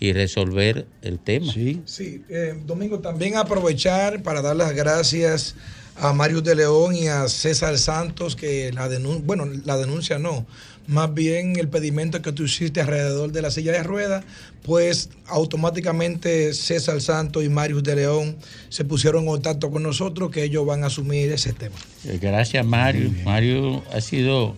y 0.00 0.12
resolver 0.12 0.86
el 1.02 1.18
tema. 1.18 1.52
Sí, 1.52 1.80
sí. 1.84 2.22
Eh, 2.28 2.54
Domingo, 2.66 2.98
también 3.00 3.36
aprovechar 3.36 4.22
para 4.22 4.42
dar 4.42 4.56
las 4.56 4.74
gracias 4.74 5.54
a 6.00 6.12
Mario 6.12 6.40
de 6.40 6.54
León 6.54 6.94
y 6.94 7.08
a 7.08 7.28
César 7.28 7.78
Santos, 7.78 8.36
que 8.36 8.72
la 8.72 8.88
denuncia, 8.88 9.22
bueno, 9.24 9.46
la 9.64 9.76
denuncia 9.76 10.18
no, 10.18 10.46
más 10.86 11.12
bien 11.12 11.56
el 11.56 11.68
pedimento 11.68 12.22
que 12.22 12.32
tú 12.32 12.44
hiciste 12.44 12.80
alrededor 12.80 13.30
de 13.30 13.42
la 13.42 13.50
silla 13.50 13.72
de 13.72 13.82
ruedas, 13.82 14.24
pues 14.62 15.10
automáticamente 15.26 16.54
César 16.54 17.00
Santos 17.00 17.44
y 17.44 17.48
Marius 17.48 17.82
de 17.82 17.96
León 17.96 18.36
se 18.70 18.84
pusieron 18.84 19.24
en 19.24 19.28
contacto 19.28 19.70
con 19.70 19.82
nosotros 19.82 20.30
que 20.30 20.44
ellos 20.44 20.64
van 20.64 20.84
a 20.84 20.86
asumir 20.86 21.30
ese 21.30 21.52
tema. 21.52 21.76
Eh, 22.04 22.18
gracias 22.20 22.64
Mario. 22.64 23.10
Mario 23.24 23.82
ha 23.92 24.00
sido 24.00 24.56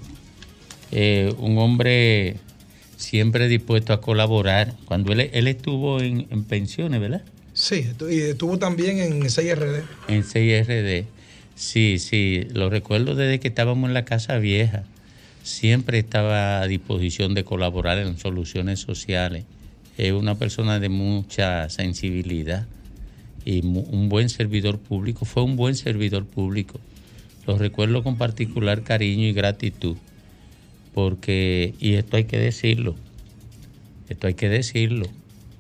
eh, 0.93 1.35
un 1.39 1.59
hombre 1.59 2.37
siempre 2.97 3.49
dispuesto 3.49 3.93
a 3.93 4.01
colaborar. 4.01 4.75
Cuando 4.85 5.13
él, 5.13 5.49
estuvo 5.49 6.01
en, 6.01 6.45
pensiones, 6.45 7.01
¿verdad? 7.01 7.23
Sí, 7.55 7.87
y 8.09 8.21
estuvo 8.21 8.59
también 8.59 8.99
en 8.99 9.23
6RD. 9.23 9.83
En 10.09 10.23
6RD. 10.23 11.07
Sí, 11.61 11.99
sí, 11.99 12.47
lo 12.55 12.71
recuerdo 12.71 13.15
desde 13.15 13.39
que 13.39 13.49
estábamos 13.49 13.87
en 13.87 13.93
la 13.93 14.07
casa 14.07 14.39
vieja 14.39 14.85
siempre 15.43 15.99
estaba 15.99 16.63
a 16.63 16.67
disposición 16.67 17.35
de 17.35 17.45
colaborar 17.45 17.99
en 17.99 18.17
soluciones 18.17 18.81
sociales. 18.81 19.45
Es 19.99 20.13
una 20.13 20.37
persona 20.37 20.81
de 20.81 20.89
mucha 20.89 21.69
sensibilidad 21.69 22.67
y 23.45 23.61
un 23.61 24.09
buen 24.09 24.31
servidor 24.31 24.79
público. 24.79 25.27
Fue 25.27 25.43
un 25.43 25.57
buen 25.57 25.75
servidor 25.75 26.25
público. 26.25 26.81
Lo 27.47 27.59
recuerdo 27.59 28.03
con 28.03 28.17
particular 28.17 28.83
cariño 28.83 29.27
y 29.27 29.35
gratitud, 29.35 29.99
porque, 30.95 31.75
y 31.79 31.93
esto 31.97 32.17
hay 32.17 32.25
que 32.25 32.39
decirlo, 32.39 32.97
esto 34.09 34.29
hay 34.29 34.35
que 34.35 34.49
decirlo, 34.49 35.11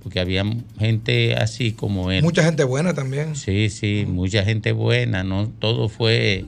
porque 0.02 0.20
había 0.20 0.44
gente 0.78 1.34
así 1.34 1.72
como 1.72 2.10
él. 2.10 2.22
Mucha 2.22 2.42
gente 2.42 2.64
buena 2.64 2.94
también. 2.94 3.36
Sí, 3.36 3.68
sí, 3.68 4.06
mucha 4.08 4.44
gente 4.44 4.72
buena, 4.72 5.24
no 5.24 5.48
todo 5.48 5.88
fue 5.88 6.46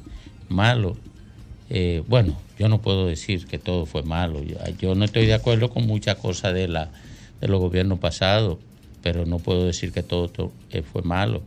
malo. 0.49 0.97
Eh, 1.69 2.03
bueno, 2.09 2.39
yo 2.59 2.69
no 2.69 2.81
puedo 2.81 3.07
decir 3.07 3.47
que 3.47 3.59
todo 3.59 3.87
fue 3.87 4.03
malo. 4.03 4.41
Yo, 4.79 4.95
no 4.95 5.05
estoy 5.05 5.27
de 5.27 5.35
acuerdo 5.35 5.71
con 5.71 5.87
muchas 5.87 6.17
cosas 6.17 6.55
de, 6.55 6.69
la, 6.69 6.91
de 7.41 7.49
los 7.49 7.61
gobiernos 7.61 7.99
pasados, 7.99 8.59
pero 9.03 9.27
no 9.27 9.39
puedo 9.39 9.67
decir 9.67 9.93
que 9.93 10.03
todo, 10.03 10.53
eh, 10.71 10.83
fue 10.83 11.03
malo. 11.03 11.43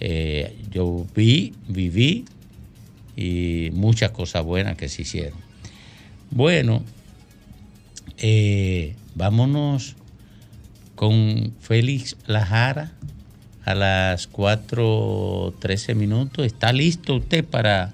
Eh, 0.00 0.56
yo 0.72 1.06
vi, 1.14 1.54
viví 1.68 2.24
y 3.16 3.70
muchas 3.74 4.10
cosas 4.10 4.44
buenas 4.44 4.76
que 4.76 4.88
se 4.88 5.02
hicieron. 5.02 5.38
Bueno, 6.30 6.82
vámonos 9.14 9.96
con 11.02 11.52
Félix 11.58 12.14
Lajara 12.28 12.92
a 13.64 13.74
las 13.74 14.30
4.13 14.30 15.96
minutos. 15.96 16.46
¿Está 16.46 16.72
listo 16.72 17.16
usted 17.16 17.44
para 17.44 17.92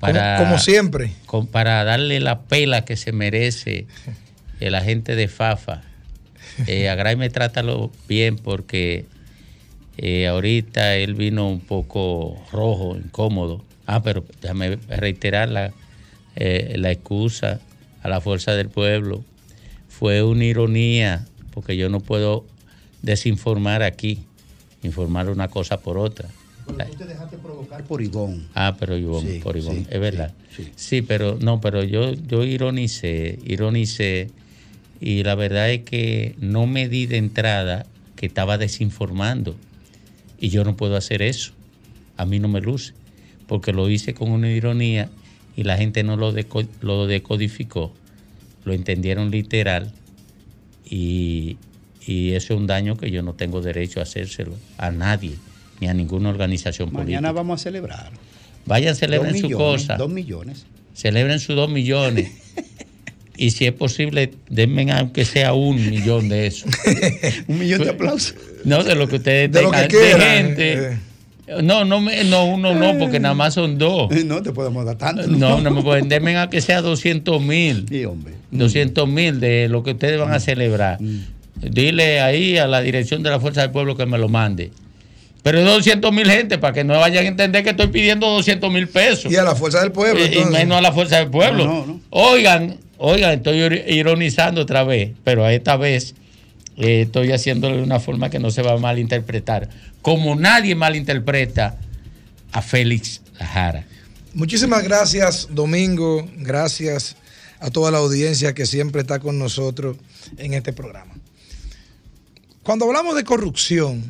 como, 0.00 0.58
siempre. 0.58 1.12
para 1.52 1.84
darle 1.84 2.18
la 2.18 2.40
pela 2.40 2.84
que 2.84 2.96
se 2.96 3.12
merece 3.12 3.86
el 4.58 4.74
agente 4.74 5.14
de 5.14 5.28
Fafa. 5.28 5.82
Eh, 6.66 6.88
a 6.90 6.96
me 7.14 7.30
trátalo 7.30 7.92
bien 8.08 8.34
porque 8.34 9.06
eh, 9.96 10.26
ahorita 10.26 10.96
él 10.96 11.14
vino 11.14 11.48
un 11.48 11.60
poco 11.60 12.44
rojo, 12.50 12.96
incómodo. 12.96 13.64
Ah, 13.86 14.02
pero 14.02 14.24
déjame 14.40 14.80
reiterar 14.88 15.48
la, 15.48 15.72
eh, 16.34 16.74
la 16.76 16.90
excusa 16.90 17.60
a 18.02 18.08
la 18.08 18.20
fuerza 18.20 18.56
del 18.56 18.68
pueblo. 18.68 19.22
Fue 19.88 20.24
una 20.24 20.44
ironía, 20.44 21.24
porque 21.52 21.76
yo 21.76 21.88
no 21.88 22.00
puedo 22.00 22.44
desinformar 23.02 23.82
aquí, 23.82 24.24
informar 24.82 25.28
una 25.28 25.48
cosa 25.48 25.80
por 25.80 25.98
otra. 25.98 26.28
Pero 26.66 26.90
tú 26.90 26.96
te 26.96 27.04
dejaste 27.04 27.38
provocar 27.38 27.84
por 27.84 28.02
Ivón. 28.02 28.46
Ah, 28.54 28.76
pero 28.78 28.96
Ivón, 28.96 29.26
por 29.42 29.56
Ivón, 29.56 29.86
es 29.88 30.00
verdad. 30.00 30.32
Sí, 30.76 31.02
pero 31.02 31.38
no, 31.40 31.60
pero 31.60 31.82
yo, 31.84 32.12
yo 32.12 32.44
ironicé, 32.44 33.38
ironicé, 33.44 34.30
y 35.00 35.24
la 35.24 35.34
verdad 35.34 35.70
es 35.70 35.82
que 35.82 36.36
no 36.38 36.66
me 36.66 36.88
di 36.88 37.06
de 37.06 37.16
entrada 37.16 37.86
que 38.16 38.26
estaba 38.26 38.58
desinformando. 38.58 39.56
Y 40.38 40.48
yo 40.48 40.64
no 40.64 40.76
puedo 40.76 40.96
hacer 40.96 41.22
eso. 41.22 41.52
A 42.16 42.24
mí 42.24 42.38
no 42.38 42.48
me 42.48 42.60
luce, 42.60 42.94
porque 43.46 43.72
lo 43.72 43.88
hice 43.88 44.14
con 44.14 44.30
una 44.30 44.50
ironía 44.50 45.10
y 45.56 45.64
la 45.64 45.76
gente 45.76 46.04
no 46.04 46.16
lo, 46.16 46.32
lo 46.80 47.06
decodificó, 47.06 47.92
lo 48.64 48.72
entendieron 48.72 49.30
literal 49.30 49.92
y, 50.92 51.56
y 52.06 52.32
eso 52.32 52.52
es 52.52 52.60
un 52.60 52.66
daño 52.66 52.98
que 52.98 53.10
yo 53.10 53.22
no 53.22 53.32
tengo 53.32 53.62
derecho 53.62 54.00
a 54.00 54.02
hacérselo 54.02 54.52
a 54.76 54.90
nadie 54.90 55.36
ni 55.80 55.88
a 55.88 55.94
ninguna 55.94 56.28
organización 56.28 56.90
política. 56.90 57.20
Mañana 57.20 57.32
vamos 57.32 57.60
a 57.60 57.64
celebrar. 57.64 58.10
Vayan, 58.66 58.94
celebren 58.94 59.36
su 59.38 59.50
cosa. 59.50 59.96
Dos 59.96 60.10
millones. 60.10 60.66
Celebren 60.94 61.40
sus 61.40 61.56
dos 61.56 61.70
millones. 61.70 62.30
y 63.38 63.52
si 63.52 63.64
es 63.64 63.72
posible, 63.72 64.32
denme 64.50 64.92
aunque 64.92 65.24
sea 65.24 65.54
un 65.54 65.76
millón 65.76 66.28
de 66.28 66.46
eso. 66.46 66.66
un 67.48 67.58
millón 67.58 67.82
de 67.84 67.90
aplausos. 67.90 68.36
No, 68.64 68.84
de 68.84 68.94
lo 68.94 69.08
que 69.08 69.16
ustedes 69.16 69.50
de 69.50 69.60
tengan. 69.60 69.88
de 69.88 70.20
gente. 70.20 70.98
Eh. 71.58 71.62
No, 71.62 71.84
no, 71.84 72.00
no, 72.00 72.44
uno 72.44 72.74
no, 72.74 72.98
porque 72.98 73.20
nada 73.20 73.34
más 73.34 73.54
son 73.54 73.78
dos. 73.78 74.10
No 74.24 74.42
te 74.42 74.52
podemos 74.52 74.84
dar 74.84 74.96
tanto. 74.96 75.26
No, 75.26 75.60
no, 75.60 75.70
me 75.70 75.82
pueden. 75.82 76.08
Denme 76.08 76.36
a 76.36 76.48
que 76.48 76.60
sea 76.60 76.82
200 76.82 77.40
mil. 77.40 77.86
Sí, 77.88 78.04
hombre. 78.04 78.34
200 78.50 79.08
mil 79.08 79.40
de 79.40 79.68
lo 79.68 79.82
que 79.82 79.92
ustedes 79.92 80.18
van 80.18 80.32
a 80.32 80.40
celebrar. 80.40 81.00
Mm. 81.00 81.20
Dile 81.70 82.20
ahí 82.20 82.58
a 82.58 82.66
la 82.66 82.80
dirección 82.80 83.22
de 83.22 83.30
la 83.30 83.40
Fuerza 83.40 83.62
del 83.62 83.70
Pueblo 83.70 83.96
que 83.96 84.06
me 84.06 84.18
lo 84.18 84.28
mande. 84.28 84.70
Pero 85.42 85.58
es 85.58 85.64
200 85.64 86.12
mil 86.12 86.30
gente, 86.30 86.58
para 86.58 86.72
que 86.72 86.84
no 86.84 86.98
vayan 86.98 87.24
a 87.24 87.28
entender 87.28 87.64
que 87.64 87.70
estoy 87.70 87.88
pidiendo 87.88 88.28
200 88.28 88.72
mil 88.72 88.88
pesos. 88.88 89.30
Y 89.30 89.36
a 89.36 89.42
la 89.42 89.56
Fuerza 89.56 89.80
del 89.80 89.90
Pueblo. 89.90 90.24
Y, 90.24 90.44
menos 90.50 90.78
a 90.78 90.80
la 90.80 90.92
Fuerza 90.92 91.18
del 91.18 91.30
Pueblo. 91.30 92.00
Oigan, 92.10 92.76
oigan, 92.98 93.32
estoy 93.32 93.82
ironizando 93.88 94.60
otra 94.60 94.84
vez, 94.84 95.10
pero 95.24 95.48
esta 95.48 95.76
vez 95.76 96.14
eh, 96.76 97.02
estoy 97.02 97.32
haciéndolo 97.32 97.76
de 97.76 97.82
una 97.82 98.00
forma 98.00 98.30
que 98.30 98.38
no 98.38 98.50
se 98.50 98.62
va 98.62 98.72
a 98.72 98.76
malinterpretar. 98.76 99.68
Como 100.00 100.34
nadie 100.36 100.74
malinterpreta 100.74 101.78
a 102.52 102.62
Félix 102.62 103.20
Lajara. 103.38 103.86
Muchísimas 104.34 104.82
gracias, 104.82 105.48
Domingo. 105.50 106.26
Gracias 106.36 107.16
a 107.60 107.70
toda 107.70 107.90
la 107.90 107.98
audiencia 107.98 108.54
que 108.54 108.66
siempre 108.66 109.02
está 109.02 109.18
con 109.20 109.38
nosotros 109.38 109.96
en 110.38 110.54
este 110.54 110.72
programa. 110.72 111.14
Cuando 112.62 112.86
hablamos 112.86 113.14
de 113.16 113.24
corrupción, 113.24 114.02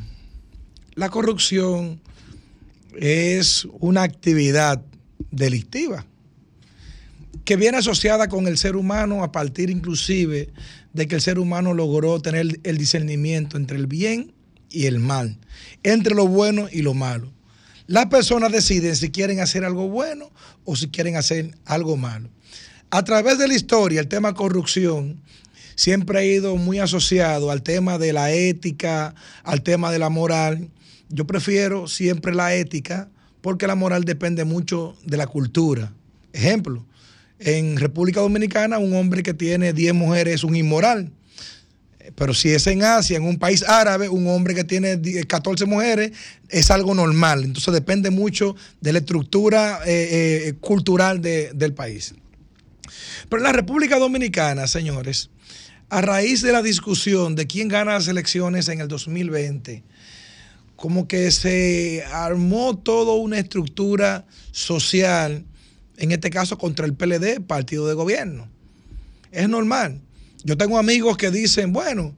la 0.94 1.08
corrupción 1.08 2.00
es 2.98 3.66
una 3.80 4.02
actividad 4.02 4.82
delictiva 5.30 6.04
que 7.44 7.56
viene 7.56 7.78
asociada 7.78 8.28
con 8.28 8.46
el 8.46 8.58
ser 8.58 8.76
humano 8.76 9.24
a 9.24 9.32
partir 9.32 9.70
inclusive 9.70 10.50
de 10.92 11.08
que 11.08 11.16
el 11.16 11.20
ser 11.20 11.38
humano 11.38 11.74
logró 11.74 12.20
tener 12.20 12.60
el 12.62 12.78
discernimiento 12.78 13.56
entre 13.56 13.76
el 13.76 13.86
bien 13.86 14.32
y 14.70 14.86
el 14.86 14.98
mal, 14.98 15.38
entre 15.82 16.14
lo 16.14 16.26
bueno 16.26 16.68
y 16.70 16.82
lo 16.82 16.94
malo. 16.94 17.32
Las 17.86 18.06
personas 18.06 18.52
deciden 18.52 18.96
si 18.96 19.10
quieren 19.10 19.40
hacer 19.40 19.64
algo 19.64 19.88
bueno 19.88 20.30
o 20.64 20.76
si 20.76 20.88
quieren 20.88 21.16
hacer 21.16 21.56
algo 21.64 21.96
malo. 21.96 22.30
A 22.90 23.04
través 23.04 23.38
de 23.38 23.48
la 23.48 23.54
historia, 23.54 24.00
el 24.00 24.08
tema 24.08 24.34
corrupción 24.34 25.20
siempre 25.74 26.18
ha 26.18 26.24
ido 26.24 26.56
muy 26.56 26.78
asociado 26.78 27.50
al 27.50 27.62
tema 27.62 27.98
de 27.98 28.12
la 28.12 28.32
ética, 28.32 29.14
al 29.42 29.62
tema 29.62 29.90
de 29.90 29.98
la 29.98 30.10
moral. 30.10 30.70
Yo 31.08 31.26
prefiero 31.26 31.88
siempre 31.88 32.34
la 32.34 32.54
ética 32.54 33.08
porque 33.40 33.66
la 33.66 33.74
moral 33.74 34.04
depende 34.04 34.44
mucho 34.44 34.96
de 35.04 35.16
la 35.16 35.26
cultura. 35.26 35.92
Ejemplo, 36.32 36.86
en 37.44 37.76
República 37.76 38.20
Dominicana 38.20 38.78
un 38.78 38.94
hombre 38.94 39.22
que 39.22 39.34
tiene 39.34 39.72
10 39.72 39.94
mujeres 39.94 40.36
es 40.36 40.44
un 40.44 40.56
inmoral. 40.56 41.12
Pero 42.16 42.34
si 42.34 42.50
es 42.50 42.66
en 42.66 42.82
Asia, 42.82 43.16
en 43.16 43.24
un 43.24 43.38
país 43.38 43.62
árabe, 43.62 44.08
un 44.08 44.26
hombre 44.28 44.54
que 44.54 44.64
tiene 44.64 45.00
14 45.26 45.66
mujeres 45.66 46.12
es 46.48 46.70
algo 46.70 46.94
normal. 46.94 47.44
Entonces 47.44 47.72
depende 47.72 48.10
mucho 48.10 48.56
de 48.80 48.92
la 48.92 48.98
estructura 48.98 49.80
eh, 49.86 50.48
eh, 50.48 50.54
cultural 50.60 51.22
del 51.22 51.74
país. 51.74 52.14
Pero 53.28 53.40
en 53.40 53.44
la 53.44 53.52
República 53.52 53.98
Dominicana, 53.98 54.66
señores, 54.66 55.30
a 55.88 56.00
raíz 56.00 56.42
de 56.42 56.52
la 56.52 56.62
discusión 56.62 57.34
de 57.34 57.46
quién 57.46 57.68
gana 57.68 57.92
las 57.92 58.08
elecciones 58.08 58.68
en 58.68 58.80
el 58.80 58.88
2020, 58.88 59.84
como 60.76 61.06
que 61.06 61.30
se 61.30 62.04
armó 62.12 62.76
toda 62.76 63.14
una 63.14 63.38
estructura 63.38 64.26
social, 64.50 65.44
en 66.02 66.10
este 66.10 66.30
caso 66.30 66.58
contra 66.58 66.84
el 66.84 66.94
PLD, 66.94 67.40
partido 67.46 67.86
de 67.86 67.94
gobierno. 67.94 68.48
Es 69.30 69.48
normal. 69.48 70.00
Yo 70.42 70.58
tengo 70.58 70.76
amigos 70.76 71.16
que 71.16 71.30
dicen, 71.30 71.72
bueno, 71.72 72.16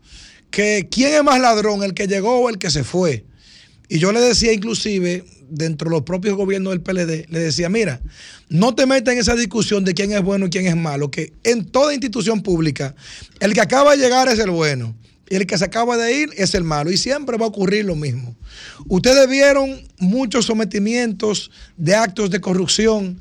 que 0.51 0.89
quién 0.91 1.13
es 1.13 1.23
más 1.23 1.39
ladrón, 1.39 1.83
el 1.83 1.93
que 1.93 2.07
llegó 2.07 2.41
o 2.41 2.49
el 2.49 2.57
que 2.57 2.71
se 2.71 2.83
fue. 2.83 3.27
Y 3.91 3.99
yo 3.99 4.11
le 4.11 4.23
decía 4.23 4.55
inclusive, 4.55 5.27
dentro 5.51 5.91
de 5.91 5.97
los 5.97 6.03
propios 6.05 6.35
gobiernos 6.35 6.73
del 6.73 6.81
PLD, 6.81 7.27
le 7.29 7.39
decía, 7.39 7.69
mira, 7.69 8.01
no 8.49 8.75
te 8.75 8.87
metas 8.87 9.13
en 9.13 9.21
esa 9.21 9.35
discusión 9.35 9.85
de 9.85 9.93
quién 9.93 10.13
es 10.13 10.23
bueno 10.23 10.47
y 10.47 10.51
quién 10.51 10.67
es 10.67 10.77
malo, 10.77 11.11
que 11.11 11.35
en 11.45 11.67
toda 11.67 11.93
institución 11.93 12.43
pública, 12.43 12.95
el 13.41 13.53
que 13.53 13.61
acaba 13.61 13.95
de 13.95 13.99
llegar 13.99 14.29
es 14.29 14.39
el 14.39 14.51
bueno 14.51 14.95
y 15.29 15.35
el 15.35 15.47
que 15.47 15.59
se 15.59 15.65
acaba 15.67 15.99
de 15.99 16.11
ir 16.23 16.31
es 16.39 16.55
el 16.55 16.65
malo. 16.65 16.91
Y 16.91 16.97
siempre 16.97 17.37
va 17.37 17.45
a 17.45 17.49
ocurrir 17.49 17.85
lo 17.85 17.97
mismo. 17.97 18.35
Ustedes 18.89 19.29
vieron 19.29 19.87
muchos 19.99 20.47
sometimientos 20.47 21.51
de 21.77 21.95
actos 21.95 22.31
de 22.31 22.41
corrupción 22.41 23.21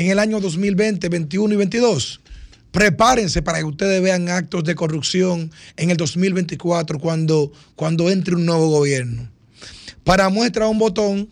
en 0.00 0.10
el 0.10 0.18
año 0.18 0.40
2020, 0.40 1.10
21 1.10 1.52
y 1.52 1.56
22. 1.58 2.20
Prepárense 2.72 3.42
para 3.42 3.58
que 3.58 3.64
ustedes 3.64 4.00
vean 4.00 4.30
actos 4.30 4.64
de 4.64 4.74
corrupción 4.74 5.50
en 5.76 5.90
el 5.90 5.98
2024 5.98 6.98
cuando, 6.98 7.52
cuando 7.76 8.08
entre 8.10 8.34
un 8.34 8.46
nuevo 8.46 8.70
gobierno. 8.70 9.28
Para 10.02 10.30
muestra 10.30 10.68
un 10.68 10.78
botón, 10.78 11.28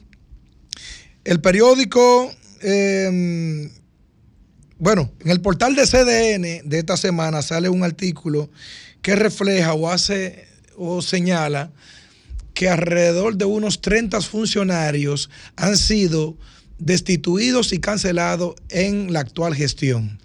el 1.25 1.41
periódico, 1.41 2.31
em, 2.61 3.71
bueno, 4.79 5.11
en 5.21 5.31
el 5.31 5.41
portal 5.41 5.75
de 5.75 5.87
CDN 5.87 6.69
de 6.69 6.79
esta 6.79 6.99
semana 6.99 7.41
sale 7.41 7.71
un 7.71 7.83
artículo 7.85 8.51
que 9.01 9.17
refleja 9.17 9.73
o 9.73 9.89
hace 9.89 10.47
o 10.77 11.01
señala 11.01 11.73
que 12.53 12.69
alrededor 12.69 13.37
de 13.37 13.47
unos 13.47 13.81
30 13.81 14.21
funcionarios 14.21 15.31
han 15.57 15.79
sido 15.79 16.37
destituidos 16.79 17.73
y 17.73 17.79
cancelados 17.79 18.55
en 18.69 19.13
la 19.13 19.21
actual 19.21 19.55
gestión. 19.55 20.19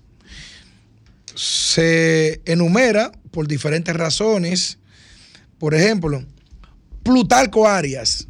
Se 1.36 2.42
enumera 2.46 3.12
por 3.32 3.48
diferentes 3.48 3.96
razones. 3.96 4.78
Por 5.58 5.74
ejemplo, 5.74 6.24
Plutarco 7.04 7.68
Arias 7.68 8.28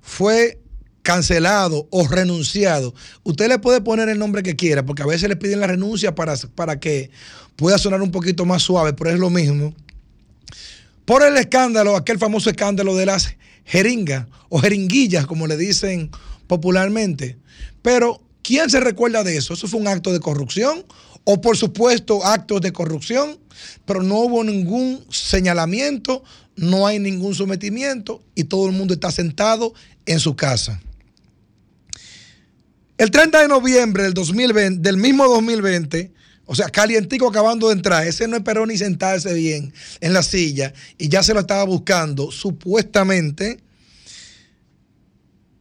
fue 0.00 0.60
cancelado 1.02 1.86
o 1.90 2.06
renunciado. 2.06 2.94
Usted 3.22 3.48
le 3.48 3.58
puede 3.58 3.80
poner 3.80 4.08
el 4.08 4.18
nombre 4.18 4.42
que 4.42 4.56
quiera, 4.56 4.84
porque 4.84 5.02
a 5.02 5.06
veces 5.06 5.28
le 5.28 5.36
piden 5.36 5.60
la 5.60 5.66
renuncia 5.66 6.14
para, 6.14 6.36
para 6.54 6.80
que 6.80 7.10
pueda 7.54 7.78
sonar 7.78 8.02
un 8.02 8.10
poquito 8.10 8.44
más 8.44 8.62
suave, 8.62 8.92
pero 8.92 9.10
es 9.10 9.18
lo 9.18 9.30
mismo. 9.30 9.74
Por 11.04 11.22
el 11.22 11.36
escándalo, 11.36 11.96
aquel 11.96 12.18
famoso 12.18 12.50
escándalo 12.50 12.96
de 12.96 13.06
las 13.06 13.36
jeringas 13.64 14.26
o 14.48 14.58
jeringuillas, 14.58 15.26
como 15.26 15.46
le 15.46 15.56
dicen 15.56 16.10
popularmente. 16.46 17.38
Pero, 17.82 18.20
¿quién 18.42 18.70
se 18.70 18.80
recuerda 18.80 19.24
de 19.24 19.36
eso? 19.36 19.54
¿Eso 19.54 19.68
fue 19.68 19.80
un 19.80 19.88
acto 19.88 20.12
de 20.12 20.20
corrupción? 20.20 20.84
O, 21.24 21.40
por 21.40 21.56
supuesto, 21.56 22.24
actos 22.24 22.60
de 22.60 22.72
corrupción, 22.72 23.38
pero 23.84 24.02
no 24.02 24.20
hubo 24.20 24.44
ningún 24.44 25.04
señalamiento, 25.10 26.22
no 26.54 26.86
hay 26.86 26.98
ningún 26.98 27.34
sometimiento 27.34 28.22
y 28.34 28.44
todo 28.44 28.66
el 28.66 28.72
mundo 28.72 28.94
está 28.94 29.10
sentado 29.10 29.74
en 30.06 30.20
su 30.20 30.36
casa. 30.36 30.80
El 32.98 33.10
30 33.10 33.42
de 33.42 33.48
noviembre 33.48 34.04
del, 34.04 34.14
2020, 34.14 34.80
del 34.80 34.96
mismo 34.96 35.26
2020, 35.28 36.12
o 36.46 36.54
sea, 36.54 36.68
calientico 36.68 37.28
acabando 37.28 37.68
de 37.68 37.74
entrar. 37.74 38.06
Ese 38.06 38.26
no 38.26 38.36
esperó 38.36 38.64
ni 38.64 38.78
sentarse 38.78 39.34
bien 39.34 39.72
en 40.00 40.12
la 40.12 40.22
silla 40.22 40.72
y 40.96 41.08
ya 41.08 41.22
se 41.22 41.34
lo 41.34 41.40
estaba 41.40 41.64
buscando, 41.64 42.30
supuestamente. 42.30 43.60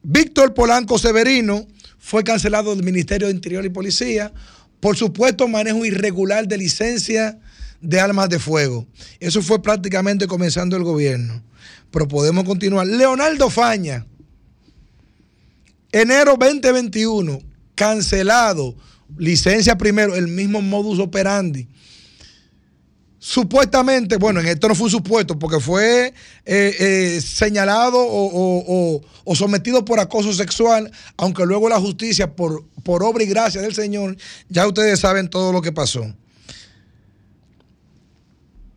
Víctor 0.07 0.53
Polanco 0.53 0.99
Severino 0.99 1.67
fue 1.97 2.23
cancelado 2.23 2.75
del 2.75 2.85
Ministerio 2.85 3.27
de 3.27 3.33
Interior 3.33 3.65
y 3.65 3.69
Policía 3.69 4.31
por 4.79 4.95
supuesto 4.95 5.47
manejo 5.47 5.83
irregular 5.83 6.47
de 6.47 6.59
licencia 6.59 7.39
de 7.81 7.99
armas 7.99 8.29
de 8.29 8.37
fuego. 8.37 8.85
Eso 9.19 9.41
fue 9.41 9.63
prácticamente 9.63 10.27
comenzando 10.27 10.77
el 10.77 10.83
gobierno. 10.83 11.41
Pero 11.89 12.07
podemos 12.07 12.43
continuar. 12.43 12.85
Leonardo 12.85 13.49
Faña, 13.49 14.05
enero 15.91 16.35
2021, 16.39 17.41
cancelado 17.73 18.75
licencia 19.17 19.75
primero, 19.75 20.15
el 20.15 20.27
mismo 20.27 20.61
modus 20.61 20.99
operandi. 20.99 21.67
Supuestamente, 23.27 24.17
bueno, 24.17 24.39
en 24.39 24.45
esto 24.45 24.67
no 24.67 24.75
fue 24.75 24.85
un 24.85 24.91
supuesto, 24.91 25.39
porque 25.39 25.59
fue 25.59 26.13
eh, 26.45 26.75
eh, 26.79 27.19
señalado 27.21 27.97
o, 27.97 29.01
sometido 29.33 29.83
por 29.83 29.99
acoso 29.99 30.31
sexual, 30.31 30.91
aunque 31.17 31.43
luego 31.43 31.67
la 31.67 31.79
justicia, 31.79 32.35
por, 32.35 32.63
por 32.83 33.01
obra 33.01 33.23
y 33.23 33.25
gracia 33.25 33.63
del 33.63 33.73
Señor, 33.73 34.15
ya 34.47 34.67
ustedes 34.67 34.99
saben 34.99 35.27
todo 35.27 35.51
lo 35.51 35.63
que 35.63 35.71
pasó. 35.71 36.05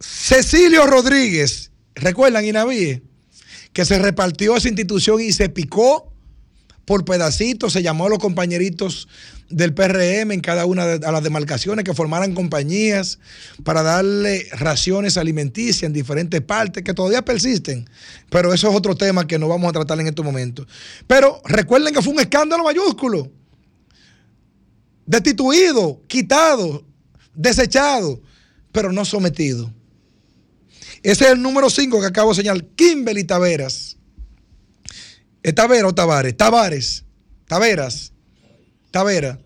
Cecilio 0.00 0.86
Rodríguez, 0.86 1.70
¿recuerdan 1.94 2.46
Inavíe? 2.46 3.02
Que 3.74 3.84
se 3.84 3.98
repartió 3.98 4.56
esa 4.56 4.68
institución 4.68 5.20
y 5.20 5.34
se 5.34 5.50
picó 5.50 6.10
por 6.88 7.04
pedacitos, 7.04 7.74
se 7.74 7.82
llamó 7.82 8.06
a 8.06 8.08
los 8.08 8.18
compañeritos 8.18 9.08
del 9.50 9.74
PRM 9.74 10.32
en 10.32 10.40
cada 10.40 10.64
una 10.64 10.86
de 10.86 10.98
las 11.12 11.22
demarcaciones 11.22 11.84
que 11.84 11.92
formaran 11.92 12.34
compañías 12.34 13.18
para 13.62 13.82
darle 13.82 14.48
raciones 14.52 15.18
alimenticias 15.18 15.82
en 15.82 15.92
diferentes 15.92 16.40
partes 16.40 16.82
que 16.82 16.94
todavía 16.94 17.22
persisten. 17.22 17.86
Pero 18.30 18.54
eso 18.54 18.70
es 18.70 18.74
otro 18.74 18.96
tema 18.96 19.26
que 19.26 19.38
no 19.38 19.48
vamos 19.48 19.68
a 19.68 19.72
tratar 19.72 20.00
en 20.00 20.06
estos 20.06 20.24
momentos. 20.24 20.66
Pero 21.06 21.42
recuerden 21.44 21.92
que 21.92 22.00
fue 22.00 22.14
un 22.14 22.20
escándalo 22.20 22.64
mayúsculo. 22.64 23.30
Destituido, 25.04 26.00
quitado, 26.06 26.86
desechado, 27.34 28.18
pero 28.72 28.92
no 28.92 29.04
sometido. 29.04 29.70
Ese 31.02 31.26
es 31.26 31.30
el 31.32 31.42
número 31.42 31.68
5 31.68 32.00
que 32.00 32.06
acabo 32.06 32.30
de 32.30 32.36
señalar. 32.36 32.64
Kimberly 32.74 33.24
Taveras 33.24 33.87
¿Es 35.48 35.54
Tavera 35.54 35.88
o 35.88 35.94
Tavares? 35.94 36.36
Tavares. 36.36 37.04
Taveras. 37.46 38.12
Tavera. 38.90 39.38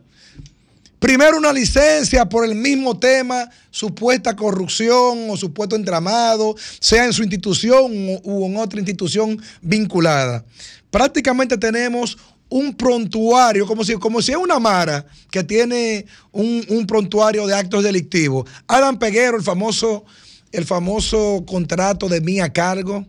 Primero 0.98 1.38
una 1.38 1.52
licencia 1.52 2.28
por 2.28 2.44
el 2.44 2.56
mismo 2.56 2.98
tema, 2.98 3.48
supuesta 3.70 4.34
corrupción 4.34 5.30
o 5.30 5.36
supuesto 5.36 5.76
entramado, 5.76 6.56
sea 6.80 7.04
en 7.04 7.12
su 7.12 7.22
institución 7.22 7.92
u 8.24 8.46
en 8.46 8.56
otra 8.56 8.80
institución 8.80 9.40
vinculada. 9.60 10.44
Prácticamente 10.90 11.56
tenemos 11.56 12.18
un 12.48 12.74
prontuario, 12.74 13.64
como 13.64 13.84
si, 13.84 13.94
como 13.94 14.20
si 14.20 14.32
es 14.32 14.38
una 14.38 14.58
Mara 14.58 15.06
que 15.30 15.44
tiene 15.44 16.06
un, 16.32 16.84
prontuario 16.84 17.46
de 17.46 17.54
actos 17.54 17.84
delictivos. 17.84 18.50
Adam 18.66 18.98
Peguero, 18.98 19.36
el 19.36 19.44
famoso, 19.44 20.04
el 20.50 20.64
famoso 20.64 21.44
contrato 21.46 22.08
de 22.08 22.20
mí 22.20 22.40
a 22.40 22.52
cargo, 22.52 23.06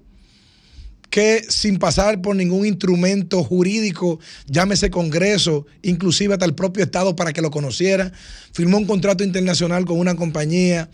que 1.13 1.45
sin 1.47 1.77
pasar 1.77 2.23
por 2.23 2.35
ningún 2.35 2.65
instrumento 2.65 3.43
jurídico, 3.43 4.19
llámese 4.47 4.89
Congreso, 4.89 5.67
inclusive 5.83 6.33
hasta 6.33 6.45
el 6.45 6.55
propio 6.55 6.83
Estado 6.83 7.15
para 7.15 7.31
que 7.33 7.41
lo 7.43 7.51
conociera, 7.51 8.11
firmó 8.51 8.79
un 8.79 8.87
contrato 8.87 9.23
internacional 9.23 9.85
con 9.85 9.99
una 9.99 10.15
compañía 10.15 10.89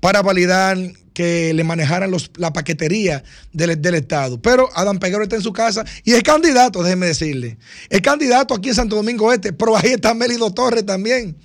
para 0.00 0.20
validar 0.20 0.76
que 1.14 1.54
le 1.54 1.64
manejaran 1.64 2.14
la 2.36 2.52
paquetería 2.52 3.24
del, 3.54 3.80
del, 3.80 3.94
Estado. 3.94 4.38
Pero 4.38 4.68
Adam 4.74 4.98
Peguero 4.98 5.22
está 5.22 5.36
en 5.36 5.42
su 5.42 5.54
casa 5.54 5.82
y 6.04 6.12
es 6.12 6.22
candidato, 6.22 6.82
déjeme 6.82 7.06
decirle. 7.06 7.56
Es 7.88 8.02
candidato 8.02 8.52
aquí 8.52 8.68
en 8.68 8.74
Santo 8.74 8.96
Domingo 8.96 9.32
Este, 9.32 9.54
pero 9.54 9.78
ahí 9.78 9.92
está 9.92 10.12
Melido 10.12 10.52
Torres 10.52 10.84
también, 10.84 11.38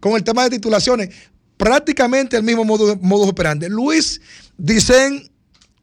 con 0.00 0.14
el 0.16 0.24
tema 0.24 0.42
de 0.42 0.50
titulaciones. 0.50 1.10
Prácticamente 1.56 2.36
el 2.36 2.42
mismo 2.42 2.64
modo, 2.64 2.96
modo 2.96 3.28
operandi. 3.28 3.68
Luis 3.68 4.20
Dicen 4.58 5.30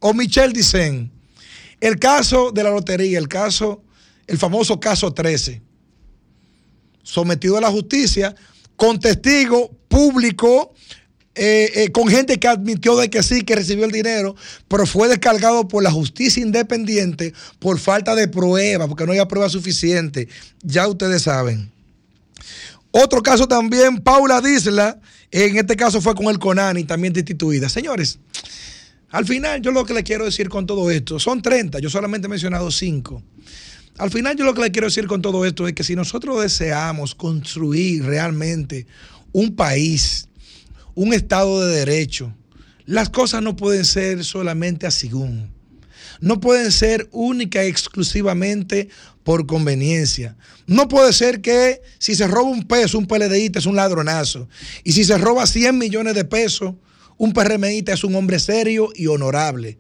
o 0.01 0.14
Michelle 0.14 0.51
Dicen 0.51 1.16
el 1.79 1.99
caso 1.99 2.51
de 2.51 2.63
la 2.63 2.69
lotería, 2.71 3.19
el 3.19 3.27
caso, 3.27 3.83
el 4.25 4.37
famoso 4.37 4.79
caso 4.79 5.13
13, 5.13 5.61
sometido 7.03 7.57
a 7.57 7.61
la 7.61 7.71
justicia 7.71 8.35
con 8.75 8.99
testigo 8.99 9.71
público, 9.87 10.73
eh, 11.35 11.71
eh, 11.75 11.91
con 11.91 12.07
gente 12.07 12.39
que 12.39 12.47
admitió 12.47 12.97
de 12.97 13.09
que 13.09 13.21
sí, 13.21 13.43
que 13.43 13.55
recibió 13.55 13.85
el 13.85 13.91
dinero, 13.91 14.35
pero 14.67 14.85
fue 14.85 15.07
descargado 15.07 15.67
por 15.67 15.83
la 15.83 15.91
justicia 15.91 16.41
independiente 16.41 17.33
por 17.59 17.79
falta 17.79 18.15
de 18.15 18.27
prueba, 18.27 18.87
porque 18.87 19.05
no 19.05 19.11
había 19.11 19.27
prueba 19.27 19.49
suficiente. 19.49 20.27
Ya 20.63 20.87
ustedes 20.87 21.23
saben. 21.23 21.71
Otro 22.91 23.21
caso 23.21 23.47
también, 23.47 23.99
Paula 23.99 24.41
Disla, 24.41 24.99
en 25.29 25.57
este 25.57 25.75
caso 25.75 26.01
fue 26.01 26.15
con 26.15 26.27
el 26.27 26.39
CONANI, 26.39 26.85
también 26.85 27.13
destituida. 27.13 27.69
Señores, 27.69 28.17
al 29.09 29.25
final, 29.25 29.61
yo 29.61 29.71
lo 29.71 29.85
que 29.85 29.93
le 29.93 30.03
quiero 30.03 30.25
decir 30.25 30.49
con 30.49 30.65
todo 30.65 30.91
esto, 30.91 31.19
son 31.19 31.41
30, 31.41 31.79
yo 31.79 31.89
solamente 31.89 32.27
he 32.27 32.29
mencionado 32.29 32.71
5. 32.71 33.23
Al 33.97 34.11
final, 34.11 34.35
yo 34.35 34.45
lo 34.45 34.53
que 34.53 34.61
le 34.61 34.71
quiero 34.71 34.88
decir 34.88 35.07
con 35.07 35.21
todo 35.21 35.45
esto 35.45 35.67
es 35.67 35.73
que 35.73 35.84
si 35.84 35.95
nosotros 35.95 36.41
deseamos 36.41 37.15
construir 37.15 38.03
realmente 38.05 38.85
un 39.31 39.55
país, 39.55 40.27
un 40.93 41.13
Estado 41.13 41.65
de 41.65 41.77
Derecho, 41.77 42.34
las 42.85 43.09
cosas 43.09 43.41
no 43.41 43.55
pueden 43.55 43.85
ser 43.85 44.23
solamente 44.23 44.85
así. 44.85 45.09
No 46.19 46.39
pueden 46.39 46.71
ser 46.71 47.07
única 47.11 47.65
y 47.65 47.67
exclusivamente 47.67 48.89
por 49.23 49.45
conveniencia. 49.45 50.38
No 50.67 50.88
puede 50.88 51.11
ser 51.11 51.41
que 51.41 51.81
si 51.97 52.15
se 52.15 52.27
roba 52.27 52.49
un 52.49 52.63
peso, 52.63 52.97
un 52.97 53.07
PLDista 53.07 53.59
es 53.59 53.65
un 53.65 53.75
ladronazo. 53.75 54.47
Y 54.84 54.93
si 54.93 55.03
se 55.03 55.17
roba 55.17 55.45
100 55.45 55.77
millones 55.77 56.15
de 56.15 56.23
pesos, 56.23 56.75
un 57.18 57.34
PRMista 57.34 57.94
es 57.94 58.03
un 58.03 58.15
hombre 58.15 58.39
serio 58.39 58.89
y 58.95 59.07
honorable. 59.07 59.80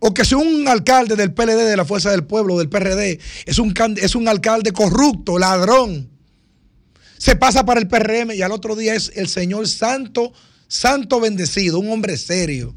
O 0.00 0.14
que 0.14 0.24
si 0.24 0.34
un 0.34 0.66
alcalde 0.66 1.14
del 1.14 1.34
PLD, 1.34 1.68
de 1.68 1.76
la 1.76 1.84
Fuerza 1.84 2.10
del 2.10 2.24
Pueblo, 2.24 2.58
del 2.58 2.70
PRD, 2.70 3.20
es 3.44 3.58
un, 3.58 3.74
es 3.96 4.14
un 4.14 4.28
alcalde 4.28 4.72
corrupto, 4.72 5.38
ladrón. 5.38 6.08
Se 7.18 7.36
pasa 7.36 7.66
para 7.66 7.80
el 7.80 7.86
PRM 7.86 8.32
y 8.32 8.40
al 8.40 8.52
otro 8.52 8.76
día 8.76 8.94
es 8.94 9.12
el 9.14 9.28
señor 9.28 9.68
santo, 9.68 10.32
santo 10.68 11.20
bendecido, 11.20 11.78
un 11.78 11.90
hombre 11.90 12.16
serio. 12.16 12.74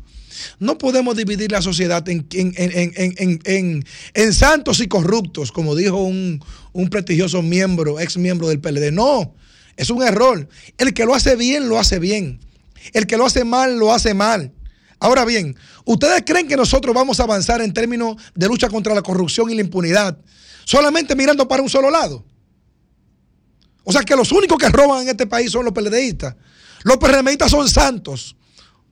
No 0.59 0.77
podemos 0.77 1.15
dividir 1.15 1.51
la 1.51 1.61
sociedad 1.61 2.07
en, 2.09 2.27
en, 2.33 4.33
santos 4.33 4.81
y 4.81 4.87
corruptos, 4.87 5.53
como 5.53 5.75
dijo 5.75 6.03
un, 6.03 6.43
un, 6.73 6.89
prestigioso 6.89 7.41
miembro, 7.41 8.01
ex 8.01 8.17
miembro 8.17 8.49
del 8.49 8.59
PLD. 8.59 8.91
No, 8.91 9.33
es 9.77 9.89
un 9.89 10.03
error. 10.03 10.49
El 10.77 10.93
que 10.93 11.05
lo 11.05 11.15
hace 11.15 11.37
bien, 11.37 11.69
lo 11.69 11.79
hace 11.79 11.99
bien. 11.99 12.41
El 12.91 13.07
que 13.07 13.17
lo 13.17 13.25
hace 13.25 13.45
mal, 13.45 13.77
lo 13.77 13.93
hace 13.93 14.13
mal. 14.13 14.51
Ahora 14.99 15.25
bien, 15.25 15.55
¿ustedes 15.85 16.23
creen 16.25 16.47
que 16.47 16.57
nosotros 16.57 16.93
vamos 16.93 17.19
a 17.19 17.23
avanzar 17.23 17.61
en 17.61 17.73
términos 17.73 18.17
de 18.35 18.47
lucha 18.47 18.69
contra 18.69 18.93
la 18.93 19.01
corrupción 19.01 19.49
y 19.49 19.55
la 19.55 19.61
impunidad 19.61 20.17
solamente 20.65 21.15
mirando 21.15 21.47
para 21.47 21.61
un 21.61 21.69
solo 21.69 21.89
lado? 21.89 22.25
O 23.83 23.91
sea 23.91 24.03
que 24.03 24.15
los 24.15 24.31
únicos 24.31 24.57
que 24.57 24.69
roban 24.69 25.03
en 25.03 25.09
este 25.09 25.27
país 25.27 25.51
son 25.51 25.65
los 25.65 25.73
PLDistas. 25.73 26.35
Los 26.83 26.97
PRMistas 26.97 27.51
son 27.51 27.67
santos, 27.67 28.35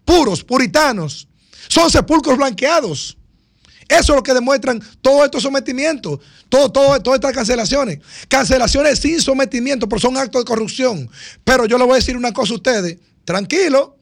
puros, 0.06 0.44
puritanos. 0.44 1.28
Son 1.68 1.90
sepulcros 1.90 2.38
blanqueados. 2.38 3.18
Eso 3.88 4.14
es 4.14 4.16
lo 4.16 4.24
que 4.24 4.34
demuestran 4.34 4.82
todos 5.02 5.26
estos 5.26 5.44
sometimientos, 5.44 6.20
todo, 6.50 6.72
todo, 6.72 7.02
todas 7.02 7.18
estas 7.18 7.34
cancelaciones. 7.34 8.00
Cancelaciones 8.28 9.00
sin 9.00 9.22
sometimiento, 9.22 9.88
pero 9.88 10.00
son 10.00 10.18
actos 10.18 10.42
de 10.42 10.46
corrupción. 10.46 11.10
Pero 11.44 11.66
yo 11.66 11.78
le 11.78 11.84
voy 11.84 11.94
a 11.94 11.96
decir 11.96 12.16
una 12.16 12.34
cosa 12.34 12.54
a 12.54 12.56
ustedes 12.56 12.98
tranquilo, 13.26 13.98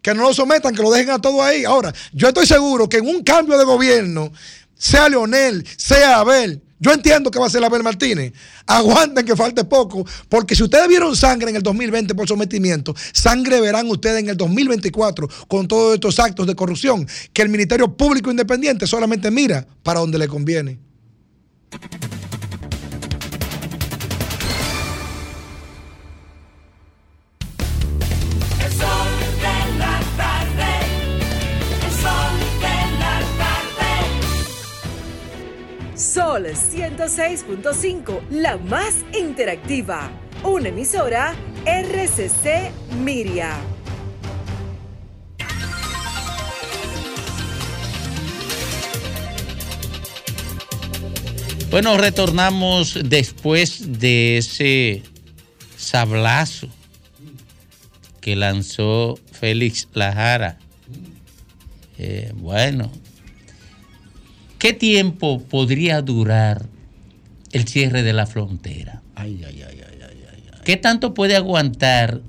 que 0.00 0.14
no 0.14 0.22
lo 0.22 0.34
sometan, 0.34 0.74
que 0.74 0.82
lo 0.82 0.90
dejen 0.90 1.10
a 1.10 1.20
todo 1.20 1.42
ahí. 1.42 1.64
Ahora, 1.64 1.92
yo 2.12 2.28
estoy 2.28 2.46
seguro 2.46 2.88
que 2.88 2.98
en 2.98 3.06
un 3.06 3.22
cambio 3.22 3.56
de 3.56 3.64
gobierno, 3.64 4.32
sea 4.76 5.08
Leonel, 5.08 5.64
sea 5.76 6.18
Abel, 6.18 6.60
yo 6.82 6.92
entiendo 6.92 7.30
que 7.30 7.38
va 7.38 7.46
a 7.46 7.50
ser 7.50 7.62
Abel 7.62 7.84
Martínez. 7.84 8.32
Aguanten 8.66 9.24
que 9.24 9.36
falte 9.36 9.62
poco, 9.62 10.04
porque 10.28 10.56
si 10.56 10.64
ustedes 10.64 10.88
vieron 10.88 11.14
sangre 11.14 11.50
en 11.50 11.56
el 11.56 11.62
2020 11.62 12.12
por 12.16 12.26
sometimiento, 12.26 12.92
sangre 13.12 13.60
verán 13.60 13.88
ustedes 13.88 14.18
en 14.18 14.30
el 14.30 14.36
2024 14.36 15.28
con 15.46 15.68
todos 15.68 15.94
estos 15.94 16.18
actos 16.18 16.48
de 16.48 16.56
corrupción 16.56 17.06
que 17.32 17.42
el 17.42 17.50
Ministerio 17.50 17.96
Público 17.96 18.32
Independiente 18.32 18.88
solamente 18.88 19.30
mira 19.30 19.64
para 19.84 20.00
donde 20.00 20.18
le 20.18 20.26
conviene. 20.26 20.80
Sol 36.12 36.44
106.5, 36.44 38.28
la 38.28 38.58
más 38.58 38.96
interactiva. 39.18 40.10
Una 40.44 40.68
emisora 40.68 41.34
RCC 41.64 42.70
Miria. 43.02 43.56
Bueno, 51.70 51.96
retornamos 51.96 52.98
después 53.02 53.98
de 53.98 54.36
ese 54.36 55.02
sablazo 55.78 56.68
que 58.20 58.36
lanzó 58.36 59.18
Félix 59.30 59.88
Lajara. 59.94 60.58
Eh, 61.96 62.32
bueno, 62.34 62.92
¿Qué 64.62 64.72
tiempo 64.72 65.42
podría 65.42 66.02
durar 66.02 66.66
el 67.50 67.66
cierre 67.66 68.04
de 68.04 68.12
la 68.12 68.26
frontera? 68.26 69.02
Ay, 69.16 69.42
ay, 69.44 69.60
ay, 69.60 69.80
ay, 69.80 69.98
ay, 70.08 70.18
ay. 70.52 70.60
¿Qué 70.62 70.76
tanto 70.76 71.14
puede 71.14 71.34
aguantar 71.34 72.20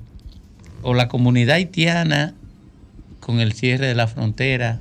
o 0.82 0.94
la 0.94 1.06
comunidad 1.06 1.54
haitiana 1.54 2.34
con 3.20 3.38
el 3.38 3.52
cierre 3.52 3.86
de 3.86 3.94
la 3.94 4.08
frontera 4.08 4.80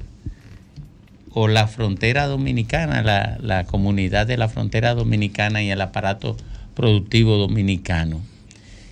o 1.30 1.48
la 1.48 1.68
frontera 1.68 2.26
dominicana, 2.26 3.38
la, 3.40 3.66
comunidad 3.66 4.26
de 4.26 4.38
la 4.38 4.50
frontera 4.50 4.96
dominicana 4.96 5.62
y 5.62 5.70
el 5.70 5.82
aparato 5.82 6.36
productivo 6.74 7.38
dominicano? 7.38 8.20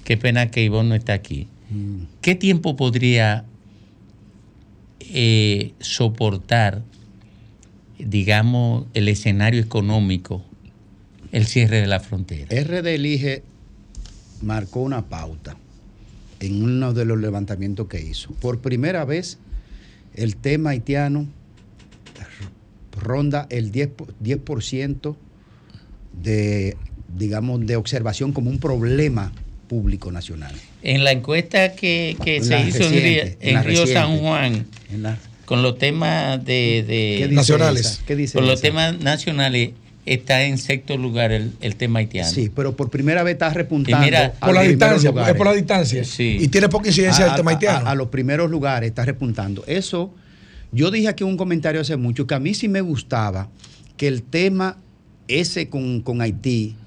Qué 0.03 0.17
pena 0.17 0.51
que 0.51 0.63
Ivonne 0.63 0.89
no 0.89 0.93
está 0.93 1.13
aquí. 1.13 1.47
Mm. 1.71 2.03
¿Qué 2.21 2.35
tiempo 2.35 2.75
podría 2.75 3.43
eh, 4.99 5.73
soportar 5.79 6.83
digamos, 8.07 8.87
el 8.93 9.07
escenario 9.07 9.61
económico, 9.61 10.43
el 11.31 11.45
cierre 11.45 11.81
de 11.81 11.87
la 11.87 11.99
frontera. 11.99 12.47
RD 12.49 12.87
Elige 12.87 13.43
marcó 14.41 14.81
una 14.81 15.07
pauta 15.07 15.55
en 16.39 16.63
uno 16.63 16.93
de 16.93 17.05
los 17.05 17.19
levantamientos 17.19 17.87
que 17.87 18.01
hizo. 18.01 18.31
Por 18.33 18.59
primera 18.59 19.05
vez, 19.05 19.37
el 20.15 20.35
tema 20.35 20.71
haitiano 20.71 21.27
ronda 22.91 23.47
el 23.49 23.71
10%, 23.71 25.15
de, 26.21 26.77
digamos, 27.17 27.65
de 27.65 27.75
observación 27.75 28.33
como 28.33 28.49
un 28.49 28.59
problema 28.59 29.31
público 29.67 30.11
nacional. 30.11 30.53
En 30.83 31.03
la 31.03 31.11
encuesta 31.11 31.73
que, 31.73 32.15
se 32.43 32.67
hizo 32.67 32.83
en, 33.39 33.63
Río 33.63 33.87
San 33.87 34.17
Juan, 34.17 34.65
con 35.51 35.63
los 35.63 35.77
temas 35.77 36.45
de, 36.45 37.27
nacionales. 37.29 38.01
con 38.33 38.47
los 38.47 38.61
temas 38.61 38.97
nacionales, 38.99 39.71
está 40.05 40.43
en 40.43 40.57
sexto 40.57 40.95
lugar 40.95 41.33
el, 41.33 41.75
tema 41.75 41.99
haitiano. 41.99 42.29
Sí, 42.29 42.49
pero 42.55 42.77
por 42.77 42.89
primera 42.89 43.21
vez 43.23 43.33
está 43.33 43.49
repuntando. 43.49 44.07
por 44.39 44.53
la 44.53 44.61
distancia, 44.61 45.09
es 45.09 45.33
por 45.35 45.45
la 45.45 45.51
distancia. 45.51 46.05
Sí. 46.05 46.37
Y 46.39 46.47
tiene 46.47 46.69
poca 46.69 46.87
incidencia 46.87 47.27
el 47.27 47.35
tema 47.35 47.51
haitiano. 47.51 47.85
A, 47.85 47.95
los 47.95 48.07
primeros 48.07 48.49
lugares 48.49 48.87
está 48.87 49.03
repuntando. 49.03 49.65
Eso, 49.67 50.13
yo 50.71 50.89
dije 50.89 51.09
aquí 51.09 51.25
un 51.25 51.35
comentario 51.35 51.81
hace 51.81 51.97
mucho 51.97 52.25
que 52.25 52.33
a 52.33 52.39
mí 52.39 52.53
sí 52.53 52.69
me 52.69 52.79
gustaba 52.79 53.49
que 53.97 54.07
el 54.07 54.23
tema 54.23 54.77
ese 55.27 55.67
con, 55.67 55.99
con 55.99 56.21
Haití 56.21 56.77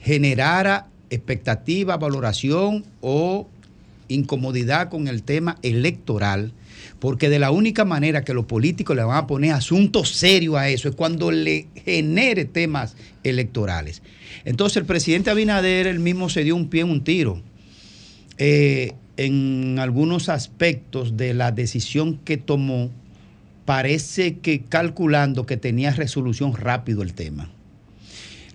generara 0.00 0.86
expectativa, 1.10 1.96
valoración 1.96 2.84
o 3.00 3.48
incomodidad 4.06 4.90
con 4.90 5.08
el 5.08 5.24
tema 5.24 5.58
electoral 5.62 6.52
porque 6.98 7.28
de 7.28 7.38
la 7.38 7.50
única 7.50 7.84
manera 7.84 8.22
que 8.24 8.34
los 8.34 8.46
políticos 8.46 8.96
le 8.96 9.02
van 9.02 9.16
a 9.16 9.26
poner 9.26 9.52
asunto 9.52 10.04
serio 10.04 10.56
a 10.56 10.68
eso 10.68 10.88
es 10.88 10.94
cuando 10.94 11.30
le 11.30 11.68
genere 11.84 12.44
temas 12.44 12.96
electorales. 13.22 14.02
Entonces 14.44 14.76
el 14.78 14.84
presidente 14.84 15.30
Abinader 15.30 15.86
él 15.86 16.00
mismo 16.00 16.28
se 16.28 16.44
dio 16.44 16.56
un 16.56 16.68
pie 16.68 16.84
un 16.84 17.04
tiro 17.04 17.42
eh, 18.38 18.94
en 19.16 19.78
algunos 19.78 20.28
aspectos 20.28 21.16
de 21.16 21.34
la 21.34 21.52
decisión 21.52 22.16
que 22.18 22.36
tomó. 22.36 22.90
Parece 23.66 24.38
que 24.38 24.62
calculando 24.62 25.46
que 25.46 25.56
tenía 25.56 25.90
resolución 25.92 26.54
rápido 26.54 27.02
el 27.02 27.12
tema. 27.12 27.50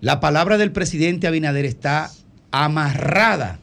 La 0.02 0.20
palabra 0.20 0.58
del 0.58 0.72
presidente 0.72 1.28
Abinader 1.28 1.66
está 1.66 2.12
amarrada, 2.52 3.60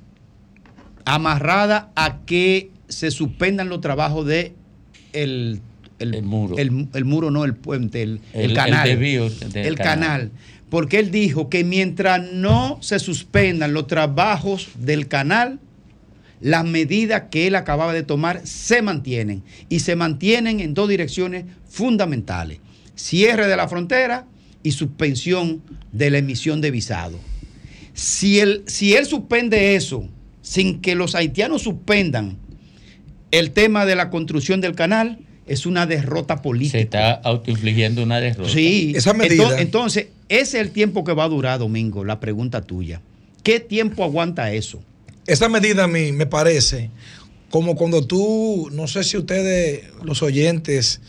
amarrada 1.05 1.91
a 1.95 2.21
que 2.25 2.71
se 2.93 3.11
suspendan 3.11 3.69
los 3.69 3.81
trabajos 3.81 4.27
de 4.27 4.55
el, 5.13 5.61
muro. 6.23 6.57
El, 6.59 7.05
muro, 7.05 7.31
no 7.31 7.45
el 7.45 7.55
puente, 7.55 8.03
el, 8.03 8.21
canal. 8.55 8.89
El, 9.55 9.77
canal. 9.77 10.31
Porque 10.69 10.99
él 10.99 11.11
dijo 11.11 11.49
que 11.49 11.65
mientras 11.65 12.33
no 12.33 12.79
se 12.81 12.99
suspendan 12.99 13.73
los 13.73 13.87
trabajos 13.87 14.71
del 14.79 15.09
canal, 15.09 15.61
las 16.41 16.65
medidas 16.65 17.25
que 17.31 17.47
él 17.47 17.55
acababa 17.55 17.93
de 17.93 18.03
tomar 18.03 18.41
se 18.45 18.83
mantienen. 18.83 19.43
Y 19.69 19.81
se 19.81 19.97
mantienen 19.97 20.61
en 20.61 20.75
dos 20.75 20.89
direcciones 20.89 21.45
fundamentales. 21.69 22.59
Cierre 22.95 23.47
de 23.47 23.57
la 23.57 23.69
frontera 23.69 24.27
y 24.63 24.73
suspensión 24.73 25.63
de 25.93 26.11
la 26.11 26.19
emisión 26.19 26.61
de 26.61 26.71
visado. 26.71 27.19
Si 27.95 28.41
él, 28.41 28.65
si 28.67 28.95
él 28.95 29.07
suspende 29.07 29.77
eso 29.77 30.09
sin 30.41 30.81
que 30.81 30.95
los 30.95 31.15
haitianos 31.15 31.63
suspendan 31.63 32.37
el 33.33 33.51
tema 33.51 33.85
de 33.85 33.97
la 33.97 34.11
construcción 34.11 34.61
del 34.61 34.77
canal 34.77 35.19
es 35.49 35.67
una 35.67 35.87
derrota 35.87 36.41
política. 36.41 36.79
Se 36.79 36.85
está 36.85 37.13
autoinfligiendo 37.15 38.05
una 38.05 38.21
derrota. 38.21 38.49
Sí, 38.49 38.93
esa 38.95 39.13
medida. 39.13 39.61
Entonces, 39.61 40.07
ese 40.29 40.61
es 40.61 40.67
el 40.67 40.71
tiempo 40.71 41.03
que 41.03 41.13
va 41.13 41.25
a 41.25 41.29
durar, 41.29 41.59
Domingo, 41.59 42.05
la 42.05 42.21
pregunta 42.21 42.63
tuya. 42.63 43.01
¿Qué 43.43 43.59
tiempo 43.59 44.05
aguanta 44.05 44.53
eso? 44.53 44.81
Esa 45.27 45.49
medida 45.49 45.85
a 45.85 45.89
mí 45.89 46.13
me 46.13 46.27
parece 46.27 46.91
como 47.51 47.77
cuando 47.77 48.07
tú, 48.07 48.71
no 48.73 48.87
sé 48.87 49.05
si 49.05 49.19
ustedes, 49.19 49.83
los 50.03 50.23
oyentes, 50.23 51.03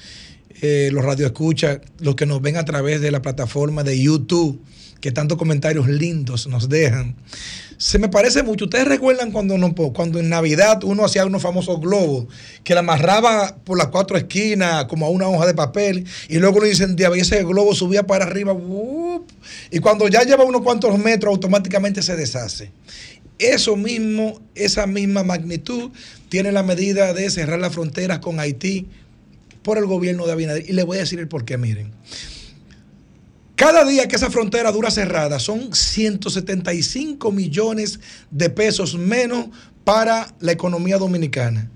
eh, 0.62 0.90
los 0.92 1.06
radioescuchas, 1.06 1.80
los 2.00 2.16
que 2.16 2.26
nos 2.26 2.42
ven 2.42 2.58
a 2.58 2.66
través 2.66 3.00
de 3.00 3.12
la 3.12 3.22
plataforma 3.22 3.84
de 3.84 4.02
YouTube, 4.02 4.62
que 5.00 5.12
tantos 5.12 5.38
comentarios 5.38 5.88
lindos 5.88 6.48
nos 6.48 6.68
dejan. 6.68 7.16
Se 7.84 8.00
me 8.00 8.08
parece 8.08 8.44
mucho. 8.44 8.64
¿Ustedes 8.64 8.88
recuerdan 8.88 9.32
cuando, 9.32 9.58
cuando 9.92 10.18
en 10.18 10.30
Navidad 10.30 10.86
uno 10.86 11.04
hacía 11.04 11.26
unos 11.26 11.42
famosos 11.42 11.82
globos 11.82 12.28
que 12.64 12.74
la 12.74 12.80
amarraba 12.80 13.58
por 13.66 13.78
las 13.78 13.88
cuatro 13.88 14.16
esquinas 14.16 14.86
como 14.86 15.06
a 15.06 15.10
una 15.10 15.28
hoja 15.28 15.46
de 15.46 15.54
papel 15.54 16.06
y 16.30 16.38
luego 16.38 16.62
lo 16.62 16.68
incendiaba 16.68 17.18
y 17.18 17.20
ese 17.20 17.44
globo 17.44 17.76
subía 17.76 18.08
para 18.08 18.24
arriba 18.24 18.56
y 19.70 19.80
cuando 19.80 20.08
ya 20.08 20.24
lleva 20.24 20.46
unos 20.46 20.62
cuantos 20.62 20.98
metros 20.98 21.34
automáticamente 21.34 22.02
se 22.02 22.16
deshace? 22.16 22.72
Eso 23.38 23.76
mismo, 23.76 24.40
esa 24.56 24.88
misma 24.88 25.26
magnitud 25.26 25.92
tiene 26.30 26.54
la 26.54 26.64
medida 26.64 27.14
de 27.14 27.30
cerrar 27.30 27.60
las 27.60 27.74
fronteras 27.74 28.20
con 28.20 28.40
Haití 28.40 28.88
por 29.62 29.78
el 29.78 29.88
gobierno 29.88 30.26
de 30.26 30.32
Abinader. 30.32 30.70
Y 30.70 30.72
le 30.72 30.84
voy 30.84 30.96
a 30.96 31.02
decir 31.02 31.20
el 31.20 31.28
por 31.28 31.44
qué, 31.44 31.58
miren. 31.58 31.92
Cada 33.56 33.86
día 33.86 34.08
que 34.08 34.16
esa 34.16 34.32
frontera 34.32 34.72
dura 34.72 34.90
cerrada 34.90 35.40
son 35.40 35.74
175 35.74 37.32
millones 37.32 38.00
de 38.32 38.50
pesos 38.50 38.96
menos 38.98 39.48
para 39.84 40.34
la 40.40 40.52
economía 40.52 40.98
dominicana. 40.98 41.70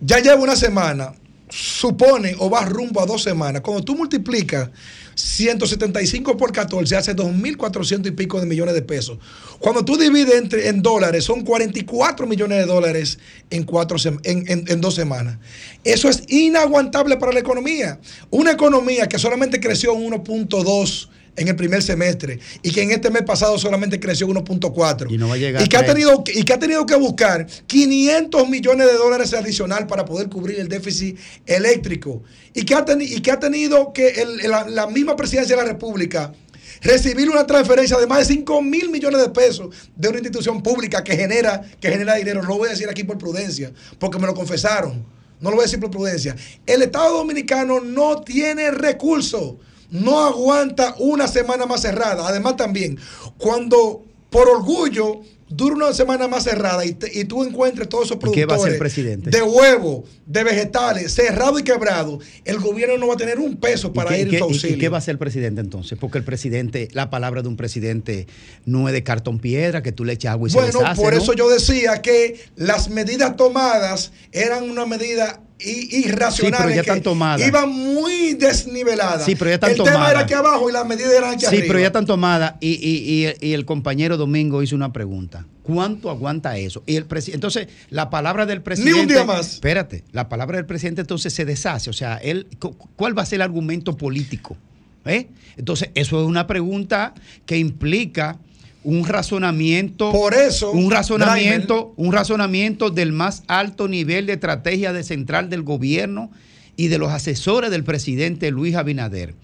Ya 0.00 0.20
lleva 0.20 0.36
una 0.36 0.56
semana, 0.56 1.14
supone 1.48 2.36
o 2.38 2.48
va 2.48 2.64
rumbo 2.64 3.00
a 3.00 3.06
dos 3.06 3.22
semanas. 3.22 3.62
Cuando 3.62 3.82
tú 3.82 3.96
multiplicas 3.96 4.70
175 5.16 6.36
por 6.36 6.52
14 6.52 6.94
hace 6.94 7.16
2.400 7.16 8.06
y 8.06 8.10
pico 8.10 8.38
de 8.38 8.46
millones 8.46 8.74
de 8.74 8.82
pesos. 8.82 9.18
Cuando 9.58 9.84
tú 9.84 9.96
divides 9.96 10.34
entre, 10.34 10.68
en 10.68 10.82
dólares, 10.82 11.24
son 11.24 11.42
44 11.42 12.26
millones 12.26 12.58
de 12.58 12.66
dólares 12.66 13.18
en, 13.48 13.64
cuatro, 13.64 13.96
en, 14.22 14.80
dos 14.80 14.94
semanas. 14.94 15.38
Eso 15.84 16.10
es 16.10 16.24
inaguantable 16.28 17.16
para 17.16 17.32
la 17.32 17.40
economía. 17.40 17.98
Una 18.30 18.52
economía 18.52 19.08
que 19.08 19.18
solamente 19.18 19.58
creció 19.58 19.94
en 19.94 20.10
1.2 20.12 21.08
en 21.36 21.48
el 21.48 21.56
primer 21.56 21.82
semestre 21.82 22.38
y 22.62 22.72
que 22.72 22.82
en 22.82 22.90
este 22.90 23.10
mes 23.10 23.22
pasado 23.22 23.58
solamente 23.58 24.00
creció 24.00 24.26
1.4 24.26 25.10
y, 25.10 25.18
no 25.18 25.28
va 25.28 25.34
a 25.34 25.36
llegar 25.38 25.62
y, 25.62 25.68
que 25.68 25.76
ha 25.76 25.84
tenido, 25.84 26.24
y 26.26 26.42
que 26.42 26.52
ha 26.52 26.58
tenido 26.58 26.86
que 26.86 26.96
buscar 26.96 27.46
500 27.66 28.48
millones 28.48 28.86
de 28.86 28.94
dólares 28.94 29.34
adicional 29.34 29.86
para 29.86 30.04
poder 30.04 30.28
cubrir 30.28 30.58
el 30.58 30.68
déficit 30.68 31.18
eléctrico 31.46 32.22
y 32.54 32.64
que 32.64 32.74
ha, 32.74 32.84
y 32.98 33.20
que 33.20 33.30
ha 33.30 33.38
tenido 33.38 33.92
que 33.92 34.26
la, 34.44 34.86
misma 34.86 35.16
presidencia 35.16 35.56
de 35.56 35.62
la 35.62 35.68
República 35.68 36.32
recibir 36.80 37.28
una 37.28 37.46
transferencia 37.46 37.98
de 37.98 38.06
más 38.06 38.26
de 38.26 38.34
5 38.34 38.62
mil 38.62 38.90
millones 38.90 39.20
de 39.20 39.28
pesos 39.30 39.74
de 39.94 40.08
una 40.08 40.18
institución 40.18 40.62
pública 40.62 41.02
que 41.04 41.16
genera, 41.16 41.62
que 41.80 41.90
genera 41.90 42.14
dinero. 42.14 42.42
No 42.42 42.48
lo 42.48 42.58
voy 42.58 42.68
a 42.68 42.70
decir 42.72 42.88
aquí 42.88 43.04
por 43.04 43.18
prudencia, 43.18 43.72
porque 43.98 44.18
me 44.18 44.26
lo 44.26 44.34
confesaron. 44.34 45.04
No 45.40 45.50
lo 45.50 45.56
voy 45.56 45.64
a 45.64 45.66
decir 45.66 45.80
por 45.80 45.90
prudencia. 45.90 46.34
El 46.64 46.82
Estado 46.82 47.18
Dominicano 47.18 47.80
no 47.80 48.22
tiene 48.22 48.70
recursos 48.70 49.56
no 49.90 50.24
aguanta 50.24 50.94
una 50.98 51.28
semana 51.28 51.66
más 51.66 51.82
cerrada. 51.82 52.26
Además 52.28 52.56
también, 52.56 52.98
cuando 53.38 54.04
por 54.30 54.48
orgullo 54.48 55.22
dura 55.48 55.76
una 55.76 55.92
semana 55.92 56.26
más 56.26 56.44
cerrada 56.44 56.84
y, 56.84 56.94
tú 57.24 57.44
encuentres 57.44 57.88
todos 57.88 58.06
esos 58.06 58.16
productores 58.16 58.78
presidente? 58.78 59.30
de 59.30 59.42
huevo, 59.42 60.04
de 60.26 60.42
vegetales, 60.42 61.14
cerrado 61.14 61.58
y 61.58 61.62
quebrado, 61.62 62.18
el 62.44 62.58
gobierno 62.58 62.98
no 62.98 63.06
va 63.06 63.14
a 63.14 63.16
tener 63.16 63.38
un 63.38 63.56
peso 63.56 63.92
para 63.92 64.18
ir 64.18 64.28
en 64.28 64.38
su 64.38 64.44
auxilio. 64.44 64.76
¿Y 64.76 64.78
qué 64.80 64.88
va 64.88 64.96
a 64.96 64.98
hacer 64.98 65.12
el 65.12 65.18
presidente 65.18 65.60
entonces? 65.60 65.96
Porque 65.98 66.18
el 66.18 66.24
presidente, 66.24 66.88
la 66.92 67.10
palabra 67.10 67.42
de 67.42 67.48
un 67.48 67.56
presidente 67.56 68.26
no 68.64 68.88
es 68.88 68.92
de 68.92 69.04
cartón 69.04 69.38
piedra, 69.38 69.82
que 69.82 69.92
tú 69.92 70.04
le 70.04 70.14
echas 70.14 70.32
agua 70.32 70.48
y 70.48 70.52
bueno, 70.52 70.72
se 70.72 70.78
Bueno, 70.78 70.94
por 70.96 71.14
eso 71.14 71.32
yo 71.32 71.48
decía 71.48 72.02
que 72.02 72.40
las 72.56 72.90
medidas 72.90 73.36
tomadas 73.36 74.12
eran 74.32 74.68
una 74.68 74.84
medida 74.84 75.40
irracionales. 75.58 76.34
Sí, 76.34 76.50
pero 76.50 76.70
ya 76.70 76.80
están 76.80 77.40
Iban 77.40 77.68
muy 77.70 78.34
desniveladas. 78.34 79.24
Sí, 79.24 79.34
pero 79.36 79.50
ya 79.50 79.54
están 79.54 79.70
el 79.70 79.76
tema 79.82 80.10
era 80.10 80.20
aquí 80.20 80.34
abajo 80.34 80.68
y 80.68 80.72
las 80.72 80.86
medidas 80.86 81.12
eran 81.12 81.34
aquí 81.34 81.46
arriba. 81.46 81.62
Sí, 81.62 81.68
pero 81.68 81.80
ya 81.80 81.86
están 81.86 82.06
tomadas. 82.06 82.54
Y, 82.60 83.26
el 83.40 83.64
compañero 83.64 84.16
Domingo 84.16 84.62
hizo 84.62 84.76
una 84.76 84.92
pregunta. 84.92 85.46
¿Cuánto 85.62 86.10
aguanta 86.10 86.56
eso? 86.58 86.82
Y 86.86 86.96
el 86.96 87.06
entonces, 87.32 87.68
la 87.90 88.10
palabra 88.10 88.46
del 88.46 88.62
presidente. 88.62 88.94
Ni 88.94 89.00
un 89.02 89.08
día 89.08 89.24
más. 89.24 89.54
Espérate, 89.54 90.04
la 90.12 90.28
palabra 90.28 90.56
del 90.58 90.66
presidente 90.66 91.00
entonces 91.00 91.32
se 91.32 91.44
deshace. 91.44 91.90
O 91.90 91.92
sea, 91.92 92.16
él, 92.16 92.46
¿cuál 92.94 93.18
va 93.18 93.22
a 93.22 93.26
ser 93.26 93.36
el 93.36 93.42
argumento 93.42 93.96
político? 93.96 94.56
¿Eh? 95.04 95.28
Entonces, 95.56 95.90
eso 95.94 96.20
es 96.20 96.26
una 96.26 96.46
pregunta 96.46 97.14
que 97.46 97.56
implica 97.56 98.38
un 98.86 99.04
razonamiento. 99.04 100.12
Por 100.12 100.32
eso. 100.32 100.70
Un 100.70 100.92
razonamiento, 100.92 101.92
un 101.96 102.12
razonamiento 102.12 102.90
del 102.90 103.12
más 103.12 103.42
alto 103.48 103.88
nivel 103.88 104.26
de 104.26 104.34
estrategia 104.34 104.92
de 104.92 105.02
central 105.02 105.50
del 105.50 105.64
gobierno 105.64 106.30
y 106.76 106.86
de 106.86 106.98
los 106.98 107.10
asesores 107.10 107.72
del 107.72 107.82
presidente 107.82 108.52
Luis 108.52 108.76
Abinader. 108.76 109.34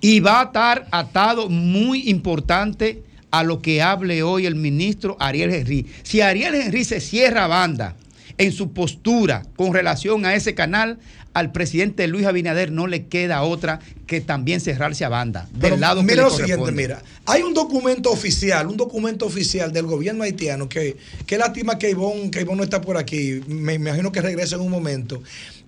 Y 0.00 0.18
va 0.18 0.40
a 0.40 0.44
estar 0.46 0.88
atado 0.90 1.48
muy 1.48 2.10
importante 2.10 3.04
a 3.30 3.44
lo 3.44 3.62
que 3.62 3.82
hable 3.82 4.24
hoy 4.24 4.46
el 4.46 4.56
ministro 4.56 5.16
Ariel 5.20 5.54
Henry. 5.54 5.86
Si 6.02 6.20
Ariel 6.20 6.56
Henry 6.56 6.82
se 6.82 7.00
cierra 7.00 7.46
banda 7.46 7.94
en 8.42 8.52
su 8.52 8.72
postura 8.72 9.44
con 9.56 9.72
relación 9.72 10.26
a 10.26 10.34
ese 10.34 10.54
canal, 10.54 10.98
al 11.32 11.52
presidente 11.52 12.08
Luis 12.08 12.26
Abinader 12.26 12.72
no 12.72 12.88
le 12.88 13.06
queda 13.06 13.42
otra 13.42 13.78
que 14.06 14.20
también 14.20 14.60
cerrarse 14.60 15.04
a 15.04 15.08
banda. 15.08 15.48
del 15.52 15.80
lado 15.80 16.02
mira 16.02 16.24
lo 16.24 16.30
siguiente, 16.30 16.72
mira, 16.72 17.02
hay 17.24 17.42
un 17.42 17.54
documento 17.54 18.10
oficial, 18.10 18.66
un 18.66 18.76
documento 18.76 19.26
oficial 19.26 19.72
del 19.72 19.86
gobierno 19.86 20.24
haitiano 20.24 20.68
que 20.68 20.96
qué 21.24 21.38
lástima 21.38 21.78
que 21.78 21.90
Ivonne, 21.90 22.30
que 22.30 22.44
no 22.44 22.64
está 22.64 22.80
por 22.80 22.96
aquí, 22.96 23.40
me 23.46 23.74
imagino 23.74 24.10
que 24.10 24.20
regresa 24.20 24.56
en 24.56 24.62
un 24.62 24.70
momento, 24.70 25.22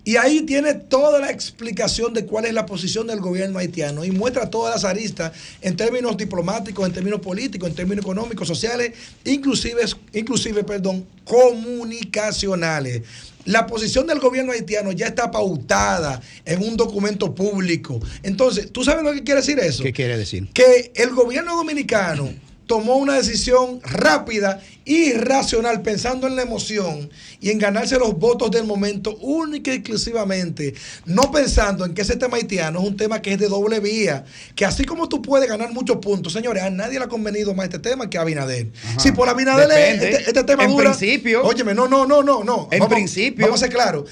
Y 0.05 0.17
ahí 0.17 0.41
tiene 0.43 0.75
toda 0.75 1.19
la 1.19 1.31
explicación 1.31 2.13
de 2.13 2.27
cuál 2.27 2.45
es 2.45 2.53
la 2.53 2.67
posición 2.67 3.07
del 3.07 3.19
gobierno 3.19 3.57
haitiano 3.57 4.05
y 4.05 4.11
muestra 4.11 4.51
todas 4.51 4.75
las 4.75 4.83
aristas 4.85 5.31
en 5.61 5.75
términos 5.75 6.15
diplomáticos, 6.15 6.85
en 6.85 6.93
términos 6.93 7.21
políticos, 7.21 7.69
en 7.69 7.75
términos 7.75 8.05
económicos, 8.05 8.47
sociales, 8.47 8.93
inclusive, 9.23 9.81
inclusive 10.13 10.63
perdón, 10.63 11.07
comunicacionales. 11.23 13.01
La 13.45 13.65
posición 13.65 14.05
del 14.05 14.19
gobierno 14.19 14.51
haitiano 14.51 14.91
ya 14.91 15.07
está 15.07 15.31
pautada 15.31 16.21
en 16.45 16.61
un 16.61 16.77
documento 16.77 17.33
público. 17.33 17.99
Entonces, 18.21 18.71
¿tú 18.71 18.83
sabes 18.83 19.03
lo 19.03 19.11
que 19.11 19.23
quiere 19.23 19.41
decir 19.41 19.57
eso? 19.57 19.81
¿Qué 19.81 19.91
quiere 19.91 20.17
decir? 20.17 20.47
Que 20.53 20.91
el 20.95 21.11
gobierno 21.11 21.55
dominicano 21.55 22.31
tomó 22.65 22.95
una 22.95 23.15
decisión 23.15 23.79
rápida 23.83 24.61
y 24.85 25.13
racional 25.13 25.81
pensando 25.81 26.27
en 26.27 26.35
la 26.35 26.43
emoción 26.43 27.09
y 27.41 27.49
en 27.49 27.57
ganarse 27.57 27.97
los 27.97 28.17
votos 28.17 28.51
del 28.51 28.65
momento 28.65 29.15
única 29.17 29.71
y 29.71 29.77
exclusivamente, 29.77 30.75
no 31.05 31.31
pensando 31.31 31.85
en 31.85 31.93
que 31.93 32.03
ese 32.03 32.15
tema 32.15 32.37
haitiano 32.37 32.79
es 32.79 32.87
un 32.87 32.97
tema 32.97 33.21
que 33.21 33.33
es 33.33 33.39
de 33.39 33.47
doble 33.47 33.79
vía, 33.79 34.25
que 34.55 34.65
así 34.65 34.85
como 34.85 35.09
tú 35.09 35.21
puedes 35.21 35.49
ganar 35.49 35.71
muchos 35.73 35.97
puntos, 35.97 36.33
señores, 36.33 36.63
a 36.63 36.69
nadie 36.69 36.99
le 36.99 37.05
ha 37.05 37.09
convenido 37.09 37.53
más 37.53 37.65
este 37.65 37.79
tema 37.79 38.09
que 38.09 38.17
a 38.17 38.21
Abinader. 38.21 38.67
Si 38.99 39.11
por 39.11 39.27
Abinader 39.27 39.69
este, 39.71 40.29
este, 40.29 40.43
tema 40.43 40.65
en 40.65 40.75
principio. 40.75 41.43
Óyeme, 41.43 41.73
no, 41.73 41.87
no, 41.87 42.05
no, 42.05 42.21
no, 42.21 42.43
no. 42.43 42.67
En 42.71 42.87
principio. 42.87 43.45
Vamos 43.45 43.61
a 43.61 43.65
ser 43.65 43.73
claros. 43.73 44.09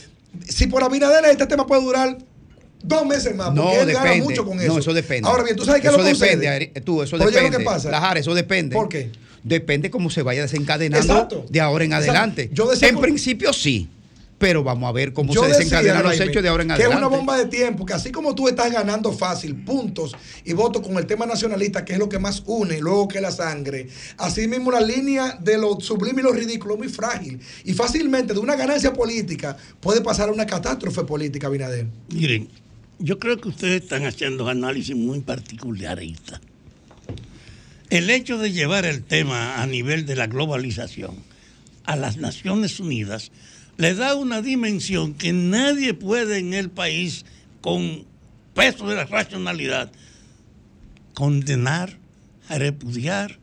Si 0.48 0.68
por 0.68 0.84
Abinader 0.84 1.26
este 1.26 1.46
tema 1.46 1.68
puede 1.68 1.84
durar 1.84 2.18
dos 2.84 3.06
meses 3.06 3.36
más, 3.36 3.48
porque 3.48 3.62
no, 3.62 3.72
él 3.72 3.88
depende. 3.88 4.10
gana 4.10 4.24
mucho 4.24 4.46
con 4.46 4.60
eso. 4.60 4.74
No, 4.74 4.80
eso 4.80 4.94
depende. 4.94 5.28
Ahora 5.28 5.44
bien, 5.44 5.56
tú 5.56 5.66
sabes 5.66 5.82
que 5.82 5.88
eso 5.88 5.98
lo 5.98 6.04
depende, 6.04 6.72
tú, 6.84 7.02
eso 7.02 7.18
depende. 7.18 7.58
¿qué 7.58 7.64
pasa? 7.64 7.90
Lajar, 7.90 8.18
eso 8.18 8.36
depende. 8.36 8.76
¿Por 8.76 8.90
qué? 8.90 9.12
Depende 9.44 9.90
cómo 9.90 10.10
se 10.10 10.22
vaya 10.22 10.42
desencadenando 10.42 11.46
de 11.50 11.62
ahora 11.62 11.86
en 11.86 11.94
adelante. 11.94 12.50
Yo 12.54 12.70
en 12.82 13.00
principio 13.00 13.52
sí, 13.52 13.90
pero 14.44 14.62
vamos 14.62 14.90
a 14.90 14.92
ver 14.92 15.14
cómo 15.14 15.32
se 15.34 15.40
desencadenan 15.40 16.04
los 16.04 16.20
hechos 16.20 16.44
de 16.44 16.50
ahora 16.50 16.64
en 16.64 16.72
adelante. 16.72 16.98
Que 16.98 17.02
es 17.02 17.08
una 17.08 17.16
bomba 17.16 17.38
de 17.38 17.46
tiempo, 17.46 17.86
que 17.86 17.94
así 17.94 18.12
como 18.12 18.36
tú 18.36 18.50
estás 18.50 18.72
ganando 18.72 19.14
fácil 19.14 19.56
puntos 19.64 20.16
y 20.44 20.52
votos 20.52 20.86
con 20.86 20.98
el 20.98 21.06
tema 21.06 21.26
nacionalista, 21.26 21.86
que 21.86 21.94
es 21.94 22.00
lo 22.00 22.10
que 22.10 22.20
más 22.20 22.44
une, 22.46 22.80
luego 22.80 23.08
que 23.08 23.22
la 23.22 23.32
sangre, 23.32 23.88
así 24.18 24.48
mismo 24.50 24.70
la 24.70 24.82
línea 24.82 25.38
de 25.40 25.58
lo 25.58 25.80
sublime 25.80 26.22
y 26.22 26.24
lo 26.24 26.34
ridículo 26.34 26.74
es 26.74 26.80
muy 26.80 26.90
frágil. 26.90 27.40
Y 27.64 27.74
fácilmente 27.74 28.34
de 28.34 28.40
una 28.40 28.58
ganancia 28.58 28.92
política 28.92 29.56
puede 29.80 30.02
pasar 30.02 30.28
a 30.28 30.34
una 30.34 30.46
catástrofe 30.46 31.04
política, 31.04 31.48
Binader. 31.48 31.88
Miren, 32.10 32.50
yo 33.04 33.20
creo 33.20 33.36
que 33.36 33.50
ustedes 33.50 33.82
están 33.82 34.06
haciendo 34.06 34.48
análisis 34.48 34.96
muy 34.96 35.20
particularistas. 35.20 36.40
El 37.90 38.10
hecho 38.10 38.38
de 38.38 38.54
llevar 38.54 38.86
el 38.86 39.04
tema 39.04 39.62
a 39.62 39.68
nivel 39.68 40.06
de 40.06 40.16
la 40.16 40.28
globalización 40.28 41.14
a 41.84 41.98
las 41.98 42.16
Naciones 42.16 42.80
Unidas 42.80 43.34
le 43.76 43.94
da 43.94 44.16
una 44.16 44.42
dimensión 44.42 45.16
que 45.16 45.34
nadie 45.34 45.94
puede 45.94 46.38
en 46.38 46.54
el 46.54 46.70
país 46.70 47.26
con 47.60 48.06
peso 48.54 48.88
de 48.88 48.96
la 48.96 49.04
racionalidad 49.04 49.92
condenar, 51.14 51.98
repudiar 52.48 53.38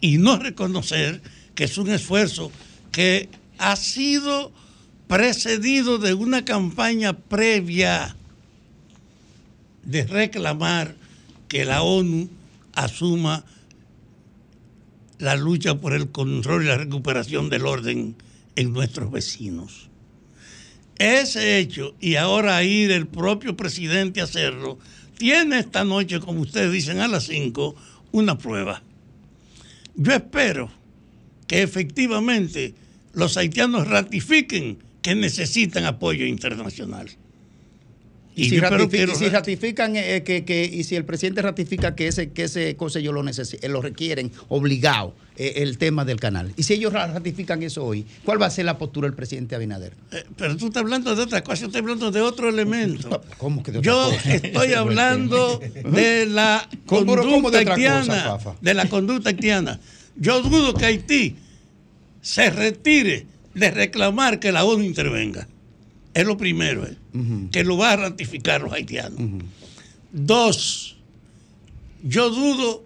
y 0.00 0.18
no 0.18 0.38
reconocer 0.38 1.20
que 1.56 1.64
es 1.64 1.76
un 1.76 1.90
esfuerzo 1.90 2.52
que 2.92 3.28
ha 3.58 3.74
sido 3.74 4.52
precedido 5.08 5.98
de 5.98 6.14
una 6.14 6.44
campaña 6.44 7.14
previa 7.18 8.14
de 9.90 10.04
reclamar 10.04 10.94
que 11.48 11.64
la 11.64 11.82
ONU 11.82 12.28
asuma 12.74 13.44
la 15.18 15.36
lucha 15.36 15.74
por 15.74 15.92
el 15.92 16.10
control 16.10 16.64
y 16.64 16.68
la 16.68 16.78
recuperación 16.78 17.50
del 17.50 17.66
orden 17.66 18.14
en 18.56 18.72
nuestros 18.72 19.10
vecinos. 19.10 19.88
Ese 20.96 21.58
hecho, 21.58 21.94
y 22.00 22.16
ahora 22.16 22.62
ir 22.62 22.92
el 22.92 23.06
propio 23.06 23.56
presidente 23.56 24.20
a 24.20 24.24
hacerlo, 24.24 24.78
tiene 25.18 25.58
esta 25.58 25.84
noche, 25.84 26.20
como 26.20 26.40
ustedes 26.40 26.72
dicen, 26.72 27.00
a 27.00 27.08
las 27.08 27.24
5, 27.24 27.74
una 28.12 28.38
prueba. 28.38 28.82
Yo 29.96 30.12
espero 30.12 30.70
que 31.46 31.62
efectivamente 31.62 32.74
los 33.12 33.36
haitianos 33.36 33.88
ratifiquen 33.88 34.78
que 35.02 35.14
necesitan 35.14 35.84
apoyo 35.84 36.24
internacional. 36.26 37.10
Y, 38.40 38.50
si, 38.50 38.58
ratifican 39.28 39.96
eh, 39.96 40.22
que, 40.22 40.70
y 40.72 40.84
si 40.84 40.96
el 40.96 41.04
presidente 41.04 41.42
ratifica 41.42 41.94
que 41.94 42.08
ese 42.08 42.30
que 42.30 42.44
ese 42.44 42.76
cosa 42.76 42.98
ellos 42.98 43.14
lo 43.14 43.22
eh, 43.28 43.68
lo 43.68 43.82
requieren 43.82 44.32
obligado 44.48 45.14
eh, 45.36 45.54
el 45.56 45.78
tema 45.78 46.04
del 46.04 46.20
canal. 46.20 46.52
Y 46.56 46.62
si 46.62 46.74
ellos 46.74 46.92
ratifican 46.92 47.62
eso 47.62 47.84
hoy 47.84 48.06
cuál 48.24 48.40
va 48.40 48.46
a 48.46 48.50
ser 48.50 48.64
la 48.64 48.78
postura 48.78 49.08
del 49.08 49.14
presidente 49.14 49.54
Abinader 49.54 49.92
pero 50.36 50.56
tú 50.56 50.66
estás 50.66 50.82
hablando 50.82 51.14
de 51.14 51.22
otra 51.22 51.42
cosa 51.42 51.60
yo 51.60 51.66
estoy 51.66 51.80
hablando 51.80 52.10
de 52.10 52.20
otro 52.20 52.48
elemento. 52.48 53.22
¿Cómo 53.38 53.62
que 53.62 53.72
de 53.72 53.78
otra 53.78 53.92
yo 53.92 54.12
estoy 54.24 54.72
hablando 54.74 55.60
de 55.84 56.26
la 56.26 56.68
conducta 56.86 57.58
haitiana 57.58 58.38
de 58.60 58.74
la 58.74 58.88
conducta 58.88 59.30
haitiana. 59.30 59.80
Yo 60.16 60.42
dudo 60.42 60.74
que 60.74 60.84
Haití 60.84 61.36
se 62.20 62.50
retire 62.50 63.26
de 63.54 63.70
reclamar 63.70 64.38
que 64.38 64.52
la 64.52 64.64
ONU 64.64 64.82
intervenga. 64.82 65.48
Es 66.14 66.26
lo 66.26 66.36
primero, 66.36 66.84
eh, 66.86 66.96
que 67.50 67.64
lo 67.64 67.76
va 67.76 67.92
a 67.92 67.96
ratificar 67.96 68.62
los 68.62 68.72
haitianos. 68.72 69.20
Dos, 70.12 70.96
yo 72.02 72.30
dudo 72.30 72.84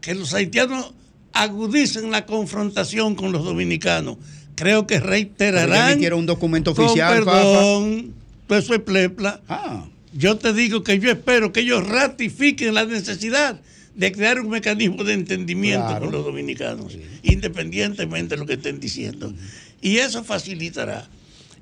que 0.00 0.14
los 0.14 0.34
haitianos 0.34 0.94
agudicen 1.32 2.10
la 2.10 2.26
confrontación 2.26 3.14
con 3.14 3.32
los 3.32 3.44
dominicanos. 3.44 4.16
Creo 4.54 4.86
que 4.86 5.00
reiterarán. 5.00 5.98
quiero 5.98 6.18
un 6.18 6.26
documento 6.26 6.72
oficial. 6.72 7.24
perdón, 7.24 8.14
pues 8.46 8.64
eso 8.64 8.74
es 8.74 8.80
plepla. 8.80 9.40
Ah. 9.48 9.86
Yo 10.12 10.36
te 10.36 10.52
digo 10.52 10.82
que 10.82 10.98
yo 10.98 11.10
espero 11.10 11.52
que 11.52 11.60
ellos 11.60 11.86
ratifiquen 11.86 12.74
la 12.74 12.84
necesidad 12.84 13.60
de 13.94 14.12
crear 14.12 14.40
un 14.40 14.50
mecanismo 14.50 15.04
de 15.04 15.14
entendimiento 15.14 15.98
con 15.98 16.10
los 16.10 16.24
dominicanos, 16.24 16.96
independientemente 17.22 18.34
de 18.34 18.40
lo 18.40 18.46
que 18.46 18.54
estén 18.54 18.80
diciendo. 18.80 19.32
Y 19.80 19.98
eso 19.98 20.24
facilitará 20.24 21.08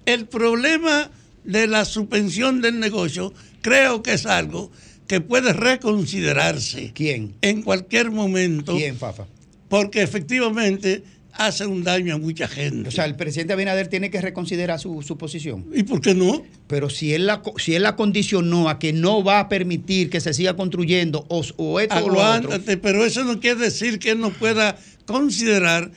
el 0.06 0.26
problema 0.26 1.10
de 1.44 1.66
la 1.66 1.84
suspensión 1.84 2.60
del 2.60 2.80
negocio 2.80 3.32
creo 3.62 4.02
que 4.02 4.12
es 4.12 4.26
algo 4.26 4.70
que 5.06 5.20
puede 5.20 5.52
reconsiderarse. 5.52 6.92
¿Quién? 6.94 7.34
En 7.40 7.62
cualquier 7.62 8.10
momento. 8.10 8.76
¿Quién, 8.76 8.96
Fafa? 8.96 9.26
Porque 9.68 10.02
efectivamente 10.02 11.02
hace 11.38 11.66
un 11.66 11.84
daño 11.84 12.16
a 12.16 12.18
mucha 12.18 12.48
gente. 12.48 12.88
O 12.88 12.92
sea, 12.92 13.04
el 13.04 13.14
presidente 13.14 13.52
Abinader 13.52 13.88
tiene 13.88 14.10
que 14.10 14.20
reconsiderar 14.20 14.78
su, 14.80 15.16
posición. 15.16 15.66
¿Y 15.72 15.84
por 15.84 16.00
qué 16.00 16.14
no? 16.14 16.42
Pero 16.66 16.90
si 16.90 17.14
él, 17.14 17.26
la, 17.26 17.42
si 17.56 17.74
él 17.74 17.84
la 17.84 17.96
condicionó 17.96 18.68
a 18.68 18.78
que 18.78 18.92
no 18.92 19.22
va 19.22 19.40
a 19.40 19.48
permitir 19.48 20.10
que 20.10 20.20
se 20.20 20.34
siga 20.34 20.56
construyendo 20.56 21.24
o, 21.28 21.42
o 21.56 21.80
esto 21.80 22.04
o 22.04 22.10
lo 22.10 22.20
otro. 22.20 22.50
pero 22.82 23.04
eso 23.04 23.24
no 23.24 23.40
quiere 23.40 23.60
decir 23.60 23.98
que 23.98 24.10
él 24.10 24.20
no 24.20 24.30
pueda 24.30 24.76
considerar 25.06 25.90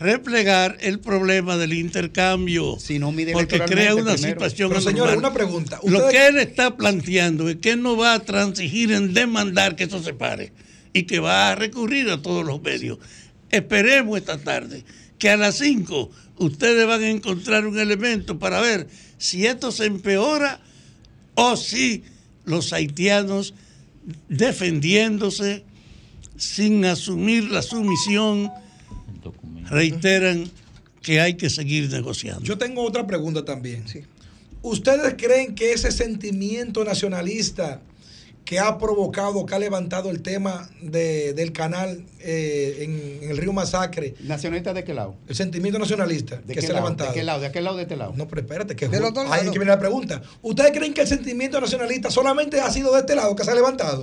replegar 0.00 0.78
el 0.80 0.98
problema 0.98 1.58
del 1.58 1.74
intercambio. 1.74 2.78
Si 2.80 2.98
no 2.98 3.12
mide 3.12 3.32
porque 3.32 3.60
crea 3.60 3.94
una 3.94 4.16
situación 4.16 4.70
Pero 4.70 4.80
señora, 4.80 5.16
una 5.16 5.32
pregunta. 5.32 5.78
Lo 5.84 6.08
que 6.08 6.26
él 6.26 6.38
está 6.38 6.76
planteando 6.76 7.50
es 7.50 7.56
que 7.56 7.72
él 7.72 7.82
no 7.82 7.96
va 7.96 8.14
a 8.14 8.20
transigir 8.20 8.92
en 8.92 9.12
demandar 9.12 9.76
que 9.76 9.84
eso 9.84 10.02
se 10.02 10.14
pare 10.14 10.52
y 10.94 11.02
que 11.02 11.20
va 11.20 11.50
a 11.50 11.54
recurrir 11.54 12.08
a 12.10 12.22
todos 12.22 12.44
los 12.44 12.62
medios. 12.62 12.98
Esperemos 13.50 14.18
esta 14.18 14.38
tarde 14.38 14.84
que 15.18 15.28
a 15.28 15.36
las 15.36 15.58
5 15.58 16.10
ustedes 16.38 16.86
van 16.86 17.02
a 17.02 17.10
encontrar 17.10 17.66
un 17.66 17.78
elemento 17.78 18.38
para 18.38 18.60
ver 18.62 18.88
si 19.18 19.44
esto 19.44 19.70
se 19.70 19.84
empeora 19.84 20.60
o 21.34 21.56
si 21.58 22.04
los 22.46 22.72
haitianos 22.72 23.52
defendiéndose 24.30 25.62
sin 26.38 26.86
asumir 26.86 27.50
la 27.50 27.60
sumisión 27.60 28.50
reiteran 29.70 30.50
que 31.02 31.20
hay 31.20 31.34
que 31.34 31.48
seguir 31.48 31.90
negociando. 31.90 32.42
Yo 32.44 32.58
tengo 32.58 32.82
otra 32.82 33.06
pregunta 33.06 33.44
también. 33.44 33.84
¿Ustedes 34.62 35.14
creen 35.16 35.54
que 35.54 35.72
ese 35.72 35.90
sentimiento 35.90 36.84
nacionalista 36.84 37.80
que 38.50 38.58
ha 38.58 38.78
provocado, 38.78 39.46
que 39.46 39.54
ha 39.54 39.60
levantado 39.60 40.10
el 40.10 40.22
tema 40.22 40.68
del 40.82 41.52
canal 41.52 42.04
eh, 42.18 42.78
en, 42.80 43.30
el 43.30 43.36
río 43.36 43.52
Masacre. 43.52 44.16
¿Nacionalista 44.24 44.74
de 44.74 44.82
qué 44.82 44.92
lado? 44.92 45.14
El 45.28 45.36
sentimiento 45.36 45.78
nacionalista 45.78 46.40
que 46.42 46.60
se 46.60 46.72
ha 46.72 46.74
levantado. 46.74 47.10
¿De 47.10 47.14
qué 47.14 47.22
lado? 47.22 47.38
¿De 47.38 47.46
aquel 47.46 47.62
lado 47.62 47.76
de 47.76 47.84
este 47.84 47.94
lado? 47.94 48.12
No, 48.16 48.26
pero 48.26 48.40
espérate, 48.40 48.74
que, 48.74 48.86
ahí 48.86 49.44
que 49.44 49.50
viene 49.50 49.66
la 49.66 49.78
pregunta. 49.78 50.20
¿Ustedes 50.42 50.72
creen 50.72 50.92
que 50.92 51.02
el 51.02 51.06
sentimiento 51.06 51.60
nacionalista 51.60 52.10
solamente 52.10 52.60
ha 52.60 52.68
sido 52.72 52.92
de 52.92 52.98
este 52.98 53.14
lado 53.14 53.36
que 53.36 53.44
se 53.44 53.52
ha 53.52 53.54
levantado? 53.54 54.02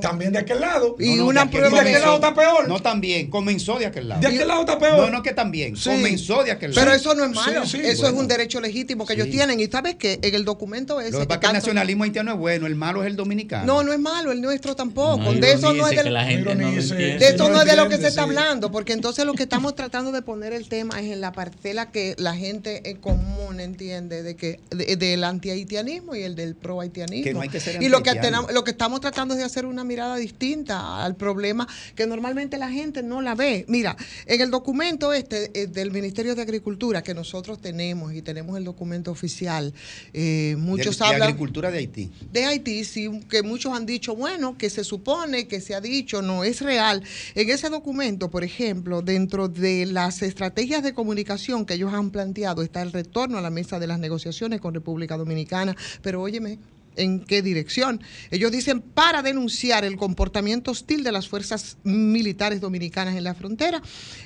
También 0.00 0.32
de 0.32 0.38
aquel 0.38 0.60
lado. 0.60 0.94
Y 1.00 1.18
una 1.18 1.50
prueba 1.50 1.82
de 1.82 1.90
aquel 1.90 2.02
lado 2.02 2.14
está 2.14 2.32
peor. 2.32 2.68
No, 2.68 2.78
también. 2.78 3.28
Comenzó 3.28 3.80
de 3.80 3.86
aquel 3.86 4.10
lado. 4.10 4.20
De 4.20 4.28
aquel 4.28 4.46
lado 4.46 4.60
está 4.60 4.78
peor. 4.78 4.96
No, 4.96 5.10
no, 5.10 5.22
que 5.24 5.32
también. 5.32 5.74
Comenzó 5.74 6.44
de 6.44 6.52
aquel 6.52 6.72
lado. 6.72 6.84
Pero 6.86 6.96
eso 6.96 7.16
no 7.16 7.24
es 7.24 7.32
malo. 7.32 7.64
eso 7.64 7.78
es 7.82 8.12
un 8.12 8.28
derecho 8.28 8.60
legítimo 8.60 9.04
que 9.04 9.14
ellos 9.14 9.28
tienen. 9.28 9.58
Y 9.58 9.66
sabes 9.66 9.96
que 9.96 10.20
en 10.22 10.36
el 10.36 10.44
documento 10.44 11.00
ese. 11.00 11.18
Lo 11.18 11.26
que, 11.26 11.40
que 11.40 11.46
el 11.48 11.52
nacionalismo 11.52 12.04
haitiano 12.04 12.30
es 12.30 12.38
bueno, 12.38 12.68
el 12.68 12.76
malo 12.76 13.02
es 13.02 13.08
el 13.08 13.16
dominicano. 13.16 13.66
No, 13.66 13.87
no 13.88 13.94
es 13.94 14.00
malo, 14.00 14.30
el 14.30 14.40
nuestro 14.40 14.76
tampoco. 14.76 15.32
de 15.32 15.52
eso 15.52 15.72
no 15.72 15.88
es 15.88 15.96
de, 15.96 16.02
de 16.02 17.28
eso 17.28 17.48
no 17.48 17.60
es 17.60 17.66
de 17.66 17.76
lo 17.76 17.88
que 17.88 17.96
se 17.96 18.08
está 18.08 18.22
hablando, 18.22 18.70
porque 18.70 18.92
entonces 18.92 19.24
lo 19.24 19.34
que 19.34 19.44
estamos 19.44 19.74
tratando 19.74 20.12
de 20.12 20.22
poner 20.22 20.52
el 20.52 20.68
tema 20.68 21.00
es 21.00 21.10
en 21.10 21.20
la 21.20 21.32
parcela 21.32 21.90
que 21.90 22.14
la 22.18 22.36
gente 22.36 22.90
en 22.90 22.98
común 22.98 23.60
entiende 23.60 24.22
de 24.22 24.36
que 24.36 24.60
del 24.70 25.24
anti-haitianismo 25.24 26.14
y 26.14 26.22
el 26.22 26.36
del 26.36 26.54
pro-haitianismo. 26.54 27.42
y 27.80 27.88
lo 27.88 28.02
que, 28.02 28.14
tenemos, 28.14 28.52
lo 28.52 28.62
que 28.64 28.70
estamos 28.70 29.00
tratando 29.00 29.34
es 29.34 29.38
de 29.38 29.44
hacer 29.44 29.66
una 29.66 29.84
mirada 29.84 30.16
distinta 30.16 31.02
al 31.04 31.16
problema 31.16 31.66
que 31.94 32.06
normalmente 32.06 32.58
la 32.58 32.70
gente 32.70 33.02
no 33.02 33.22
la 33.22 33.34
ve. 33.34 33.64
Mira, 33.68 33.96
en 34.26 34.40
el 34.40 34.50
documento 34.50 35.12
este 35.12 35.50
eh, 35.54 35.66
del 35.66 35.90
Ministerio 35.90 36.34
de 36.34 36.42
Agricultura 36.42 37.02
que 37.02 37.14
nosotros 37.14 37.60
tenemos 37.60 38.12
y 38.12 38.22
tenemos 38.22 38.58
el 38.58 38.64
documento 38.64 39.10
oficial, 39.10 39.72
eh, 40.12 40.56
muchos 40.58 41.00
hablan... 41.00 41.20
De 41.20 41.24
agricultura 41.26 41.70
de 41.70 41.78
Haití. 41.78 42.10
De 42.30 42.44
Haití, 42.44 42.84
sí, 42.84 43.20
que 43.30 43.42
muchos 43.42 43.67
han 43.74 43.86
dicho, 43.86 44.14
bueno, 44.14 44.56
que 44.56 44.70
se 44.70 44.84
supone, 44.84 45.48
que 45.48 45.60
se 45.60 45.74
ha 45.74 45.80
dicho, 45.80 46.22
no 46.22 46.44
es 46.44 46.60
real. 46.60 47.02
En 47.34 47.50
ese 47.50 47.68
documento, 47.68 48.30
por 48.30 48.44
ejemplo, 48.44 49.02
dentro 49.02 49.48
de 49.48 49.86
las 49.86 50.22
estrategias 50.22 50.82
de 50.82 50.94
comunicación 50.94 51.64
que 51.64 51.74
ellos 51.74 51.92
han 51.92 52.10
planteado, 52.10 52.62
está 52.62 52.82
el 52.82 52.92
retorno 52.92 53.38
a 53.38 53.42
la 53.42 53.50
mesa 53.50 53.78
de 53.78 53.86
las 53.86 53.98
negociaciones 53.98 54.60
con 54.60 54.74
República 54.74 55.16
Dominicana, 55.16 55.76
pero 56.02 56.22
óyeme, 56.22 56.58
en 56.98 57.20
qué 57.20 57.40
dirección. 57.42 58.02
Ellos 58.30 58.52
dicen 58.52 58.80
para 58.80 59.22
denunciar 59.22 59.84
el 59.84 59.96
comportamiento 59.96 60.72
hostil 60.72 61.04
de 61.04 61.12
las 61.12 61.28
fuerzas 61.28 61.78
militares 61.84 62.60
dominicanas 62.60 63.16
en 63.16 63.24
la 63.24 63.34
frontera, 63.34 63.80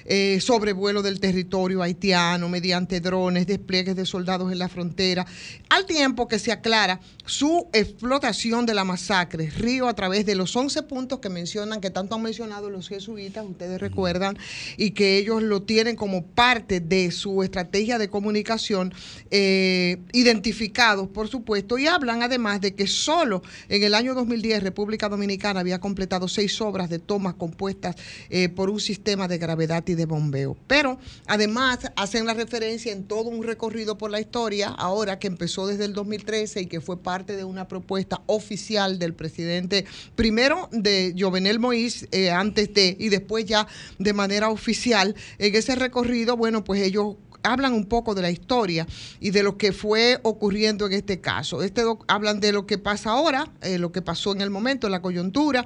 eh, 0.05 0.39
sobrevuelo 0.41 1.03
del 1.03 1.21
territorio 1.21 1.83
haitiano 1.83 2.49
mediante 2.49 3.01
drones, 3.01 3.47
despliegues 3.47 3.95
de 3.95 4.07
soldados 4.07 4.51
en 4.51 4.59
la 4.59 4.69
frontera, 4.69 5.27
al 5.69 5.87
tiempo 5.87 6.27
que 6.27 6.39
se 6.39 6.51
aclara 6.51 7.01
su 7.25 7.69
explotación 7.73 8.67
de 8.67 8.75
la 8.75 8.85
masacre, 8.85 9.49
Río 9.51 9.87
a 9.87 9.95
través 9.95 10.27
de 10.27 10.35
los 10.35 10.55
11 10.57 10.83
puntos 10.83 11.21
que 11.21 11.29
mencionan, 11.29 11.81
que 11.81 11.91
tanto 11.91 12.17
han 12.17 12.23
mencionado 12.23 12.69
los 12.69 12.89
jesuitas, 12.89 13.47
ustedes 13.49 13.81
recuerdan, 13.81 14.37
y 14.77 14.91
que 14.91 15.19
ellos 15.19 15.43
lo 15.43 15.63
tienen 15.63 15.95
como 15.95 16.27
parte 16.27 16.81
de 16.81 17.13
su 17.13 17.43
estrategia 17.45 17.99
de 17.99 18.11
comunicación, 18.11 18.93
eh, 19.31 19.99
identificados, 20.13 21.09
por 21.09 21.29
supuesto, 21.29 21.79
y 21.79 21.87
hablan 21.87 22.23
además 22.23 22.61
de 22.61 22.75
que 22.75 22.89
solo 22.89 23.43
en 23.69 23.85
el 23.85 23.95
año 23.95 24.15
2010 24.15 24.63
República 24.63 25.09
Dominicana 25.09 25.61
había 25.61 25.79
completado 25.79 26.27
seis 26.27 26.61
obras 26.61 26.91
de 26.91 26.99
tomas 26.99 27.35
compuestas 27.35 27.95
eh, 28.31 28.49
por 28.49 28.69
un 28.69 28.81
sistema 28.81 29.29
de 29.29 29.39
gravedad 29.39 29.85
y 29.87 29.95
de 29.95 30.07
bombeo. 30.07 30.57
Pero 30.67 30.99
además 31.27 31.79
hacen 31.95 32.27
la 32.27 32.35
referencia 32.35 32.93
en 32.93 33.05
todo 33.05 33.29
un 33.29 33.45
recorrido 33.45 33.97
por 33.97 34.11
la 34.11 34.21
historia, 34.21 34.71
ahora 34.71 35.21
que 35.21 35.29
empezó 35.29 35.69
desde 35.69 35.85
el 35.85 35.93
2013 35.93 36.63
y 36.63 36.67
que 36.67 36.81
fue 36.81 36.97
parte 36.97 37.12
de 37.21 37.45
una 37.45 37.69
propuesta 37.69 38.23
oficial 38.27 38.99
del 38.99 39.13
presidente, 39.13 39.85
primero 40.17 40.69
de 40.73 41.15
Jovenel 41.17 41.61
Moïse, 41.61 42.09
eh, 42.11 42.31
antes 42.31 42.73
de, 42.73 42.97
y 42.99 43.11
después 43.11 43.45
ya 43.45 43.67
de 43.99 44.13
manera 44.15 44.49
oficial, 44.49 45.15
en 45.39 45.55
ese 45.55 45.75
recorrido, 45.75 46.37
bueno, 46.37 46.65
pues 46.65 46.81
ellos 46.81 47.17
hablan 47.43 47.75
un 47.75 47.87
poco 47.87 48.15
de 48.15 48.23
la 48.23 48.31
historia 48.31 48.87
y 49.21 49.31
de 49.31 49.43
lo 49.43 49.59
que 49.59 49.73
fue 49.73 50.19
ocurriendo 50.23 50.87
en 50.87 50.93
este 50.95 51.21
caso. 51.21 51.63
Este 51.63 51.83
hablan 52.09 52.41
de 52.41 52.53
lo 52.53 52.67
que 52.67 52.79
pasa 52.79 53.11
ahora, 53.11 53.49
eh, 53.61 53.79
lo 53.79 53.93
que 53.93 54.01
pasó 54.01 54.33
en 54.33 54.41
el 54.41 54.51
momento, 54.51 54.89
la 54.89 55.03
coyuntura. 55.03 55.65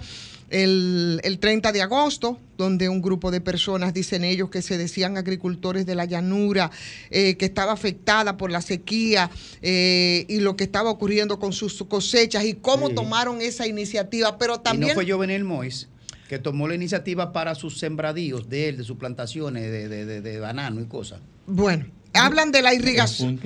El, 0.48 1.38
30 1.40 1.72
de 1.72 1.82
agosto, 1.82 2.38
donde 2.56 2.88
un 2.88 3.02
grupo 3.02 3.30
de 3.30 3.40
personas, 3.40 3.92
dicen 3.92 4.24
ellos, 4.24 4.50
que 4.50 4.62
se 4.62 4.78
decían 4.78 5.16
agricultores 5.16 5.86
de 5.86 5.94
la 5.94 6.04
llanura, 6.04 6.70
eh, 7.10 7.36
que 7.36 7.46
estaba 7.46 7.72
afectada 7.72 8.36
por 8.36 8.50
la 8.50 8.62
sequía 8.62 9.30
eh, 9.62 10.24
y 10.28 10.40
lo 10.40 10.56
que 10.56 10.64
estaba 10.64 10.90
ocurriendo 10.90 11.38
con 11.38 11.52
sus 11.52 11.82
cosechas 11.84 12.44
y 12.44 12.54
cómo 12.54 12.90
tomaron 12.90 13.40
esa 13.40 13.66
iniciativa. 13.66 14.38
Pero 14.38 14.60
también. 14.60 14.88
Y 14.88 14.88
no 14.90 14.94
fue 14.94 15.10
Jovenel 15.10 15.44
Mois 15.44 15.88
que 16.28 16.40
tomó 16.40 16.66
la 16.66 16.74
iniciativa 16.74 17.32
para 17.32 17.54
sus 17.54 17.78
sembradíos 17.78 18.48
de 18.48 18.68
él, 18.68 18.78
de 18.78 18.82
sus 18.82 18.96
plantaciones 18.96 19.70
de, 19.70 19.88
de, 19.88 20.20
de 20.20 20.40
banano 20.40 20.80
y 20.80 20.86
cosas. 20.86 21.20
Bueno, 21.46 21.86
hablan 22.16 22.52
de 22.52 22.62
la 22.62 22.74
irrigación. 22.74 23.40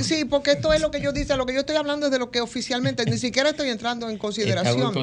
Sí, 0.00 0.24
porque 0.24 0.52
esto 0.52 0.72
es 0.72 0.80
lo 0.80 0.90
que 0.90 1.00
yo 1.00 1.12
dice, 1.12 1.36
lo 1.36 1.46
que 1.46 1.54
yo 1.54 1.60
estoy 1.60 1.76
hablando 1.76 2.06
es 2.06 2.12
de 2.12 2.18
lo 2.18 2.30
que 2.30 2.40
oficialmente, 2.40 3.04
ni 3.04 3.18
siquiera 3.18 3.50
estoy 3.50 3.70
entrando 3.70 4.08
en 4.08 4.18
consideración. 4.18 4.94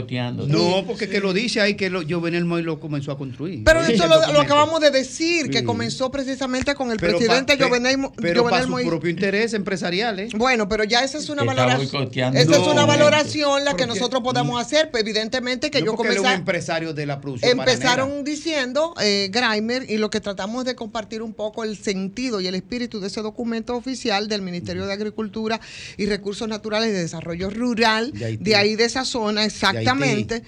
No, 0.47 0.84
porque 0.85 1.09
que 1.09 1.19
lo 1.19 1.34
dice 1.34 1.61
ahí 1.61 1.75
que 1.75 1.89
lo, 1.89 2.01
Jovenel 2.07 2.45
Moy 2.45 2.63
lo 2.63 2.80
comenzó 2.80 3.11
a 3.11 3.17
construir. 3.17 3.63
Pero 3.63 3.81
eso 3.81 4.07
lo, 4.07 4.34
lo, 4.34 4.41
acabamos 4.41 4.80
de 4.81 4.91
decir, 4.91 5.49
que 5.49 5.63
comenzó 5.63 6.11
precisamente 6.11 6.75
con 6.75 6.91
el 6.91 6.97
presidente 6.97 7.57
Jovenel, 7.57 7.97
Moy. 7.97 8.11
Pero 8.15 8.43
para 8.49 8.65
su 8.65 8.73
propio 8.88 9.09
interés 9.09 9.53
empresarial. 9.53 10.19
¿eh? 10.19 10.30
Bueno, 10.35 10.67
pero 10.67 10.84
ya 10.84 11.03
esa 11.03 11.17
es 11.17 11.30
una 11.30 11.43
valoración. 11.43 12.09
Esa 12.35 12.55
es 12.55 12.67
una 12.67 12.85
valoración 12.85 13.65
la 13.65 13.75
que 13.75 13.85
nosotros 13.85 14.21
podemos 14.23 14.61
hacer, 14.61 14.91
pues, 14.91 15.03
evidentemente 15.03 15.71
que 15.71 15.81
yo 15.81 15.95
comencé. 15.95 16.19
un 16.19 16.27
empresario 16.27 16.93
de 16.93 17.05
la 17.05 17.21
producción. 17.21 17.59
Empezaron 17.59 18.23
diciendo, 18.23 18.93
eh, 19.01 19.30
Grimer, 19.31 19.89
y 19.89 19.97
lo 19.97 20.09
que 20.09 20.19
tratamos 20.19 20.65
de 20.65 20.75
compartir 20.75 21.21
un 21.21 21.34
poco 21.34 21.63
el 21.63 21.77
sentido 21.77 22.41
y 22.41 22.47
el 22.47 22.55
espíritu 22.55 22.92
de 22.99 23.07
ese 23.07 23.21
documento 23.21 23.75
oficial 23.75 24.27
del 24.27 24.41
Ministerio 24.41 24.85
de 24.85 24.93
Agricultura 24.93 25.59
y 25.97 26.05
Recursos 26.05 26.47
Naturales 26.47 26.89
y 26.89 26.93
de 26.93 27.01
Desarrollo 27.01 27.49
Rural, 27.49 28.11
de, 28.13 28.55
ahí 28.55 28.75
de 28.75 28.85
esa 28.85 29.05
zona, 29.05 29.45
exactamente. 29.45 30.41
De 30.41 30.45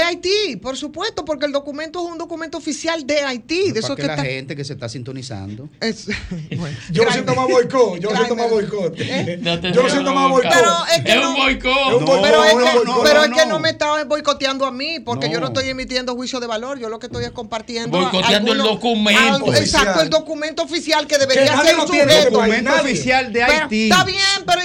Haití, 0.00 0.56
por 0.60 0.76
supuesto, 0.76 1.24
porque 1.24 1.46
el 1.46 1.52
documento 1.52 2.04
es 2.04 2.12
un 2.12 2.16
documento 2.16 2.56
oficial 2.56 3.04
de 3.04 3.22
Haití. 3.22 3.72
de 3.72 3.80
eso 3.80 3.96
que, 3.96 4.04
la 4.04 4.16
gente 4.16 4.54
que 4.54 4.64
se 4.64 4.74
está 4.74 4.88
sintonizando. 4.88 5.68
yo 6.90 7.04
lo 7.04 7.10
siento 7.10 7.34
más 7.34 7.48
boicot. 7.48 7.98
Yo 7.98 8.10
lo 8.10 8.16
siento 8.16 8.36
más 8.36 8.50
boicot. 8.50 8.96
yo 9.74 9.82
lo 9.82 9.90
siento 9.90 10.14
más 10.14 10.30
boicot. 10.30 10.52
Pero 10.52 10.72
es, 10.94 11.04
que 11.04 11.18
un 11.18 11.34
boicot. 11.34 12.22
pero 12.22 12.44
es 12.44 12.52
que, 12.52 12.84
no, 12.84 13.02
pero 13.02 13.24
es 13.24 13.30
que 13.30 13.46
no 13.46 13.58
me 13.58 13.70
estaba 13.70 14.04
boicoteando 14.04 14.66
a 14.66 14.70
mí, 14.70 15.00
porque 15.00 15.28
yo 15.28 15.40
no 15.40 15.48
estoy 15.48 15.68
emitiendo 15.68 16.14
juicio 16.14 16.38
de 16.38 16.46
valor. 16.46 16.78
Yo 16.78 16.88
lo 16.88 17.00
que 17.00 17.06
estoy 17.06 17.24
es 17.24 17.32
compartiendo. 17.32 17.98
Boicoteando 17.98 18.52
el 18.52 18.58
documento. 18.58 19.52
exacto, 19.54 20.00
el 20.00 20.10
documento 20.10 20.62
oficial 20.62 21.08
que 21.08 21.18
debería 21.18 21.60
ser 21.60 21.74
sujeto. 21.74 22.08
El 22.08 22.32
documento 22.32 22.74
oficial 22.74 23.32
de 23.32 23.42
Haití. 23.42 23.84
está 23.90 24.04
bien, 24.04 24.20
pero, 24.46 24.60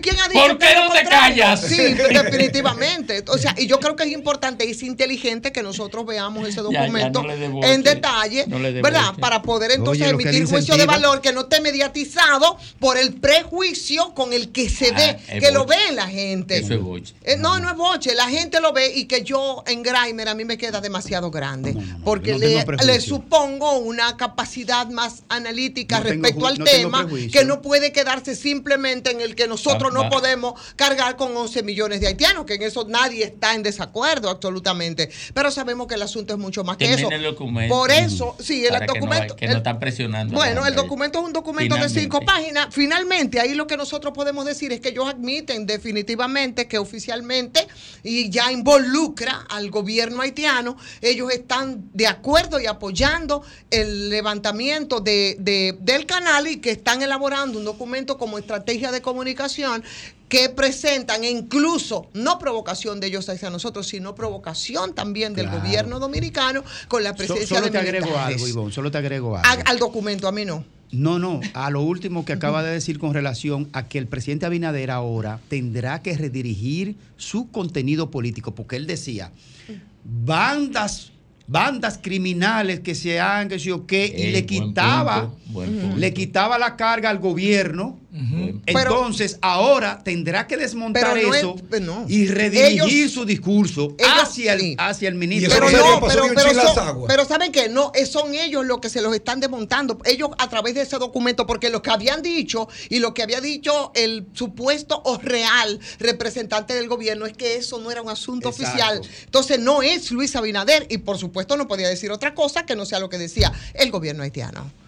¿quién 0.00 0.20
ha 0.20 0.28
dicho 0.28 0.40
¿Por 0.40 0.58
qué 0.58 0.74
no 0.76 0.92
te 0.92 1.04
callas? 1.04 1.60
Sí, 1.60 1.94
definitivamente. 1.94 3.24
O 3.26 3.38
sea, 3.38 3.56
y 3.58 3.66
yo 3.66 3.80
creo 3.80 3.96
que 3.96 4.04
es 4.04 4.12
importante 4.12 4.51
es 4.60 4.82
inteligente 4.82 5.52
que 5.52 5.62
nosotros 5.62 6.06
veamos 6.06 6.48
ese 6.48 6.60
documento 6.60 7.24
en 7.62 7.82
detalle, 7.82 8.44
¿verdad? 8.46 9.14
Para 9.20 9.42
poder 9.42 9.72
entonces 9.72 10.08
emitir 10.08 10.46
juicio 10.46 10.76
de 10.76 10.86
valor 10.86 11.20
que 11.20 11.32
no 11.32 11.42
esté 11.42 11.60
mediatizado 11.60 12.56
por 12.78 12.96
el 12.98 13.14
prejuicio 13.14 14.14
con 14.14 14.32
el 14.32 14.52
que 14.52 14.68
se 14.68 14.90
ah, 14.90 15.18
ve, 15.28 15.40
que 15.40 15.50
lo 15.50 15.66
ve 15.66 15.92
la 15.92 16.08
gente. 16.08 16.58
Eso 16.58 16.74
es 16.74 16.80
boche. 16.80 17.14
Eh, 17.24 17.36
no, 17.36 17.58
no 17.58 17.70
es 17.70 17.76
boche, 17.76 18.14
la 18.14 18.28
gente 18.28 18.60
lo 18.60 18.72
ve 18.72 18.92
y 18.94 19.06
que 19.06 19.22
yo 19.22 19.62
en 19.66 19.82
Grimer 19.82 20.28
a 20.28 20.34
mí 20.34 20.44
me 20.44 20.58
queda 20.58 20.80
demasiado 20.80 21.30
grande, 21.30 21.76
porque 22.04 22.38
le, 22.38 23.00
supongo 23.00 23.78
una 23.78 24.16
capacidad 24.16 24.88
más 24.88 25.22
analítica 25.28 26.00
respecto 26.00 26.46
al 26.46 26.58
tema 26.58 27.08
que 27.32 27.44
no 27.44 27.62
puede 27.62 27.92
quedarse 27.92 28.34
simplemente 28.34 29.10
en 29.10 29.20
el 29.20 29.34
que 29.34 29.46
nosotros 29.46 29.92
no 29.92 30.08
podemos 30.08 30.54
cargar 30.76 31.16
con 31.16 31.36
11 31.36 31.62
millones 31.62 32.00
de 32.00 32.08
haitianos, 32.08 32.44
que 32.44 32.54
en 32.54 32.62
eso 32.62 32.86
nadie 32.88 33.24
está 33.24 33.54
en 33.54 33.62
desacuerdo 33.62 34.30
absolutamente. 34.42 35.08
Pero 35.32 35.50
sabemos 35.50 35.86
que 35.86 35.94
el 35.94 36.02
asunto 36.02 36.34
es 36.34 36.38
mucho 36.38 36.64
más 36.64 36.76
que 36.76 36.92
eso. 36.92 37.08
Por 37.68 37.90
eso, 37.90 38.36
sí, 38.40 38.66
el 38.66 38.86
documento. 38.86 39.36
Que 39.36 39.46
no, 39.46 39.56
están 39.56 39.78
presionando. 39.78 40.34
Bueno, 40.34 40.66
el 40.66 40.74
documento 40.74 41.20
es 41.20 41.24
un 41.24 41.32
documento 41.32 41.76
de 41.76 41.88
cinco 41.88 42.20
páginas. 42.20 42.68
Finalmente, 42.70 43.38
ahí 43.40 43.54
lo 43.54 43.66
que 43.66 43.76
nosotros 43.76 44.12
podemos 44.12 44.44
decir 44.44 44.72
es 44.72 44.80
que 44.80 44.88
ellos 44.88 45.08
admiten 45.08 45.66
definitivamente 45.66 46.66
que 46.66 46.78
oficialmente 46.78 47.66
y 48.02 48.30
ya 48.30 48.50
involucra 48.50 49.46
al 49.48 49.70
gobierno 49.70 50.22
haitiano, 50.22 50.76
ellos 51.00 51.30
están 51.30 51.88
de 51.92 52.06
acuerdo 52.06 52.60
y 52.60 52.66
apoyando 52.66 53.42
el 53.70 54.10
levantamiento 54.10 55.00
de, 55.00 55.36
del 55.80 56.06
canal 56.06 56.48
y 56.48 56.56
que 56.56 56.70
están 56.70 57.02
elaborando 57.02 57.58
un 57.58 57.64
documento 57.64 58.18
como 58.18 58.38
estrategia 58.38 58.90
de 58.90 59.00
comunicación 59.02 59.84
que 60.32 60.48
presentan, 60.48 61.24
e 61.24 61.30
incluso 61.30 62.08
no 62.14 62.38
provocación 62.38 63.00
de 63.00 63.08
ellos 63.08 63.28
hacia 63.28 63.50
nosotros, 63.50 63.86
sino 63.86 64.14
provocación 64.14 64.94
también 64.94 65.34
del 65.34 65.50
gobierno 65.50 65.98
dominicano 65.98 66.64
con 66.88 67.04
la 67.04 67.14
presencia 67.14 67.58
solo 67.58 67.66
de 67.66 67.70
te 67.70 67.76
agrego 67.76 68.16
algo, 68.16 68.48
Ivonne, 68.48 68.72
solo 68.72 68.90
te 68.90 68.96
agrego 68.96 69.36
algo. 69.36 69.62
al 69.66 69.78
documento, 69.78 70.26
a 70.26 70.32
mí 70.32 70.46
no. 70.46 70.64
No, 70.90 71.18
no, 71.18 71.38
a 71.52 71.68
lo 71.68 71.82
último 71.82 72.24
que 72.24 72.32
acaba 72.32 72.62
de 72.62 72.72
decir 72.72 72.98
con 72.98 73.12
relación 73.12 73.68
a 73.74 73.88
que 73.88 73.98
el 73.98 74.06
presidente 74.06 74.46
Abinader 74.46 74.90
ahora 74.90 75.38
tendrá 75.50 76.00
que 76.00 76.16
redirigir 76.16 76.96
su 77.18 77.50
contenido 77.50 78.10
político, 78.10 78.54
porque 78.54 78.76
él 78.76 78.86
decía, 78.86 79.32
bandas 80.02 81.12
bandas 81.46 81.98
criminales 82.00 82.80
que 82.80 82.94
se 82.94 83.20
han, 83.20 83.50
que 83.50 83.58
yo 83.58 83.86
qué, 83.86 84.06
y 84.06 84.30
le 84.30 84.46
quitaba, 84.46 85.30
le 85.94 86.14
quitaba 86.14 86.56
la 86.58 86.76
carga 86.76 87.10
al 87.10 87.18
gobierno 87.18 87.98
Entonces, 88.66 89.38
ahora 89.40 90.02
tendrá 90.04 90.46
que 90.46 90.56
desmontar 90.58 91.16
eso 91.16 91.56
y 92.08 92.26
redirigir 92.26 93.08
su 93.08 93.24
discurso 93.24 93.96
hacia, 94.20 94.52
el, 94.52 94.74
hacia 94.78 95.08
el 95.08 95.14
ministro. 95.14 95.50
Pero, 95.50 95.70
no, 95.70 96.06
pero, 96.06 96.24
pero, 97.06 97.24
saben 97.24 97.52
que 97.52 97.70
no, 97.70 97.90
son 98.06 98.34
ellos 98.34 98.66
los 98.66 98.80
que 98.80 98.90
se 98.90 99.00
los 99.00 99.14
están 99.14 99.40
desmontando. 99.40 99.98
Ellos 100.04 100.30
a 100.38 100.48
través 100.48 100.74
de 100.74 100.82
ese 100.82 100.98
documento, 100.98 101.46
porque 101.46 101.70
lo 101.70 101.80
que 101.80 101.90
habían 101.90 102.20
dicho 102.20 102.68
y 102.90 102.98
lo 102.98 103.14
que 103.14 103.22
había 103.22 103.40
dicho 103.40 103.92
el 103.94 104.26
supuesto 104.34 105.00
o 105.04 105.16
real 105.16 105.80
representante 105.98 106.74
del 106.74 106.88
gobierno 106.88 107.24
es 107.24 107.32
que 107.32 107.56
eso 107.56 107.78
no 107.78 107.90
era 107.90 108.02
un 108.02 108.10
asunto 108.10 108.50
oficial. 108.50 109.00
Entonces, 109.24 109.58
no 109.58 109.82
es 109.82 110.10
Luis 110.10 110.36
Abinader 110.36 110.86
y 110.90 110.98
por 110.98 111.16
supuesto 111.16 111.56
no 111.56 111.66
podía 111.66 111.88
decir 111.88 112.10
otra 112.10 112.34
cosa 112.34 112.66
que 112.66 112.76
no 112.76 112.84
sea 112.84 112.98
lo 112.98 113.08
que 113.08 113.16
decía 113.16 113.52
el 113.74 113.90
gobierno 113.90 114.22
haitiano. 114.22 114.81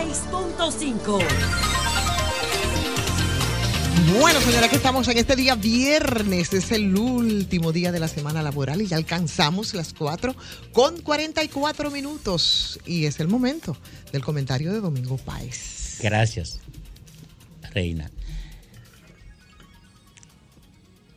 106.5. 0.00 1.22
Bueno, 4.18 4.40
señora, 4.40 4.68
que 4.68 4.76
estamos 4.76 5.06
en 5.08 5.18
este 5.18 5.36
día 5.36 5.54
viernes, 5.56 6.54
es 6.54 6.72
el 6.72 6.96
último 6.96 7.70
día 7.70 7.92
de 7.92 8.00
la 8.00 8.08
semana 8.08 8.42
laboral 8.42 8.80
y 8.80 8.86
ya 8.86 8.96
alcanzamos 8.96 9.74
las 9.74 9.92
4 9.92 10.34
con 10.72 11.02
44 11.02 11.90
minutos 11.90 12.80
y 12.86 13.04
es 13.04 13.20
el 13.20 13.28
momento 13.28 13.76
del 14.10 14.24
comentario 14.24 14.72
de 14.72 14.80
Domingo 14.80 15.18
Páez. 15.18 15.98
Gracias, 16.00 16.60
Reina. 17.74 18.10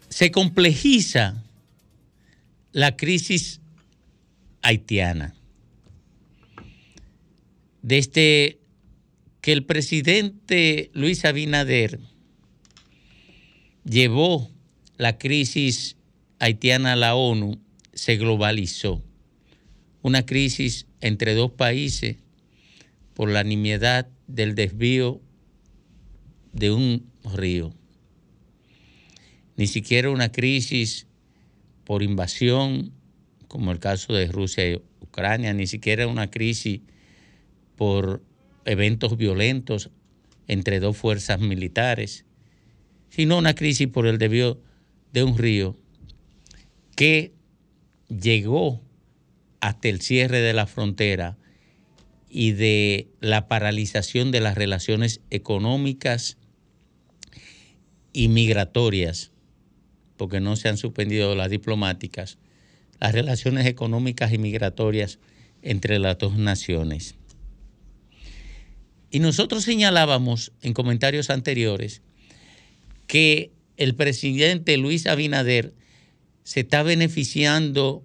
Se 0.10 0.30
complejiza 0.30 1.42
la 2.74 2.98
crisis 2.98 3.62
haitiana. 4.62 5.36
Desde 7.82 8.63
que 9.44 9.52
el 9.52 9.66
presidente 9.66 10.90
Luis 10.94 11.26
Abinader 11.26 12.00
llevó 13.84 14.50
la 14.96 15.18
crisis 15.18 15.98
haitiana 16.40 16.94
a 16.94 16.96
la 16.96 17.16
ONU, 17.16 17.60
se 17.94 18.16
globalizó. 18.16 19.04
Una 20.02 20.26
crisis 20.26 20.88
entre 21.02 21.34
dos 21.34 21.52
países 21.52 22.16
por 23.16 23.30
la 23.30 23.44
nimiedad 23.44 24.08
del 24.28 24.56
desvío 24.56 25.20
de 26.54 26.72
un 26.72 27.12
río. 27.36 27.74
Ni 29.58 29.68
siquiera 29.68 30.10
una 30.10 30.32
crisis 30.32 31.06
por 31.84 32.02
invasión, 32.02 32.94
como 33.50 33.74
el 33.74 33.80
caso 33.80 34.14
de 34.14 34.28
Rusia 34.28 34.72
y 34.72 34.82
Ucrania, 35.02 35.54
ni 35.54 35.68
siquiera 35.68 36.08
una 36.08 36.32
crisis 36.32 36.80
por 37.76 38.24
eventos 38.66 39.18
violentos 39.18 39.90
entre 40.48 40.80
dos 40.80 40.98
fuerzas 40.98 41.40
militares, 41.40 42.26
sino 43.10 43.38
una 43.38 43.56
crisis 43.56 43.88
por 43.88 44.08
el 44.08 44.18
desvío 44.18 44.60
de 45.12 45.24
un 45.24 45.38
río 45.38 45.78
que 46.96 47.34
llegó 48.10 48.82
hasta 49.62 49.90
el 49.90 50.02
cierre 50.02 50.42
de 50.42 50.54
la 50.54 50.68
frontera 50.68 51.38
y 52.30 52.52
de 52.52 53.08
la 53.20 53.48
paralización 53.48 54.32
de 54.32 54.42
las 54.42 54.56
relaciones 54.56 55.22
económicas 55.30 56.38
y 58.12 58.28
migratorias 58.28 59.32
porque 60.18 60.40
no 60.40 60.56
se 60.56 60.70
han 60.70 60.78
suspendido 60.78 61.36
las 61.36 61.50
diplomáticas, 61.50 62.38
las 63.00 63.12
relaciones 63.12 63.66
económicas 63.66 64.32
y 64.32 64.38
migratorias 64.38 65.20
entre 65.62 66.00
las 66.00 66.18
dos 66.18 66.38
naciones. 66.38 67.16
Y 69.14 69.20
nosotros 69.20 69.64
señalábamos 69.64 70.54
en 70.64 70.74
comentarios 70.74 71.30
anteriores 71.30 72.02
que 73.06 73.52
el 73.78 73.94
presidente 73.94 74.76
Luis 74.78 75.06
Abinader 75.06 75.76
se 76.44 76.62
está 76.62 76.82
beneficiando 76.82 78.04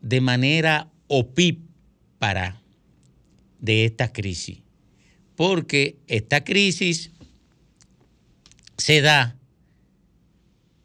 de 0.00 0.20
manera 0.20 0.92
opípara 1.08 2.62
de 3.58 3.84
esta 3.84 4.12
crisis, 4.12 4.58
porque 5.34 5.96
esta 6.06 6.44
crisis 6.44 7.10
se 8.78 9.00
da 9.00 9.36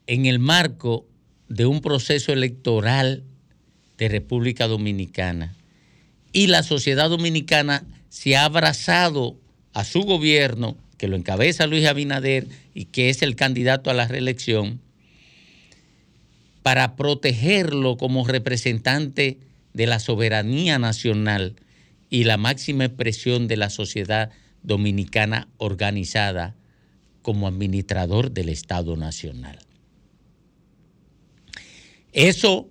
en 0.07 0.25
el 0.25 0.39
marco 0.39 1.05
de 1.47 1.67
un 1.67 1.81
proceso 1.81 2.33
electoral 2.33 3.23
de 3.99 4.07
República 4.07 4.67
Dominicana. 4.67 5.55
Y 6.33 6.47
la 6.47 6.63
sociedad 6.63 7.11
dominicana 7.11 7.85
se 8.09 8.35
ha 8.35 8.45
abrazado 8.45 9.39
a 9.73 9.83
su 9.83 10.01
gobierno, 10.01 10.77
que 10.97 11.07
lo 11.07 11.15
encabeza 11.15 11.67
Luis 11.67 11.85
Abinader 11.85 12.47
y 12.73 12.85
que 12.85 13.09
es 13.09 13.21
el 13.21 13.35
candidato 13.35 13.89
a 13.89 13.93
la 13.93 14.07
reelección, 14.07 14.81
para 16.63 16.95
protegerlo 16.95 17.97
como 17.97 18.27
representante 18.27 19.39
de 19.73 19.87
la 19.87 19.99
soberanía 19.99 20.77
nacional 20.77 21.55
y 22.09 22.25
la 22.25 22.37
máxima 22.37 22.85
expresión 22.85 23.47
de 23.47 23.57
la 23.57 23.69
sociedad 23.69 24.31
dominicana 24.63 25.47
organizada 25.57 26.55
como 27.21 27.47
administrador 27.47 28.31
del 28.31 28.49
Estado 28.49 28.97
Nacional. 28.97 29.59
Eso 32.11 32.69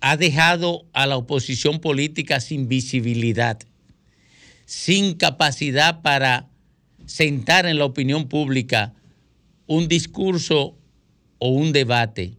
ha 0.00 0.16
dejado 0.16 0.86
a 0.92 1.06
la 1.06 1.16
oposición 1.16 1.80
política 1.80 2.40
sin 2.40 2.68
visibilidad, 2.68 3.58
sin 4.66 5.14
capacidad 5.14 6.02
para 6.02 6.48
sentar 7.06 7.66
en 7.66 7.78
la 7.78 7.84
opinión 7.84 8.28
pública 8.28 8.94
un 9.66 9.88
discurso 9.88 10.76
o 11.38 11.48
un 11.48 11.72
debate, 11.72 12.34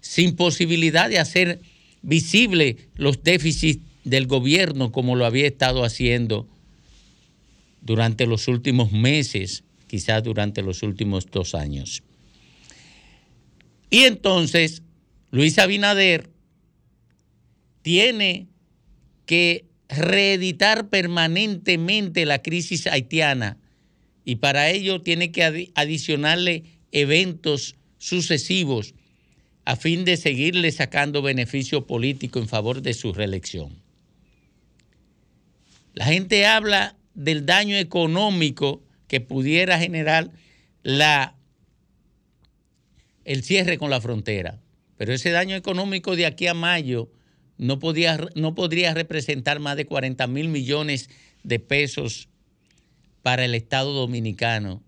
sin 0.00 0.36
posibilidad 0.36 1.08
de 1.08 1.18
hacer 1.18 1.60
visible 2.02 2.76
los 2.94 3.22
déficits 3.22 3.82
del 4.04 4.26
gobierno 4.26 4.92
como 4.92 5.16
lo 5.16 5.24
había 5.24 5.46
estado 5.46 5.84
haciendo 5.84 6.46
durante 7.80 8.26
los 8.26 8.48
últimos 8.48 8.92
meses, 8.92 9.64
quizás 9.86 10.22
durante 10.22 10.62
los 10.62 10.82
últimos 10.82 11.26
dos 11.30 11.54
años. 11.54 12.02
Y 13.90 14.00
entonces 14.00 14.82
Luis 15.30 15.58
Abinader 15.58 16.30
tiene 17.82 18.48
que 19.26 19.66
reeditar 19.88 20.88
permanentemente 20.88 22.26
la 22.26 22.42
crisis 22.42 22.86
haitiana 22.86 23.58
y 24.24 24.36
para 24.36 24.70
ello 24.70 25.02
tiene 25.02 25.30
que 25.32 25.72
adicionarle 25.74 26.64
eventos 26.92 27.76
sucesivos 27.98 28.94
a 29.64 29.76
fin 29.76 30.04
de 30.04 30.16
seguirle 30.16 30.72
sacando 30.72 31.22
beneficio 31.22 31.86
político 31.86 32.38
en 32.38 32.48
favor 32.48 32.82
de 32.82 32.94
su 32.94 33.12
reelección. 33.12 33.82
La 35.94 36.06
gente 36.06 36.46
habla 36.46 36.96
del 37.14 37.46
daño 37.46 37.76
económico 37.76 38.82
que 39.08 39.20
pudiera 39.20 39.78
generar 39.78 40.30
la, 40.82 41.36
el 43.24 43.42
cierre 43.42 43.78
con 43.78 43.90
la 43.90 44.00
frontera. 44.00 44.60
Pero 44.96 45.12
ese 45.12 45.30
daño 45.30 45.56
económico 45.56 46.16
de 46.16 46.26
aquí 46.26 46.46
a 46.46 46.54
mayo 46.54 47.10
no, 47.58 47.78
podía, 47.78 48.18
no 48.34 48.54
podría 48.54 48.94
representar 48.94 49.60
más 49.60 49.76
de 49.76 49.86
40 49.86 50.26
mil 50.26 50.48
millones 50.48 51.10
de 51.42 51.58
pesos 51.58 52.28
para 53.22 53.44
el 53.44 53.54
Estado 53.54 53.92
dominicano. 53.92 54.82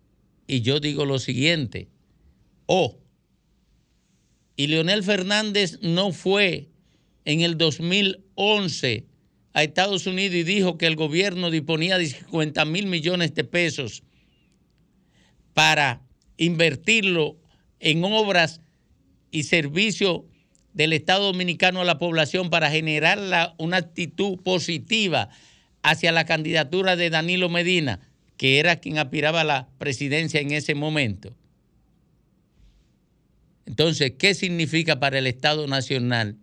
Y 0.46 0.60
yo 0.60 0.80
digo 0.80 1.04
lo 1.04 1.18
siguiente, 1.18 1.88
oh, 2.66 2.98
y 4.56 4.68
Leonel 4.68 5.02
Fernández 5.02 5.78
no 5.82 6.12
fue 6.12 6.68
en 7.24 7.42
el 7.42 7.58
2011 7.58 9.04
a 9.52 9.62
Estados 9.62 10.06
Unidos 10.06 10.34
y 10.34 10.42
dijo 10.44 10.78
que 10.78 10.86
el 10.86 10.96
gobierno 10.96 11.50
disponía 11.50 11.98
de 11.98 12.06
50 12.06 12.64
mil 12.64 12.86
millones 12.86 13.34
de 13.34 13.44
pesos 13.44 14.02
para 15.52 16.02
invertirlo 16.36 17.36
en 17.80 18.04
obras 18.04 18.60
y 19.30 19.44
servicio 19.44 20.26
del 20.76 20.92
Estado 20.92 21.24
Dominicano 21.24 21.80
a 21.80 21.84
la 21.86 21.98
población 21.98 22.50
para 22.50 22.70
generar 22.70 23.54
una 23.56 23.78
actitud 23.78 24.38
positiva 24.42 25.30
hacia 25.82 26.12
la 26.12 26.26
candidatura 26.26 26.96
de 26.96 27.08
Danilo 27.08 27.48
Medina, 27.48 27.98
que 28.36 28.58
era 28.58 28.76
quien 28.76 28.98
aspiraba 28.98 29.40
a 29.40 29.44
la 29.44 29.68
presidencia 29.78 30.38
en 30.38 30.50
ese 30.50 30.74
momento. 30.74 31.34
Entonces, 33.64 34.12
¿qué 34.18 34.34
significa 34.34 35.00
para 35.00 35.18
el 35.18 35.26
Estado 35.26 35.66
Nacional 35.66 36.36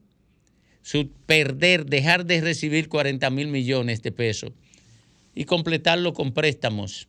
su 0.81 1.11
perder, 1.27 1.85
dejar 1.85 2.25
de 2.25 2.41
recibir 2.41 2.89
40 2.89 3.29
mil 3.29 3.49
millones 3.49 4.01
de 4.01 4.11
pesos 4.11 4.51
y 5.35 5.45
completarlo 5.45 6.13
con 6.13 6.33
préstamos? 6.33 7.07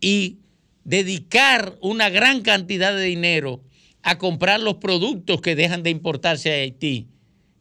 Y 0.00 0.38
dedicar 0.84 1.76
una 1.82 2.08
gran 2.08 2.40
cantidad 2.40 2.96
de 2.96 3.04
dinero 3.04 3.60
a 4.02 4.18
comprar 4.18 4.60
los 4.60 4.76
productos 4.76 5.40
que 5.40 5.54
dejan 5.54 5.82
de 5.82 5.90
importarse 5.90 6.50
a 6.50 6.54
Haití 6.54 7.08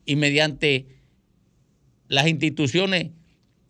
y 0.06 0.16
mediante 0.16 0.88
las 2.08 2.28
instituciones 2.28 3.12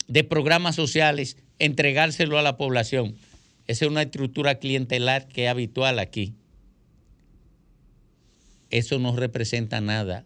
de 0.08 0.24
programas 0.24 0.76
sociales 0.76 1.38
entregárselo 1.60 2.38
a 2.38 2.42
la 2.42 2.58
población. 2.58 3.16
Esa 3.68 3.86
es 3.86 3.92
una 3.92 4.04
estructura 4.04 4.56
clientelar 4.56 5.28
que 5.28 5.46
es 5.46 5.50
habitual 5.50 6.00
aquí. 6.00 6.34
Eso 8.70 9.00
no 9.00 9.16
representa 9.16 9.82
nada. 9.82 10.26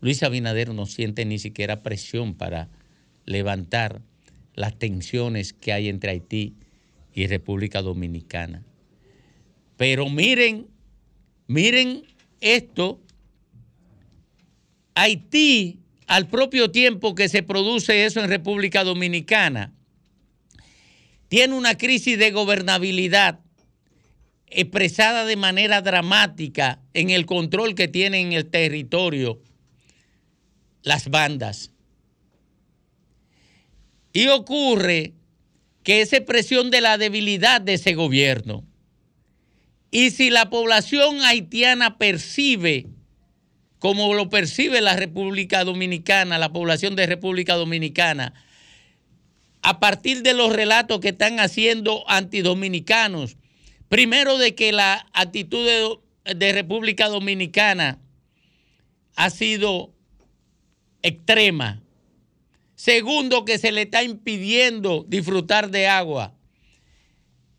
Luis 0.00 0.22
Abinader 0.22 0.74
no 0.74 0.86
siente 0.86 1.24
ni 1.24 1.38
siquiera 1.38 1.82
presión 1.82 2.34
para 2.34 2.68
levantar 3.24 4.02
las 4.54 4.78
tensiones 4.78 5.52
que 5.52 5.72
hay 5.72 5.88
entre 5.88 6.10
Haití 6.10 6.54
y 7.14 7.26
República 7.26 7.82
Dominicana. 7.82 8.62
Pero 9.76 10.08
miren, 10.08 10.66
miren 11.46 12.04
esto. 12.40 13.00
Haití, 14.94 15.78
al 16.06 16.28
propio 16.28 16.70
tiempo 16.70 17.14
que 17.14 17.28
se 17.28 17.42
produce 17.42 18.04
eso 18.04 18.20
en 18.20 18.28
República 18.28 18.84
Dominicana, 18.84 19.72
tiene 21.28 21.54
una 21.54 21.78
crisis 21.78 22.18
de 22.18 22.30
gobernabilidad 22.30 23.40
expresada 24.48 25.24
de 25.24 25.36
manera 25.36 25.80
dramática 25.80 26.82
en 26.92 27.10
el 27.10 27.24
control 27.24 27.74
que 27.74 27.88
tienen 27.88 28.28
en 28.28 28.32
el 28.34 28.50
territorio 28.50 29.40
las 30.82 31.08
bandas. 31.08 31.72
Y 34.12 34.28
ocurre 34.28 35.14
que 35.82 36.02
es 36.02 36.12
expresión 36.12 36.70
de 36.70 36.80
la 36.80 36.98
debilidad 36.98 37.60
de 37.60 37.74
ese 37.74 37.94
gobierno. 37.94 38.64
Y 39.94 40.10
si 40.10 40.30
la 40.30 40.48
población 40.48 41.20
haitiana 41.20 41.98
percibe, 41.98 42.86
como 43.78 44.14
lo 44.14 44.30
percibe 44.30 44.80
la 44.80 44.96
República 44.96 45.64
Dominicana, 45.64 46.38
la 46.38 46.50
población 46.50 46.96
de 46.96 47.06
República 47.06 47.56
Dominicana, 47.56 48.32
a 49.60 49.80
partir 49.80 50.22
de 50.22 50.32
los 50.32 50.50
relatos 50.50 50.98
que 51.00 51.10
están 51.10 51.40
haciendo 51.40 52.08
antidominicanos, 52.08 53.36
primero 53.90 54.38
de 54.38 54.54
que 54.54 54.72
la 54.72 55.06
actitud 55.12 56.00
de, 56.24 56.52
República 56.52 57.08
Dominicana 57.08 57.98
ha 59.14 59.28
sido 59.28 59.92
extrema, 61.02 61.82
Segundo, 62.74 63.44
que 63.44 63.58
se 63.58 63.70
le 63.70 63.82
está 63.82 64.02
impidiendo 64.02 65.04
disfrutar 65.06 65.70
de 65.70 65.86
agua. 65.86 66.34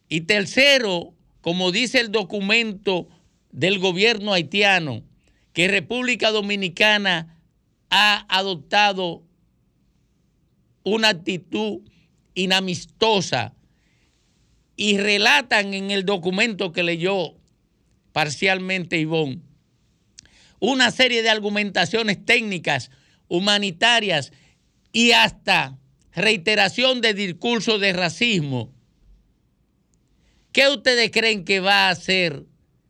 Y 0.09 0.21
tercero, 0.21 1.13
como 1.43 1.71
dice 1.71 1.99
el 1.99 2.11
documento 2.11 3.07
del 3.51 3.77
gobierno 3.77 4.33
haitiano, 4.33 5.03
que 5.53 5.67
República 5.67 6.31
Dominicana 6.31 7.37
ha 7.91 8.25
adoptado 8.27 9.21
una 10.83 11.09
actitud 11.09 11.81
inamistosa 12.33 13.53
y 14.75 14.97
relatan 14.97 15.75
en 15.75 15.91
el 15.91 16.05
documento 16.05 16.71
que 16.71 16.81
leyó 16.81 17.35
parcialmente 18.13 18.97
Ivón 18.97 19.43
una 20.63 20.91
serie 20.91 21.23
de 21.23 21.29
argumentaciones 21.29 22.23
técnicas, 22.23 22.89
humanitarias 23.27 24.31
y 24.93 25.11
hasta 25.11 25.77
reiteración 26.13 27.01
de 27.01 27.13
discursos 27.13 27.81
de 27.81 27.91
racismo. 27.91 28.72
¿Qué 30.53 30.69
ustedes 30.69 31.09
creen 31.09 31.45
que 31.45 31.59
va 31.59 31.87
a 31.87 31.89
hacer 31.89 32.45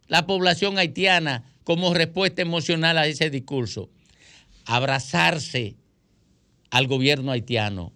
la 0.08 0.28
población 0.28 0.78
haitiana 0.78 1.46
como 1.64 1.94
respuesta 1.94 2.42
emocional 2.42 2.98
a 2.98 3.08
ese 3.08 3.30
discurso? 3.30 3.90
Abrazarse 4.66 5.78
al 6.70 6.88
gobierno 6.88 7.32
haitiano. 7.32 7.94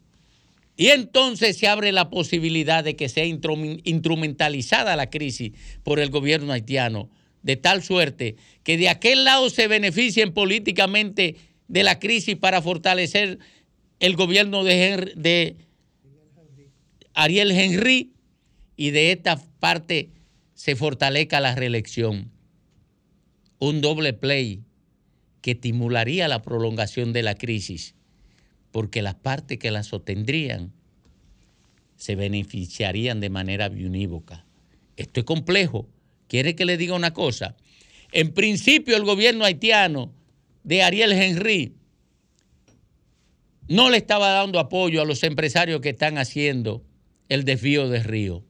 Y 0.77 0.88
entonces 0.88 1.57
se 1.57 1.68
abre 1.68 1.91
la 1.91 2.10
posibilidad 2.10 2.81
de 2.84 2.95
que 2.95 3.10
sea 3.10 3.26
instrumentalizada 3.26 4.95
la 4.95 5.10
crisis 5.10 5.52
por 5.84 5.99
el 5.99 6.11
gobierno 6.11 6.53
haitiano, 6.53 7.10
de 7.41 7.57
tal 7.57 7.84
suerte 7.84 8.38
que 8.64 8.77
de 8.77 8.88
aquel 8.88 9.26
lado 9.26 9.49
se 9.49 9.68
beneficien 9.68 10.34
políticamente 10.34 11.35
de 11.68 11.84
la 11.84 11.99
crisis 11.99 12.38
para 12.38 12.61
fortalecer 12.61 13.39
el 13.99 14.15
gobierno 14.15 14.64
de, 14.64 15.14
de 15.15 15.57
Ariel 17.14 17.52
Henry 17.52 18.14
y 18.78 18.91
de 18.91 19.12
esta 19.12 19.41
parte 19.60 20.12
se 20.54 20.76
fortalezca 20.76 21.41
la 21.41 21.56
reelección. 21.56 22.32
Un 23.60 23.82
doble 23.82 24.14
play 24.14 24.64
que 25.41 25.52
estimularía 25.52 26.28
la 26.28 26.44
prolongación 26.44 27.12
de 27.12 27.24
la 27.24 27.36
crisis, 27.36 27.95
porque 28.72 29.02
las 29.02 29.16
partes 29.16 29.58
que 29.58 29.72
la 29.72 29.84
sostendrían 29.84 30.72
se 31.95 32.16
beneficiarían 32.16 33.20
de 33.20 33.32
manera 33.32 33.68
unívoca. 33.68 34.45
Esto 34.95 35.20
es 35.20 35.26
complejo. 35.26 35.90
¿Quiere 36.28 36.56
que 36.56 36.66
le 36.66 36.78
diga 36.78 36.94
una 36.94 37.14
cosa? 37.14 37.56
En 38.12 38.34
principio 38.34 38.95
el 38.95 39.04
gobierno 39.04 39.45
haitiano 39.45 40.14
de 40.64 40.84
Ariel 40.84 41.12
Henry 41.14 41.74
no 43.68 43.90
le 43.90 43.98
estaba 43.98 44.30
dando 44.30 44.60
apoyo 44.60 45.02
a 45.02 45.06
los 45.06 45.24
empresarios 45.24 45.82
que 45.82 45.90
están 45.90 46.18
haciendo 46.18 46.84
el 47.30 47.44
desvío 47.44 47.90
de 47.90 48.04
río. 48.04 48.47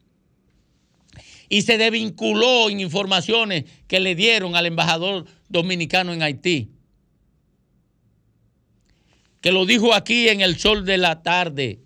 Y 1.49 1.61
se 1.61 1.77
desvinculó 1.77 2.69
en 2.69 2.79
informaciones 2.79 3.65
que 3.87 3.99
le 3.99 4.15
dieron 4.15 4.55
al 4.55 4.65
embajador 4.65 5.25
dominicano 5.49 6.13
en 6.13 6.21
Haití, 6.21 6.69
que 9.41 9.51
lo 9.51 9.65
dijo 9.65 9.93
aquí 9.93 10.27
en 10.27 10.41
el 10.41 10.57
sol 10.57 10.85
de 10.85 10.97
la 10.97 11.23
tarde. 11.23 11.79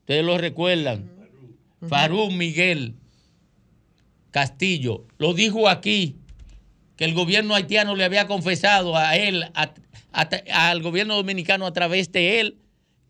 Ustedes 0.00 0.24
lo 0.24 0.36
recuerdan. 0.36 1.10
Farú 1.88 2.30
Miguel 2.30 2.94
Castillo 4.30 5.06
lo 5.18 5.32
dijo 5.32 5.68
aquí, 5.68 6.16
que 6.96 7.04
el 7.04 7.14
gobierno 7.14 7.54
haitiano 7.54 7.96
le 7.96 8.04
había 8.04 8.26
confesado 8.26 8.96
a 8.96 9.16
él, 9.16 9.44
a, 9.54 9.72
al 10.52 10.82
gobierno 10.82 11.16
dominicano 11.16 11.66
a 11.66 11.72
través 11.72 12.10
de 12.12 12.40
él 12.40 12.58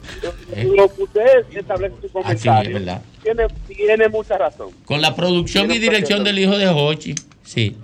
¿Eh? 0.56 0.64
lo 0.76 0.92
que 0.92 1.04
usted 1.04 1.46
establece 1.56 1.94
su 2.02 2.12
comentario 2.12 3.00
Tiene, 3.22 3.48
tiene 3.68 4.10
mucha 4.10 4.40
razón. 4.40 4.72
Con 4.86 5.02
la 5.02 5.16
producción 5.16 5.70
y 5.70 5.78
dirección 5.78 6.24
del 6.24 6.40
hijo 6.40 6.58
de 6.58 6.68
Hochi, 6.68 7.14
sí. 7.44 7.78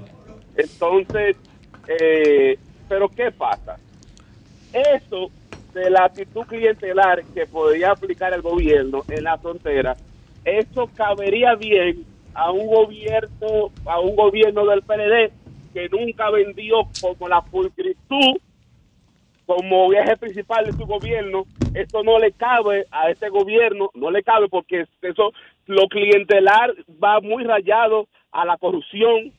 Entonces, 0.57 1.35
eh, 1.87 2.57
pero 2.87 3.09
¿qué 3.09 3.31
pasa? 3.31 3.77
Eso 4.73 5.29
de 5.75 5.91
la 5.91 6.05
actitud 6.05 6.41
clientelar 6.47 7.23
que 7.25 7.45
podría 7.45 7.91
aplicar 7.91 8.33
el 8.33 8.41
gobierno 8.41 9.03
en 9.07 9.23
la 9.23 9.37
frontera, 9.37 9.95
eso 10.43 10.89
cabería 10.95 11.53
bien 11.53 12.05
a 12.33 12.49
un 12.49 12.65
gobierno, 12.65 13.71
a 13.85 13.99
un 13.99 14.15
gobierno 14.15 14.65
del 14.65 14.81
PLD 14.81 15.31
que 15.73 15.89
nunca 15.89 16.29
vendió 16.29 16.87
como 17.01 17.27
la 17.27 17.41
pulcritud 17.41 18.37
como 19.45 19.89
viaje 19.89 20.15
principal 20.15 20.63
de 20.65 20.73
su 20.73 20.85
gobierno, 20.85 21.45
esto 21.73 22.03
no 22.03 22.19
le 22.19 22.31
cabe 22.33 22.85
a 22.91 23.09
este 23.09 23.29
gobierno, 23.29 23.89
no 23.95 24.11
le 24.11 24.21
cabe 24.21 24.47
porque 24.47 24.85
eso, 25.01 25.31
lo 25.65 25.87
clientelar 25.87 26.71
va 27.03 27.19
muy 27.19 27.43
rayado 27.43 28.07
a 28.31 28.45
la 28.45 28.57
corrupción. 28.57 29.33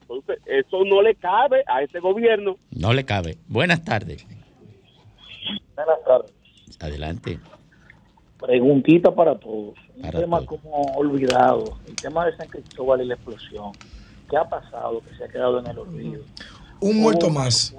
Entonces, 0.00 0.38
eso 0.46 0.84
no 0.86 1.02
le 1.02 1.14
cabe 1.14 1.62
a 1.66 1.82
este 1.82 2.00
gobierno. 2.00 2.56
No 2.70 2.94
le 2.94 3.04
cabe. 3.04 3.36
Buenas 3.46 3.84
tardes. 3.84 4.26
Buenas 5.76 6.04
tardes. 6.06 6.32
Adelante. 6.80 7.38
Preguntita 8.38 9.14
para 9.14 9.38
todos. 9.38 9.74
Un 9.96 10.10
tema 10.10 10.44
como 10.46 10.84
olvidado. 10.96 11.78
El 11.86 11.96
tema 11.96 12.24
de 12.24 12.36
San 12.36 12.48
Cristóbal 12.48 13.02
y 13.02 13.06
la 13.06 13.14
explosión. 13.14 13.72
¿Qué 14.34 14.38
ha 14.38 14.48
pasado 14.48 15.00
que 15.08 15.16
se 15.16 15.22
ha 15.22 15.28
quedado 15.28 15.60
en 15.60 15.66
el 15.68 15.78
olvido? 15.78 16.24
Un 16.80 17.00
muerto 17.00 17.30
más. 17.30 17.72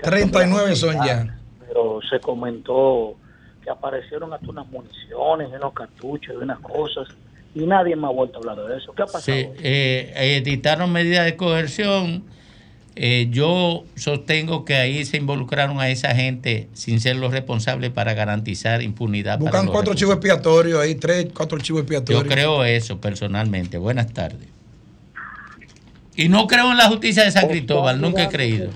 39 0.00 0.76
son 0.76 0.94
ya. 1.04 1.36
Pero 1.66 1.98
se 2.08 2.20
comentó 2.20 3.16
que 3.64 3.68
aparecieron 3.68 4.32
hasta 4.32 4.48
unas 4.48 4.68
municiones, 4.68 5.48
unos 5.52 5.72
cartuchos, 5.72 6.34
y 6.34 6.36
unas 6.36 6.60
cosas. 6.60 7.08
Y 7.52 7.66
nadie 7.66 7.96
me 7.96 8.06
ha 8.06 8.10
vuelto 8.10 8.36
a 8.36 8.52
hablar 8.52 8.64
de 8.68 8.76
eso. 8.76 8.92
¿Qué 8.92 9.02
ha 9.02 9.06
pasado? 9.06 9.24
Sí, 9.24 9.48
eh, 9.60 10.12
editaron 10.14 10.92
medidas 10.92 11.24
de 11.24 11.36
coerción 11.36 12.22
eh, 12.94 13.26
yo 13.30 13.84
sostengo 13.96 14.64
que 14.64 14.76
ahí 14.76 15.04
se 15.04 15.16
involucraron 15.16 15.80
a 15.80 15.88
esa 15.88 16.14
gente 16.14 16.68
sin 16.74 17.00
ser 17.00 17.16
los 17.16 17.32
responsables 17.32 17.90
para 17.90 18.14
garantizar 18.14 18.82
impunidad. 18.82 19.40
Buscan 19.40 19.66
cuatro 19.66 19.94
chivos 19.94 20.14
expiatorios, 20.14 20.80
ahí 20.80 20.94
tres, 20.94 21.26
cuatro 21.34 21.58
chivos 21.58 21.82
expiatorios. 21.82 22.22
Yo 22.22 22.28
creo 22.28 22.64
eso 22.64 23.00
personalmente. 23.00 23.78
Buenas 23.78 24.12
tardes. 24.12 24.57
Y 26.18 26.28
no 26.28 26.48
creo 26.48 26.72
en 26.72 26.76
la 26.76 26.88
justicia 26.88 27.22
de 27.22 27.30
San 27.30 27.46
Cristóbal, 27.46 28.00
nunca 28.00 28.24
he 28.24 28.28
creído. 28.28 28.70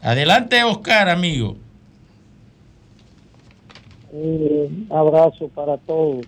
Adelante, 0.00 0.64
Oscar, 0.64 1.10
amigo. 1.10 1.54
Un 4.10 4.86
abrazo 4.88 5.48
para 5.48 5.76
todos. 5.76 6.24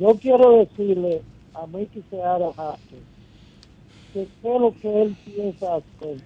yo 0.00 0.14
quiero 0.18 0.60
decirle 0.60 1.20
a 1.52 1.66
Miki 1.66 2.02
Seara 2.08 2.48
que 4.14 4.26
qué 4.42 4.58
lo 4.58 4.72
que 4.80 5.02
él 5.02 5.14
piensa 5.26 5.74
hacer 5.74 6.16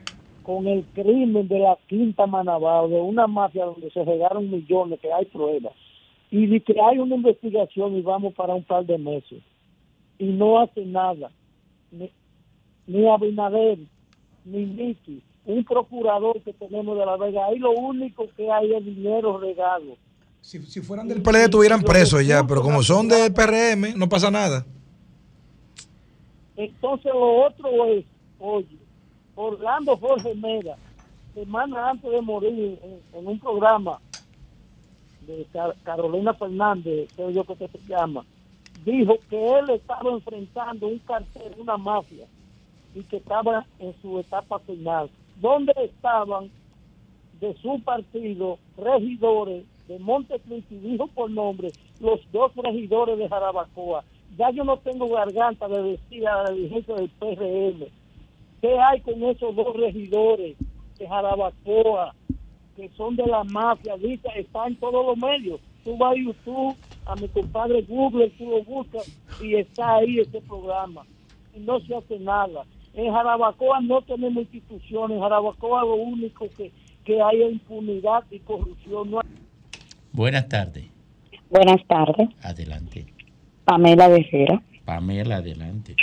con 0.44 0.68
el 0.68 0.84
crimen 0.94 1.48
de 1.48 1.58
la 1.58 1.76
Quinta 1.88 2.24
Manabao, 2.28 2.88
de 2.88 3.00
una 3.00 3.26
mafia 3.26 3.64
donde 3.64 3.90
se 3.90 4.04
regaron 4.04 4.48
millones, 4.48 5.00
que 5.00 5.12
hay 5.12 5.24
pruebas, 5.24 5.72
y 6.30 6.46
de 6.46 6.60
que 6.60 6.76
hay 6.80 7.00
una 7.00 7.16
investigación 7.16 7.96
y 7.96 8.02
vamos 8.02 8.32
para 8.34 8.54
un 8.54 8.62
par 8.62 8.86
de 8.86 8.96
meses, 8.96 9.42
y 10.20 10.26
no 10.26 10.60
hace 10.60 10.86
nada, 10.86 11.32
ni, 11.98 12.12
ni 12.86 13.08
Abinader, 13.08 13.78
ni 14.44 14.66
Miki, 14.66 15.22
un 15.44 15.64
procurador 15.64 16.40
que 16.42 16.52
tenemos 16.52 16.98
de 16.98 17.06
La 17.06 17.16
Vega, 17.16 17.46
ahí 17.46 17.58
lo 17.58 17.72
único 17.72 18.26
que 18.36 18.50
hay 18.50 18.74
es 18.74 18.84
dinero 18.84 19.38
regado. 19.38 19.96
Si, 20.40 20.62
si 20.62 20.80
fueran 20.80 21.08
del 21.08 21.22
PLD 21.22 21.44
estuvieran 21.44 21.82
presos 21.82 22.24
ya, 22.26 22.46
pero 22.46 22.62
como 22.62 22.82
son 22.82 23.08
del 23.08 23.32
PRM, 23.32 23.96
no 23.96 24.08
pasa 24.08 24.30
nada. 24.30 24.64
Entonces 26.56 27.12
lo 27.12 27.46
otro 27.46 27.86
es, 27.86 28.04
oye, 28.38 28.78
Orlando 29.34 29.96
Jorge 29.96 30.34
Mera, 30.34 30.76
semana 31.34 31.90
antes 31.90 32.10
de 32.10 32.20
morir 32.22 32.78
en, 33.12 33.26
un 33.26 33.38
programa 33.38 34.00
de 35.26 35.46
Carolina 35.84 36.32
Fernández, 36.32 37.10
creo 37.14 37.30
yo 37.30 37.44
que 37.44 37.56
se 37.56 37.68
llama, 37.86 38.24
dijo 38.86 39.16
que 39.28 39.58
él 39.58 39.70
estaba 39.70 40.10
enfrentando 40.10 40.86
un 40.86 40.98
cartel, 41.00 41.52
una 41.58 41.76
mafia, 41.76 42.26
y 42.94 43.02
que 43.02 43.18
estaba 43.18 43.66
en 43.78 43.94
su 44.00 44.18
etapa 44.18 44.58
final. 44.60 45.10
¿Dónde 45.40 45.72
estaban 45.76 46.50
de 47.40 47.54
su 47.60 47.80
partido 47.82 48.58
regidores 48.78 49.64
de 49.88 49.98
Montecristi, 49.98 50.76
dijo 50.78 51.06
por 51.08 51.30
nombre, 51.30 51.70
los 52.00 52.20
dos 52.32 52.54
regidores 52.56 53.18
de 53.18 53.28
Jarabacoa, 53.28 54.04
ya 54.38 54.50
yo 54.50 54.64
no 54.64 54.78
tengo 54.78 55.08
garganta 55.08 55.68
de 55.68 55.82
decir 55.82 56.26
a 56.26 56.44
la 56.44 56.50
dirigencia 56.50 56.94
del 56.94 57.10
PRM 57.10 57.86
qué 58.60 58.78
hay 58.78 59.00
con 59.00 59.22
esos 59.24 59.54
dos 59.54 59.76
regidores 59.76 60.56
de 60.98 61.08
Jarabacoa 61.08 62.14
que 62.76 62.90
son 62.90 63.16
de 63.16 63.26
la 63.26 63.42
mafia, 63.44 63.96
dice, 63.96 64.28
está 64.34 64.66
en 64.66 64.76
todos 64.76 65.06
los 65.06 65.16
medios. 65.16 65.60
Tú 65.82 65.96
vas 65.96 66.12
a 66.12 66.16
YouTube, 66.16 66.76
a 67.06 67.14
mi 67.16 67.28
compadre 67.28 67.82
Google, 67.82 68.30
tú 68.36 68.50
lo 68.50 68.62
buscas 68.64 69.08
y 69.40 69.54
está 69.54 69.96
ahí 69.96 70.18
ese 70.18 70.40
programa. 70.42 71.02
Y 71.54 71.60
no 71.60 71.80
se 71.80 71.94
hace 71.94 72.18
nada. 72.18 72.64
En 72.94 73.12
Jarabacoa 73.12 73.80
no 73.80 74.02
tenemos 74.02 74.42
instituciones, 74.42 75.16
en 75.16 75.22
Jarabacoa 75.22 75.82
lo 75.82 75.94
único 75.94 76.46
que, 76.56 76.72
que 77.04 77.22
hay 77.22 77.42
es 77.42 77.52
impunidad 77.52 78.24
y 78.30 78.40
corrupción. 78.40 79.10
Buenas 80.12 80.48
tardes. 80.48 80.86
Buenas 81.50 81.84
tardes. 81.86 82.28
Adelante. 82.42 83.06
Pamela 83.64 84.08
Becerra. 84.08 84.60
Pamela, 84.84 85.36
adelante. 85.36 85.96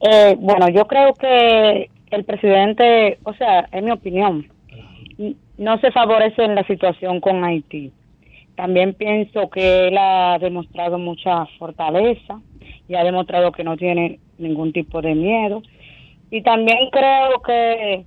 Eh, 0.00 0.36
bueno, 0.38 0.68
yo 0.68 0.86
creo 0.86 1.14
que 1.14 1.90
el 2.10 2.24
presidente, 2.24 3.18
o 3.24 3.32
sea, 3.34 3.68
en 3.72 3.86
mi 3.86 3.90
opinión, 3.90 4.46
no 5.56 5.78
se 5.78 5.90
favorece 5.92 6.44
en 6.44 6.54
la 6.54 6.66
situación 6.66 7.20
con 7.20 7.44
Haití. 7.44 7.92
También 8.56 8.94
pienso 8.94 9.50
que 9.50 9.88
él 9.88 9.98
ha 9.98 10.38
demostrado 10.40 10.98
mucha 10.98 11.46
fortaleza 11.58 12.40
y 12.88 12.94
ha 12.94 13.04
demostrado 13.04 13.52
que 13.52 13.64
no 13.64 13.76
tiene 13.76 14.20
ningún 14.38 14.72
tipo 14.72 15.02
de 15.02 15.14
miedo. 15.14 15.62
Y 16.30 16.42
también 16.42 16.90
creo 16.90 17.42
que, 17.42 18.04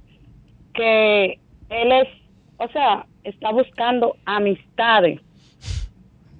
que 0.74 1.40
él 1.70 1.92
es, 1.92 2.08
o 2.58 2.68
sea, 2.70 3.06
está 3.24 3.52
buscando 3.52 4.16
amistades 4.26 5.22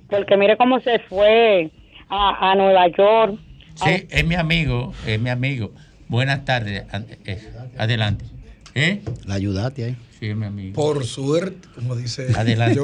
porque 0.10 0.38
mire 0.38 0.58
cómo 0.58 0.80
se 0.80 1.00
fue 1.00 1.72
a, 2.10 2.56
Nueva 2.56 2.88
York. 2.88 3.40
Sí, 3.76 4.08
es 4.10 4.26
mi 4.26 4.36
amigo, 4.36 4.94
es 5.06 5.20
mi 5.20 5.30
amigo. 5.30 5.72
Buenas 6.08 6.46
tardes, 6.46 6.86
eh, 7.26 7.54
adelante. 7.78 8.26
¿Eh? 8.74 9.02
La 9.26 9.36
ayudaste 9.36 9.84
ahí. 9.84 9.96
Sí, 10.20 10.30
es 10.30 10.36
mi 10.36 10.46
amigo. 10.46 10.74
Por 10.74 11.04
suerte, 11.06 11.68
como 11.76 11.96
dice. 11.96 12.28
Adelante. 12.36 12.80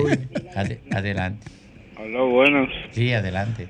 adelante. 0.92 1.48
Hola, 1.98 2.22
buenas. 2.22 2.70
Sí, 2.92 3.14
adelante. 3.14 3.68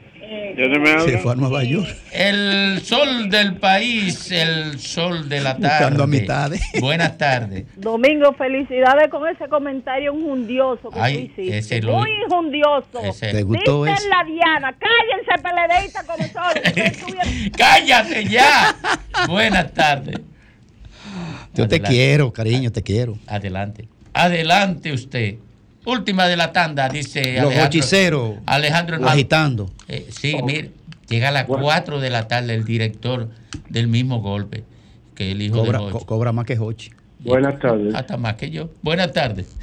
Se 1.06 1.18
fue 1.20 1.34
a 1.34 1.36
Nueva 1.36 1.64
York. 1.64 1.88
El 2.12 2.80
sol 2.82 3.30
del 3.30 3.58
país, 3.58 4.32
el 4.32 4.80
sol 4.80 5.28
de 5.30 5.42
la 5.42 5.58
tarde. 5.58 6.02
a 6.02 6.08
mitades. 6.08 6.62
Buenas 6.80 7.18
tardes. 7.18 7.66
Domingo, 7.76 8.34
felicidades 8.34 9.10
con 9.10 9.28
ese 9.28 9.48
comentario 9.48 10.14
injundioso 10.14 10.90
que 10.90 11.00
Ay, 11.00 11.32
tú 11.36 11.42
hiciste. 11.42 11.82
Muy 11.84 12.10
injundioso. 12.26 13.02
¿Te 13.20 13.44
gustó 13.44 13.86
eso? 13.86 14.08
la 14.10 14.24
Diana, 14.24 14.78
cállense, 14.78 15.44
peledeita 15.44 16.04
como 16.04 16.24
son. 16.28 17.52
Cállate 17.58 18.26
ya. 18.26 18.76
Buenas 19.28 19.74
tardes. 19.74 20.20
Yo 21.54 21.68
te 21.68 21.82
quiero, 21.82 22.34
cariño, 22.34 22.72
te 22.72 22.82
quiero. 22.82 23.18
Adelante. 23.28 23.88
Adelante 24.14 24.92
usted. 24.92 25.36
Última 25.86 26.28
de 26.28 26.38
la 26.38 26.52
tanda, 26.54 26.88
dice 26.88 27.42
Los 27.42 27.54
hechiceros. 27.54 28.36
Alejandro 28.46 29.06
agitando. 29.08 29.70
Eh, 29.88 30.08
sí, 30.10 30.38
mire, 30.44 30.72
llega 31.10 31.28
a 31.30 31.32
las 31.32 31.46
4 31.46 32.00
de 32.00 32.10
la 32.10 32.28
tarde 32.28 32.56
el 32.56 32.64
director 32.64 33.30
del 33.70 33.88
mismo 33.88 34.22
golpe 34.22 34.64
que 35.14 35.32
el 35.32 35.42
hijo 35.42 35.58
cobra, 35.58 35.80
de 35.80 35.86
Hochi. 35.86 36.06
cobra 36.06 36.32
más 36.32 36.46
que 36.46 36.58
Hochi. 36.58 36.92
Buenas 37.20 37.60
tardes. 37.60 37.94
Hasta 37.94 38.18
más 38.18 38.36
que 38.36 38.50
yo. 38.50 38.70
Buenas 38.82 39.12
tardes. 39.12 39.56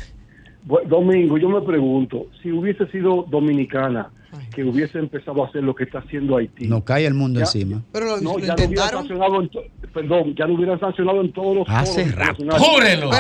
Domingo, 0.87 1.39
yo 1.39 1.49
me 1.49 1.63
pregunto, 1.63 2.27
si 2.43 2.53
hubiese 2.53 2.87
sido 2.89 3.25
dominicana, 3.29 4.11
que 4.55 4.65
hubiese 4.65 4.99
empezado 4.99 5.45
a 5.45 5.49
hacer 5.49 5.63
lo 5.63 5.75
que 5.75 5.85
está 5.85 5.99
haciendo 5.99 6.37
Haití. 6.37 6.67
No 6.67 6.85
cae 6.85 7.07
el 7.07 7.15
mundo 7.15 7.41
encima. 7.41 7.83
Pero 7.93 8.21
no, 8.21 8.39
ya 8.39 8.57
lo 8.57 8.67
hubieran 8.67 8.91
sancionado 8.91 9.43
en 9.43 9.51
perdón, 9.93 10.35
ya 10.37 10.47
lo 10.47 10.55
hubieran 10.55 10.79
sancionado 10.79 11.21
en 11.21 11.33
todos 11.33 11.57
los 11.57 11.69
Hace 11.69 12.05
rato. 12.13 12.45
Júrelo. 12.59 13.11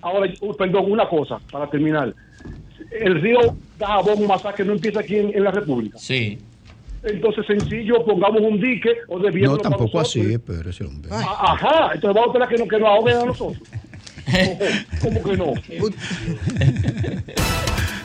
Ahora, 0.00 0.32
perdón, 0.58 0.90
una 0.90 1.08
cosa, 1.08 1.38
para 1.50 1.68
terminar 1.68 2.14
el 2.90 3.20
río 3.20 3.38
Dajabón, 3.78 4.22
un 4.22 4.26
masacre, 4.26 4.64
no 4.64 4.72
empieza 4.72 5.00
aquí 5.00 5.16
en, 5.16 5.42
la 5.42 5.50
República. 5.50 5.98
Sí. 5.98 6.38
Entonces, 7.02 7.46
sencillo, 7.46 8.04
pongamos 8.04 8.40
un 8.40 8.60
dique 8.60 8.90
o 9.08 9.18
No, 9.18 9.58
tampoco 9.58 10.00
así, 10.00 10.38
pero 10.38 10.70
ese 10.70 10.84
hombre. 10.84 11.10
Ah, 11.12 11.52
ajá, 11.52 11.90
entonces 11.94 12.14
vamos 12.14 12.22
a 12.22 12.26
esperar 12.26 12.48
que, 12.48 12.58
no, 12.58 12.66
que 12.66 12.78
nos 12.78 12.88
ahoguen 12.88 13.16
a 13.16 13.24
nosotros. 13.26 13.62
¿Cómo, 15.02 15.22
¿Cómo 15.22 15.22
que 15.22 15.36
no? 15.36 15.52